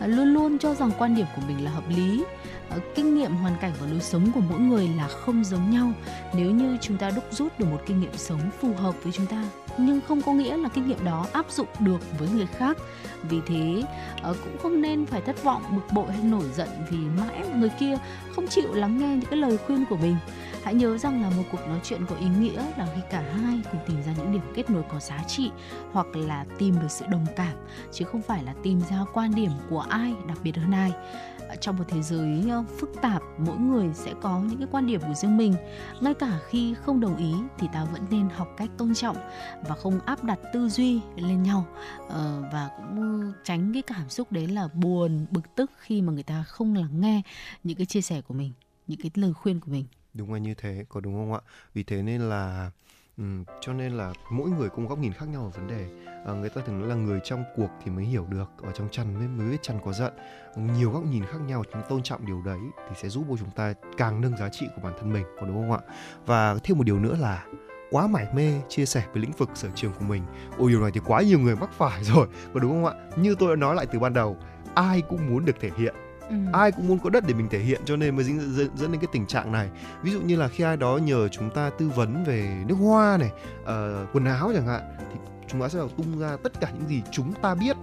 luôn 0.06 0.34
luôn 0.34 0.58
cho 0.58 0.74
rằng 0.74 0.90
quan 0.98 1.14
điểm 1.14 1.26
của 1.36 1.42
mình 1.48 1.64
là 1.64 1.70
hợp 1.70 1.84
lý. 1.88 2.24
Ờ, 2.70 2.80
kinh 2.94 3.14
nghiệm, 3.14 3.34
hoàn 3.34 3.56
cảnh 3.60 3.72
và 3.80 3.86
lối 3.86 4.00
sống 4.00 4.32
của 4.34 4.40
mỗi 4.40 4.60
người 4.60 4.88
là 4.96 5.08
không 5.08 5.44
giống 5.44 5.70
nhau. 5.70 5.92
Nếu 6.34 6.50
như 6.50 6.78
chúng 6.80 6.96
ta 6.96 7.10
đúc 7.10 7.24
rút 7.30 7.58
được 7.58 7.66
một 7.70 7.82
kinh 7.86 8.00
nghiệm 8.00 8.16
sống 8.16 8.40
phù 8.60 8.74
hợp 8.74 8.94
với 9.02 9.12
chúng 9.12 9.26
ta, 9.26 9.44
nhưng 9.78 10.00
không 10.08 10.22
có 10.22 10.32
nghĩa 10.32 10.56
là 10.56 10.68
kinh 10.68 10.88
nghiệm 10.88 11.04
đó 11.04 11.26
áp 11.32 11.50
dụng 11.50 11.66
được 11.78 12.18
với 12.18 12.28
người 12.28 12.46
khác. 12.46 12.76
Vì 13.22 13.40
thế 13.46 13.82
ờ, 14.22 14.34
cũng 14.44 14.58
không 14.62 14.80
nên 14.80 15.06
phải 15.06 15.20
thất 15.20 15.44
vọng, 15.44 15.62
bực 15.70 15.94
bội 15.94 16.12
hay 16.12 16.22
nổi 16.22 16.44
giận 16.54 16.68
vì 16.90 16.98
mãi 16.98 17.48
người 17.56 17.70
kia 17.80 17.96
không 18.36 18.46
chịu 18.48 18.74
lắng 18.74 18.98
nghe 18.98 19.08
những 19.08 19.30
cái 19.30 19.38
lời 19.38 19.58
khuyên 19.66 19.84
của 19.90 19.96
mình. 19.96 20.16
Hãy 20.62 20.74
nhớ 20.74 20.98
rằng 20.98 21.22
là 21.22 21.30
một 21.30 21.42
cuộc 21.52 21.68
nói 21.68 21.80
chuyện 21.84 22.06
có 22.06 22.16
ý 22.16 22.26
nghĩa 22.40 22.62
là 22.76 22.86
khi 22.94 23.00
cả 23.10 23.20
hai 23.20 23.60
cùng 23.72 23.80
tìm 23.86 24.02
ra 24.06 24.12
những 24.18 24.32
điểm 24.32 24.42
kết 24.54 24.70
nối 24.70 24.82
có 24.88 25.00
giá 25.00 25.22
trị 25.28 25.50
hoặc 25.92 26.06
là 26.16 26.44
tìm 26.58 26.74
được 26.80 26.90
sự 26.90 27.04
đồng 27.08 27.26
cảm 27.36 27.52
chứ 27.92 28.04
không 28.04 28.22
phải 28.22 28.44
là 28.44 28.54
tìm 28.62 28.80
ra 28.90 29.04
quan 29.12 29.34
điểm 29.34 29.50
của 29.70 29.80
ai 29.80 30.14
đặc 30.28 30.38
biệt 30.42 30.56
hơn 30.56 30.72
ai. 30.72 30.92
Trong 31.60 31.76
một 31.76 31.84
thế 31.88 32.02
giới 32.02 32.50
ờ, 32.50 32.64
phức 32.78 32.90
tạp, 33.02 33.22
mỗi 33.38 33.56
người 33.56 33.88
sẽ 33.94 34.14
có 34.22 34.40
những 34.40 34.58
cái 34.58 34.68
quan 34.70 34.86
điểm 34.86 35.00
của 35.00 35.14
riêng 35.14 35.36
mình. 35.36 35.54
Ngay 36.00 36.14
cả 36.14 36.38
khi 36.48 36.74
không 36.74 37.00
đồng 37.00 37.16
ý 37.16 37.34
thì 37.58 37.68
ta 37.72 37.84
vẫn 37.84 38.02
nên 38.10 38.28
học 38.28 38.48
cách 38.56 38.70
tôn 38.78 38.94
trọng 38.94 39.16
và 39.68 39.74
không 39.74 40.00
áp 40.00 40.24
đặt 40.24 40.38
tư 40.52 40.68
duy 40.68 41.00
lên 41.16 41.42
nhau 41.42 41.66
ờ, 42.08 42.42
và 42.52 42.70
cũng 42.76 43.32
tránh 43.44 43.72
cái 43.72 43.82
cảm 43.82 44.08
xúc 44.08 44.32
đấy 44.32 44.46
là 44.46 44.68
buồn, 44.74 45.26
bực 45.30 45.54
tức 45.56 45.70
khi 45.78 46.02
mà 46.02 46.12
người 46.12 46.22
ta 46.22 46.42
không 46.42 46.74
lắng 46.74 47.00
nghe 47.00 47.22
những 47.64 47.76
cái 47.76 47.86
chia 47.86 48.00
sẻ 48.00 48.20
của 48.20 48.34
mình, 48.34 48.52
những 48.86 49.00
cái 49.00 49.10
lời 49.14 49.32
khuyên 49.32 49.60
của 49.60 49.70
mình. 49.70 49.84
đúng 50.14 50.32
là 50.32 50.38
như 50.38 50.54
thế 50.54 50.84
có 50.88 51.00
đúng 51.00 51.14
không 51.14 51.32
ạ 51.32 51.40
vì 51.74 51.82
thế 51.82 52.02
nên 52.02 52.20
là 52.20 52.70
Ừ, 53.18 53.24
cho 53.60 53.72
nên 53.72 53.92
là 53.92 54.12
mỗi 54.30 54.50
người 54.50 54.68
cũng 54.68 54.84
có 54.84 54.88
góc 54.88 54.98
nhìn 54.98 55.12
khác 55.12 55.26
nhau 55.28 55.42
ở 55.42 55.48
vấn 55.48 55.68
đề. 55.68 55.86
À, 56.26 56.32
người 56.32 56.48
ta 56.48 56.60
thường 56.66 56.78
nói 56.80 56.88
là 56.88 56.94
người 56.94 57.20
trong 57.24 57.44
cuộc 57.56 57.68
thì 57.84 57.90
mới 57.90 58.04
hiểu 58.04 58.26
được 58.30 58.50
ở 58.62 58.72
trong 58.72 58.88
chăn 58.90 59.14
mới 59.18 59.28
mới 59.28 59.50
biết 59.50 59.62
chăn 59.62 59.78
có 59.84 59.92
giận. 59.92 60.12
Nhiều 60.56 60.90
góc 60.90 61.04
nhìn 61.04 61.24
khác 61.24 61.38
nhau 61.46 61.64
chúng 61.72 61.82
tôn 61.88 62.02
trọng 62.02 62.26
điều 62.26 62.42
đấy 62.42 62.60
thì 62.88 62.94
sẽ 63.02 63.08
giúp 63.08 63.24
cho 63.30 63.36
chúng 63.36 63.50
ta 63.50 63.74
càng 63.96 64.20
nâng 64.20 64.36
giá 64.36 64.48
trị 64.48 64.66
của 64.76 64.82
bản 64.82 64.92
thân 64.98 65.12
mình 65.12 65.24
có 65.40 65.46
đúng 65.46 65.56
không 65.56 65.72
ạ? 65.72 65.94
Và 66.26 66.56
thêm 66.64 66.78
một 66.78 66.84
điều 66.84 66.98
nữa 66.98 67.16
là 67.20 67.44
quá 67.90 68.06
mải 68.06 68.26
mê 68.34 68.60
chia 68.68 68.86
sẻ 68.86 69.04
với 69.12 69.22
lĩnh 69.22 69.32
vực 69.32 69.50
sở 69.54 69.68
trường 69.74 69.92
của 69.98 70.04
mình. 70.04 70.22
Ôi 70.58 70.70
điều 70.70 70.80
này 70.80 70.90
thì 70.94 71.00
quá 71.06 71.22
nhiều 71.22 71.38
người 71.38 71.56
mắc 71.56 71.70
phải 71.72 72.04
rồi 72.14 72.26
có 72.54 72.60
đúng 72.60 72.70
không 72.70 72.84
ạ? 72.84 72.92
Như 73.16 73.34
tôi 73.38 73.56
đã 73.56 73.60
nói 73.60 73.74
lại 73.74 73.86
từ 73.92 73.98
ban 73.98 74.14
đầu 74.14 74.36
ai 74.74 75.02
cũng 75.08 75.30
muốn 75.30 75.44
được 75.44 75.56
thể 75.60 75.70
hiện. 75.76 75.94
Ừ. 76.30 76.36
ai 76.52 76.72
cũng 76.72 76.88
muốn 76.88 76.98
có 76.98 77.10
đất 77.10 77.24
để 77.26 77.34
mình 77.34 77.48
thể 77.48 77.58
hiện 77.58 77.80
cho 77.84 77.96
nên 77.96 78.16
mới 78.16 78.24
dẫn, 78.24 78.54
dẫn, 78.54 78.68
dẫn 78.76 78.92
đến 78.92 79.00
cái 79.00 79.08
tình 79.12 79.26
trạng 79.26 79.52
này 79.52 79.68
ví 80.02 80.10
dụ 80.10 80.20
như 80.20 80.36
là 80.36 80.48
khi 80.48 80.64
ai 80.64 80.76
đó 80.76 80.96
nhờ 80.96 81.28
chúng 81.28 81.50
ta 81.50 81.70
tư 81.78 81.88
vấn 81.88 82.24
về 82.24 82.64
nước 82.66 82.74
hoa 82.74 83.16
này 83.16 83.30
uh, 83.62 84.08
quần 84.12 84.24
áo 84.24 84.50
chẳng 84.54 84.66
hạn 84.66 84.82
thì 84.98 85.18
chúng 85.48 85.60
ta 85.60 85.68
sẽ 85.68 85.78
tung 85.96 86.18
ra 86.18 86.36
tất 86.42 86.60
cả 86.60 86.70
những 86.74 86.88
gì 86.88 87.02
chúng 87.10 87.32
ta 87.32 87.54
biết 87.54 87.76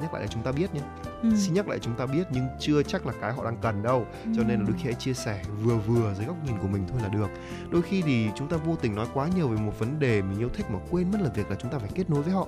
nhắc 0.00 0.12
lại 0.12 0.22
là 0.22 0.28
chúng 0.28 0.42
ta 0.42 0.52
biết 0.52 0.74
nhé 0.74 0.80
ừ. 1.22 1.28
xin 1.36 1.54
nhắc 1.54 1.68
lại 1.68 1.78
chúng 1.78 1.94
ta 1.94 2.06
biết 2.06 2.26
nhưng 2.30 2.46
chưa 2.60 2.82
chắc 2.82 3.06
là 3.06 3.12
cái 3.20 3.32
họ 3.32 3.44
đang 3.44 3.56
cần 3.62 3.82
đâu 3.82 4.06
ừ. 4.24 4.30
cho 4.36 4.42
nên 4.42 4.58
là 4.58 4.64
đôi 4.68 4.76
khi 4.78 4.84
hãy 4.84 4.94
chia 4.94 5.14
sẻ 5.14 5.42
vừa 5.62 5.76
vừa 5.76 6.14
dưới 6.14 6.26
góc 6.26 6.36
nhìn 6.46 6.58
của 6.58 6.68
mình 6.68 6.84
thôi 6.88 7.00
là 7.02 7.08
được 7.08 7.28
đôi 7.70 7.82
khi 7.82 8.02
thì 8.02 8.28
chúng 8.36 8.48
ta 8.48 8.56
vô 8.56 8.76
tình 8.76 8.94
nói 8.94 9.06
quá 9.14 9.28
nhiều 9.36 9.48
về 9.48 9.56
một 9.56 9.78
vấn 9.78 9.98
đề 9.98 10.22
mình 10.22 10.38
yêu 10.38 10.48
thích 10.48 10.70
mà 10.70 10.78
quên 10.90 11.10
mất 11.10 11.18
là 11.20 11.30
việc 11.34 11.50
là 11.50 11.56
chúng 11.56 11.70
ta 11.70 11.78
phải 11.78 11.90
kết 11.94 12.10
nối 12.10 12.22
với 12.22 12.32
họ 12.32 12.46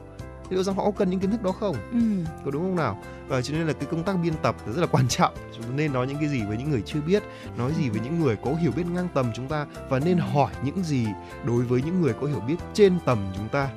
liệu 0.50 0.62
rằng 0.62 0.76
họ 0.76 0.84
có 0.84 0.90
cần 0.90 1.10
những 1.10 1.20
kiến 1.20 1.30
thức 1.30 1.42
đó 1.42 1.52
không? 1.52 1.76
Ừ. 1.92 1.98
có 2.44 2.50
đúng 2.50 2.62
không 2.62 2.76
nào? 2.76 3.02
Và 3.28 3.42
cho 3.42 3.54
nên 3.54 3.66
là 3.66 3.72
cái 3.72 3.88
công 3.90 4.02
tác 4.02 4.16
biên 4.22 4.34
tập 4.42 4.56
rất 4.66 4.80
là 4.80 4.86
quan 4.86 5.08
trọng. 5.08 5.34
Chúng 5.54 5.62
ta 5.62 5.70
nên 5.74 5.92
nói 5.92 6.06
những 6.06 6.18
cái 6.18 6.28
gì 6.28 6.42
với 6.48 6.56
những 6.56 6.70
người 6.70 6.82
chưa 6.86 7.00
biết 7.00 7.22
nói 7.56 7.72
gì 7.78 7.88
với 7.88 8.00
những 8.00 8.20
người 8.20 8.36
có 8.36 8.54
hiểu 8.54 8.72
biết 8.76 8.84
ngang 8.94 9.08
tầm 9.14 9.30
chúng 9.34 9.48
ta 9.48 9.66
và 9.88 9.98
nên 9.98 10.18
hỏi 10.18 10.52
những 10.62 10.82
gì 10.82 11.06
đối 11.44 11.62
với 11.62 11.82
những 11.82 12.00
người 12.00 12.12
có 12.20 12.26
hiểu 12.26 12.40
biết 12.40 12.56
trên 12.74 12.98
tầm 13.04 13.18
chúng 13.36 13.48
ta. 13.48 13.68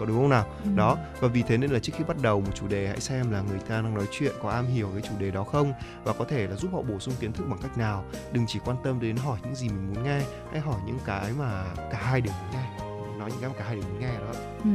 Có 0.00 0.06
đúng 0.06 0.16
không 0.16 0.28
nào? 0.28 0.46
Ừ. 0.64 0.70
đó 0.76 0.96
và 1.20 1.28
vì 1.28 1.42
thế 1.42 1.56
nên 1.56 1.70
là 1.70 1.78
trước 1.78 1.92
khi 1.96 2.04
bắt 2.04 2.16
đầu 2.22 2.40
một 2.40 2.50
chủ 2.54 2.68
đề 2.68 2.88
hãy 2.88 3.00
xem 3.00 3.30
là 3.30 3.40
người 3.40 3.58
ta 3.58 3.74
đang 3.74 3.94
nói 3.94 4.06
chuyện 4.10 4.32
có 4.42 4.50
am 4.50 4.66
hiểu 4.66 4.88
cái 4.92 5.02
chủ 5.02 5.14
đề 5.18 5.30
đó 5.30 5.44
không? 5.44 5.72
Và 6.04 6.12
có 6.12 6.24
thể 6.24 6.46
là 6.46 6.56
giúp 6.56 6.70
họ 6.72 6.82
bổ 6.82 6.98
sung 6.98 7.14
kiến 7.20 7.32
thức 7.32 7.44
bằng 7.50 7.58
cách 7.62 7.78
nào? 7.78 8.04
Đừng 8.32 8.44
chỉ 8.46 8.58
quan 8.64 8.76
tâm 8.84 9.00
đến 9.00 9.16
hỏi 9.16 9.38
những 9.44 9.54
gì 9.54 9.68
mình 9.68 9.94
muốn 9.94 10.04
nghe 10.04 10.20
hãy 10.50 10.60
hỏi 10.60 10.80
những 10.86 10.98
cái 11.04 11.32
mà 11.38 11.64
cả 11.76 11.98
hai 12.02 12.20
đều 12.20 12.34
muốn 12.42 12.50
nghe 12.52 12.89
nói 13.20 13.30
những 13.30 13.40
cái 13.40 13.50
mà 13.50 13.54
cả 13.58 13.64
hai 13.64 13.76
đều 13.76 13.84
muốn 13.84 14.00
nghe 14.00 14.18
đó. 14.18 14.40
Ừ. 14.64 14.70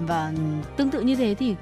và 0.00 0.32
tương 0.76 0.90
tự 0.90 1.00
như 1.00 1.16
thế 1.16 1.34
thì 1.34 1.56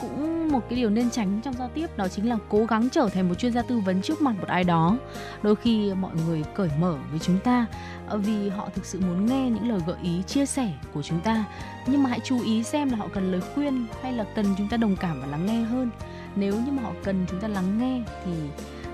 cũng 0.00 0.48
một 0.52 0.60
cái 0.68 0.76
điều 0.76 0.90
nên 0.90 1.10
tránh 1.10 1.40
trong 1.44 1.54
giao 1.54 1.70
tiếp 1.74 1.96
đó 1.96 2.08
chính 2.08 2.28
là 2.28 2.38
cố 2.48 2.64
gắng 2.64 2.88
trở 2.92 3.08
thành 3.08 3.28
một 3.28 3.34
chuyên 3.34 3.52
gia 3.52 3.62
tư 3.62 3.78
vấn 3.78 4.02
trước 4.02 4.22
mặt 4.22 4.34
một 4.40 4.48
ai 4.48 4.64
đó. 4.64 4.96
Đôi 5.42 5.56
khi 5.56 5.94
mọi 5.94 6.12
người 6.26 6.42
cởi 6.54 6.70
mở 6.78 6.96
với 7.10 7.18
chúng 7.18 7.38
ta 7.38 7.66
ờ, 8.08 8.18
vì 8.18 8.48
họ 8.48 8.68
thực 8.74 8.84
sự 8.86 9.00
muốn 9.00 9.26
nghe 9.26 9.50
những 9.50 9.68
lời 9.68 9.80
gợi 9.86 9.96
ý 10.02 10.22
chia 10.22 10.46
sẻ 10.46 10.72
của 10.94 11.02
chúng 11.02 11.20
ta. 11.20 11.44
Nhưng 11.86 12.02
mà 12.02 12.10
hãy 12.10 12.20
chú 12.24 12.42
ý 12.44 12.62
xem 12.62 12.90
là 12.90 12.96
họ 12.96 13.08
cần 13.12 13.32
lời 13.32 13.40
khuyên 13.54 13.86
hay 14.02 14.12
là 14.12 14.24
cần 14.34 14.46
chúng 14.58 14.68
ta 14.68 14.76
đồng 14.76 14.96
cảm 14.96 15.20
và 15.20 15.26
lắng 15.26 15.46
nghe 15.46 15.62
hơn. 15.62 15.90
Nếu 16.36 16.54
như 16.54 16.72
mà 16.72 16.82
họ 16.82 16.92
cần 17.04 17.26
chúng 17.30 17.40
ta 17.40 17.48
lắng 17.48 17.78
nghe 17.78 18.02
thì 18.24 18.32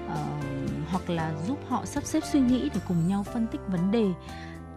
uh, 0.07 0.15
hoặc 0.91 1.11
là 1.11 1.33
giúp 1.47 1.59
họ 1.69 1.85
sắp 1.85 2.05
xếp 2.05 2.21
suy 2.33 2.41
nghĩ 2.41 2.71
để 2.75 2.81
cùng 2.89 3.09
nhau 3.09 3.23
phân 3.23 3.47
tích 3.47 3.61
vấn 3.69 3.91
đề 3.91 4.07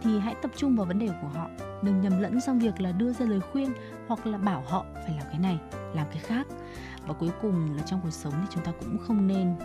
thì 0.03 0.19
hãy 0.19 0.35
tập 0.41 0.51
trung 0.55 0.75
vào 0.75 0.85
vấn 0.85 0.99
đề 0.99 1.09
của 1.21 1.27
họ. 1.27 1.49
Đừng 1.81 2.01
nhầm 2.01 2.21
lẫn 2.21 2.39
trong 2.45 2.59
việc 2.59 2.81
là 2.81 2.91
đưa 2.91 3.13
ra 3.13 3.25
lời 3.25 3.39
khuyên 3.51 3.73
hoặc 4.07 4.25
là 4.27 4.37
bảo 4.37 4.63
họ 4.67 4.85
phải 4.93 5.15
làm 5.19 5.27
cái 5.31 5.39
này 5.39 5.59
làm 5.95 6.07
cái 6.11 6.19
khác. 6.19 6.47
Và 7.07 7.13
cuối 7.13 7.29
cùng 7.41 7.77
là 7.77 7.83
trong 7.83 7.99
cuộc 8.03 8.11
sống 8.11 8.33
thì 8.41 8.47
chúng 8.49 8.63
ta 8.63 8.71
cũng 8.79 8.97
không 8.97 9.27
nên 9.27 9.55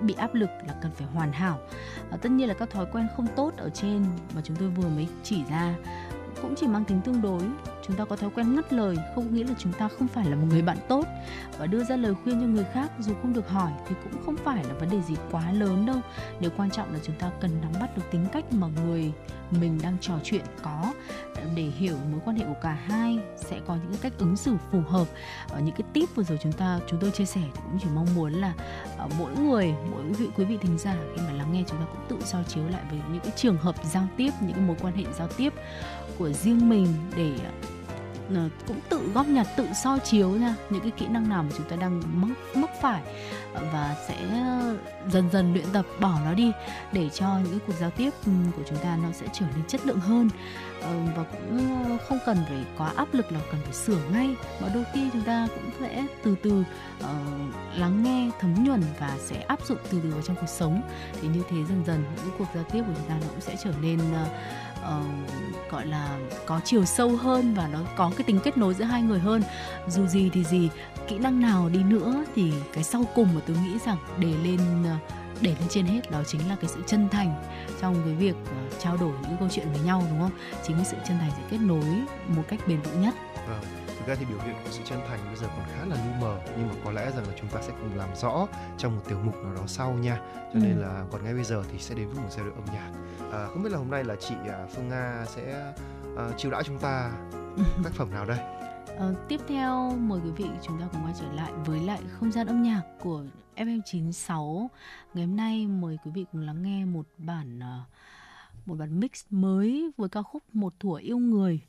bị 0.00 0.14
áp 0.14 0.34
lực 0.34 0.50
là 0.66 0.74
cần 0.82 0.92
phải 0.92 1.06
hoàn 1.06 1.32
hảo. 1.32 1.58
À, 2.10 2.16
tất 2.22 2.30
nhiên 2.32 2.48
là 2.48 2.54
các 2.54 2.70
thói 2.70 2.86
quen 2.92 3.06
không 3.16 3.26
tốt 3.36 3.52
ở 3.56 3.70
trên 3.70 4.04
mà 4.34 4.40
chúng 4.44 4.56
tôi 4.56 4.68
vừa 4.68 4.88
mới 4.88 5.08
chỉ 5.22 5.44
ra 5.50 5.74
cũng 6.42 6.54
chỉ 6.56 6.66
mang 6.66 6.84
tính 6.84 7.00
tương 7.00 7.22
đối. 7.22 7.42
Chúng 7.86 7.96
ta 7.96 8.04
có 8.04 8.16
thói 8.16 8.30
quen 8.34 8.56
ngắt 8.56 8.72
lời, 8.72 8.96
không 9.14 9.34
nghĩa 9.34 9.44
là 9.44 9.54
chúng 9.58 9.72
ta 9.72 9.88
không 9.98 10.08
phải 10.08 10.24
là 10.24 10.36
một 10.36 10.46
người 10.50 10.62
bạn 10.62 10.78
tốt. 10.88 11.06
Và 11.58 11.66
đưa 11.66 11.84
ra 11.84 11.96
lời 11.96 12.14
khuyên 12.24 12.40
cho 12.40 12.46
người 12.46 12.66
khác 12.72 12.92
dù 12.98 13.12
không 13.22 13.32
được 13.32 13.48
hỏi 13.48 13.72
thì 13.88 13.94
cũng 14.02 14.22
không 14.24 14.36
phải 14.36 14.64
là 14.64 14.74
vấn 14.74 14.90
đề 14.90 15.00
gì 15.02 15.14
quá 15.30 15.52
lớn 15.52 15.86
đâu. 15.86 15.96
Điều 16.40 16.50
quan 16.56 16.70
trọng 16.70 16.92
là 16.92 16.98
chúng 17.02 17.16
ta 17.16 17.30
cần 17.40 17.50
nắm 17.62 17.72
bắt 17.80 17.96
được 17.96 18.02
tính 18.10 18.26
cách 18.32 18.52
mà 18.52 18.66
người 18.84 19.12
mình 19.50 19.78
đang 19.82 19.96
trò 20.00 20.14
chuyện 20.24 20.44
có. 20.62 20.92
Để 21.56 21.62
hiểu 21.62 21.96
mối 22.10 22.20
quan 22.24 22.36
hệ 22.36 22.44
của 22.44 22.60
cả 22.62 22.78
hai 22.86 23.18
sẽ 23.36 23.60
có 23.66 23.76
những 23.76 24.00
cách 24.02 24.12
ứng 24.18 24.36
xử 24.36 24.56
phù 24.70 24.80
hợp. 24.88 25.06
Ở 25.48 25.60
những 25.60 25.74
cái 25.74 25.86
tip 25.92 26.14
vừa 26.14 26.22
rồi 26.22 26.38
chúng 26.42 26.52
ta, 26.52 26.80
chúng 26.86 27.00
tôi 27.00 27.10
chia 27.10 27.24
sẻ 27.24 27.40
cũng 27.54 27.78
chỉ 27.82 27.88
mong 27.94 28.06
muốn 28.14 28.32
là 28.32 28.52
ờ, 28.98 29.08
mỗi 29.18 29.32
người, 29.36 29.74
mỗi 29.90 30.02
vị 30.02 30.28
quý 30.36 30.44
vị 30.44 30.58
thính 30.60 30.78
giả 30.78 30.96
khi 31.16 31.22
mà 31.26 31.32
lắng 31.32 31.52
nghe 31.52 31.64
chúng 31.66 31.78
ta 31.78 31.84
cũng 31.92 32.00
tự 32.08 32.26
soi 32.26 32.44
chiếu 32.44 32.68
lại 32.68 32.82
với 32.90 33.00
những 33.12 33.20
cái 33.20 33.32
trường 33.36 33.56
hợp 33.56 33.74
giao 33.84 34.06
tiếp, 34.16 34.30
những 34.40 34.52
cái 34.52 34.64
mối 34.64 34.76
quan 34.80 34.96
hệ 34.96 35.04
giao 35.18 35.28
tiếp 35.36 35.52
của 36.22 36.32
riêng 36.32 36.68
mình 36.68 36.86
để 37.16 37.32
ờ, 38.34 38.48
cũng 38.66 38.80
tự 38.88 39.10
góp 39.14 39.26
nhặt 39.26 39.46
tự 39.56 39.66
soi 39.82 39.98
chiếu 39.98 40.28
nha 40.28 40.54
những 40.70 40.82
cái 40.82 40.90
kỹ 40.90 41.06
năng 41.06 41.28
nào 41.28 41.42
mà 41.42 41.50
chúng 41.56 41.68
ta 41.68 41.76
đang 41.76 42.02
mắc 42.14 42.36
mắc 42.54 42.70
phải. 42.80 43.02
Và 43.72 43.96
sẽ 44.08 44.16
ờ, 44.30 44.76
dần 45.10 45.30
dần 45.32 45.52
luyện 45.52 45.64
tập 45.72 45.86
bỏ 46.00 46.18
nó 46.24 46.34
đi 46.34 46.52
để 46.92 47.08
cho 47.08 47.26
những 47.26 47.50
cái 47.50 47.60
cuộc 47.66 47.72
giao 47.80 47.90
tiếp 47.90 48.10
ừ, 48.26 48.32
của 48.56 48.62
chúng 48.68 48.78
ta 48.78 48.98
nó 49.02 49.12
sẽ 49.12 49.26
trở 49.32 49.46
nên 49.56 49.66
chất 49.68 49.86
lượng 49.86 50.00
hơn. 50.00 50.28
Ờ, 50.82 50.96
và 51.16 51.22
cũng 51.22 51.98
không 52.08 52.18
cần 52.26 52.36
phải 52.48 52.64
quá 52.78 52.92
áp 52.96 53.14
lực 53.14 53.32
là 53.32 53.40
cần 53.50 53.60
phải 53.64 53.72
sửa 53.72 54.00
ngay 54.12 54.36
mà 54.60 54.68
đôi 54.74 54.84
khi 54.92 55.10
chúng 55.12 55.22
ta 55.22 55.48
cũng 55.54 55.70
sẽ 55.80 56.06
từ 56.24 56.36
từ 56.42 56.64
uh, 57.00 57.76
lắng 57.78 58.02
nghe 58.02 58.30
thấm 58.40 58.64
nhuần 58.64 58.82
và 58.98 59.16
sẽ 59.20 59.36
áp 59.40 59.66
dụng 59.66 59.78
từ 59.90 60.00
từ 60.02 60.10
vào 60.10 60.22
trong 60.22 60.36
cuộc 60.36 60.48
sống. 60.48 60.82
Thì 61.20 61.28
như 61.28 61.42
thế 61.50 61.56
dần 61.68 61.82
dần 61.86 62.04
những 62.16 62.34
cuộc 62.38 62.48
giao 62.54 62.64
tiếp 62.64 62.82
của 62.86 62.92
chúng 62.96 63.08
ta 63.08 63.14
nó 63.20 63.26
cũng 63.30 63.40
sẽ 63.40 63.56
trở 63.64 63.72
nên 63.82 63.98
uh, 63.98 64.28
uh, 64.82 65.70
gọi 65.70 65.86
là 65.86 66.18
có 66.46 66.60
chiều 66.64 66.84
sâu 66.84 67.16
hơn 67.16 67.54
và 67.54 67.68
nó 67.72 67.78
có 67.96 68.10
cái 68.16 68.24
tính 68.24 68.40
kết 68.44 68.56
nối 68.56 68.74
giữa 68.74 68.84
hai 68.84 69.02
người 69.02 69.18
hơn. 69.18 69.42
Dù 69.88 70.06
gì 70.06 70.30
thì 70.32 70.44
gì 70.44 70.70
kỹ 71.08 71.18
năng 71.18 71.40
nào 71.40 71.68
đi 71.68 71.82
nữa 71.82 72.24
thì 72.34 72.52
cái 72.72 72.84
sau 72.84 73.04
cùng 73.14 73.28
mà 73.34 73.40
tôi 73.46 73.56
nghĩ 73.56 73.78
rằng 73.86 73.96
để 74.18 74.34
lên 74.44 74.58
ờ, 74.84 74.96
để 75.40 75.50
lên 75.50 75.68
trên 75.68 75.86
hết 75.86 76.10
đó 76.10 76.22
chính 76.26 76.48
là 76.48 76.56
cái 76.60 76.70
sự 76.74 76.80
chân 76.86 77.08
thành 77.08 77.42
trong 77.80 77.94
cái 78.04 78.14
việc 78.14 78.34
ờ, 78.46 78.78
trao 78.78 78.96
đổi 78.96 79.12
những 79.22 79.36
câu 79.38 79.48
chuyện 79.52 79.66
với 79.72 79.80
nhau 79.80 80.06
đúng 80.10 80.20
không? 80.20 80.30
Chính 80.66 80.76
cái 80.76 80.84
sự 80.84 80.96
chân 81.08 81.18
thành 81.18 81.30
sẽ 81.36 81.42
kết 81.50 81.58
nối 81.60 81.84
một 82.28 82.42
cách 82.48 82.60
bền 82.66 82.80
vững 82.80 83.02
nhất. 83.02 83.14
Vâng 83.48 83.81
thực 84.02 84.08
ra 84.08 84.14
thì 84.18 84.24
biểu 84.24 84.38
hiện 84.44 84.54
của 84.64 84.70
sự 84.70 84.82
chân 84.84 85.00
thành 85.08 85.18
bây 85.26 85.36
giờ 85.36 85.46
còn 85.56 85.66
khá 85.74 85.84
là 85.86 85.96
lu 85.96 86.12
mờ. 86.20 86.38
Nhưng 86.58 86.68
mà 86.68 86.74
có 86.84 86.92
lẽ 86.92 87.10
rằng 87.16 87.26
là 87.26 87.32
chúng 87.40 87.48
ta 87.48 87.62
sẽ 87.62 87.72
cùng 87.80 87.96
làm 87.96 88.08
rõ 88.16 88.46
trong 88.78 88.96
một 88.96 89.02
tiểu 89.08 89.18
mục 89.24 89.34
nào 89.34 89.54
đó 89.54 89.62
sau 89.66 89.92
nha. 89.92 90.16
Cho 90.34 90.58
ừ. 90.58 90.60
nên 90.62 90.78
là 90.78 91.04
còn 91.10 91.24
ngay 91.24 91.34
bây 91.34 91.44
giờ 91.44 91.62
thì 91.72 91.78
sẽ 91.78 91.94
đến 91.94 92.08
với 92.08 92.22
một 92.22 92.28
giai 92.30 92.44
đoạn 92.44 92.54
âm 92.54 92.64
nhạc. 92.74 92.90
À, 93.32 93.46
không 93.46 93.62
biết 93.62 93.72
là 93.72 93.78
hôm 93.78 93.90
nay 93.90 94.04
là 94.04 94.16
chị 94.16 94.34
à, 94.48 94.66
Phương 94.74 94.88
Nga 94.88 95.24
sẽ 95.28 95.72
uh, 96.14 96.38
chiêu 96.38 96.50
đãi 96.50 96.62
chúng 96.64 96.78
ta 96.78 97.12
tác 97.84 97.92
phẩm 97.92 98.10
nào 98.10 98.24
đây? 98.24 98.38
Uh, 98.96 99.16
tiếp 99.28 99.40
theo 99.48 99.96
mời 99.96 100.20
quý 100.24 100.30
vị 100.36 100.46
chúng 100.62 100.80
ta 100.80 100.88
cùng 100.92 101.04
quay 101.04 101.14
trở 101.20 101.32
lại 101.32 101.52
với 101.66 101.80
lại 101.80 102.00
không 102.12 102.32
gian 102.32 102.46
âm 102.46 102.62
nhạc 102.62 102.82
của 103.00 103.24
FM96. 103.56 104.66
Ngày 105.14 105.26
hôm 105.26 105.36
nay 105.36 105.66
mời 105.66 105.98
quý 106.04 106.10
vị 106.14 106.24
cùng 106.32 106.40
lắng 106.40 106.62
nghe 106.62 106.84
một 106.84 107.06
bản 107.18 107.58
uh, 107.58 107.88
một 108.66 108.74
bản 108.74 109.00
mix 109.00 109.24
mới 109.30 109.90
với 109.96 110.08
ca 110.08 110.22
khúc 110.22 110.42
Một 110.52 110.74
thuở 110.80 110.96
yêu 110.96 111.18
người 111.18 111.60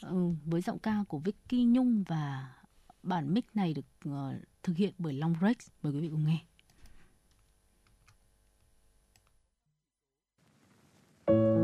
Ừ, 0.00 0.30
với 0.44 0.60
giọng 0.60 0.78
ca 0.78 1.04
của 1.08 1.18
Vicky 1.18 1.64
Nhung 1.64 2.04
và 2.08 2.54
bản 3.02 3.34
mix 3.34 3.44
này 3.54 3.74
được 3.74 4.08
uh, 4.08 4.14
thực 4.62 4.76
hiện 4.76 4.94
bởi 4.98 5.12
Long 5.12 5.34
Rex. 5.40 5.56
Mời 5.82 5.92
quý 5.92 6.00
vị 6.00 6.08
cùng 6.08 6.26
nghe. 6.26 6.38
thank 11.26 11.38
you 11.38 11.63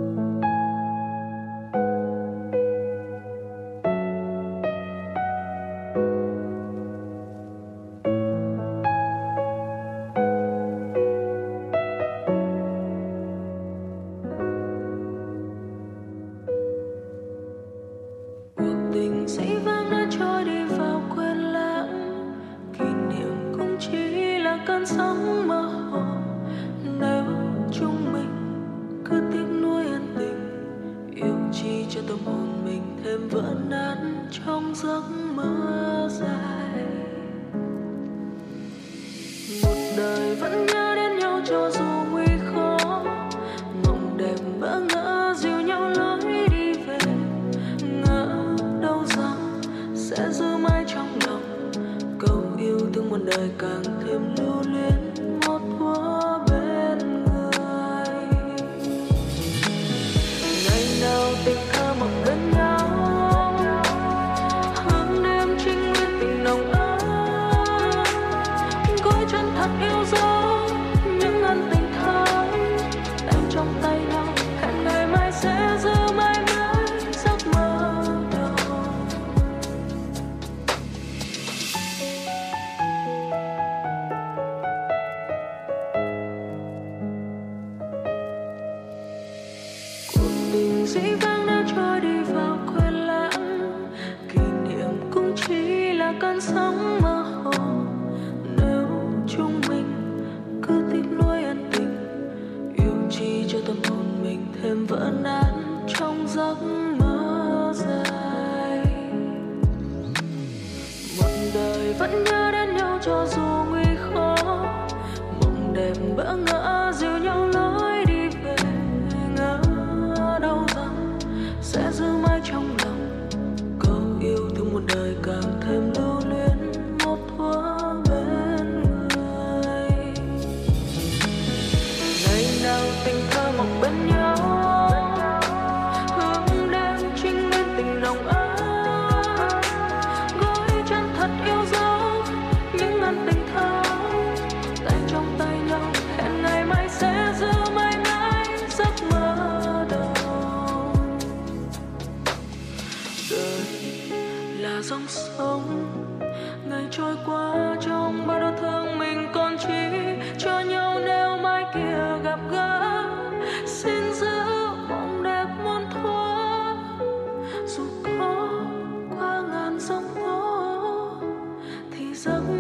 giấc 172.25 172.60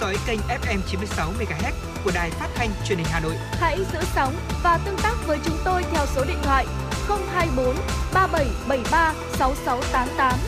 dõi 0.00 0.16
kênh 0.26 0.40
FM 0.40 0.78
96 0.86 1.32
MHz 1.38 1.72
của 2.04 2.10
đài 2.14 2.30
phát 2.30 2.48
thanh 2.54 2.70
truyền 2.84 2.98
hình 2.98 3.06
Hà 3.10 3.20
Nội. 3.20 3.34
Hãy 3.52 3.78
giữ 3.92 3.98
sóng 4.14 4.34
và 4.62 4.78
tương 4.84 4.96
tác 5.02 5.14
với 5.26 5.38
chúng 5.44 5.56
tôi 5.64 5.82
theo 5.92 6.06
số 6.06 6.24
điện 6.24 6.38
thoại 6.42 6.66
024 7.08 7.76
3773 8.14 9.14
6688. 9.32 10.38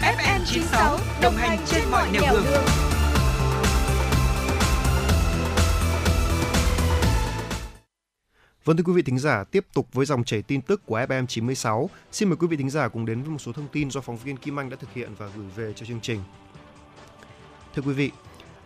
FM 0.00 0.40
96 0.46 0.98
đồng 1.22 1.34
hành 1.36 1.58
trên 1.66 1.82
mọi 1.90 2.08
nẻo 2.12 2.22
đường. 2.32 2.44
Vâng 8.64 8.76
thưa 8.76 8.82
quý 8.82 8.92
vị 8.92 9.02
thính 9.02 9.18
giả, 9.18 9.44
tiếp 9.44 9.66
tục 9.74 9.88
với 9.92 10.06
dòng 10.06 10.24
chảy 10.24 10.42
tin 10.42 10.62
tức 10.62 10.86
của 10.86 10.98
FM 10.98 11.26
96. 11.26 11.90
Xin 12.12 12.28
mời 12.28 12.36
quý 12.36 12.46
vị 12.46 12.56
thính 12.56 12.70
giả 12.70 12.88
cùng 12.88 13.06
đến 13.06 13.22
với 13.22 13.30
một 13.30 13.38
số 13.38 13.52
thông 13.52 13.68
tin 13.72 13.90
do 13.90 14.00
phóng 14.00 14.16
viên 14.16 14.36
Kim 14.36 14.60
Anh 14.60 14.70
đã 14.70 14.76
thực 14.80 14.92
hiện 14.92 15.10
và 15.18 15.26
gửi 15.36 15.46
về 15.56 15.72
cho 15.76 15.86
chương 15.86 16.00
trình. 16.00 16.20
Thưa 17.74 17.82
quý 17.82 17.92
vị, 17.92 18.10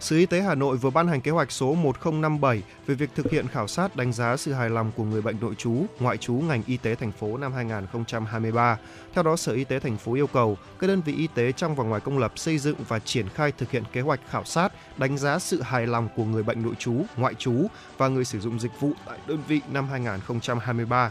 Sở 0.02 0.16
Y 0.16 0.26
tế 0.26 0.40
Hà 0.40 0.54
Nội 0.54 0.76
vừa 0.76 0.90
ban 0.90 1.08
hành 1.08 1.20
kế 1.20 1.30
hoạch 1.30 1.52
số 1.52 1.74
1057 1.74 2.62
về 2.86 2.94
việc 2.94 3.10
thực 3.14 3.30
hiện 3.30 3.48
khảo 3.48 3.68
sát 3.68 3.96
đánh 3.96 4.12
giá 4.12 4.36
sự 4.36 4.52
hài 4.52 4.70
lòng 4.70 4.90
của 4.96 5.04
người 5.04 5.22
bệnh 5.22 5.36
nội 5.40 5.54
trú, 5.54 5.86
ngoại 6.00 6.16
trú 6.16 6.34
ngành 6.34 6.62
y 6.66 6.76
tế 6.76 6.94
thành 6.94 7.12
phố 7.12 7.36
năm 7.36 7.52
2023. 7.52 8.78
Theo 9.14 9.22
đó, 9.22 9.36
Sở 9.36 9.52
Y 9.52 9.64
tế 9.64 9.78
thành 9.78 9.96
phố 9.96 10.14
yêu 10.14 10.26
cầu 10.26 10.56
các 10.78 10.86
đơn 10.86 11.02
vị 11.04 11.14
y 11.16 11.26
tế 11.26 11.52
trong 11.52 11.74
và 11.74 11.84
ngoài 11.84 12.00
công 12.00 12.18
lập 12.18 12.32
xây 12.36 12.58
dựng 12.58 12.76
và 12.88 12.98
triển 12.98 13.28
khai 13.28 13.52
thực 13.52 13.70
hiện 13.70 13.82
kế 13.92 14.00
hoạch 14.00 14.20
khảo 14.30 14.44
sát, 14.44 14.72
đánh 14.98 15.18
giá 15.18 15.38
sự 15.38 15.62
hài 15.62 15.86
lòng 15.86 16.08
của 16.16 16.24
người 16.24 16.42
bệnh 16.42 16.62
nội 16.62 16.74
trú, 16.78 16.94
ngoại 17.16 17.34
trú 17.34 17.66
và 17.98 18.08
người 18.08 18.24
sử 18.24 18.40
dụng 18.40 18.60
dịch 18.60 18.80
vụ 18.80 18.92
tại 19.06 19.18
đơn 19.26 19.38
vị 19.48 19.60
năm 19.72 19.88
2023 19.88 21.10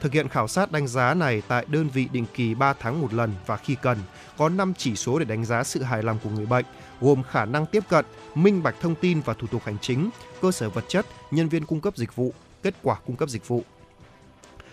thực 0.00 0.12
hiện 0.12 0.28
khảo 0.28 0.48
sát 0.48 0.72
đánh 0.72 0.86
giá 0.86 1.14
này 1.14 1.42
tại 1.48 1.66
đơn 1.68 1.88
vị 1.88 2.08
định 2.12 2.26
kỳ 2.34 2.54
3 2.54 2.72
tháng 2.72 3.00
một 3.00 3.14
lần 3.14 3.32
và 3.46 3.56
khi 3.56 3.76
cần, 3.82 3.98
có 4.38 4.48
5 4.48 4.74
chỉ 4.78 4.96
số 4.96 5.18
để 5.18 5.24
đánh 5.24 5.44
giá 5.44 5.64
sự 5.64 5.82
hài 5.82 6.02
lòng 6.02 6.18
của 6.24 6.30
người 6.30 6.46
bệnh, 6.46 6.64
gồm 7.00 7.22
khả 7.22 7.44
năng 7.44 7.66
tiếp 7.66 7.84
cận, 7.88 8.04
minh 8.34 8.62
bạch 8.62 8.74
thông 8.80 8.94
tin 8.94 9.20
và 9.20 9.34
thủ 9.34 9.46
tục 9.46 9.62
hành 9.64 9.76
chính, 9.80 10.10
cơ 10.42 10.52
sở 10.52 10.70
vật 10.70 10.84
chất, 10.88 11.06
nhân 11.30 11.48
viên 11.48 11.64
cung 11.64 11.80
cấp 11.80 11.96
dịch 11.96 12.16
vụ, 12.16 12.32
kết 12.62 12.74
quả 12.82 12.96
cung 13.06 13.16
cấp 13.16 13.28
dịch 13.28 13.48
vụ. 13.48 13.62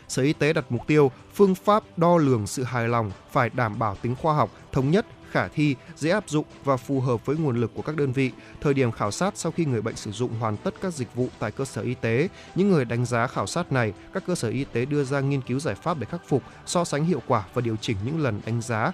Sở 0.07 0.23
Y 0.23 0.33
tế 0.33 0.53
đặt 0.53 0.65
mục 0.69 0.87
tiêu 0.87 1.11
phương 1.33 1.55
pháp 1.55 1.83
đo 1.97 2.17
lường 2.17 2.47
sự 2.47 2.63
hài 2.63 2.87
lòng 2.87 3.11
phải 3.31 3.49
đảm 3.49 3.79
bảo 3.79 3.95
tính 4.01 4.15
khoa 4.15 4.35
học, 4.35 4.51
thống 4.71 4.91
nhất, 4.91 5.05
khả 5.33 5.47
thi, 5.47 5.75
dễ 5.95 6.09
áp 6.09 6.29
dụng 6.29 6.45
và 6.63 6.77
phù 6.77 7.01
hợp 7.01 7.25
với 7.25 7.37
nguồn 7.37 7.61
lực 7.61 7.71
của 7.75 7.81
các 7.81 7.95
đơn 7.95 8.11
vị. 8.11 8.31
Thời 8.61 8.73
điểm 8.73 8.91
khảo 8.91 9.11
sát 9.11 9.33
sau 9.37 9.51
khi 9.51 9.65
người 9.65 9.81
bệnh 9.81 9.95
sử 9.95 10.11
dụng 10.11 10.39
hoàn 10.39 10.57
tất 10.57 10.73
các 10.81 10.93
dịch 10.93 11.15
vụ 11.15 11.27
tại 11.39 11.51
cơ 11.51 11.65
sở 11.65 11.81
y 11.81 11.93
tế, 11.93 12.29
những 12.55 12.71
người 12.71 12.85
đánh 12.85 13.05
giá 13.05 13.27
khảo 13.27 13.47
sát 13.47 13.71
này, 13.71 13.93
các 14.13 14.23
cơ 14.27 14.35
sở 14.35 14.49
y 14.49 14.63
tế 14.63 14.85
đưa 14.85 15.03
ra 15.03 15.19
nghiên 15.19 15.41
cứu 15.41 15.59
giải 15.59 15.75
pháp 15.75 15.99
để 15.99 16.05
khắc 16.05 16.21
phục, 16.27 16.43
so 16.65 16.83
sánh 16.83 17.05
hiệu 17.05 17.21
quả 17.27 17.43
và 17.53 17.61
điều 17.61 17.75
chỉnh 17.75 17.97
những 18.05 18.23
lần 18.23 18.41
đánh 18.45 18.61
giá 18.61 18.91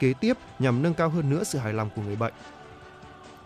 kế 0.00 0.12
tiếp 0.20 0.36
nhằm 0.58 0.82
nâng 0.82 0.94
cao 0.94 1.08
hơn 1.08 1.30
nữa 1.30 1.44
sự 1.44 1.58
hài 1.58 1.72
lòng 1.72 1.90
của 1.96 2.02
người 2.02 2.16
bệnh. 2.16 2.32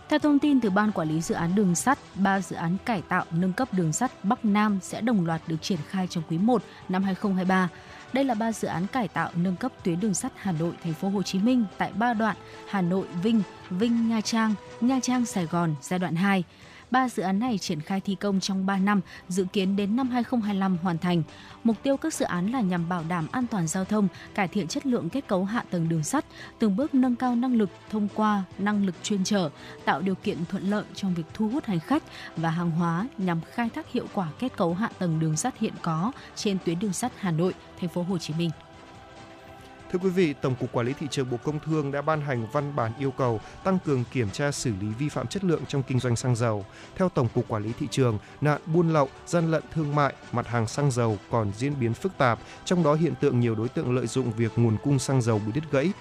Theo 0.08 0.18
thông 0.18 0.38
tin 0.38 0.60
từ 0.60 0.70
Ban 0.70 0.92
Quản 0.92 1.08
lý 1.08 1.20
Dự 1.20 1.34
án 1.34 1.54
Đường 1.54 1.74
sắt, 1.74 1.98
ba 2.14 2.40
dự 2.40 2.56
án 2.56 2.76
cải 2.84 3.02
tạo 3.02 3.24
nâng 3.30 3.52
cấp 3.52 3.68
đường 3.72 3.92
sắt 3.92 4.24
Bắc 4.24 4.44
Nam 4.44 4.78
sẽ 4.82 5.00
đồng 5.00 5.26
loạt 5.26 5.40
được 5.46 5.62
triển 5.62 5.78
khai 5.88 6.06
trong 6.10 6.24
quý 6.30 6.38
1 6.38 6.62
năm 6.88 7.02
2023. 7.02 7.68
Đây 8.14 8.24
là 8.24 8.34
ba 8.34 8.52
dự 8.52 8.68
án 8.68 8.86
cải 8.86 9.08
tạo 9.08 9.30
nâng 9.34 9.56
cấp 9.56 9.72
tuyến 9.84 10.00
đường 10.00 10.14
sắt 10.14 10.32
Hà 10.36 10.52
Nội 10.52 10.72
Thành 10.82 10.94
phố 10.94 11.08
Hồ 11.08 11.22
Chí 11.22 11.38
Minh 11.38 11.64
tại 11.78 11.92
ba 11.92 12.14
đoạn 12.14 12.36
Hà 12.68 12.80
Nội 12.80 13.06
Vinh, 13.22 13.42
Vinh 13.70 14.08
Nha 14.08 14.20
Trang, 14.20 14.54
Nha 14.80 15.00
Trang 15.02 15.26
Sài 15.26 15.46
Gòn 15.46 15.74
giai 15.82 15.98
đoạn 15.98 16.16
2. 16.16 16.44
Ba 16.94 17.08
dự 17.08 17.22
án 17.22 17.38
này 17.38 17.58
triển 17.58 17.80
khai 17.80 18.00
thi 18.00 18.14
công 18.14 18.40
trong 18.40 18.66
3 18.66 18.78
năm, 18.78 19.00
dự 19.28 19.44
kiến 19.52 19.76
đến 19.76 19.96
năm 19.96 20.10
2025 20.10 20.76
hoàn 20.82 20.98
thành. 20.98 21.22
Mục 21.64 21.76
tiêu 21.82 21.96
các 21.96 22.14
dự 22.14 22.24
án 22.24 22.50
là 22.50 22.60
nhằm 22.60 22.88
bảo 22.88 23.04
đảm 23.08 23.26
an 23.32 23.46
toàn 23.50 23.66
giao 23.66 23.84
thông, 23.84 24.08
cải 24.34 24.48
thiện 24.48 24.68
chất 24.68 24.86
lượng 24.86 25.08
kết 25.08 25.26
cấu 25.26 25.44
hạ 25.44 25.64
tầng 25.70 25.88
đường 25.88 26.04
sắt, 26.04 26.24
từng 26.58 26.76
bước 26.76 26.94
nâng 26.94 27.16
cao 27.16 27.34
năng 27.34 27.54
lực 27.54 27.70
thông 27.90 28.08
qua 28.14 28.42
năng 28.58 28.86
lực 28.86 28.94
chuyên 29.02 29.24
trở, 29.24 29.50
tạo 29.84 30.00
điều 30.00 30.14
kiện 30.14 30.38
thuận 30.48 30.70
lợi 30.70 30.84
trong 30.94 31.14
việc 31.14 31.26
thu 31.34 31.48
hút 31.48 31.64
hành 31.64 31.80
khách 31.80 32.02
và 32.36 32.50
hàng 32.50 32.70
hóa 32.70 33.08
nhằm 33.18 33.40
khai 33.52 33.68
thác 33.74 33.92
hiệu 33.92 34.06
quả 34.14 34.28
kết 34.38 34.56
cấu 34.56 34.74
hạ 34.74 34.88
tầng 34.98 35.20
đường 35.20 35.36
sắt 35.36 35.58
hiện 35.58 35.74
có 35.82 36.12
trên 36.34 36.58
tuyến 36.64 36.78
đường 36.78 36.92
sắt 36.92 37.12
Hà 37.18 37.30
Nội, 37.30 37.54
Thành 37.80 37.90
phố 37.90 38.02
Hồ 38.02 38.18
Chí 38.18 38.34
Minh. 38.38 38.50
Thưa 39.94 40.00
quý 40.02 40.10
vị, 40.10 40.34
Tổng 40.40 40.54
cục 40.60 40.72
Quản 40.72 40.86
lý 40.86 40.92
thị 40.92 41.06
trường 41.10 41.30
Bộ 41.30 41.36
Công 41.44 41.60
Thương 41.60 41.92
đã 41.92 42.02
ban 42.02 42.20
hành 42.20 42.46
văn 42.52 42.76
bản 42.76 42.92
yêu 42.98 43.10
cầu 43.10 43.40
tăng 43.64 43.78
cường 43.84 44.04
kiểm 44.12 44.30
tra 44.30 44.52
xử 44.52 44.72
lý 44.80 44.86
vi 44.98 45.08
phạm 45.08 45.26
chất 45.26 45.44
lượng 45.44 45.60
trong 45.68 45.82
kinh 45.82 46.00
doanh 46.00 46.16
xăng 46.16 46.36
dầu. 46.36 46.64
Theo 46.96 47.08
Tổng 47.08 47.28
cục 47.34 47.48
Quản 47.48 47.62
lý 47.62 47.72
thị 47.78 47.86
trường, 47.90 48.18
nạn 48.40 48.60
buôn 48.66 48.92
lậu, 48.92 49.08
gian 49.26 49.50
lận 49.50 49.62
thương 49.72 49.94
mại, 49.94 50.14
mặt 50.32 50.46
hàng 50.46 50.66
xăng 50.66 50.90
dầu 50.90 51.18
còn 51.30 51.52
diễn 51.56 51.72
biến 51.80 51.94
phức 51.94 52.12
tạp, 52.18 52.38
trong 52.64 52.82
đó 52.82 52.94
hiện 52.94 53.14
tượng 53.20 53.40
nhiều 53.40 53.54
đối 53.54 53.68
tượng 53.68 53.94
lợi 53.94 54.06
dụng 54.06 54.32
việc 54.32 54.52
nguồn 54.56 54.76
cung 54.84 54.98
xăng 54.98 55.22
dầu 55.22 55.40
bị 55.46 55.52
đứt 55.52 55.64
gãy 55.70 55.92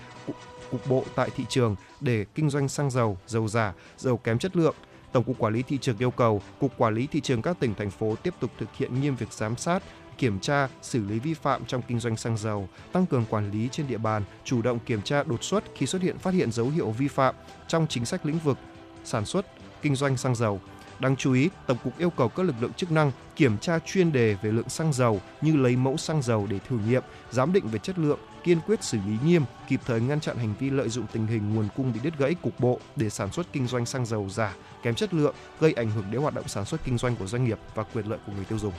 cục 0.72 0.88
bộ 0.88 1.04
tại 1.16 1.30
thị 1.36 1.46
trường 1.50 1.76
để 2.00 2.26
kinh 2.36 2.50
doanh 2.50 2.70
xăng 2.70 2.92
dầu, 2.92 3.18
dầu 3.28 3.48
giả, 3.48 3.74
dầu 3.98 4.18
kém 4.18 4.38
chất 4.38 4.56
lượng. 4.56 4.76
Tổng 5.12 5.24
cục 5.24 5.40
Quản 5.40 5.54
lý 5.54 5.64
thị 5.64 5.78
trường 5.82 5.98
yêu 5.98 6.12
cầu 6.12 6.42
Cục 6.60 6.78
Quản 6.78 6.94
lý 6.94 7.08
thị 7.08 7.22
trường 7.22 7.42
các 7.42 7.60
tỉnh 7.60 7.76
thành 7.76 7.92
phố 7.92 8.16
tiếp 8.24 8.34
tục 8.40 8.52
thực 8.60 8.70
hiện 8.76 9.02
nghiêm 9.02 9.16
việc 9.16 9.34
giám 9.34 9.58
sát, 9.58 9.84
kiểm 10.18 10.40
tra, 10.40 10.68
xử 10.82 11.06
lý 11.06 11.20
vi 11.20 11.34
phạm 11.34 11.66
trong 11.66 11.82
kinh 11.88 12.00
doanh 12.00 12.18
xăng 12.18 12.38
dầu, 12.38 12.70
tăng 12.92 13.06
cường 13.06 13.26
quản 13.30 13.52
lý 13.52 13.70
trên 13.72 13.88
địa 13.88 13.98
bàn, 13.98 14.24
chủ 14.44 14.62
động 14.62 14.80
kiểm 14.80 15.02
tra 15.02 15.24
đột 15.24 15.44
xuất 15.44 15.64
khi 15.76 15.86
xuất 15.86 16.02
hiện 16.02 16.18
phát 16.18 16.34
hiện 16.34 16.52
dấu 16.52 16.70
hiệu 16.70 16.92
vi 16.92 17.08
phạm 17.08 17.36
trong 17.68 17.88
chính 17.88 18.06
sách 18.06 18.26
lĩnh 18.26 18.40
vực 18.40 18.58
sản 19.04 19.26
xuất, 19.26 19.46
kinh 19.82 19.96
doanh 19.96 20.18
xăng 20.18 20.36
dầu. 20.36 20.62
Đáng 21.00 21.16
chú 21.16 21.34
ý, 21.34 21.50
Tổng 21.68 21.78
cục 21.84 21.98
yêu 21.98 22.10
cầu 22.10 22.30
các 22.30 22.44
lực 22.44 22.56
lượng 22.60 22.74
chức 22.74 22.92
năng 22.92 23.12
kiểm 23.36 23.58
tra 23.58 23.80
chuyên 23.80 24.12
đề 24.12 24.36
về 24.42 24.52
lượng 24.52 24.70
xăng 24.70 24.94
dầu 24.94 25.22
như 25.42 25.56
lấy 25.56 25.76
mẫu 25.76 25.98
xăng 25.98 26.22
dầu 26.22 26.48
để 26.50 26.60
thử 26.60 26.80
nghiệm, 26.88 27.04
giám 27.32 27.54
định 27.54 27.68
về 27.68 27.80
chất 27.80 28.00
lượng, 28.00 28.20
kiên 28.44 28.60
quyết 28.60 28.84
xử 28.84 28.98
lý 29.08 29.18
nghiêm, 29.26 29.44
kịp 29.68 29.80
thời 29.86 30.02
ngăn 30.02 30.20
chặn 30.20 30.38
hành 30.38 30.54
vi 30.60 30.70
lợi 30.70 30.90
dụng 30.90 31.06
tình 31.12 31.28
hình 31.28 31.56
nguồn 31.56 31.68
cung 31.78 31.94
bị 31.94 32.00
đứt 32.04 32.18
gãy 32.18 32.36
cục 32.36 32.60
bộ 32.60 32.80
để 32.96 33.10
sản 33.10 33.32
xuất 33.32 33.48
kinh 33.54 33.68
doanh 33.68 33.86
xăng 33.86 34.06
dầu 34.06 34.30
giả, 34.30 34.56
kém 34.84 34.96
chất 34.96 35.14
lượng, 35.14 35.36
gây 35.60 35.74
ảnh 35.74 35.92
hưởng 35.92 36.06
đến 36.12 36.22
hoạt 36.22 36.34
động 36.34 36.48
sản 36.48 36.66
xuất 36.66 36.84
kinh 36.86 36.98
doanh 36.98 37.16
của 37.16 37.28
doanh 37.28 37.46
nghiệp 37.46 37.60
và 37.76 37.84
quyền 37.84 38.06
lợi 38.06 38.20
của 38.26 38.34
người 38.36 38.46
tiêu 38.46 38.60
dùng. 38.60 38.74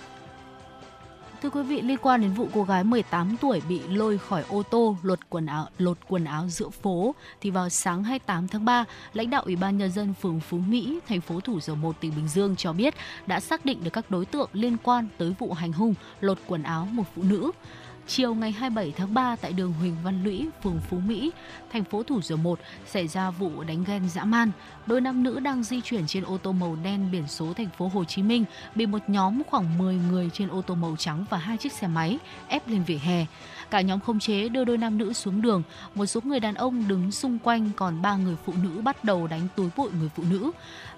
Thưa 1.44 1.50
quý 1.50 1.62
vị, 1.62 1.82
liên 1.82 1.98
quan 2.02 2.20
đến 2.20 2.32
vụ 2.32 2.48
cô 2.54 2.64
gái 2.64 2.84
18 2.84 3.36
tuổi 3.40 3.62
bị 3.68 3.80
lôi 3.88 4.18
khỏi 4.18 4.44
ô 4.48 4.62
tô 4.62 4.96
lột 5.02 5.18
quần 5.28 5.46
áo 5.46 5.68
lột 5.78 5.98
quần 6.08 6.24
áo 6.24 6.48
giữa 6.48 6.68
phố 6.68 7.14
thì 7.40 7.50
vào 7.50 7.68
sáng 7.68 8.04
28 8.04 8.48
tháng 8.48 8.64
3, 8.64 8.84
lãnh 9.12 9.30
đạo 9.30 9.42
Ủy 9.42 9.56
ban 9.56 9.78
nhân 9.78 9.92
dân 9.92 10.14
phường 10.22 10.40
Phú 10.40 10.58
Mỹ, 10.68 10.98
thành 11.08 11.20
phố 11.20 11.40
Thủ 11.40 11.60
Dầu 11.60 11.76
Một, 11.76 12.00
tỉnh 12.00 12.12
Bình 12.16 12.28
Dương 12.28 12.56
cho 12.56 12.72
biết 12.72 12.94
đã 13.26 13.40
xác 13.40 13.64
định 13.64 13.84
được 13.84 13.90
các 13.92 14.10
đối 14.10 14.26
tượng 14.26 14.50
liên 14.52 14.76
quan 14.82 15.08
tới 15.18 15.34
vụ 15.38 15.52
hành 15.52 15.72
hung 15.72 15.94
lột 16.20 16.38
quần 16.46 16.62
áo 16.62 16.88
một 16.90 17.04
phụ 17.16 17.22
nữ. 17.22 17.50
Chiều 18.06 18.34
ngày 18.34 18.52
27 18.52 18.92
tháng 18.96 19.14
3 19.14 19.36
tại 19.36 19.52
đường 19.52 19.72
Huỳnh 19.80 19.96
Văn 20.04 20.24
Lũy, 20.24 20.48
phường 20.62 20.80
Phú 20.80 20.98
Mỹ, 21.06 21.30
thành 21.72 21.84
phố 21.84 22.02
Thủ 22.02 22.22
Dầu 22.22 22.38
Một 22.38 22.58
xảy 22.86 23.08
ra 23.08 23.30
vụ 23.30 23.64
đánh 23.64 23.84
ghen 23.84 24.08
dã 24.08 24.24
man. 24.24 24.50
Đôi 24.86 25.00
nam 25.00 25.22
nữ 25.22 25.40
đang 25.40 25.62
di 25.62 25.80
chuyển 25.80 26.06
trên 26.06 26.24
ô 26.24 26.38
tô 26.38 26.52
màu 26.52 26.76
đen 26.84 27.08
biển 27.12 27.28
số 27.28 27.52
thành 27.52 27.68
phố 27.78 27.90
Hồ 27.94 28.04
Chí 28.04 28.22
Minh 28.22 28.44
bị 28.74 28.86
một 28.86 28.98
nhóm 29.06 29.42
khoảng 29.50 29.78
10 29.78 29.94
người 30.10 30.30
trên 30.32 30.48
ô 30.48 30.62
tô 30.62 30.74
màu 30.74 30.96
trắng 30.98 31.24
và 31.30 31.38
hai 31.38 31.56
chiếc 31.56 31.72
xe 31.72 31.86
máy 31.86 32.18
ép 32.48 32.68
lên 32.68 32.82
vỉa 32.84 32.96
hè. 32.96 33.26
Cả 33.70 33.80
nhóm 33.80 34.00
không 34.00 34.18
chế 34.18 34.48
đưa 34.48 34.64
đôi 34.64 34.78
nam 34.78 34.98
nữ 34.98 35.12
xuống 35.12 35.42
đường, 35.42 35.62
một 35.94 36.06
số 36.06 36.20
người 36.24 36.40
đàn 36.40 36.54
ông 36.54 36.88
đứng 36.88 37.12
xung 37.12 37.38
quanh 37.38 37.70
còn 37.76 38.02
ba 38.02 38.16
người 38.16 38.36
phụ 38.44 38.52
nữ 38.62 38.80
bắt 38.80 39.04
đầu 39.04 39.26
đánh 39.26 39.48
túi 39.56 39.68
bụi 39.76 39.90
người 39.98 40.10
phụ 40.16 40.22
nữ. 40.30 40.50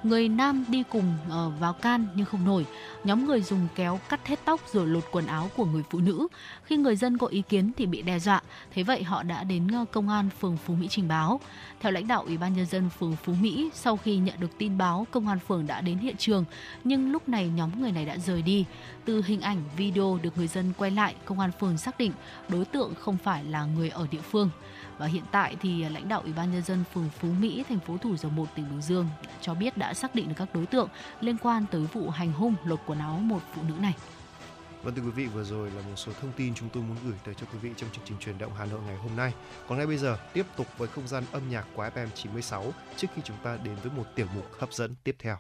Người 0.07 0.29
nam 0.29 0.65
đi 0.69 0.83
cùng 0.91 1.15
uh, 1.27 1.61
vào 1.61 1.73
can 1.73 2.07
nhưng 2.15 2.27
không 2.27 2.45
nổi. 2.45 2.67
Nhóm 3.05 3.27
người 3.27 3.43
dùng 3.43 3.69
kéo 3.75 4.01
cắt 4.09 4.27
hết 4.27 4.39
tóc 4.45 4.61
rồi 4.73 4.87
lột 4.87 5.05
quần 5.13 5.27
áo 5.27 5.51
của 5.57 5.65
người 5.65 5.83
phụ 5.91 5.99
nữ. 5.99 6.29
Khi 6.65 6.77
người 6.77 6.97
dân 6.97 7.19
có 7.19 7.27
ý 7.27 7.43
kiến 7.49 7.73
thì 7.77 7.87
bị 7.87 8.03
đe 8.03 8.19
dọa. 8.19 8.43
Thế 8.71 8.83
vậy 8.83 9.03
họ 9.03 9.23
đã 9.23 9.45
đến 9.45 9.69
ờ, 9.69 9.85
công 9.93 10.09
an 10.09 10.29
phường 10.41 10.57
Phú 10.57 10.75
Mỹ 10.75 10.87
trình 10.91 11.09
báo. 11.09 11.41
Theo 11.81 11.93
lãnh 11.93 12.09
đạo 12.09 12.23
Ủy 12.23 12.39
ban 12.39 12.57
nhân 12.57 12.67
dân 12.67 12.91
phường 12.99 13.17
Phú 13.17 13.33
Mỹ, 13.41 13.71
sau 13.75 13.97
khi 13.97 14.17
nhận 14.17 14.35
được 14.41 14.59
tin 14.59 14.79
báo, 14.79 15.07
công 15.11 15.29
an 15.29 15.39
phường 15.49 15.67
đã 15.67 15.81
đến 15.81 15.99
hiện 15.99 16.17
trường, 16.17 16.45
nhưng 16.85 17.13
lúc 17.13 17.29
này 17.29 17.49
nhóm 17.49 17.81
người 17.81 17.93
này 17.93 18.05
đã 18.05 18.19
rời 18.19 18.43
đi. 18.43 18.65
Từ 19.05 19.23
hình 19.27 19.41
ảnh 19.41 19.63
video 19.77 20.19
được 20.23 20.37
người 20.37 20.49
dân 20.49 20.73
quay 20.79 20.91
lại, 20.91 21.15
công 21.25 21.41
an 21.41 21.51
phường 21.61 21.79
xác 21.79 21.99
định 21.99 22.13
đối 22.49 22.65
tượng 22.65 22.95
không 22.95 23.17
phải 23.25 23.45
là 23.45 23.65
người 23.65 23.89
ở 23.89 24.07
địa 24.11 24.23
phương. 24.31 24.51
Và 24.99 25.07
hiện 25.07 25.25
tại 25.33 25.57
thì 25.61 25.83
à, 25.83 25.89
lãnh 25.89 26.09
đạo 26.09 26.21
Ủy 26.21 26.33
ban 26.33 26.53
nhân 26.53 26.63
dân 26.63 26.85
phường 26.95 27.09
Phú 27.19 27.29
Mỹ, 27.41 27.65
thành 27.69 27.81
phố 27.81 27.97
Thủ 27.97 28.17
Dầu 28.17 28.31
Một, 28.31 28.47
tỉnh 28.55 28.71
Bình 28.71 28.83
Dương 28.83 29.09
cho 29.41 29.55
biết 29.55 29.77
đã 29.77 29.95
xác 29.95 30.15
định 30.15 30.29
được 30.29 30.35
các 30.37 30.49
đối 30.55 30.67
tượng 30.67 30.89
liên 31.21 31.37
quan 31.43 31.65
tới 31.71 31.81
vụ 31.93 32.11
hành 32.11 32.33
hung 32.33 32.55
lột 32.65 32.81
quần 32.87 32.99
áo 32.99 33.19
một 33.19 33.41
phụ 33.55 33.63
nữ 33.69 33.75
này. 33.81 33.95
Vâng 34.83 34.95
thưa 34.95 35.03
quý 35.03 35.11
vị, 35.11 35.27
vừa 35.27 35.45
rồi 35.45 35.71
là 35.71 35.83
một 35.83 35.97
số 35.97 36.13
thông 36.21 36.33
tin 36.37 36.55
chúng 36.55 36.69
tôi 36.69 36.83
muốn 36.83 36.97
gửi 37.05 37.15
tới 37.25 37.35
cho 37.35 37.47
quý 37.53 37.59
vị 37.59 37.71
trong 37.77 37.91
chương 37.93 38.05
trình 38.05 38.19
truyền 38.19 38.39
động 38.39 38.53
Hà 38.59 38.65
Nội 38.65 38.81
ngày 38.87 38.97
hôm 38.97 39.17
nay. 39.17 39.33
Còn 39.69 39.79
ngay 39.79 39.87
bây 39.87 39.99
giờ, 39.99 40.19
tiếp 40.33 40.47
tục 40.57 40.67
với 40.79 40.89
không 40.89 41.09
gian 41.09 41.25
âm 41.33 41.43
nhạc 41.51 41.67
của 41.75 41.91
FM 41.95 42.07
96 42.15 42.73
trước 42.97 43.09
khi 43.15 43.23
chúng 43.25 43.37
ta 43.43 43.59
đến 43.65 43.75
với 43.83 43.93
một 43.97 44.05
tiểu 44.15 44.27
mục 44.35 44.47
hấp 44.59 44.73
dẫn 44.73 44.95
tiếp 45.05 45.17
theo. 45.19 45.37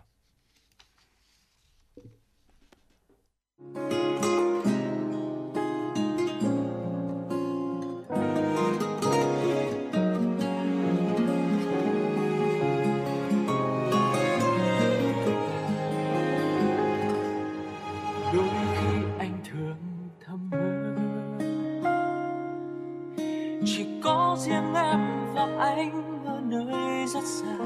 Anh 25.59 26.23
ở 26.27 26.41
nơi 26.45 27.07
rất 27.07 27.25
xa. 27.25 27.57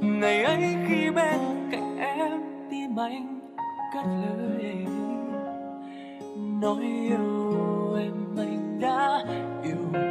Ngày 0.00 0.42
ấy 0.42 0.76
khi 0.88 1.10
bên 1.10 1.68
cạnh 1.72 1.96
em, 1.98 2.40
tim 2.70 2.96
anh 2.96 3.40
cất 3.94 4.04
lời. 4.06 4.86
Nói 6.60 6.82
yêu 6.82 7.94
em, 7.98 8.36
anh 8.36 8.78
đã 8.80 9.24
yêu 9.62 9.76
từ 9.92 10.10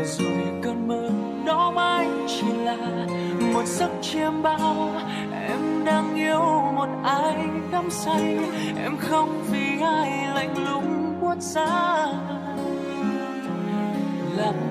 và 0.00 0.04
rồi 0.04 0.42
cơn 0.62 0.88
mơ 0.88 1.10
đó 1.46 1.70
mãi 1.70 2.08
chỉ 2.26 2.46
là 2.52 3.06
một 3.54 3.64
giấc 3.66 3.90
chiêm 4.02 4.42
bao 4.42 4.90
em 5.80 5.86
đang 5.86 6.14
yêu 6.14 6.72
một 6.74 6.88
ai 7.04 7.34
đắm 7.72 7.90
say. 7.90 8.38
Em 8.82 8.96
không 8.96 9.44
vì 9.50 9.80
ai 9.82 10.34
lạnh 10.34 10.64
lùng 10.64 11.20
buốt 11.20 11.38
giá 11.38 12.06
lặng 14.36 14.62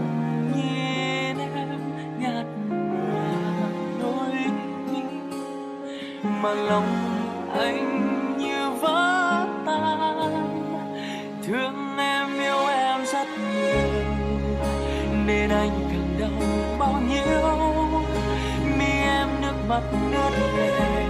nhìn 0.56 1.38
em 1.56 1.80
nhạt 2.19 2.45
nhòa, 2.69 3.69
đôi 4.02 4.34
mi 4.91 5.02
mà 6.41 6.53
lòng 6.53 6.88
anh 7.60 8.38
như 8.38 8.69
vỡ 8.81 9.48
tan. 9.65 10.69
Thương 11.48 11.98
em 11.98 12.40
yêu 12.40 12.68
em 12.68 13.06
rất 13.06 13.27
nhiều, 13.53 14.03
nên 15.26 15.49
anh 15.49 15.69
càng 15.91 16.15
đau 16.19 16.77
bao 16.80 17.02
nhiêu? 17.10 17.69
Mắt 19.70 19.82
ngất 20.12 20.34
ngây 20.56 21.06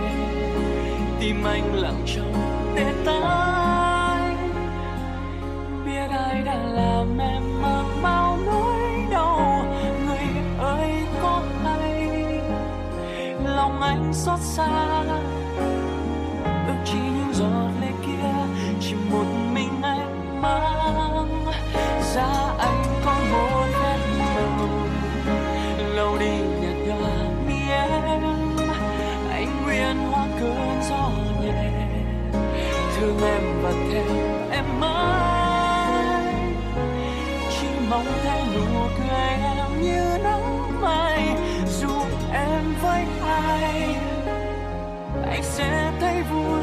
tim 1.20 1.44
anh 1.44 1.74
lặng 1.74 2.02
trong 2.06 2.34
tê 2.76 2.94
tái 3.06 4.36
biết 5.86 6.08
ai 6.10 6.42
đã 6.42 6.56
làm 6.56 7.18
em 7.18 7.62
mang 7.62 8.02
bao 8.04 8.38
nỗi 8.46 8.80
đau. 9.12 9.66
Người 10.06 10.28
ơi, 10.60 10.92
có 11.22 11.42
hay 11.64 12.08
lòng 13.44 13.82
anh 13.82 14.14
xót 14.14 14.40
xa. 14.40 14.70
Ước 16.68 16.74
chỉ 16.86 16.98
những 16.98 17.34
giọt 17.34 17.70
lệ 17.82 17.92
kia. 18.06 18.34
Chỉ 18.82 18.94
một 19.12 19.26
mình 19.54 19.82
anh 19.82 20.42
mãi. 20.42 20.79
Sẽ 45.60 45.92
thấy 46.00 46.24
vui. 46.24 46.59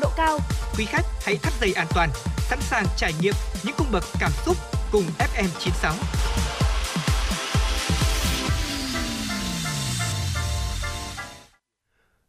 Độ 0.00 0.08
cao. 0.16 0.38
Quý 0.78 0.84
khách 0.84 1.04
hãy 1.20 1.36
thắt 1.36 1.52
dây 1.60 1.72
an 1.72 1.86
toàn, 1.94 2.10
sẵn 2.38 2.58
sàng 2.60 2.84
trải 2.96 3.12
nghiệm 3.20 3.34
những 3.64 3.74
cung 3.78 3.86
bậc 3.92 4.04
cảm 4.20 4.30
xúc 4.44 4.56
cùng 4.92 5.04
FM96. 5.18 5.94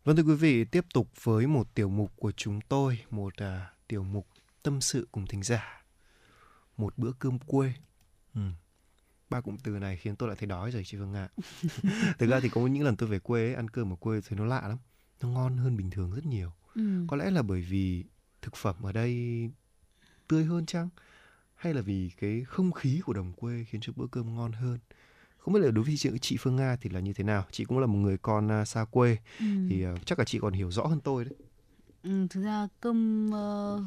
Vâng 0.03 0.15
thưa 0.15 0.23
quý 0.23 0.35
vị, 0.35 0.65
tiếp 0.65 0.85
tục 0.93 1.07
với 1.23 1.47
một 1.47 1.75
tiểu 1.75 1.89
mục 1.89 2.11
của 2.15 2.31
chúng 2.31 2.61
tôi, 2.61 2.99
một 3.09 3.33
à, 3.37 3.73
tiểu 3.87 4.03
mục 4.03 4.27
tâm 4.63 4.81
sự 4.81 5.07
cùng 5.11 5.27
thính 5.27 5.43
giả. 5.43 5.83
Một 6.77 6.97
bữa 6.97 7.11
cơm 7.19 7.39
quê. 7.39 7.73
Ừ. 8.35 8.41
Ba 9.29 9.41
cụm 9.41 9.57
từ 9.63 9.71
này 9.71 9.97
khiến 9.97 10.15
tôi 10.15 10.29
lại 10.29 10.37
thấy 10.39 10.47
đói 10.47 10.71
rồi 10.71 10.83
chị 10.85 10.97
Phương 10.97 11.13
ạ. 11.13 11.29
Thực 12.19 12.29
ra 12.29 12.39
thì 12.39 12.49
có 12.49 12.61
những 12.61 12.83
lần 12.83 12.95
tôi 12.95 13.09
về 13.09 13.19
quê 13.19 13.41
ấy, 13.41 13.55
ăn 13.55 13.69
cơm 13.69 13.93
ở 13.93 13.95
quê 13.95 14.21
thấy 14.21 14.37
nó 14.39 14.45
lạ 14.45 14.67
lắm. 14.67 14.77
Nó 15.21 15.29
ngon 15.29 15.57
hơn 15.57 15.77
bình 15.77 15.89
thường 15.89 16.11
rất 16.11 16.25
nhiều. 16.25 16.51
Ừ. 16.75 16.81
Có 17.07 17.17
lẽ 17.17 17.31
là 17.31 17.41
bởi 17.41 17.61
vì 17.61 18.05
thực 18.41 18.55
phẩm 18.55 18.75
ở 18.83 18.91
đây 18.91 19.49
tươi 20.27 20.45
hơn 20.45 20.65
chăng? 20.65 20.89
Hay 21.55 21.73
là 21.73 21.81
vì 21.81 22.11
cái 22.17 22.43
không 22.47 22.71
khí 22.71 23.01
của 23.05 23.13
đồng 23.13 23.33
quê 23.33 23.65
khiến 23.69 23.81
cho 23.81 23.93
bữa 23.95 24.07
cơm 24.11 24.35
ngon 24.35 24.51
hơn? 24.51 24.79
Không 25.37 25.53
biết 25.53 25.59
là 25.59 25.71
đối 25.71 25.85
với 25.85 25.97
chị, 25.97 26.09
chị 26.21 26.37
Phương 26.39 26.55
Nga 26.55 26.75
thì 26.81 26.89
là 26.89 26.99
như 26.99 27.13
thế 27.13 27.23
nào? 27.23 27.45
Chị 27.51 27.65
cũng 27.65 27.79
là 27.79 27.87
một 27.87 27.97
người 27.99 28.17
con 28.17 28.51
à, 28.51 28.65
xa 28.65 28.85
quê 28.85 29.17
Ừ. 29.39 29.45
thì 29.69 29.83
à, 29.83 29.95
chắc 30.05 30.19
là 30.19 30.25
chị 30.25 30.39
còn 30.39 30.53
hiểu 30.53 30.71
rõ 30.71 30.87
hơn 30.87 31.01
tôi 31.01 31.25
đấy. 31.25 31.33
Ừ, 32.03 32.27
thực 32.29 32.43
ra 32.43 32.67
cơm 32.81 33.29
ờ, 33.33 33.81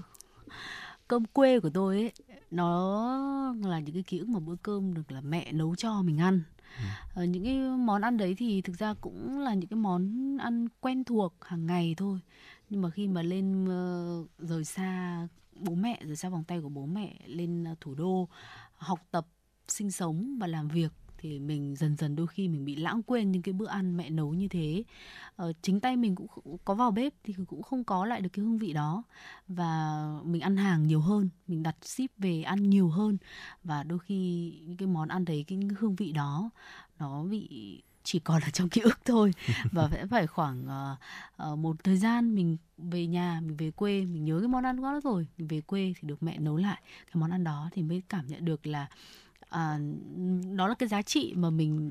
cơm 1.09 1.25
quê 1.25 1.61
của 1.61 1.71
tôi 1.75 1.97
ấy 1.97 2.13
nó 2.51 3.55
là 3.63 3.81
những 3.81 3.95
cái 3.95 4.03
ký 4.03 4.19
ức 4.19 4.29
mà 4.29 4.41
bữa 4.41 4.57
cơm 4.63 4.95
được 4.95 5.13
là 5.13 5.21
mẹ 5.21 5.53
nấu 5.53 5.77
cho 5.77 6.03
mình 6.03 6.19
ăn 6.19 6.43
Ờ, 7.15 7.25
những 7.25 7.45
cái 7.45 7.59
món 7.59 8.03
ăn 8.03 8.17
đấy 8.17 8.35
thì 8.39 8.63
thực 8.63 8.79
ra 8.79 8.95
cũng 9.01 9.39
là 9.41 9.55
những 9.55 9.69
cái 9.71 9.79
món 9.79 10.37
ăn 10.41 10.69
quen 10.81 11.05
thuộc 11.05 11.35
hàng 11.41 11.67
ngày 11.67 11.95
thôi 11.99 12.21
nhưng 12.75 12.83
mà 12.83 12.91
khi 12.91 13.09
mà 13.09 13.23
lên 13.23 13.65
ờ, 13.69 14.25
rời 14.39 14.65
xa 14.65 15.29
bố 15.53 15.75
mẹ 15.75 16.01
rời 16.05 16.17
xa 16.17 16.29
vòng 16.29 16.45
tay 16.45 16.61
của 16.61 16.69
bố 16.69 16.87
mẹ 16.87 17.17
lên 17.27 17.65
ờ, 17.65 17.75
thủ 17.81 17.95
đô 17.95 18.29
học 18.77 18.99
tập 19.11 19.27
sinh 19.69 19.91
sống 19.91 20.39
và 20.41 20.47
làm 20.47 20.69
việc 20.69 20.93
thì 21.19 21.39
mình 21.39 21.77
dần 21.77 21.97
dần 21.97 22.17
đôi 22.17 22.27
khi 22.27 22.49
mình 22.49 22.65
bị 22.65 22.77
lãng 22.77 23.03
quên 23.03 23.33
những 23.33 23.43
cái 23.43 23.53
bữa 23.53 23.67
ăn 23.67 23.97
mẹ 23.97 24.11
nấu 24.11 24.35
như 24.35 24.49
thế. 24.49 24.85
Ờ, 25.37 25.53
chính 25.63 25.81
tay 25.81 25.97
mình 25.97 26.15
cũng 26.15 26.59
có 26.65 26.75
vào 26.75 26.91
bếp 26.91 27.15
thì 27.25 27.35
cũng 27.47 27.63
không 27.63 27.85
có 27.85 28.07
lại 28.07 28.21
được 28.21 28.29
cái 28.33 28.45
hương 28.45 28.59
vị 28.59 28.73
đó. 28.73 29.03
Và 29.49 30.05
mình 30.25 30.41
ăn 30.41 30.57
hàng 30.57 30.87
nhiều 30.87 31.01
hơn 31.01 31.29
mình 31.47 31.63
đặt 31.63 31.77
ship 31.83 32.19
về 32.19 32.43
ăn 32.43 32.71
nhiều 32.71 32.89
hơn. 32.89 33.19
Và 33.65 33.83
đôi 33.83 33.99
khi 33.99 34.51
những 34.67 34.77
cái 34.77 34.89
món 34.89 35.09
ăn 35.09 35.25
đấy 35.25 35.45
cái 35.49 35.59
hương 35.79 35.97
vị 35.97 36.13
đó 36.13 36.51
nó 36.99 37.25
bị 37.25 37.83
chỉ 38.05 38.19
còn 38.19 38.43
là 38.43 38.51
trong 38.51 38.69
ký 38.69 38.81
ức 38.81 38.99
thôi. 39.05 39.33
Và 39.73 39.89
sẽ 39.93 40.07
phải 40.07 40.27
khoảng 40.27 40.69
uh, 41.53 41.59
một 41.59 41.77
thời 41.85 41.97
gian 41.97 42.35
mình 42.35 42.57
về 42.79 43.07
nhà 43.07 43.41
mình 43.45 43.57
về 43.57 43.71
quê 43.71 44.05
mình 44.05 44.25
nhớ 44.25 44.39
cái 44.39 44.49
món 44.49 44.65
ăn 44.65 44.83
đó 44.83 45.01
rồi. 45.05 45.27
Mình 45.39 45.49
về 45.49 45.61
quê 45.61 45.93
thì 45.97 46.09
được 46.09 46.23
mẹ 46.23 46.39
nấu 46.39 46.57
lại 46.57 46.83
cái 47.07 47.15
món 47.15 47.31
ăn 47.31 47.45
đó 47.45 47.69
thì 47.73 47.83
mới 47.83 48.03
cảm 48.09 48.27
nhận 48.27 48.45
được 48.45 48.67
là 48.67 48.87
à, 49.49 49.79
đó 50.57 50.69
là 50.69 50.75
cái 50.75 50.89
giá 50.89 51.03
trị 51.03 51.35
mà 51.37 51.51
mình 51.51 51.91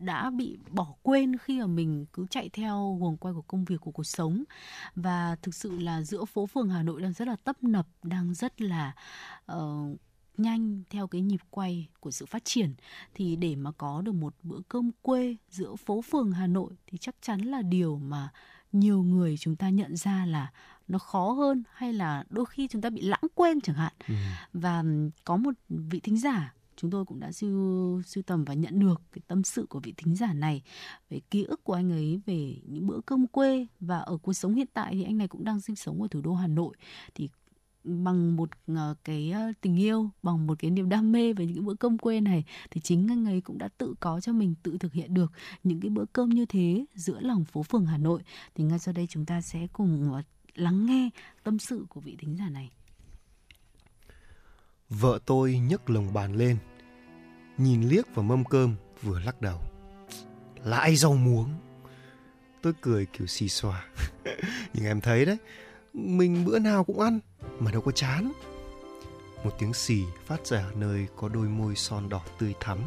đã 0.00 0.30
bị 0.30 0.58
bỏ 0.68 0.86
quên 1.02 1.38
khi 1.38 1.60
mà 1.60 1.66
mình 1.66 2.06
cứ 2.12 2.26
chạy 2.30 2.48
theo 2.48 2.96
guồng 3.00 3.16
quay 3.16 3.34
của 3.34 3.42
công 3.42 3.64
việc 3.64 3.80
của 3.80 3.90
cuộc 3.90 4.06
sống. 4.06 4.44
Và 4.94 5.36
thực 5.42 5.54
sự 5.54 5.78
là 5.78 6.02
giữa 6.02 6.24
phố 6.24 6.46
phường 6.46 6.70
Hà 6.70 6.82
Nội 6.82 7.02
đang 7.02 7.12
rất 7.12 7.28
là 7.28 7.36
tấp 7.44 7.64
nập 7.64 7.86
đang 8.02 8.34
rất 8.34 8.60
là 8.60 8.92
uh, 9.52 9.98
nhanh 10.42 10.82
theo 10.90 11.06
cái 11.06 11.20
nhịp 11.20 11.40
quay 11.50 11.88
của 12.00 12.10
sự 12.10 12.26
phát 12.26 12.44
triển. 12.44 12.74
Thì 13.14 13.36
để 13.36 13.56
mà 13.56 13.72
có 13.72 14.02
được 14.02 14.12
một 14.12 14.34
bữa 14.42 14.60
cơm 14.68 14.90
quê 15.02 15.36
giữa 15.50 15.76
phố 15.76 16.02
phường 16.02 16.32
Hà 16.32 16.46
Nội 16.46 16.72
thì 16.86 16.98
chắc 16.98 17.14
chắn 17.22 17.40
là 17.40 17.62
điều 17.62 17.98
mà 17.98 18.28
nhiều 18.72 19.02
người 19.02 19.36
chúng 19.36 19.56
ta 19.56 19.70
nhận 19.70 19.96
ra 19.96 20.26
là 20.26 20.52
nó 20.88 20.98
khó 20.98 21.32
hơn 21.32 21.62
hay 21.72 21.92
là 21.92 22.24
đôi 22.30 22.46
khi 22.46 22.68
chúng 22.68 22.82
ta 22.82 22.90
bị 22.90 23.00
lãng 23.00 23.26
quên 23.34 23.60
chẳng 23.60 23.76
hạn. 23.76 23.92
Ừ. 24.08 24.14
và 24.52 24.84
có 25.24 25.36
một 25.36 25.54
vị 25.68 26.00
thính 26.00 26.18
giả 26.18 26.54
chúng 26.80 26.90
tôi 26.90 27.04
cũng 27.04 27.20
đã 27.20 27.32
siêu 27.32 28.02
siêu 28.06 28.22
tầm 28.26 28.44
và 28.44 28.54
nhận 28.54 28.78
được 28.80 29.02
cái 29.12 29.22
tâm 29.26 29.42
sự 29.44 29.66
của 29.68 29.80
vị 29.80 29.94
thính 29.96 30.16
giả 30.16 30.32
này 30.32 30.62
về 31.10 31.20
ký 31.30 31.44
ức 31.44 31.64
của 31.64 31.72
anh 31.72 31.92
ấy 31.92 32.20
về 32.26 32.56
những 32.66 32.86
bữa 32.86 33.00
cơm 33.06 33.26
quê. 33.26 33.66
Và 33.80 33.98
ở 33.98 34.16
cuộc 34.16 34.32
sống 34.32 34.54
hiện 34.54 34.66
tại 34.72 34.92
thì 34.92 35.02
anh 35.02 35.18
này 35.18 35.28
cũng 35.28 35.44
đang 35.44 35.60
sinh 35.60 35.76
sống 35.76 36.02
ở 36.02 36.08
thủ 36.10 36.20
đô 36.20 36.34
Hà 36.34 36.46
Nội. 36.46 36.76
Thì 37.14 37.28
bằng 37.84 38.36
một 38.36 38.48
ờ, 38.66 38.94
cái 39.04 39.30
ờ, 39.30 39.52
tình 39.60 39.76
yêu, 39.76 40.10
bằng 40.22 40.46
một 40.46 40.58
cái 40.58 40.70
niềm 40.70 40.88
đam 40.88 41.12
mê 41.12 41.32
về 41.32 41.46
những 41.46 41.54
cái 41.54 41.62
bữa 41.62 41.74
cơm 41.74 41.98
quê 41.98 42.20
này, 42.20 42.44
thì 42.70 42.80
chính 42.80 43.08
anh 43.10 43.24
ấy 43.24 43.40
cũng 43.40 43.58
đã 43.58 43.68
tự 43.78 43.94
có 44.00 44.20
cho 44.20 44.32
mình 44.32 44.54
tự 44.62 44.78
thực 44.78 44.92
hiện 44.92 45.14
được 45.14 45.32
những 45.64 45.80
cái 45.80 45.90
bữa 45.90 46.04
cơm 46.12 46.28
như 46.28 46.46
thế 46.46 46.84
giữa 46.94 47.20
lòng 47.20 47.44
phố 47.44 47.62
phường 47.62 47.86
Hà 47.86 47.98
Nội. 47.98 48.22
Thì 48.54 48.64
ngay 48.64 48.78
sau 48.78 48.94
đây 48.94 49.06
chúng 49.06 49.26
ta 49.26 49.40
sẽ 49.40 49.66
cùng 49.72 50.12
ờ, 50.12 50.22
lắng 50.54 50.86
nghe 50.86 51.10
tâm 51.42 51.58
sự 51.58 51.86
của 51.88 52.00
vị 52.00 52.16
thính 52.18 52.36
giả 52.38 52.48
này. 52.48 52.70
Vợ 54.88 55.18
tôi 55.26 55.58
nhấc 55.58 55.90
lồng 55.90 56.12
bàn 56.12 56.34
lên, 56.34 56.56
nhìn 57.58 57.82
liếc 57.82 58.14
vào 58.14 58.22
mâm 58.22 58.44
cơm, 58.44 58.74
vừa 59.02 59.20
lắc 59.20 59.40
đầu. 59.40 59.60
Lại 60.64 60.96
rau 60.96 61.14
muống. 61.14 61.54
Tôi 62.62 62.72
cười 62.80 63.06
kiểu 63.06 63.26
xì 63.26 63.48
xòa. 63.48 63.84
Nhưng 64.74 64.84
em 64.84 65.00
thấy 65.00 65.24
đấy, 65.24 65.36
mình 65.94 66.44
bữa 66.44 66.58
nào 66.58 66.84
cũng 66.84 67.00
ăn 67.00 67.20
mà 67.60 67.70
đâu 67.70 67.80
có 67.80 67.92
chán. 67.92 68.32
Một 69.44 69.50
tiếng 69.58 69.74
xì 69.74 70.04
phát 70.26 70.46
ra 70.46 70.58
ở 70.58 70.72
nơi 70.74 71.06
có 71.16 71.28
đôi 71.28 71.48
môi 71.48 71.76
son 71.76 72.08
đỏ 72.08 72.20
tươi 72.38 72.54
thắm. 72.60 72.78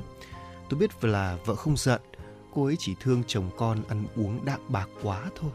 Tôi 0.70 0.80
biết 0.80 1.04
là 1.04 1.38
vợ 1.45 1.56
không 1.56 1.78
giận, 1.78 2.02
cô 2.54 2.66
ấy 2.66 2.76
chỉ 2.80 2.95
thương 3.00 3.24
chồng 3.28 3.50
con 3.58 3.84
ăn 3.88 4.06
uống 4.16 4.45
đạm 4.45 4.60
bạc 4.68 4.90
quá 5.04 5.30
thôi. 5.40 5.52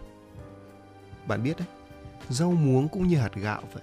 Bạn 1.26 1.42
biết 1.42 1.58
đấy, 1.58 1.68
rau 2.28 2.52
muống 2.52 2.88
cũng 2.88 3.08
như 3.08 3.16
hạt 3.16 3.34
gạo 3.34 3.62
vậy. 3.72 3.82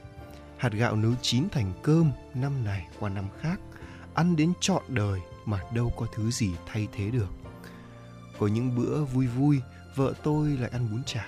Hạt 0.57 0.73
gạo 0.73 0.95
nấu 0.95 1.11
chín 1.21 1.49
thành 1.49 1.73
cơm 1.83 2.11
năm 2.33 2.63
này 2.63 2.87
qua 2.99 3.09
năm 3.09 3.25
khác, 3.41 3.59
ăn 4.13 4.35
đến 4.35 4.53
trọn 4.59 4.83
đời 4.87 5.21
mà 5.45 5.59
đâu 5.73 5.93
có 5.97 6.07
thứ 6.13 6.31
gì 6.31 6.51
thay 6.65 6.87
thế 6.93 7.11
được. 7.11 7.29
Có 8.39 8.47
những 8.47 8.75
bữa 8.75 9.03
vui 9.03 9.27
vui, 9.27 9.61
vợ 9.95 10.13
tôi 10.23 10.49
lại 10.49 10.69
ăn 10.73 10.87
bún 10.91 11.03
chả. 11.03 11.27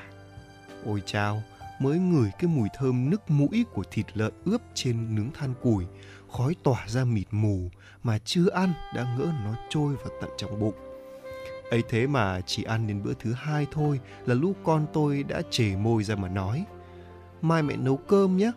Ôi 0.85 1.01
chao 1.05 1.43
mới 1.79 1.99
ngửi 1.99 2.31
cái 2.39 2.47
mùi 2.47 2.69
thơm 2.77 3.09
nức 3.09 3.31
mũi 3.31 3.65
của 3.73 3.83
thịt 3.91 4.05
lợn 4.17 4.33
ướp 4.45 4.61
trên 4.73 5.15
nướng 5.15 5.31
than 5.31 5.53
củi. 5.61 5.85
Khói 6.31 6.55
tỏa 6.63 6.85
ra 6.87 7.05
mịt 7.05 7.27
mù 7.31 7.69
mà 8.03 8.17
chưa 8.17 8.49
ăn 8.49 8.73
đã 8.95 9.15
ngỡ 9.17 9.25
nó 9.45 9.55
trôi 9.69 9.95
vào 9.95 10.09
tận 10.21 10.29
trong 10.37 10.59
bụng. 10.59 10.75
Ấy 11.69 11.83
thế 11.89 12.07
mà 12.07 12.41
chỉ 12.41 12.63
ăn 12.63 12.87
đến 12.87 13.03
bữa 13.03 13.13
thứ 13.13 13.33
hai 13.33 13.67
thôi 13.71 13.99
là 14.25 14.35
lúc 14.35 14.57
con 14.63 14.85
tôi 14.93 15.23
đã 15.23 15.41
chề 15.51 15.75
môi 15.75 16.03
ra 16.03 16.15
mà 16.15 16.29
nói, 16.29 16.65
mai 17.41 17.63
mẹ 17.63 17.75
nấu 17.75 17.97
cơm 17.97 18.37
nhé. 18.37 18.51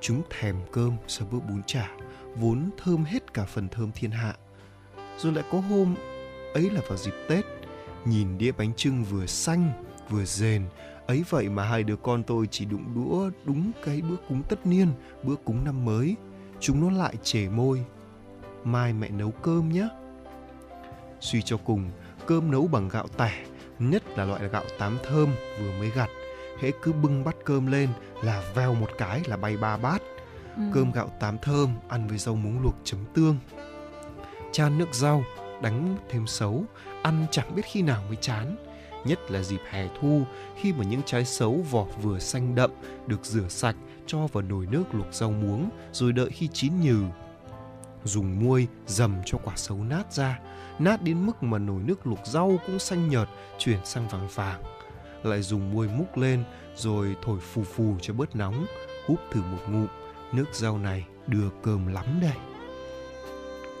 Chúng 0.00 0.22
thèm 0.30 0.56
cơm 0.72 0.96
sau 1.06 1.28
bữa 1.30 1.38
bún 1.38 1.62
chả, 1.66 1.90
vốn 2.34 2.70
thơm 2.78 3.04
hết 3.04 3.34
cả 3.34 3.44
phần 3.44 3.68
thơm 3.68 3.92
thiên 3.92 4.10
hạ. 4.10 4.34
Rồi 5.18 5.32
lại 5.32 5.44
có 5.52 5.60
hôm, 5.60 5.94
ấy 6.54 6.70
là 6.70 6.80
vào 6.88 6.96
dịp 6.96 7.14
tết, 7.28 7.44
nhìn 8.04 8.38
đĩa 8.38 8.52
bánh 8.52 8.74
trưng 8.74 9.04
vừa 9.04 9.26
xanh, 9.26 9.72
vừa 10.10 10.24
rền 10.24 10.62
ấy 11.06 11.24
vậy 11.30 11.48
mà 11.48 11.62
hai 11.62 11.82
đứa 11.82 11.96
con 11.96 12.22
tôi 12.22 12.46
chỉ 12.50 12.64
đụng 12.64 12.94
đũa 12.94 13.30
đúng 13.44 13.70
cái 13.84 14.02
bữa 14.02 14.16
cúng 14.28 14.42
tất 14.48 14.66
niên 14.66 14.88
bữa 15.22 15.34
cúng 15.44 15.64
năm 15.64 15.84
mới. 15.84 16.16
Chúng 16.60 16.80
nó 16.80 16.98
lại 16.98 17.14
chề 17.22 17.48
môi. 17.48 17.84
Mai 18.64 18.92
mẹ 18.92 19.10
nấu 19.10 19.30
cơm 19.30 19.68
nhé. 19.68 19.88
Suy 21.20 21.42
cho 21.42 21.56
cùng 21.56 21.90
cơm 22.26 22.50
nấu 22.50 22.66
bằng 22.66 22.88
gạo 22.88 23.06
tẻ 23.16 23.44
nhất 23.78 24.02
là 24.18 24.24
loại 24.24 24.48
gạo 24.48 24.64
tám 24.78 24.98
thơm 25.04 25.28
vừa 25.60 25.78
mới 25.78 25.90
gặt. 25.90 26.08
Hễ 26.60 26.70
cứ 26.82 26.92
bưng 26.92 27.24
bát 27.24 27.36
cơm 27.44 27.66
lên 27.66 27.88
là 28.22 28.52
veo 28.54 28.74
một 28.74 28.88
cái 28.98 29.22
là 29.26 29.36
bay 29.36 29.56
ba 29.56 29.76
bát. 29.76 30.02
Ừ. 30.56 30.62
cơm 30.74 30.92
gạo 30.92 31.12
tám 31.20 31.38
thơm 31.38 31.70
ăn 31.88 32.08
với 32.08 32.18
rau 32.18 32.36
muống 32.36 32.62
luộc 32.62 32.74
chấm 32.84 33.00
tương. 33.14 33.36
Chan 34.52 34.78
nước 34.78 34.94
rau 34.94 35.24
đánh 35.62 35.96
thêm 36.10 36.26
xấu 36.26 36.64
ăn 37.02 37.26
chẳng 37.30 37.54
biết 37.54 37.62
khi 37.64 37.82
nào 37.82 38.02
mới 38.06 38.16
chán 38.16 38.56
nhất 39.06 39.30
là 39.30 39.42
dịp 39.42 39.60
hè 39.70 39.88
thu 40.00 40.22
khi 40.56 40.72
mà 40.72 40.84
những 40.84 41.02
trái 41.06 41.24
xấu 41.24 41.64
vỏ 41.70 41.84
vừa 42.02 42.18
xanh 42.18 42.54
đậm 42.54 42.70
được 43.06 43.24
rửa 43.24 43.48
sạch 43.48 43.76
cho 44.06 44.26
vào 44.26 44.42
nồi 44.42 44.66
nước 44.66 44.84
luộc 44.92 45.14
rau 45.14 45.30
muống 45.30 45.68
rồi 45.92 46.12
đợi 46.12 46.30
khi 46.30 46.48
chín 46.52 46.80
nhừ. 46.80 47.02
Dùng 48.04 48.44
muôi 48.44 48.66
dầm 48.86 49.14
cho 49.26 49.38
quả 49.44 49.56
xấu 49.56 49.84
nát 49.84 50.12
ra 50.12 50.38
nát 50.78 51.02
đến 51.02 51.26
mức 51.26 51.42
mà 51.42 51.58
nồi 51.58 51.82
nước 51.82 52.06
luộc 52.06 52.26
rau 52.26 52.58
cũng 52.66 52.78
xanh 52.78 53.08
nhợt 53.08 53.28
chuyển 53.58 53.78
sang 53.84 54.08
vàng 54.08 54.28
vàng. 54.34 54.62
Lại 55.22 55.42
dùng 55.42 55.72
muôi 55.72 55.88
múc 55.88 56.16
lên 56.16 56.44
rồi 56.76 57.16
thổi 57.22 57.40
phù 57.40 57.62
phù 57.62 57.94
cho 58.00 58.14
bớt 58.14 58.36
nóng 58.36 58.66
húp 59.06 59.18
thử 59.32 59.42
một 59.42 59.62
ngụm 59.68 59.86
nước 60.32 60.46
rau 60.52 60.78
này 60.78 61.06
đưa 61.26 61.50
cơm 61.62 61.86
lắm 61.86 62.04
đây 62.22 62.36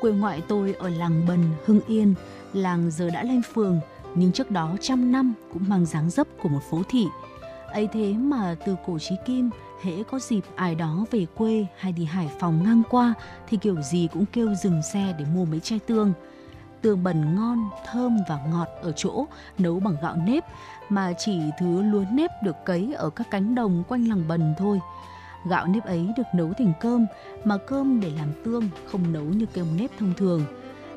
quê 0.00 0.12
ngoại 0.12 0.42
tôi 0.48 0.74
ở 0.78 0.88
làng 0.88 1.26
Bần, 1.28 1.44
Hưng 1.64 1.80
Yên, 1.86 2.14
làng 2.52 2.90
giờ 2.90 3.10
đã 3.10 3.22
lên 3.22 3.42
phường, 3.54 3.80
nhưng 4.16 4.32
trước 4.32 4.50
đó 4.50 4.76
trăm 4.80 5.12
năm 5.12 5.34
cũng 5.52 5.62
mang 5.68 5.86
dáng 5.86 6.10
dấp 6.10 6.26
của 6.42 6.48
một 6.48 6.60
phố 6.70 6.82
thị. 6.88 7.06
ấy 7.72 7.88
thế 7.92 8.12
mà 8.12 8.56
từ 8.66 8.76
cổ 8.86 8.98
chí 8.98 9.14
kim, 9.26 9.50
hễ 9.82 10.02
có 10.10 10.18
dịp 10.18 10.44
ai 10.54 10.74
đó 10.74 11.04
về 11.10 11.26
quê 11.34 11.66
hay 11.78 11.92
đi 11.92 12.04
Hải 12.04 12.28
Phòng 12.38 12.64
ngang 12.64 12.82
qua 12.90 13.14
thì 13.48 13.56
kiểu 13.56 13.82
gì 13.82 14.08
cũng 14.12 14.24
kêu 14.32 14.54
dừng 14.54 14.82
xe 14.82 15.14
để 15.18 15.24
mua 15.34 15.44
mấy 15.44 15.60
chai 15.60 15.78
tương. 15.78 16.12
Tương 16.82 17.04
bần 17.04 17.34
ngon, 17.34 17.70
thơm 17.86 18.18
và 18.28 18.40
ngọt 18.50 18.68
ở 18.82 18.92
chỗ 18.96 19.26
nấu 19.58 19.80
bằng 19.80 19.96
gạo 20.02 20.16
nếp 20.26 20.44
mà 20.88 21.12
chỉ 21.18 21.40
thứ 21.58 21.82
lúa 21.82 22.04
nếp 22.12 22.30
được 22.42 22.56
cấy 22.64 22.94
ở 22.96 23.10
các 23.10 23.26
cánh 23.30 23.54
đồng 23.54 23.82
quanh 23.88 24.08
làng 24.08 24.28
bần 24.28 24.54
thôi– 24.58 24.80
Gạo 25.48 25.66
nếp 25.66 25.84
ấy 25.84 26.12
được 26.16 26.26
nấu 26.34 26.52
thành 26.58 26.72
cơm, 26.80 27.06
mà 27.44 27.56
cơm 27.56 28.00
để 28.00 28.10
làm 28.16 28.28
tương 28.44 28.68
không 28.86 29.12
nấu 29.12 29.24
như 29.24 29.46
cơm 29.54 29.66
nếp 29.76 29.90
thông 29.98 30.14
thường. 30.16 30.44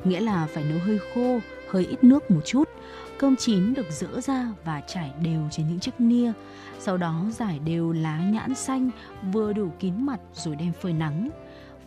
Nghĩa 0.04 0.20
là 0.20 0.48
phải 0.54 0.64
nấu 0.64 0.80
hơi 0.86 1.00
khô, 1.14 1.40
hơi 1.70 1.86
ít 1.86 2.04
nước 2.04 2.32
một 2.32 2.42
chút. 2.46 2.70
Cơm 3.20 3.36
chín 3.36 3.74
được 3.74 3.86
dỡ 3.90 4.22
ra 4.22 4.48
và 4.66 4.82
trải 4.82 5.12
đều 5.24 5.42
trên 5.52 5.68
những 5.70 5.80
chiếc 5.80 6.00
nia. 6.00 6.32
Sau 6.80 6.98
đó 6.98 7.26
giải 7.32 7.60
đều 7.60 7.92
lá 7.92 8.18
nhãn 8.18 8.56
xanh 8.56 8.90
vừa 9.32 9.54
đủ 9.54 9.72
kín 9.80 10.06
mặt 10.06 10.20
rồi 10.34 10.56
đem 10.56 10.72
phơi 10.82 10.94
nắng. 10.94 11.30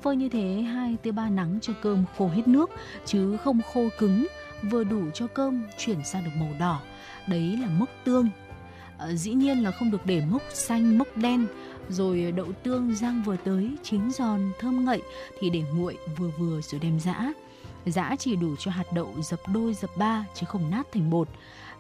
Phơi 0.03 0.17
như 0.17 0.29
thế 0.29 0.63
hai 0.63 0.97
tới 1.03 1.13
ba 1.13 1.29
nắng 1.29 1.59
cho 1.63 1.73
cơm 1.83 2.05
khô 2.19 2.29
hết 2.29 2.49
nước 2.49 2.71
chứ 3.05 3.37
không 3.37 3.61
khô 3.73 3.89
cứng, 3.99 4.27
vừa 4.71 4.85
đủ 4.85 5.11
cho 5.15 5.27
cơm 5.27 5.63
chuyển 5.79 6.05
sang 6.05 6.25
được 6.25 6.31
màu 6.41 6.51
đỏ. 6.59 6.81
Đấy 7.29 7.59
là 7.63 7.69
mốc 7.69 7.89
tương. 8.05 8.29
À, 8.99 9.13
dĩ 9.13 9.33
nhiên 9.33 9.63
là 9.63 9.71
không 9.71 9.91
được 9.91 10.07
để 10.07 10.23
mốc 10.31 10.43
xanh, 10.53 10.99
mốc 10.99 11.17
đen 11.17 11.47
rồi 11.89 12.33
đậu 12.33 12.53
tương 12.63 12.95
rang 12.95 13.23
vừa 13.23 13.37
tới 13.37 13.71
chín 13.83 14.11
giòn 14.11 14.41
thơm 14.61 14.85
ngậy 14.85 15.03
thì 15.41 15.51
để 15.51 15.63
nguội 15.75 15.97
vừa 16.17 16.31
vừa 16.39 16.61
rồi 16.61 16.81
đem 16.81 17.01
giã 17.01 17.33
giã 17.87 18.17
chỉ 18.19 18.37
đủ 18.37 18.57
cho 18.59 18.71
hạt 18.71 18.93
đậu 18.93 19.15
dập 19.23 19.41
đôi, 19.53 19.75
dập 19.75 19.91
ba, 19.97 20.25
chứ 20.35 20.47
không 20.47 20.71
nát 20.71 20.87
thành 20.93 21.11
bột. 21.11 21.29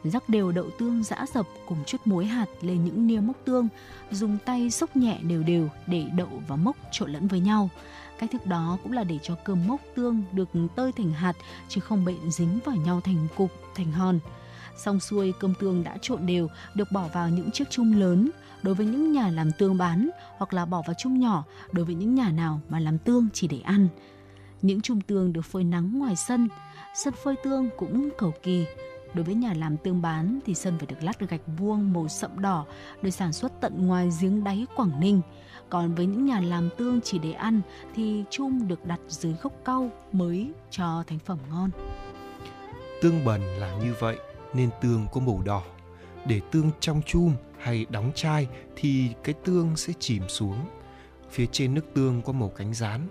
Rắc 0.05 0.29
đều 0.29 0.53
đậu 0.53 0.71
tương 0.79 1.03
giã 1.03 1.27
dập 1.35 1.47
cùng 1.67 1.79
chút 1.87 1.99
muối 2.05 2.27
hạt 2.27 2.47
lên 2.61 2.85
những 2.85 3.07
nia 3.07 3.21
mốc 3.21 3.37
tương, 3.45 3.69
dùng 4.11 4.39
tay 4.45 4.71
xúc 4.71 4.97
nhẹ 4.97 5.19
đều 5.23 5.43
đều 5.43 5.69
để 5.87 6.05
đậu 6.17 6.43
và 6.49 6.57
mốc 6.57 6.77
trộn 6.93 7.13
lẫn 7.13 7.29
với 7.29 7.41
nhau. 7.41 7.71
Cách 8.19 8.31
thức 8.33 8.47
đó 8.47 8.79
cũng 8.83 8.93
là 8.93 9.05
để 9.05 9.19
cho 9.23 9.35
cơm 9.45 9.67
mốc 9.67 9.81
tương 9.95 10.23
được 10.33 10.49
tơi 10.77 10.93
thành 10.93 11.13
hạt, 11.13 11.37
chứ 11.69 11.81
không 11.81 12.05
bị 12.05 12.15
dính 12.29 12.59
vào 12.65 12.77
nhau 12.77 13.01
thành 13.01 13.29
cục, 13.37 13.51
thành 13.75 13.93
hòn. 13.93 14.19
Xong 14.77 15.01
xuôi, 15.01 15.33
cơm 15.41 15.55
tương 15.55 15.85
đã 15.85 15.97
trộn 16.03 16.27
đều, 16.27 16.49
được 16.75 16.93
bỏ 16.93 17.09
vào 17.13 17.29
những 17.29 17.51
chiếc 17.51 17.71
chung 17.71 17.95
lớn 17.95 18.31
đối 18.63 18.75
với 18.75 18.87
những 18.87 19.13
nhà 19.13 19.29
làm 19.29 19.53
tương 19.59 19.79
bán 19.79 20.11
hoặc 20.39 20.55
là 20.55 20.65
bỏ 20.65 20.83
vào 20.87 20.95
chung 20.99 21.21
nhỏ 21.21 21.45
đối 21.73 21.85
với 21.85 21.95
những 21.95 22.15
nhà 22.15 22.31
nào 22.31 22.61
mà 22.69 22.81
làm 22.81 22.99
tương 22.99 23.29
chỉ 23.33 23.49
để 23.49 23.61
ăn. 23.61 23.89
Những 24.63 24.81
chùm 24.81 25.01
tương 25.01 25.33
được 25.33 25.45
phơi 25.45 25.65
nắng 25.65 25.99
ngoài 25.99 26.17
sân, 26.17 26.49
sân 26.95 27.15
phơi 27.25 27.35
tương 27.45 27.71
cũng 27.77 28.09
cầu 28.19 28.35
kỳ. 28.43 28.65
Đối 29.15 29.25
với 29.25 29.35
nhà 29.35 29.55
làm 29.55 29.77
tương 29.77 30.03
bán 30.03 30.39
thì 30.47 30.55
sân 30.55 30.79
phải 30.79 30.87
được 30.87 31.03
lát 31.03 31.21
được 31.21 31.31
gạch 31.31 31.41
vuông 31.59 31.93
màu 31.93 32.09
sậm 32.09 32.41
đỏ 32.41 32.67
được 33.03 33.11
sản 33.11 33.33
xuất 33.33 33.53
tận 33.61 33.87
ngoài 33.87 34.11
giếng 34.21 34.45
đáy 34.45 34.67
Quảng 34.77 35.01
Ninh. 35.01 35.21
Còn 35.71 35.95
với 35.95 36.07
những 36.07 36.27
nhà 36.27 36.41
làm 36.41 36.69
tương 36.79 37.01
chỉ 37.01 37.19
để 37.19 37.33
ăn 37.33 37.61
thì 37.95 38.25
chum 38.31 38.69
được 38.69 38.87
đặt 38.87 39.01
dưới 39.09 39.35
gốc 39.43 39.53
cau 39.65 39.91
mới 40.13 40.53
cho 40.71 41.05
thành 41.07 41.19
phẩm 41.19 41.39
ngon. 41.51 41.71
Tương 43.03 43.25
bần 43.25 43.41
là 43.41 43.77
như 43.79 43.95
vậy 44.01 44.17
nên 44.55 44.71
tương 44.81 45.07
có 45.13 45.21
màu 45.21 45.43
đỏ. 45.45 45.63
Để 46.27 46.41
tương 46.51 46.71
trong 46.81 47.03
chum 47.07 47.33
hay 47.59 47.87
đóng 47.91 48.13
chai 48.15 48.49
thì 48.77 49.09
cái 49.25 49.35
tương 49.45 49.77
sẽ 49.77 49.93
chìm 49.99 50.23
xuống. 50.29 50.57
Phía 51.31 51.47
trên 51.47 51.75
nước 51.75 51.95
tương 51.95 52.23
có 52.23 52.33
màu 52.33 52.49
cánh 52.49 52.75
rán. 52.75 53.07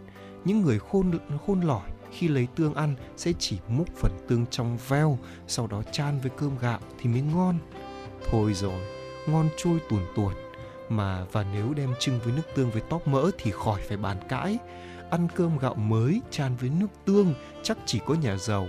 Những 0.46 0.62
người 0.62 0.80
khôn 0.80 1.12
khôn 1.48 1.62
lỏi 1.62 1.90
khi 2.12 2.28
lấy 2.28 2.48
tương 2.56 2.74
ăn 2.74 2.96
sẽ 3.18 3.34
chỉ 3.40 3.58
múc 3.68 3.88
phần 3.96 4.12
tương 4.28 4.46
trong 4.46 4.78
veo, 4.88 5.18
sau 5.48 5.68
đó 5.68 5.84
chan 5.92 6.20
với 6.20 6.32
cơm 6.38 6.58
gạo 6.58 6.80
thì 7.00 7.10
mới 7.10 7.22
ngon. 7.22 7.58
Thôi 8.30 8.54
rồi, 8.54 8.82
ngon 9.28 9.50
trôi 9.58 9.80
tuồn 9.90 10.02
tuột. 10.16 10.34
Mà 10.90 11.26
và 11.32 11.46
nếu 11.54 11.74
đem 11.74 11.94
trưng 12.00 12.20
với 12.20 12.34
nước 12.34 12.42
tương 12.56 12.72
với 12.72 12.82
tóp 12.90 13.08
mỡ 13.08 13.32
thì 13.38 13.52
khỏi 13.52 13.82
phải 13.88 13.98
bàn 13.98 14.18
cãi. 14.30 14.58
Ăn 15.10 15.28
cơm 15.36 15.58
gạo 15.58 15.76
mới 15.76 16.22
chan 16.32 16.56
với 16.56 16.70
nước 16.70 16.88
tương 17.06 17.34
chắc 17.64 17.78
chỉ 17.86 18.00
có 18.06 18.14
nhà 18.14 18.38
giàu. 18.38 18.68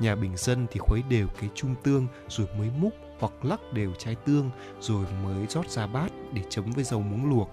Nhà 0.00 0.14
bình 0.14 0.36
dân 0.36 0.66
thì 0.70 0.80
khuấy 0.80 1.02
đều 1.08 1.26
cái 1.40 1.50
chung 1.54 1.74
tương 1.82 2.06
rồi 2.28 2.46
mới 2.58 2.70
múc 2.80 2.92
hoặc 3.20 3.32
lắc 3.42 3.60
đều 3.72 3.92
trái 3.98 4.14
tương 4.14 4.50
rồi 4.80 5.06
mới 5.24 5.46
rót 5.46 5.70
ra 5.70 5.86
bát 5.86 6.12
để 6.32 6.42
chấm 6.50 6.70
với 6.70 6.84
dầu 6.84 7.00
muống 7.00 7.30
luộc. 7.30 7.50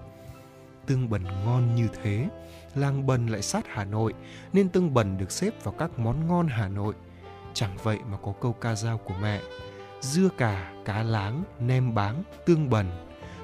Tương 0.86 1.10
bần 1.10 1.24
ngon 1.24 1.74
như 1.74 1.88
thế, 2.02 2.28
làng 2.76 3.06
bần 3.06 3.26
lại 3.26 3.42
sát 3.42 3.64
Hà 3.68 3.84
Nội 3.84 4.14
nên 4.52 4.68
tương 4.68 4.94
bần 4.94 5.18
được 5.18 5.30
xếp 5.30 5.64
vào 5.64 5.74
các 5.78 5.98
món 5.98 6.26
ngon 6.26 6.48
Hà 6.48 6.68
Nội. 6.68 6.94
Chẳng 7.54 7.76
vậy 7.82 7.98
mà 8.10 8.16
có 8.22 8.32
câu 8.40 8.52
ca 8.52 8.74
dao 8.74 8.98
của 8.98 9.14
mẹ, 9.22 9.40
dưa 10.00 10.28
cà, 10.38 10.72
cá 10.84 11.02
láng, 11.02 11.44
nem 11.60 11.94
báng, 11.94 12.22
tương 12.46 12.70
bần, 12.70 12.86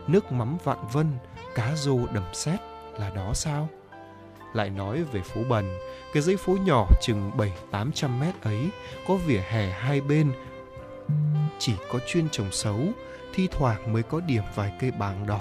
nước 0.06 0.32
mắm 0.32 0.56
vạn 0.64 0.78
vân, 0.92 1.06
cá 1.54 1.76
rô 1.76 2.06
đầm 2.06 2.24
xét 2.32 2.60
là 2.98 3.10
đó 3.10 3.30
sao? 3.34 3.68
Lại 4.52 4.70
nói 4.70 5.02
về 5.02 5.20
phố 5.20 5.40
Bần, 5.48 5.78
cái 6.12 6.22
dãy 6.22 6.36
phố 6.36 6.56
nhỏ 6.64 6.86
chừng 7.00 7.30
7-800 7.70 8.18
mét 8.18 8.42
ấy 8.42 8.70
có 9.08 9.14
vỉa 9.16 9.40
hè 9.48 9.70
hai 9.70 10.00
bên 10.00 10.32
chỉ 11.58 11.74
có 11.92 11.98
chuyên 12.06 12.28
trồng 12.28 12.52
xấu, 12.52 12.80
thi 13.34 13.48
thoảng 13.50 13.92
mới 13.92 14.02
có 14.02 14.20
điểm 14.20 14.42
vài 14.54 14.72
cây 14.80 14.90
bàng 14.90 15.26
đỏ. 15.26 15.40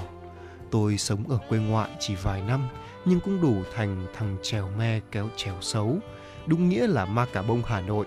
Tôi 0.72 0.98
sống 0.98 1.24
ở 1.30 1.40
quê 1.50 1.60
ngoại 1.60 1.90
chỉ 2.00 2.16
vài 2.16 2.42
năm, 2.42 2.70
nhưng 3.06 3.20
cũng 3.20 3.42
đủ 3.42 3.56
thành 3.74 4.08
thằng 4.14 4.38
trèo 4.42 4.70
me 4.78 5.00
kéo 5.12 5.28
trèo 5.36 5.56
xấu, 5.62 5.98
đúng 6.46 6.70
nghĩa 6.70 6.88
là 6.88 7.06
ma 7.06 7.26
cà 7.34 7.42
bông 7.42 7.62
Hà 7.66 7.82
Nội. 7.82 8.06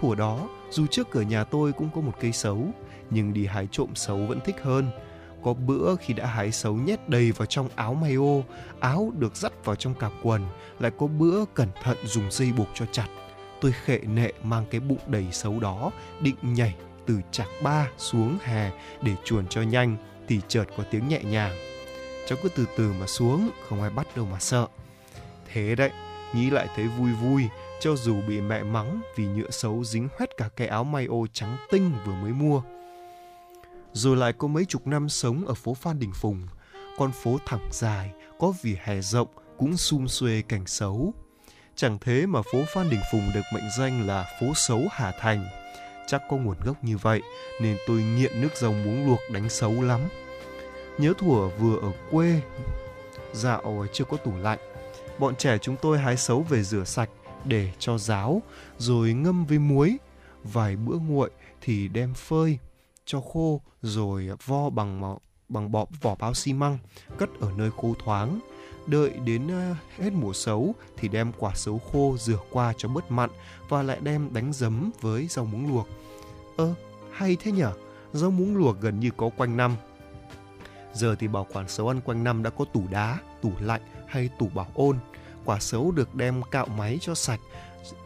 Thủa 0.00 0.14
đó, 0.14 0.48
dù 0.70 0.86
trước 0.86 1.10
cửa 1.10 1.20
nhà 1.20 1.44
tôi 1.44 1.72
cũng 1.72 1.88
có 1.94 2.00
một 2.00 2.12
cây 2.20 2.32
sấu, 2.32 2.66
nhưng 3.10 3.32
đi 3.32 3.46
hái 3.46 3.68
trộm 3.72 3.88
sấu 3.94 4.16
vẫn 4.16 4.40
thích 4.44 4.56
hơn. 4.62 4.90
Có 5.42 5.54
bữa 5.54 5.94
khi 5.96 6.14
đã 6.14 6.26
hái 6.26 6.52
sấu 6.52 6.74
nhét 6.74 7.08
đầy 7.08 7.32
vào 7.32 7.46
trong 7.46 7.68
áo 7.76 7.94
may 7.94 8.14
ô, 8.14 8.44
áo 8.80 9.12
được 9.18 9.36
dắt 9.36 9.52
vào 9.64 9.76
trong 9.76 9.94
cạp 9.94 10.12
quần, 10.22 10.42
lại 10.78 10.92
có 10.98 11.06
bữa 11.06 11.44
cẩn 11.54 11.68
thận 11.82 11.96
dùng 12.04 12.30
dây 12.30 12.52
buộc 12.52 12.68
cho 12.74 12.86
chặt. 12.92 13.06
Tôi 13.60 13.72
khệ 13.72 13.98
nệ 13.98 14.32
mang 14.42 14.64
cái 14.70 14.80
bụng 14.80 14.98
đầy 15.06 15.26
sấu 15.32 15.60
đó, 15.60 15.90
định 16.20 16.36
nhảy 16.42 16.74
từ 17.06 17.20
chạc 17.30 17.48
ba 17.62 17.88
xuống 17.98 18.38
hè 18.42 18.70
để 19.02 19.12
chuồn 19.24 19.46
cho 19.46 19.62
nhanh 19.62 19.96
thì 20.28 20.40
chợt 20.48 20.64
có 20.76 20.84
tiếng 20.90 21.08
nhẹ 21.08 21.22
nhàng. 21.22 21.69
Cháu 22.26 22.38
cứ 22.42 22.48
từ 22.48 22.66
từ 22.76 22.92
mà 23.00 23.06
xuống, 23.06 23.50
không 23.68 23.82
ai 23.82 23.90
bắt 23.90 24.16
đâu 24.16 24.26
mà 24.26 24.38
sợ. 24.40 24.66
Thế 25.52 25.74
đấy, 25.74 25.90
nghĩ 26.34 26.50
lại 26.50 26.68
thấy 26.76 26.86
vui 26.86 27.12
vui, 27.12 27.48
cho 27.80 27.96
dù 27.96 28.20
bị 28.28 28.40
mẹ 28.40 28.62
mắng 28.62 29.00
vì 29.16 29.26
nhựa 29.26 29.50
xấu 29.50 29.84
dính 29.84 30.08
hết 30.18 30.36
cả 30.36 30.48
cái 30.56 30.68
áo 30.68 30.84
may 30.84 31.06
ô 31.06 31.26
trắng 31.32 31.56
tinh 31.70 31.92
vừa 32.06 32.14
mới 32.14 32.32
mua. 32.32 32.62
Rồi 33.92 34.16
lại 34.16 34.32
có 34.32 34.48
mấy 34.48 34.64
chục 34.64 34.86
năm 34.86 35.08
sống 35.08 35.46
ở 35.46 35.54
phố 35.54 35.74
Phan 35.74 35.98
Đình 35.98 36.12
Phùng, 36.14 36.46
con 36.98 37.12
phố 37.12 37.38
thẳng 37.46 37.68
dài, 37.72 38.10
có 38.38 38.52
vỉa 38.62 38.76
hè 38.84 39.00
rộng, 39.00 39.28
cũng 39.58 39.76
sum 39.76 40.06
xuê 40.06 40.42
cảnh 40.48 40.66
xấu. 40.66 41.14
Chẳng 41.76 41.98
thế 42.00 42.26
mà 42.26 42.42
phố 42.52 42.64
Phan 42.74 42.90
Đình 42.90 43.00
Phùng 43.12 43.30
được 43.34 43.40
mệnh 43.54 43.70
danh 43.78 44.06
là 44.06 44.38
phố 44.40 44.46
xấu 44.54 44.82
Hà 44.90 45.12
Thành. 45.20 45.46
Chắc 46.06 46.22
có 46.30 46.36
nguồn 46.36 46.56
gốc 46.64 46.84
như 46.84 46.96
vậy 46.96 47.22
nên 47.60 47.76
tôi 47.86 48.02
nghiện 48.02 48.40
nước 48.40 48.56
dầu 48.56 48.72
muống 48.72 49.06
luộc 49.06 49.20
đánh 49.32 49.48
xấu 49.48 49.82
lắm. 49.82 50.00
Nhớ 50.98 51.12
thủa 51.18 51.48
vừa 51.48 51.78
ở 51.80 51.92
quê, 52.10 52.40
dạo 53.32 53.86
chưa 53.92 54.04
có 54.04 54.16
tủ 54.16 54.36
lạnh. 54.36 54.58
Bọn 55.18 55.36
trẻ 55.36 55.58
chúng 55.58 55.76
tôi 55.82 55.98
hái 55.98 56.16
xấu 56.16 56.40
về 56.42 56.62
rửa 56.62 56.84
sạch 56.84 57.10
để 57.44 57.72
cho 57.78 57.98
ráo, 57.98 58.42
rồi 58.78 59.12
ngâm 59.12 59.44
với 59.46 59.58
muối. 59.58 59.96
Vài 60.44 60.76
bữa 60.76 60.96
nguội 60.96 61.30
thì 61.60 61.88
đem 61.88 62.14
phơi 62.14 62.58
cho 63.04 63.20
khô 63.20 63.60
rồi 63.82 64.28
vo 64.46 64.70
bằng 64.70 65.18
bằng 65.48 65.72
bọ 65.72 65.86
vỏ 66.00 66.14
bao 66.14 66.34
xi 66.34 66.52
măng, 66.52 66.78
cất 67.18 67.30
ở 67.40 67.52
nơi 67.56 67.70
khô 67.76 67.94
thoáng. 68.04 68.40
Đợi 68.86 69.10
đến 69.10 69.48
ờ, 69.48 69.74
hết 69.98 70.12
mùa 70.12 70.32
xấu 70.32 70.74
thì 70.96 71.08
đem 71.08 71.32
quả 71.38 71.54
xấu 71.54 71.80
khô 71.92 72.16
rửa 72.18 72.38
qua 72.50 72.72
cho 72.76 72.88
bớt 72.88 73.10
mặn 73.10 73.30
và 73.68 73.82
lại 73.82 73.98
đem 74.02 74.28
đánh 74.32 74.52
giấm 74.52 74.90
với 75.00 75.26
rau 75.26 75.44
muống 75.44 75.74
luộc. 75.74 75.88
Ơ, 76.56 76.74
hay 77.12 77.36
thế 77.40 77.52
nhở? 77.52 77.72
Rau 78.12 78.30
muống 78.30 78.56
luộc 78.56 78.80
gần 78.80 79.00
như 79.00 79.10
có 79.16 79.30
quanh 79.36 79.56
năm. 79.56 79.76
Giờ 80.92 81.14
thì 81.18 81.28
bảo 81.28 81.46
quản 81.52 81.68
sấu 81.68 81.88
ăn 81.88 82.00
quanh 82.00 82.24
năm 82.24 82.42
đã 82.42 82.50
có 82.50 82.64
tủ 82.64 82.82
đá, 82.90 83.18
tủ 83.42 83.52
lạnh 83.60 83.82
hay 84.06 84.30
tủ 84.38 84.48
bảo 84.48 84.70
ôn. 84.74 84.98
Quả 85.44 85.58
sấu 85.60 85.90
được 85.90 86.14
đem 86.14 86.42
cạo 86.50 86.66
máy 86.66 86.98
cho 87.00 87.14
sạch, 87.14 87.40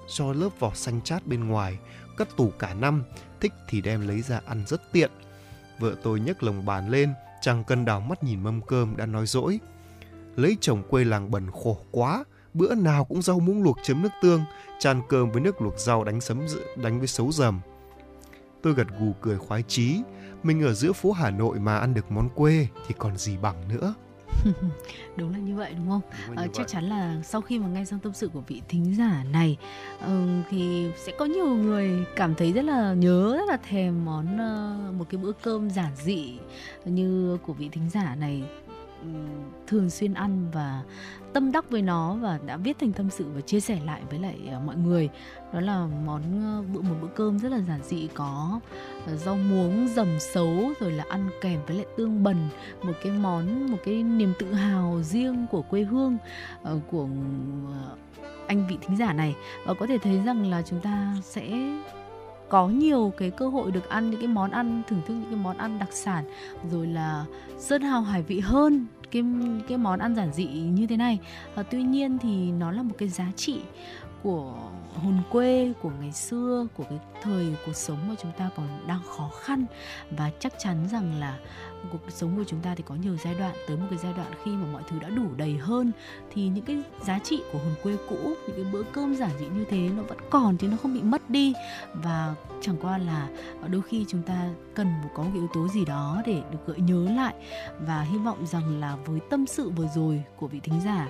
cho 0.09 0.32
lớp 0.32 0.48
vỏ 0.59 0.74
xanh 0.74 1.01
chát 1.01 1.27
bên 1.27 1.48
ngoài, 1.48 1.78
cất 2.16 2.36
tủ 2.36 2.51
cả 2.59 2.74
năm, 2.74 3.05
thích 3.40 3.52
thì 3.69 3.81
đem 3.81 4.09
lấy 4.09 4.23
ra 4.23 4.40
ăn 4.47 4.65
rất 4.66 4.93
tiện. 4.93 5.11
Vợ 5.78 5.94
tôi 6.02 6.20
nhấc 6.20 6.43
lồng 6.43 6.65
bàn 6.65 6.89
lên, 6.89 7.15
chẳng 7.40 7.65
cần 7.65 7.85
đảo 7.85 8.01
mắt 8.01 8.24
nhìn 8.24 8.43
mâm 8.43 8.61
cơm 8.61 8.97
đã 8.97 9.06
nói 9.06 9.27
dỗi. 9.27 9.61
Lấy 10.36 10.56
chồng 10.61 10.82
quê 10.90 11.05
làng 11.05 11.31
bẩn 11.31 11.51
khổ 11.51 11.78
quá, 11.90 12.24
bữa 12.55 12.74
nào 12.74 13.05
cũng 13.05 13.23
rau 13.23 13.40
muống 13.40 13.62
luộc 13.62 13.78
chấm 13.82 14.02
nước 14.02 14.12
tương, 14.23 14.44
chan 14.78 15.02
cơm 15.09 15.31
với 15.31 15.40
nước 15.40 15.62
luộc 15.62 15.78
rau 15.78 16.05
đánh 16.05 16.20
sấm 16.20 16.40
đánh 16.77 16.98
với 16.98 17.09
sấu 17.09 17.32
dầm. 17.32 17.61
Tôi 18.62 18.74
gật 18.74 18.86
gù 19.01 19.15
cười 19.20 19.39
khoái 19.39 19.62
chí, 19.69 20.01
mình 20.45 20.62
ở 20.62 20.73
giữa 20.73 20.93
phố 20.93 21.12
Hà 21.12 21.31
Nội 21.31 21.59
mà 21.59 21.79
ăn 21.79 21.95
được 21.95 22.12
món 22.12 22.29
quê 22.29 22.66
thì 22.89 22.95
còn 22.99 23.16
gì 23.16 23.37
bằng 23.43 23.69
nữa. 23.69 23.95
đúng 25.16 25.33
là 25.33 25.39
như 25.39 25.57
vậy 25.57 25.75
đúng 25.79 25.89
không? 25.89 26.01
Đúng 26.29 26.37
À, 26.37 26.43
chắc 26.47 26.57
vậy. 26.57 26.65
chắn 26.69 26.85
là 26.85 27.16
sau 27.25 27.41
khi 27.41 27.59
mà 27.59 27.69
nghe 27.69 27.85
xong 27.85 28.01
tâm 28.01 28.12
sự 28.12 28.29
của 28.29 28.41
vị 28.41 28.62
thính 28.69 28.95
giả 28.99 29.25
này 29.33 29.57
ờ, 30.01 30.27
thì 30.51 30.91
sẽ 30.97 31.12
có 31.19 31.25
nhiều 31.25 31.47
người 31.47 32.05
cảm 32.16 32.35
thấy 32.35 32.53
rất 32.53 32.65
là 32.65 32.95
nhớ 32.95 33.37
rất 33.39 33.49
là 33.49 33.57
thèm 33.69 34.05
món 34.05 34.39
ờ, 34.39 34.77
một 34.99 35.05
cái 35.11 35.21
bữa 35.23 35.33
cơm 35.43 35.71
giản 35.71 35.93
dị 36.05 36.39
như 36.85 37.39
của 37.47 37.53
vị 37.53 37.69
thính 37.73 37.91
giả 37.91 38.15
này 38.15 38.43
thường 39.66 39.90
xuyên 39.90 40.14
ăn 40.14 40.51
và 40.52 40.82
tâm 41.32 41.52
đắc 41.52 41.70
với 41.70 41.82
nó 41.82 42.14
và 42.14 42.39
đã 42.47 42.56
viết 42.56 42.78
thành 42.78 42.93
tâm 42.93 43.10
sự 43.10 43.24
và 43.35 43.40
chia 43.40 43.60
sẻ 43.60 43.81
lại 43.86 44.02
với 44.10 44.18
lại 44.18 44.39
ờ, 44.51 44.60
mọi 44.60 44.76
người. 44.76 45.09
Đó 45.52 45.60
là 45.60 45.86
món 46.05 46.22
ờ, 46.43 46.62
bữa 46.72 46.81
một 46.81 46.94
bữa 47.02 47.09
cơm 47.09 47.39
rất 47.39 47.48
là 47.52 47.60
giản 47.68 47.81
dị, 47.82 48.09
có 48.14 48.60
ờ, 49.06 49.16
rau 49.16 49.36
muống, 49.36 49.89
dầm 49.89 50.09
xấu, 50.20 50.72
rồi 50.81 50.93
là 50.93 51.05
ăn 51.09 51.28
kèm 51.40 51.60
với 51.66 51.76
lại 51.76 51.86
tương 51.97 52.22
bần, 52.22 52.48
một 52.82 52.93
cái 53.02 53.12
món, 53.12 53.70
một 53.70 53.78
cái 53.85 54.02
niềm 54.02 54.32
tự 54.39 54.52
hào 54.52 55.02
riêng 55.02 55.47
của 55.51 55.62
quê 55.62 55.82
hương 55.82 56.16
của 56.90 57.09
anh 58.47 58.66
vị 58.68 58.78
thính 58.81 58.97
giả 58.97 59.12
này. 59.12 59.35
Và 59.66 59.74
có 59.74 59.86
thể 59.86 59.98
thấy 59.98 60.22
rằng 60.26 60.51
là 60.51 60.62
chúng 60.62 60.81
ta 60.81 61.16
sẽ 61.22 61.51
có 62.55 62.68
nhiều 62.68 63.12
cái 63.16 63.31
cơ 63.31 63.48
hội 63.48 63.70
được 63.70 63.89
ăn 63.89 64.10
những 64.10 64.20
cái 64.20 64.28
món 64.28 64.51
ăn 64.51 64.82
thưởng 64.89 65.01
thức 65.06 65.14
những 65.14 65.31
cái 65.31 65.39
món 65.43 65.56
ăn 65.59 65.78
đặc 65.78 65.89
sản 65.93 66.24
rồi 66.70 66.86
là 66.86 67.24
sơn 67.59 67.82
hào 67.82 68.02
hải 68.02 68.22
vị 68.22 68.40
hơn 68.40 68.86
cái 69.10 69.22
cái 69.68 69.78
món 69.78 69.98
ăn 69.98 70.14
giản 70.14 70.32
dị 70.32 70.47
như 70.47 70.86
thế 70.86 70.97
này. 70.97 71.18
À, 71.55 71.62
tuy 71.62 71.82
nhiên 71.82 72.18
thì 72.18 72.51
nó 72.51 72.70
là 72.70 72.82
một 72.82 72.94
cái 72.98 73.09
giá 73.09 73.26
trị 73.36 73.60
của 74.24 74.55
hồn 75.02 75.22
quê, 75.30 75.72
của 75.82 75.90
ngày 76.01 76.12
xưa, 76.12 76.66
của 76.76 76.84
cái 76.90 76.98
thời 77.22 77.56
cuộc 77.66 77.76
sống 77.76 77.98
mà 78.09 78.14
chúng 78.22 78.32
ta 78.38 78.51
còn 78.56 78.66
đang 78.86 79.01
khó 79.16 79.30
khăn. 79.40 79.66
Và 80.10 80.30
chắc 80.40 80.52
chắn 80.59 80.88
rằng 80.92 81.20
là 81.20 81.38
cuộc 81.92 81.98
sống 82.09 82.36
của 82.36 82.44
chúng 82.46 82.60
ta 82.60 82.74
thì 82.74 82.84
có 82.86 82.94
nhiều 82.94 83.16
giai 83.24 83.34
đoạn, 83.34 83.55
tới 83.68 83.76
một 83.76 83.86
cái 83.90 83.98
giai 84.02 84.12
đoạn 84.12 84.32
khi 84.44 84.51
mà 84.51 84.66
mọi 84.72 84.82
thứ 84.88 84.98
đã 84.98 85.09
đủ 85.09 85.26
đầy 85.36 85.56
hơn, 85.56 85.92
thì 86.30 86.48
những 86.48 86.64
cái 86.64 86.82
giá 87.02 87.18
trị 87.18 87.42
của 87.52 87.59
hồn 87.59 87.74
quê 87.82 87.96
cũ, 88.09 88.34
những 88.46 88.56
cái 88.56 88.72
bữa 88.72 88.82
cơm 88.82 89.14
giản 89.14 89.30
dị 89.38 89.46
như 89.46 89.64
thế 89.70 89.88
nó 89.96 90.02
vẫn 90.02 90.18
còn 90.30 90.56
chứ 90.56 90.68
nó 90.68 90.76
không 90.76 90.94
bị 90.94 91.02
mất 91.02 91.30
đi. 91.30 91.52
Và 91.94 92.34
chẳng 92.60 92.76
qua 92.82 92.98
là 92.98 93.28
đôi 93.66 93.82
khi 93.82 94.05
chúng 94.09 94.22
ta 94.22 94.48
cần 94.74 94.92
một 95.02 95.09
có 95.14 95.22
một 95.22 95.30
yếu 95.34 95.48
tố 95.55 95.68
gì 95.68 95.84
đó 95.84 96.22
để 96.26 96.42
được 96.51 96.59
gợi 96.66 96.80
nhớ 96.80 97.10
lại. 97.10 97.34
Và 97.80 98.02
hy 98.02 98.18
vọng 98.18 98.46
rằng 98.46 98.80
là 98.80 98.96
với 98.96 99.20
tâm 99.30 99.46
sự 99.46 99.70
vừa 99.70 99.88
rồi 99.94 100.22
của 100.36 100.46
vị 100.46 100.60
thính 100.62 100.80
giả 100.84 101.09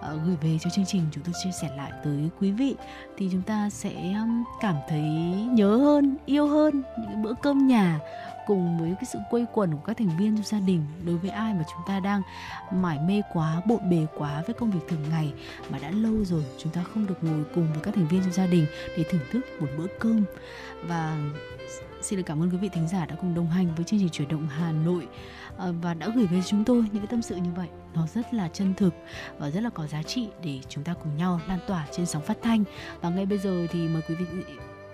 ờ, 0.00 0.18
gửi 0.24 0.36
về 0.40 0.58
cho 0.60 0.70
chương 0.70 0.86
trình 0.86 1.02
chúng 1.12 1.24
tôi 1.24 1.34
chia 1.44 1.50
sẻ 1.62 1.70
lại 1.76 1.92
tới 2.04 2.30
quý 2.40 2.50
vị 2.50 2.74
thì 3.16 3.28
chúng 3.32 3.42
ta 3.42 3.70
sẽ 3.70 4.12
um, 4.12 4.44
cảm 4.60 4.74
thấy 4.88 5.02
nhớ 5.50 5.76
hơn 5.76 6.16
yêu 6.26 6.46
hơn 6.46 6.82
những 6.96 7.22
bữa 7.22 7.34
cơm 7.42 7.66
nhà 7.66 8.00
cùng 8.46 8.78
với 8.78 8.94
cái 8.94 9.04
sự 9.04 9.18
quây 9.30 9.46
quần 9.52 9.72
của 9.72 9.82
các 9.86 9.96
thành 9.96 10.16
viên 10.18 10.36
trong 10.36 10.44
gia 10.44 10.60
đình 10.60 10.84
đối 11.06 11.16
với 11.16 11.30
ai 11.30 11.54
mà 11.54 11.64
chúng 11.68 11.80
ta 11.86 12.00
đang 12.00 12.22
mải 12.72 12.98
mê 12.98 13.22
quá 13.32 13.62
bộn 13.66 13.90
bề 13.90 14.06
quá 14.18 14.42
với 14.46 14.54
công 14.54 14.70
việc 14.70 14.80
thường 14.88 15.04
ngày 15.10 15.32
mà 15.70 15.78
đã 15.78 15.90
lâu 15.90 16.24
rồi 16.24 16.44
chúng 16.58 16.72
ta 16.72 16.82
không 16.94 17.06
được 17.06 17.24
ngồi 17.24 17.44
cùng 17.54 17.66
với 17.72 17.82
các 17.82 17.94
thành 17.94 18.08
viên 18.08 18.22
trong 18.22 18.32
gia 18.32 18.46
đình 18.46 18.66
để 18.96 19.04
thưởng 19.10 19.20
thức 19.30 19.46
một 19.60 19.68
bữa 19.78 19.86
cơm. 19.98 20.24
Và 20.84 21.18
xin 22.06 22.16
được 22.16 22.22
cảm 22.26 22.42
ơn 22.42 22.50
quý 22.50 22.56
vị 22.56 22.68
thính 22.72 22.88
giả 22.88 23.06
đã 23.06 23.16
cùng 23.20 23.34
đồng 23.34 23.50
hành 23.50 23.74
với 23.74 23.84
chương 23.84 24.00
trình 24.00 24.08
chuyển 24.08 24.28
động 24.28 24.48
Hà 24.48 24.72
Nội 24.72 25.06
à, 25.58 25.66
và 25.82 25.94
đã 25.94 26.08
gửi 26.16 26.26
về 26.26 26.40
chúng 26.46 26.64
tôi 26.64 26.76
những 26.76 26.98
cái 27.02 27.06
tâm 27.06 27.22
sự 27.22 27.36
như 27.36 27.50
vậy 27.56 27.68
nó 27.94 28.06
rất 28.14 28.34
là 28.34 28.48
chân 28.48 28.74
thực 28.74 28.94
và 29.38 29.50
rất 29.50 29.60
là 29.60 29.70
có 29.70 29.86
giá 29.86 30.02
trị 30.02 30.28
để 30.44 30.60
chúng 30.68 30.84
ta 30.84 30.94
cùng 31.02 31.16
nhau 31.16 31.40
lan 31.48 31.58
tỏa 31.66 31.86
trên 31.92 32.06
sóng 32.06 32.22
phát 32.22 32.36
thanh 32.42 32.64
và 33.00 33.10
ngay 33.10 33.26
bây 33.26 33.38
giờ 33.38 33.66
thì 33.70 33.88
mời 33.88 34.02
quý 34.08 34.14
vị 34.14 34.42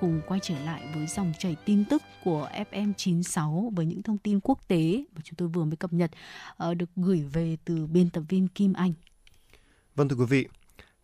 cùng 0.00 0.20
quay 0.26 0.40
trở 0.42 0.54
lại 0.64 0.82
với 0.94 1.06
dòng 1.06 1.32
chảy 1.38 1.56
tin 1.64 1.84
tức 1.84 2.02
của 2.24 2.48
FM96 2.72 3.70
với 3.70 3.86
những 3.86 4.02
thông 4.02 4.18
tin 4.18 4.40
quốc 4.40 4.68
tế 4.68 5.04
mà 5.14 5.20
chúng 5.24 5.36
tôi 5.36 5.48
vừa 5.48 5.64
mới 5.64 5.76
cập 5.76 5.92
nhật 5.92 6.10
à, 6.56 6.74
được 6.74 6.90
gửi 6.96 7.24
về 7.32 7.56
từ 7.64 7.86
biên 7.86 8.10
tập 8.10 8.22
viên 8.28 8.48
Kim 8.48 8.72
Anh. 8.72 8.92
Vâng 9.94 10.08
thưa 10.08 10.16
quý 10.16 10.26
vị, 10.28 10.48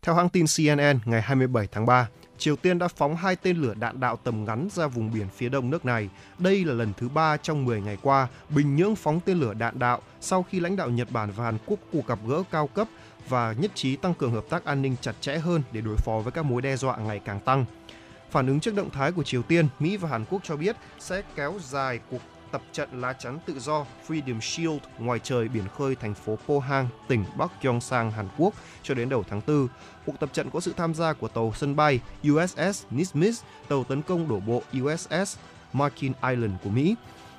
theo 0.03 0.15
hãng 0.15 0.29
tin 0.29 0.45
CNN 0.57 0.99
ngày 1.05 1.23
27 1.23 1.67
tháng 1.73 1.87
3, 1.87 2.09
Triều 2.39 2.57
Tiên 2.57 2.79
đã 2.79 2.89
phóng 2.89 3.17
hai 3.17 3.37
tên 3.37 3.57
lửa 3.57 3.75
đạn 3.75 4.01
đạo 4.01 4.19
tầm 4.25 4.45
ngắn 4.45 4.69
ra 4.73 4.87
vùng 4.87 5.13
biển 5.13 5.27
phía 5.37 5.49
đông 5.49 5.71
nước 5.71 5.85
này. 5.85 6.09
Đây 6.39 6.65
là 6.65 6.75
lần 6.75 6.93
thứ 6.97 7.09
ba 7.09 7.37
trong 7.37 7.65
10 7.65 7.81
ngày 7.81 7.99
qua 8.03 8.29
Bình 8.49 8.77
Nhưỡng 8.77 8.97
phóng 8.97 9.21
tên 9.25 9.41
lửa 9.41 9.55
đạn 9.55 9.79
đạo 9.79 10.03
sau 10.21 10.43
khi 10.43 10.61
lãnh 10.61 10.77
đạo 10.77 10.91
Nhật 10.91 11.11
Bản 11.11 11.31
và 11.37 11.45
Hàn 11.45 11.59
Quốc 11.67 11.79
cuộc 11.93 12.07
gặp 12.07 12.19
gỡ 12.27 12.43
cao 12.51 12.67
cấp 12.67 12.89
và 13.29 13.55
nhất 13.59 13.71
trí 13.75 13.97
tăng 13.97 14.15
cường 14.15 14.33
hợp 14.33 14.45
tác 14.51 14.65
an 14.65 14.83
ninh 14.83 14.97
chặt 15.01 15.15
chẽ 15.21 15.39
hơn 15.39 15.63
để 15.73 15.81
đối 15.81 15.97
phó 15.97 16.21
với 16.25 16.33
các 16.33 16.45
mối 16.45 16.63
đe 16.63 16.77
dọa 16.77 16.97
ngày 16.97 17.21
càng 17.25 17.41
tăng. 17.41 17.65
Phản 18.31 18.47
ứng 18.47 18.61
trước 18.61 18.75
động 18.75 18.91
thái 18.91 19.13
của 19.13 19.23
Triều 19.23 19.43
Tiên, 19.43 19.69
Mỹ 19.79 19.97
và 19.97 20.09
Hàn 20.09 20.25
Quốc 20.31 20.41
cho 20.45 20.57
biết 20.57 20.77
sẽ 20.99 21.23
kéo 21.37 21.55
dài 21.63 22.01
cuộc 22.11 22.21
tập 22.53 22.63
trận 22.73 23.01
lá 23.01 23.13
chắn 23.13 23.39
tự 23.47 23.61
do 23.61 23.87
Freedom 24.09 24.41
Shield 24.41 24.79
ngoài 24.99 25.19
trời 25.23 25.49
biển 25.49 25.65
khơi 25.79 25.95
thành 25.95 26.15
phố 26.15 26.39
Pohang, 26.47 26.89
tỉnh 27.09 27.25
Bắc 27.37 27.63
Gyeongsang, 27.63 28.11
Hàn 28.11 28.29
Quốc 28.39 28.55
cho 28.83 28.95
đến 28.95 29.09
đầu 29.09 29.25
tháng 29.29 29.41
4. 29.47 29.69
Cuộc 30.07 30.21
tập 30.21 30.31
trận 30.33 30.51
có 30.51 30.61
sự 30.61 30.75
tham 30.77 30.95
gia 30.95 31.13
của 31.13 31.29
tàu 31.29 31.53
sân 31.57 31.77
bay 31.77 32.01
USS 32.31 32.85
Nimitz, 32.91 33.43
tàu 33.69 33.85
tấn 33.85 34.03
công 34.03 34.29
đổ 34.29 34.41
bộ 34.41 34.63
USS 34.83 35.37
Markin 35.73 36.13
Island 36.23 36.55
của 36.65 36.71
Mỹ. 36.71 36.95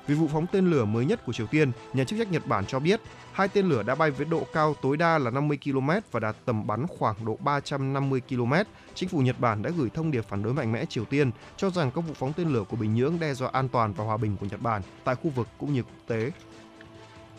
Vì 0.06 0.14
vụ 0.14 0.28
phóng 0.32 0.46
tên 0.52 0.70
lửa 0.70 0.84
mới 0.84 1.04
nhất 1.04 1.26
của 1.26 1.32
Triều 1.32 1.46
Tiên, 1.46 1.72
nhà 1.92 2.04
chức 2.04 2.18
trách 2.18 2.32
Nhật 2.32 2.46
Bản 2.46 2.66
cho 2.66 2.78
biết 2.78 3.00
hai 3.40 3.48
tên 3.48 3.68
lửa 3.68 3.82
đã 3.82 3.94
bay 3.94 4.10
với 4.10 4.26
độ 4.26 4.42
cao 4.52 4.74
tối 4.82 4.96
đa 4.96 5.18
là 5.18 5.30
50 5.30 5.58
km 5.64 5.90
và 6.10 6.20
đạt 6.20 6.36
tầm 6.44 6.66
bắn 6.66 6.86
khoảng 6.86 7.24
độ 7.24 7.36
350 7.40 8.20
km. 8.28 8.52
Chính 8.94 9.08
phủ 9.08 9.18
Nhật 9.18 9.40
Bản 9.40 9.62
đã 9.62 9.70
gửi 9.76 9.90
thông 9.94 10.10
điệp 10.10 10.24
phản 10.28 10.42
đối 10.42 10.54
mạnh 10.54 10.72
mẽ 10.72 10.84
Triều 10.84 11.04
Tiên, 11.04 11.30
cho 11.56 11.70
rằng 11.70 11.90
các 11.90 12.00
vụ 12.00 12.14
phóng 12.14 12.32
tên 12.32 12.48
lửa 12.52 12.64
của 12.68 12.76
Bình 12.76 12.94
Nhưỡng 12.94 13.20
đe 13.20 13.34
dọa 13.34 13.48
an 13.52 13.68
toàn 13.68 13.92
và 13.92 14.04
hòa 14.04 14.16
bình 14.16 14.36
của 14.40 14.46
Nhật 14.50 14.60
Bản 14.60 14.82
tại 15.04 15.14
khu 15.14 15.30
vực 15.30 15.48
cũng 15.58 15.72
như 15.72 15.82
quốc 15.82 16.06
tế. 16.06 16.30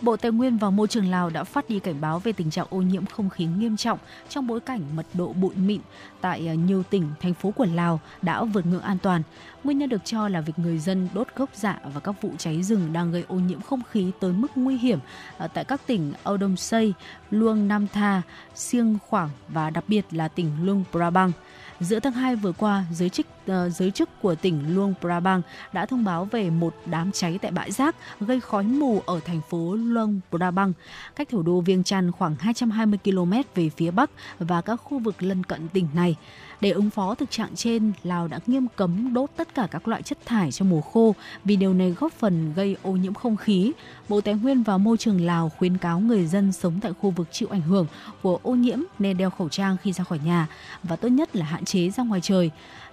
Bộ 0.02 0.18
Tài 0.18 0.32
nguyên 0.32 0.58
và 0.58 0.70
Môi 0.70 0.88
trường 0.88 1.10
Lào 1.10 1.30
đã 1.30 1.44
phát 1.44 1.70
đi 1.70 1.80
cảnh 1.80 2.02
báo 2.02 2.20
về 2.20 2.32
tình 2.32 2.52
trạng 2.52 2.68
ô 2.70 2.82
nhiễm 2.82 3.06
không 3.06 3.30
khí 3.30 3.46
nghiêm 3.46 3.78
trọng 3.78 4.00
trong 4.30 4.48
bối 4.48 4.60
cảnh 4.60 4.82
mật 4.96 5.06
độ 5.14 5.34
bụi 5.34 5.56
mịn 5.56 5.82
tại 6.22 6.48
à, 6.48 6.54
nhiều 6.54 6.84
tỉnh, 6.84 7.10
thành 7.22 7.34
phố 7.34 7.52
của 7.52 7.66
Lào 7.74 8.00
đã 8.22 8.44
vượt 8.44 8.66
ngưỡng 8.66 8.82
an 8.82 8.98
toàn. 8.98 9.22
Nguyên 9.64 9.78
nhân 9.78 9.90
được 9.90 10.06
cho 10.06 10.28
là 10.28 10.42
việc 10.42 10.60
người 10.60 10.80
dân 10.80 11.10
đốt 11.14 11.28
gốc 11.36 11.50
dạ 11.54 11.80
và 11.94 12.00
các 12.00 12.22
vụ 12.22 12.32
cháy 12.38 12.64
rừng 12.64 12.94
đang 12.94 13.12
gây 13.12 13.24
ô 13.28 13.36
nhiễm 13.36 13.62
không 13.62 13.82
khí 13.92 14.12
tới 14.20 14.34
mức 14.34 14.52
nguy 14.56 14.78
hiểm 14.78 15.00
à, 15.38 15.48
tại 15.48 15.66
các 15.66 15.82
tỉnh 15.88 16.14
Âu 16.24 16.38
Đông 16.38 16.58
Xây, 16.58 16.94
Luông 17.32 17.68
Nam 17.68 17.88
Tha, 17.88 18.22
Siêng 18.56 18.98
Khoảng 19.08 19.30
và 19.48 19.70
đặc 19.70 19.84
biệt 19.88 20.06
là 20.12 20.28
tỉnh 20.28 20.52
Luông 20.64 20.84
Prabang. 20.92 21.32
Giữa 21.80 22.00
tháng 22.00 22.14
2 22.14 22.36
vừa 22.36 22.52
qua, 22.52 22.84
giới 22.92 23.10
chức 23.10 23.28
uh, 23.52 23.74
giới 23.74 23.92
chức 23.92 24.10
của 24.22 24.36
tỉnh 24.36 24.76
Luang 24.76 24.94
Prabang 25.02 25.42
đã 25.74 25.86
thông 25.86 26.04
báo 26.04 26.26
về 26.26 26.50
một 26.50 26.76
đám 26.86 27.12
cháy 27.12 27.40
tại 27.42 27.52
bãi 27.52 27.72
rác 27.72 27.96
gây 28.20 28.40
khói 28.40 28.64
mù 28.64 29.02
ở 29.06 29.20
thành 29.26 29.42
phố 29.50 29.76
Luang 29.76 30.20
Prabang, 30.30 30.74
cách 31.16 31.30
thủ 31.30 31.42
đô 31.42 31.62
Viêng 31.62 31.84
Chăn 31.84 32.12
khoảng 32.12 32.36
220 32.40 33.00
km 33.04 33.34
về 33.56 33.70
phía 33.70 33.92
bắc 33.92 34.12
và 34.40 34.62
các 34.62 34.76
khu 34.76 35.00
vực 35.00 35.24
lân 35.24 35.44
cận 35.44 35.68
tỉnh 35.68 35.88
này. 35.94 36.16
Để 36.62 36.72
ứng 36.72 36.90
phó 36.90 37.16
thực 37.16 37.32
trạng 37.32 37.56
trên, 37.56 37.92
Lào 38.04 38.28
đã 38.28 38.40
nghiêm 38.48 38.68
cấm 38.76 39.14
đốt 39.14 39.30
tất 39.36 39.56
cả 39.56 39.68
các 39.72 39.88
loại 39.88 40.02
chất 40.02 40.18
thải 40.26 40.52
trong 40.52 40.70
mùa 40.70 40.82
khô 40.82 41.16
vì 41.44 41.56
điều 41.56 41.74
này 41.74 41.96
góp 42.00 42.14
phần 42.14 42.54
gây 42.54 42.78
ô 42.84 42.92
nhiễm 42.92 43.14
không 43.14 43.38
khí. 43.38 43.72
Bộ 44.10 44.22
Tài 44.22 44.34
nguyên 44.34 44.64
và 44.64 44.78
Môi 44.78 44.98
trường 44.98 45.22
Lào 45.22 45.50
khuyến 45.50 45.78
cáo 45.78 46.00
người 46.00 46.28
dân 46.28 46.52
sống 46.52 46.80
tại 46.82 46.94
khu 47.02 47.10
vực 47.10 47.28
chịu 47.32 47.48
ảnh 47.52 47.62
hưởng 47.62 47.88
của 48.22 48.40
ô 48.44 48.52
nhiễm 48.52 48.80
nên 49.00 49.18
đeo 49.18 49.30
khẩu 49.30 49.50
trang 49.50 49.78
khi 49.82 49.94
ra 49.94 50.04
khỏi 50.04 50.20
nhà 50.26 50.48
và 50.84 50.96
tốt 50.96 51.10
nhất 51.10 51.36
là 51.36 51.46
hạn 51.46 51.66
chế 51.66 51.90
ra 51.90 52.04
ngoài 52.04 52.22
trời. 52.22 52.52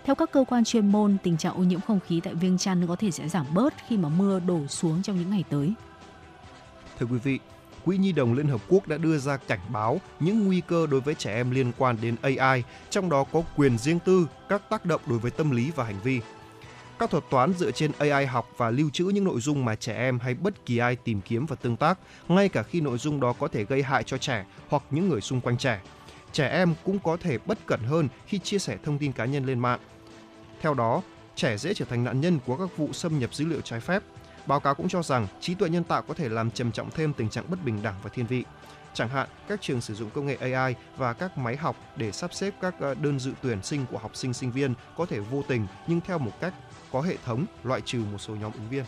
Theo 0.08 0.14
các 0.14 0.30
cơ 0.32 0.44
quan 0.48 0.64
chuyên 0.64 0.92
môn, 0.92 1.16
tình 1.22 1.36
trạng 1.36 1.54
ô 1.54 1.62
nhiễm 1.62 1.80
không 1.80 2.00
khí 2.00 2.20
tại 2.24 2.34
Viêng 2.34 2.58
Chăn 2.58 2.86
có 2.86 2.96
thể 2.96 3.10
sẽ 3.10 3.28
giảm 3.28 3.46
bớt 3.54 3.74
khi 3.88 3.96
mà 3.96 4.08
mưa 4.08 4.40
đổ 4.40 4.66
xuống 4.66 5.02
trong 5.02 5.18
những 5.18 5.30
ngày 5.30 5.44
tới. 5.50 5.72
Thưa 6.98 7.06
quý 7.06 7.18
vị, 7.18 7.38
Quỹ 7.84 7.98
Nhi 7.98 8.12
đồng 8.12 8.34
Liên 8.34 8.46
Hợp 8.46 8.60
Quốc 8.68 8.88
đã 8.88 8.96
đưa 8.96 9.18
ra 9.18 9.36
cảnh 9.36 9.60
báo 9.68 10.00
những 10.20 10.46
nguy 10.46 10.60
cơ 10.60 10.86
đối 10.86 11.00
với 11.00 11.14
trẻ 11.14 11.34
em 11.34 11.50
liên 11.50 11.72
quan 11.78 11.96
đến 12.02 12.16
AI, 12.22 12.62
trong 12.90 13.08
đó 13.10 13.24
có 13.32 13.42
quyền 13.56 13.78
riêng 13.78 13.98
tư, 13.98 14.28
các 14.48 14.70
tác 14.70 14.84
động 14.84 15.00
đối 15.06 15.18
với 15.18 15.30
tâm 15.30 15.50
lý 15.50 15.70
và 15.70 15.84
hành 15.84 16.00
vi. 16.04 16.20
Các 16.98 17.10
thuật 17.10 17.24
toán 17.30 17.52
dựa 17.52 17.70
trên 17.70 17.92
AI 17.98 18.26
học 18.26 18.48
và 18.56 18.70
lưu 18.70 18.90
trữ 18.90 19.04
những 19.04 19.24
nội 19.24 19.40
dung 19.40 19.64
mà 19.64 19.74
trẻ 19.74 19.94
em 19.94 20.18
hay 20.18 20.34
bất 20.34 20.66
kỳ 20.66 20.78
ai 20.78 20.96
tìm 20.96 21.20
kiếm 21.20 21.46
và 21.46 21.56
tương 21.56 21.76
tác, 21.76 21.98
ngay 22.28 22.48
cả 22.48 22.62
khi 22.62 22.80
nội 22.80 22.98
dung 22.98 23.20
đó 23.20 23.34
có 23.38 23.48
thể 23.48 23.64
gây 23.64 23.82
hại 23.82 24.02
cho 24.02 24.18
trẻ 24.18 24.44
hoặc 24.68 24.82
những 24.90 25.08
người 25.08 25.20
xung 25.20 25.40
quanh 25.40 25.58
trẻ. 25.58 25.80
Trẻ 26.32 26.48
em 26.48 26.74
cũng 26.84 26.98
có 26.98 27.16
thể 27.16 27.38
bất 27.46 27.66
cẩn 27.66 27.80
hơn 27.80 28.08
khi 28.26 28.38
chia 28.38 28.58
sẻ 28.58 28.76
thông 28.84 28.98
tin 28.98 29.12
cá 29.12 29.24
nhân 29.24 29.46
lên 29.46 29.58
mạng. 29.58 29.80
Theo 30.60 30.74
đó, 30.74 31.02
trẻ 31.34 31.56
dễ 31.56 31.74
trở 31.74 31.84
thành 31.84 32.04
nạn 32.04 32.20
nhân 32.20 32.38
của 32.46 32.56
các 32.56 32.76
vụ 32.76 32.92
xâm 32.92 33.18
nhập 33.18 33.34
dữ 33.34 33.44
liệu 33.44 33.60
trái 33.60 33.80
phép, 33.80 34.02
Báo 34.48 34.60
cáo 34.60 34.74
cũng 34.74 34.88
cho 34.88 35.02
rằng 35.02 35.26
trí 35.40 35.54
tuệ 35.54 35.68
nhân 35.68 35.84
tạo 35.84 36.02
có 36.02 36.14
thể 36.14 36.28
làm 36.28 36.50
trầm 36.50 36.72
trọng 36.72 36.90
thêm 36.90 37.12
tình 37.12 37.28
trạng 37.28 37.50
bất 37.50 37.64
bình 37.64 37.82
đẳng 37.82 37.94
và 38.02 38.10
thiên 38.10 38.26
vị. 38.26 38.44
Chẳng 38.94 39.08
hạn, 39.08 39.28
các 39.48 39.60
trường 39.62 39.80
sử 39.80 39.94
dụng 39.94 40.10
công 40.10 40.26
nghệ 40.26 40.36
AI 40.40 40.74
và 40.96 41.12
các 41.12 41.38
máy 41.38 41.56
học 41.56 41.76
để 41.96 42.12
sắp 42.12 42.34
xếp 42.34 42.54
các 42.60 42.74
ờ, 42.80 42.94
đơn 42.94 43.20
dự 43.20 43.32
tuyển 43.42 43.62
sinh 43.62 43.86
của 43.90 43.98
học 43.98 44.16
sinh 44.16 44.34
sinh 44.34 44.50
viên 44.50 44.74
có 44.96 45.06
thể 45.06 45.20
vô 45.20 45.42
tình 45.48 45.66
nhưng 45.86 46.00
theo 46.00 46.18
một 46.18 46.32
cách 46.40 46.54
có 46.92 47.00
hệ 47.00 47.16
thống 47.24 47.44
loại 47.64 47.80
trừ 47.80 48.02
một 48.12 48.18
số 48.18 48.36
nhóm 48.36 48.52
ứng 48.52 48.68
viên. 48.70 48.84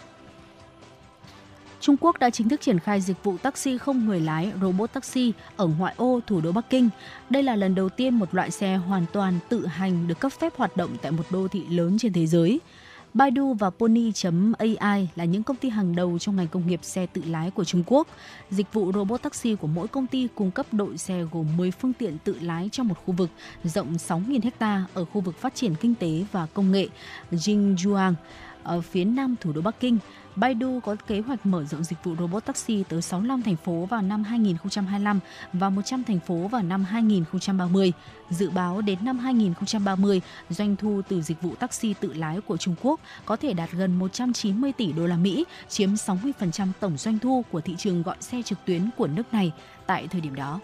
Trung 1.80 1.96
Quốc 2.00 2.18
đã 2.18 2.30
chính 2.30 2.48
thức 2.48 2.60
triển 2.60 2.78
khai 2.78 3.00
dịch 3.00 3.24
vụ 3.24 3.38
taxi 3.38 3.78
không 3.78 4.06
người 4.06 4.20
lái, 4.20 4.52
robot 4.62 4.92
taxi, 4.92 5.32
ở 5.56 5.66
ngoại 5.66 5.94
ô 5.96 6.20
thủ 6.26 6.40
đô 6.40 6.52
Bắc 6.52 6.70
Kinh. 6.70 6.88
Đây 7.30 7.42
là 7.42 7.56
lần 7.56 7.74
đầu 7.74 7.88
tiên 7.88 8.14
một 8.14 8.34
loại 8.34 8.50
xe 8.50 8.76
hoàn 8.76 9.06
toàn 9.12 9.38
tự 9.48 9.66
hành 9.66 10.08
được 10.08 10.20
cấp 10.20 10.32
phép 10.32 10.52
hoạt 10.56 10.76
động 10.76 10.90
tại 11.02 11.12
một 11.12 11.22
đô 11.30 11.48
thị 11.48 11.64
lớn 11.68 11.98
trên 11.98 12.12
thế 12.12 12.26
giới. 12.26 12.60
Baidu 13.14 13.54
và 13.54 13.70
Pony.ai 13.70 15.08
là 15.16 15.24
những 15.24 15.42
công 15.42 15.56
ty 15.56 15.68
hàng 15.68 15.96
đầu 15.96 16.18
trong 16.18 16.36
ngành 16.36 16.48
công 16.48 16.66
nghiệp 16.66 16.80
xe 16.82 17.06
tự 17.06 17.22
lái 17.26 17.50
của 17.50 17.64
Trung 17.64 17.82
Quốc. 17.86 18.08
Dịch 18.50 18.72
vụ 18.72 18.92
robot 18.92 19.22
taxi 19.22 19.54
của 19.54 19.66
mỗi 19.66 19.88
công 19.88 20.06
ty 20.06 20.28
cung 20.34 20.50
cấp 20.50 20.66
đội 20.72 20.98
xe 20.98 21.22
gồm 21.32 21.56
10 21.56 21.70
phương 21.70 21.92
tiện 21.92 22.18
tự 22.24 22.36
lái 22.40 22.68
trong 22.72 22.88
một 22.88 22.94
khu 23.06 23.14
vực 23.14 23.30
rộng 23.64 23.92
6.000 23.92 24.50
ha 24.60 24.84
ở 24.94 25.04
khu 25.04 25.20
vực 25.20 25.36
phát 25.36 25.54
triển 25.54 25.74
kinh 25.74 25.94
tế 25.94 26.24
và 26.32 26.46
công 26.46 26.72
nghệ 26.72 26.88
Jingjuang 27.32 28.14
ở 28.62 28.80
phía 28.80 29.04
nam 29.04 29.34
thủ 29.40 29.52
đô 29.52 29.60
Bắc 29.60 29.80
Kinh. 29.80 29.98
Baidu 30.36 30.80
có 30.80 30.96
kế 31.06 31.20
hoạch 31.20 31.46
mở 31.46 31.64
rộng 31.64 31.84
dịch 31.84 32.04
vụ 32.04 32.16
robot 32.18 32.44
taxi 32.44 32.84
tới 32.88 33.02
65 33.02 33.42
thành 33.42 33.56
phố 33.56 33.86
vào 33.90 34.02
năm 34.02 34.24
2025 34.24 35.20
và 35.52 35.70
100 35.70 36.04
thành 36.04 36.20
phố 36.20 36.48
vào 36.48 36.62
năm 36.62 36.84
2030. 36.84 37.92
Dự 38.30 38.50
báo 38.50 38.80
đến 38.80 38.98
năm 39.02 39.18
2030, 39.18 40.20
doanh 40.50 40.76
thu 40.76 41.02
từ 41.08 41.22
dịch 41.22 41.42
vụ 41.42 41.54
taxi 41.54 41.94
tự 42.00 42.12
lái 42.12 42.40
của 42.40 42.56
Trung 42.56 42.74
Quốc 42.82 43.00
có 43.24 43.36
thể 43.36 43.52
đạt 43.52 43.72
gần 43.72 43.98
190 43.98 44.72
tỷ 44.72 44.92
đô 44.92 45.06
la 45.06 45.16
Mỹ, 45.16 45.44
chiếm 45.68 45.90
60% 45.94 46.68
tổng 46.80 46.96
doanh 46.96 47.18
thu 47.18 47.44
của 47.50 47.60
thị 47.60 47.74
trường 47.78 48.02
gọi 48.02 48.16
xe 48.20 48.42
trực 48.42 48.58
tuyến 48.64 48.90
của 48.96 49.06
nước 49.06 49.32
này 49.32 49.52
tại 49.86 50.08
thời 50.08 50.20
điểm 50.20 50.34
đó. 50.34 50.60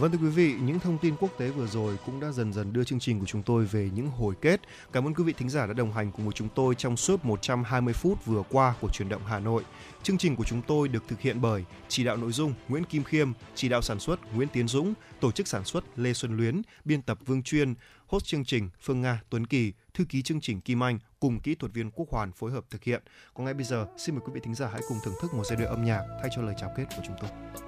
Vâng 0.00 0.12
thưa 0.12 0.18
quý 0.18 0.28
vị, 0.28 0.54
những 0.62 0.80
thông 0.80 0.98
tin 0.98 1.14
quốc 1.20 1.30
tế 1.38 1.50
vừa 1.50 1.66
rồi 1.66 1.98
cũng 2.06 2.20
đã 2.20 2.30
dần 2.30 2.52
dần 2.52 2.72
đưa 2.72 2.84
chương 2.84 3.00
trình 3.00 3.20
của 3.20 3.26
chúng 3.26 3.42
tôi 3.42 3.64
về 3.64 3.90
những 3.94 4.06
hồi 4.06 4.34
kết. 4.40 4.60
Cảm 4.92 5.06
ơn 5.06 5.14
quý 5.14 5.24
vị 5.24 5.32
thính 5.32 5.48
giả 5.48 5.66
đã 5.66 5.72
đồng 5.72 5.92
hành 5.92 6.12
cùng 6.12 6.24
với 6.24 6.32
chúng 6.32 6.48
tôi 6.54 6.74
trong 6.74 6.96
suốt 6.96 7.24
120 7.24 7.94
phút 7.94 8.26
vừa 8.26 8.42
qua 8.50 8.74
của 8.80 8.88
chuyển 8.92 9.08
động 9.08 9.22
Hà 9.26 9.38
Nội. 9.38 9.62
Chương 10.02 10.18
trình 10.18 10.36
của 10.36 10.44
chúng 10.44 10.62
tôi 10.62 10.88
được 10.88 11.02
thực 11.08 11.20
hiện 11.20 11.40
bởi 11.40 11.64
chỉ 11.88 12.04
đạo 12.04 12.16
nội 12.16 12.32
dung 12.32 12.54
Nguyễn 12.68 12.84
Kim 12.84 13.04
Khiêm, 13.04 13.32
chỉ 13.54 13.68
đạo 13.68 13.82
sản 13.82 14.00
xuất 14.00 14.34
Nguyễn 14.34 14.48
Tiến 14.48 14.68
Dũng, 14.68 14.94
tổ 15.20 15.32
chức 15.32 15.48
sản 15.48 15.64
xuất 15.64 15.84
Lê 15.98 16.12
Xuân 16.12 16.36
Luyến, 16.36 16.62
biên 16.84 17.02
tập 17.02 17.18
Vương 17.26 17.42
Chuyên, 17.42 17.74
host 18.06 18.24
chương 18.24 18.44
trình 18.44 18.70
Phương 18.80 19.00
Nga 19.00 19.20
Tuấn 19.30 19.46
Kỳ, 19.46 19.72
thư 19.94 20.04
ký 20.04 20.22
chương 20.22 20.40
trình 20.40 20.60
Kim 20.60 20.82
Anh 20.82 20.98
cùng 21.20 21.40
kỹ 21.40 21.54
thuật 21.54 21.72
viên 21.72 21.90
Quốc 21.90 22.06
Hoàn 22.10 22.32
phối 22.32 22.50
hợp 22.50 22.64
thực 22.70 22.84
hiện. 22.84 23.02
Còn 23.34 23.44
ngay 23.44 23.54
bây 23.54 23.64
giờ, 23.64 23.86
xin 23.96 24.14
mời 24.14 24.22
quý 24.26 24.32
vị 24.34 24.40
thính 24.44 24.54
giả 24.54 24.68
hãy 24.72 24.80
cùng 24.88 24.98
thưởng 25.04 25.14
thức 25.22 25.34
một 25.34 25.44
giai 25.46 25.56
đoạn 25.56 25.70
âm 25.70 25.84
nhạc 25.84 26.02
thay 26.20 26.30
cho 26.36 26.42
lời 26.42 26.54
chào 26.60 26.70
kết 26.76 26.84
của 26.96 27.02
chúng 27.06 27.16
tôi. 27.20 27.67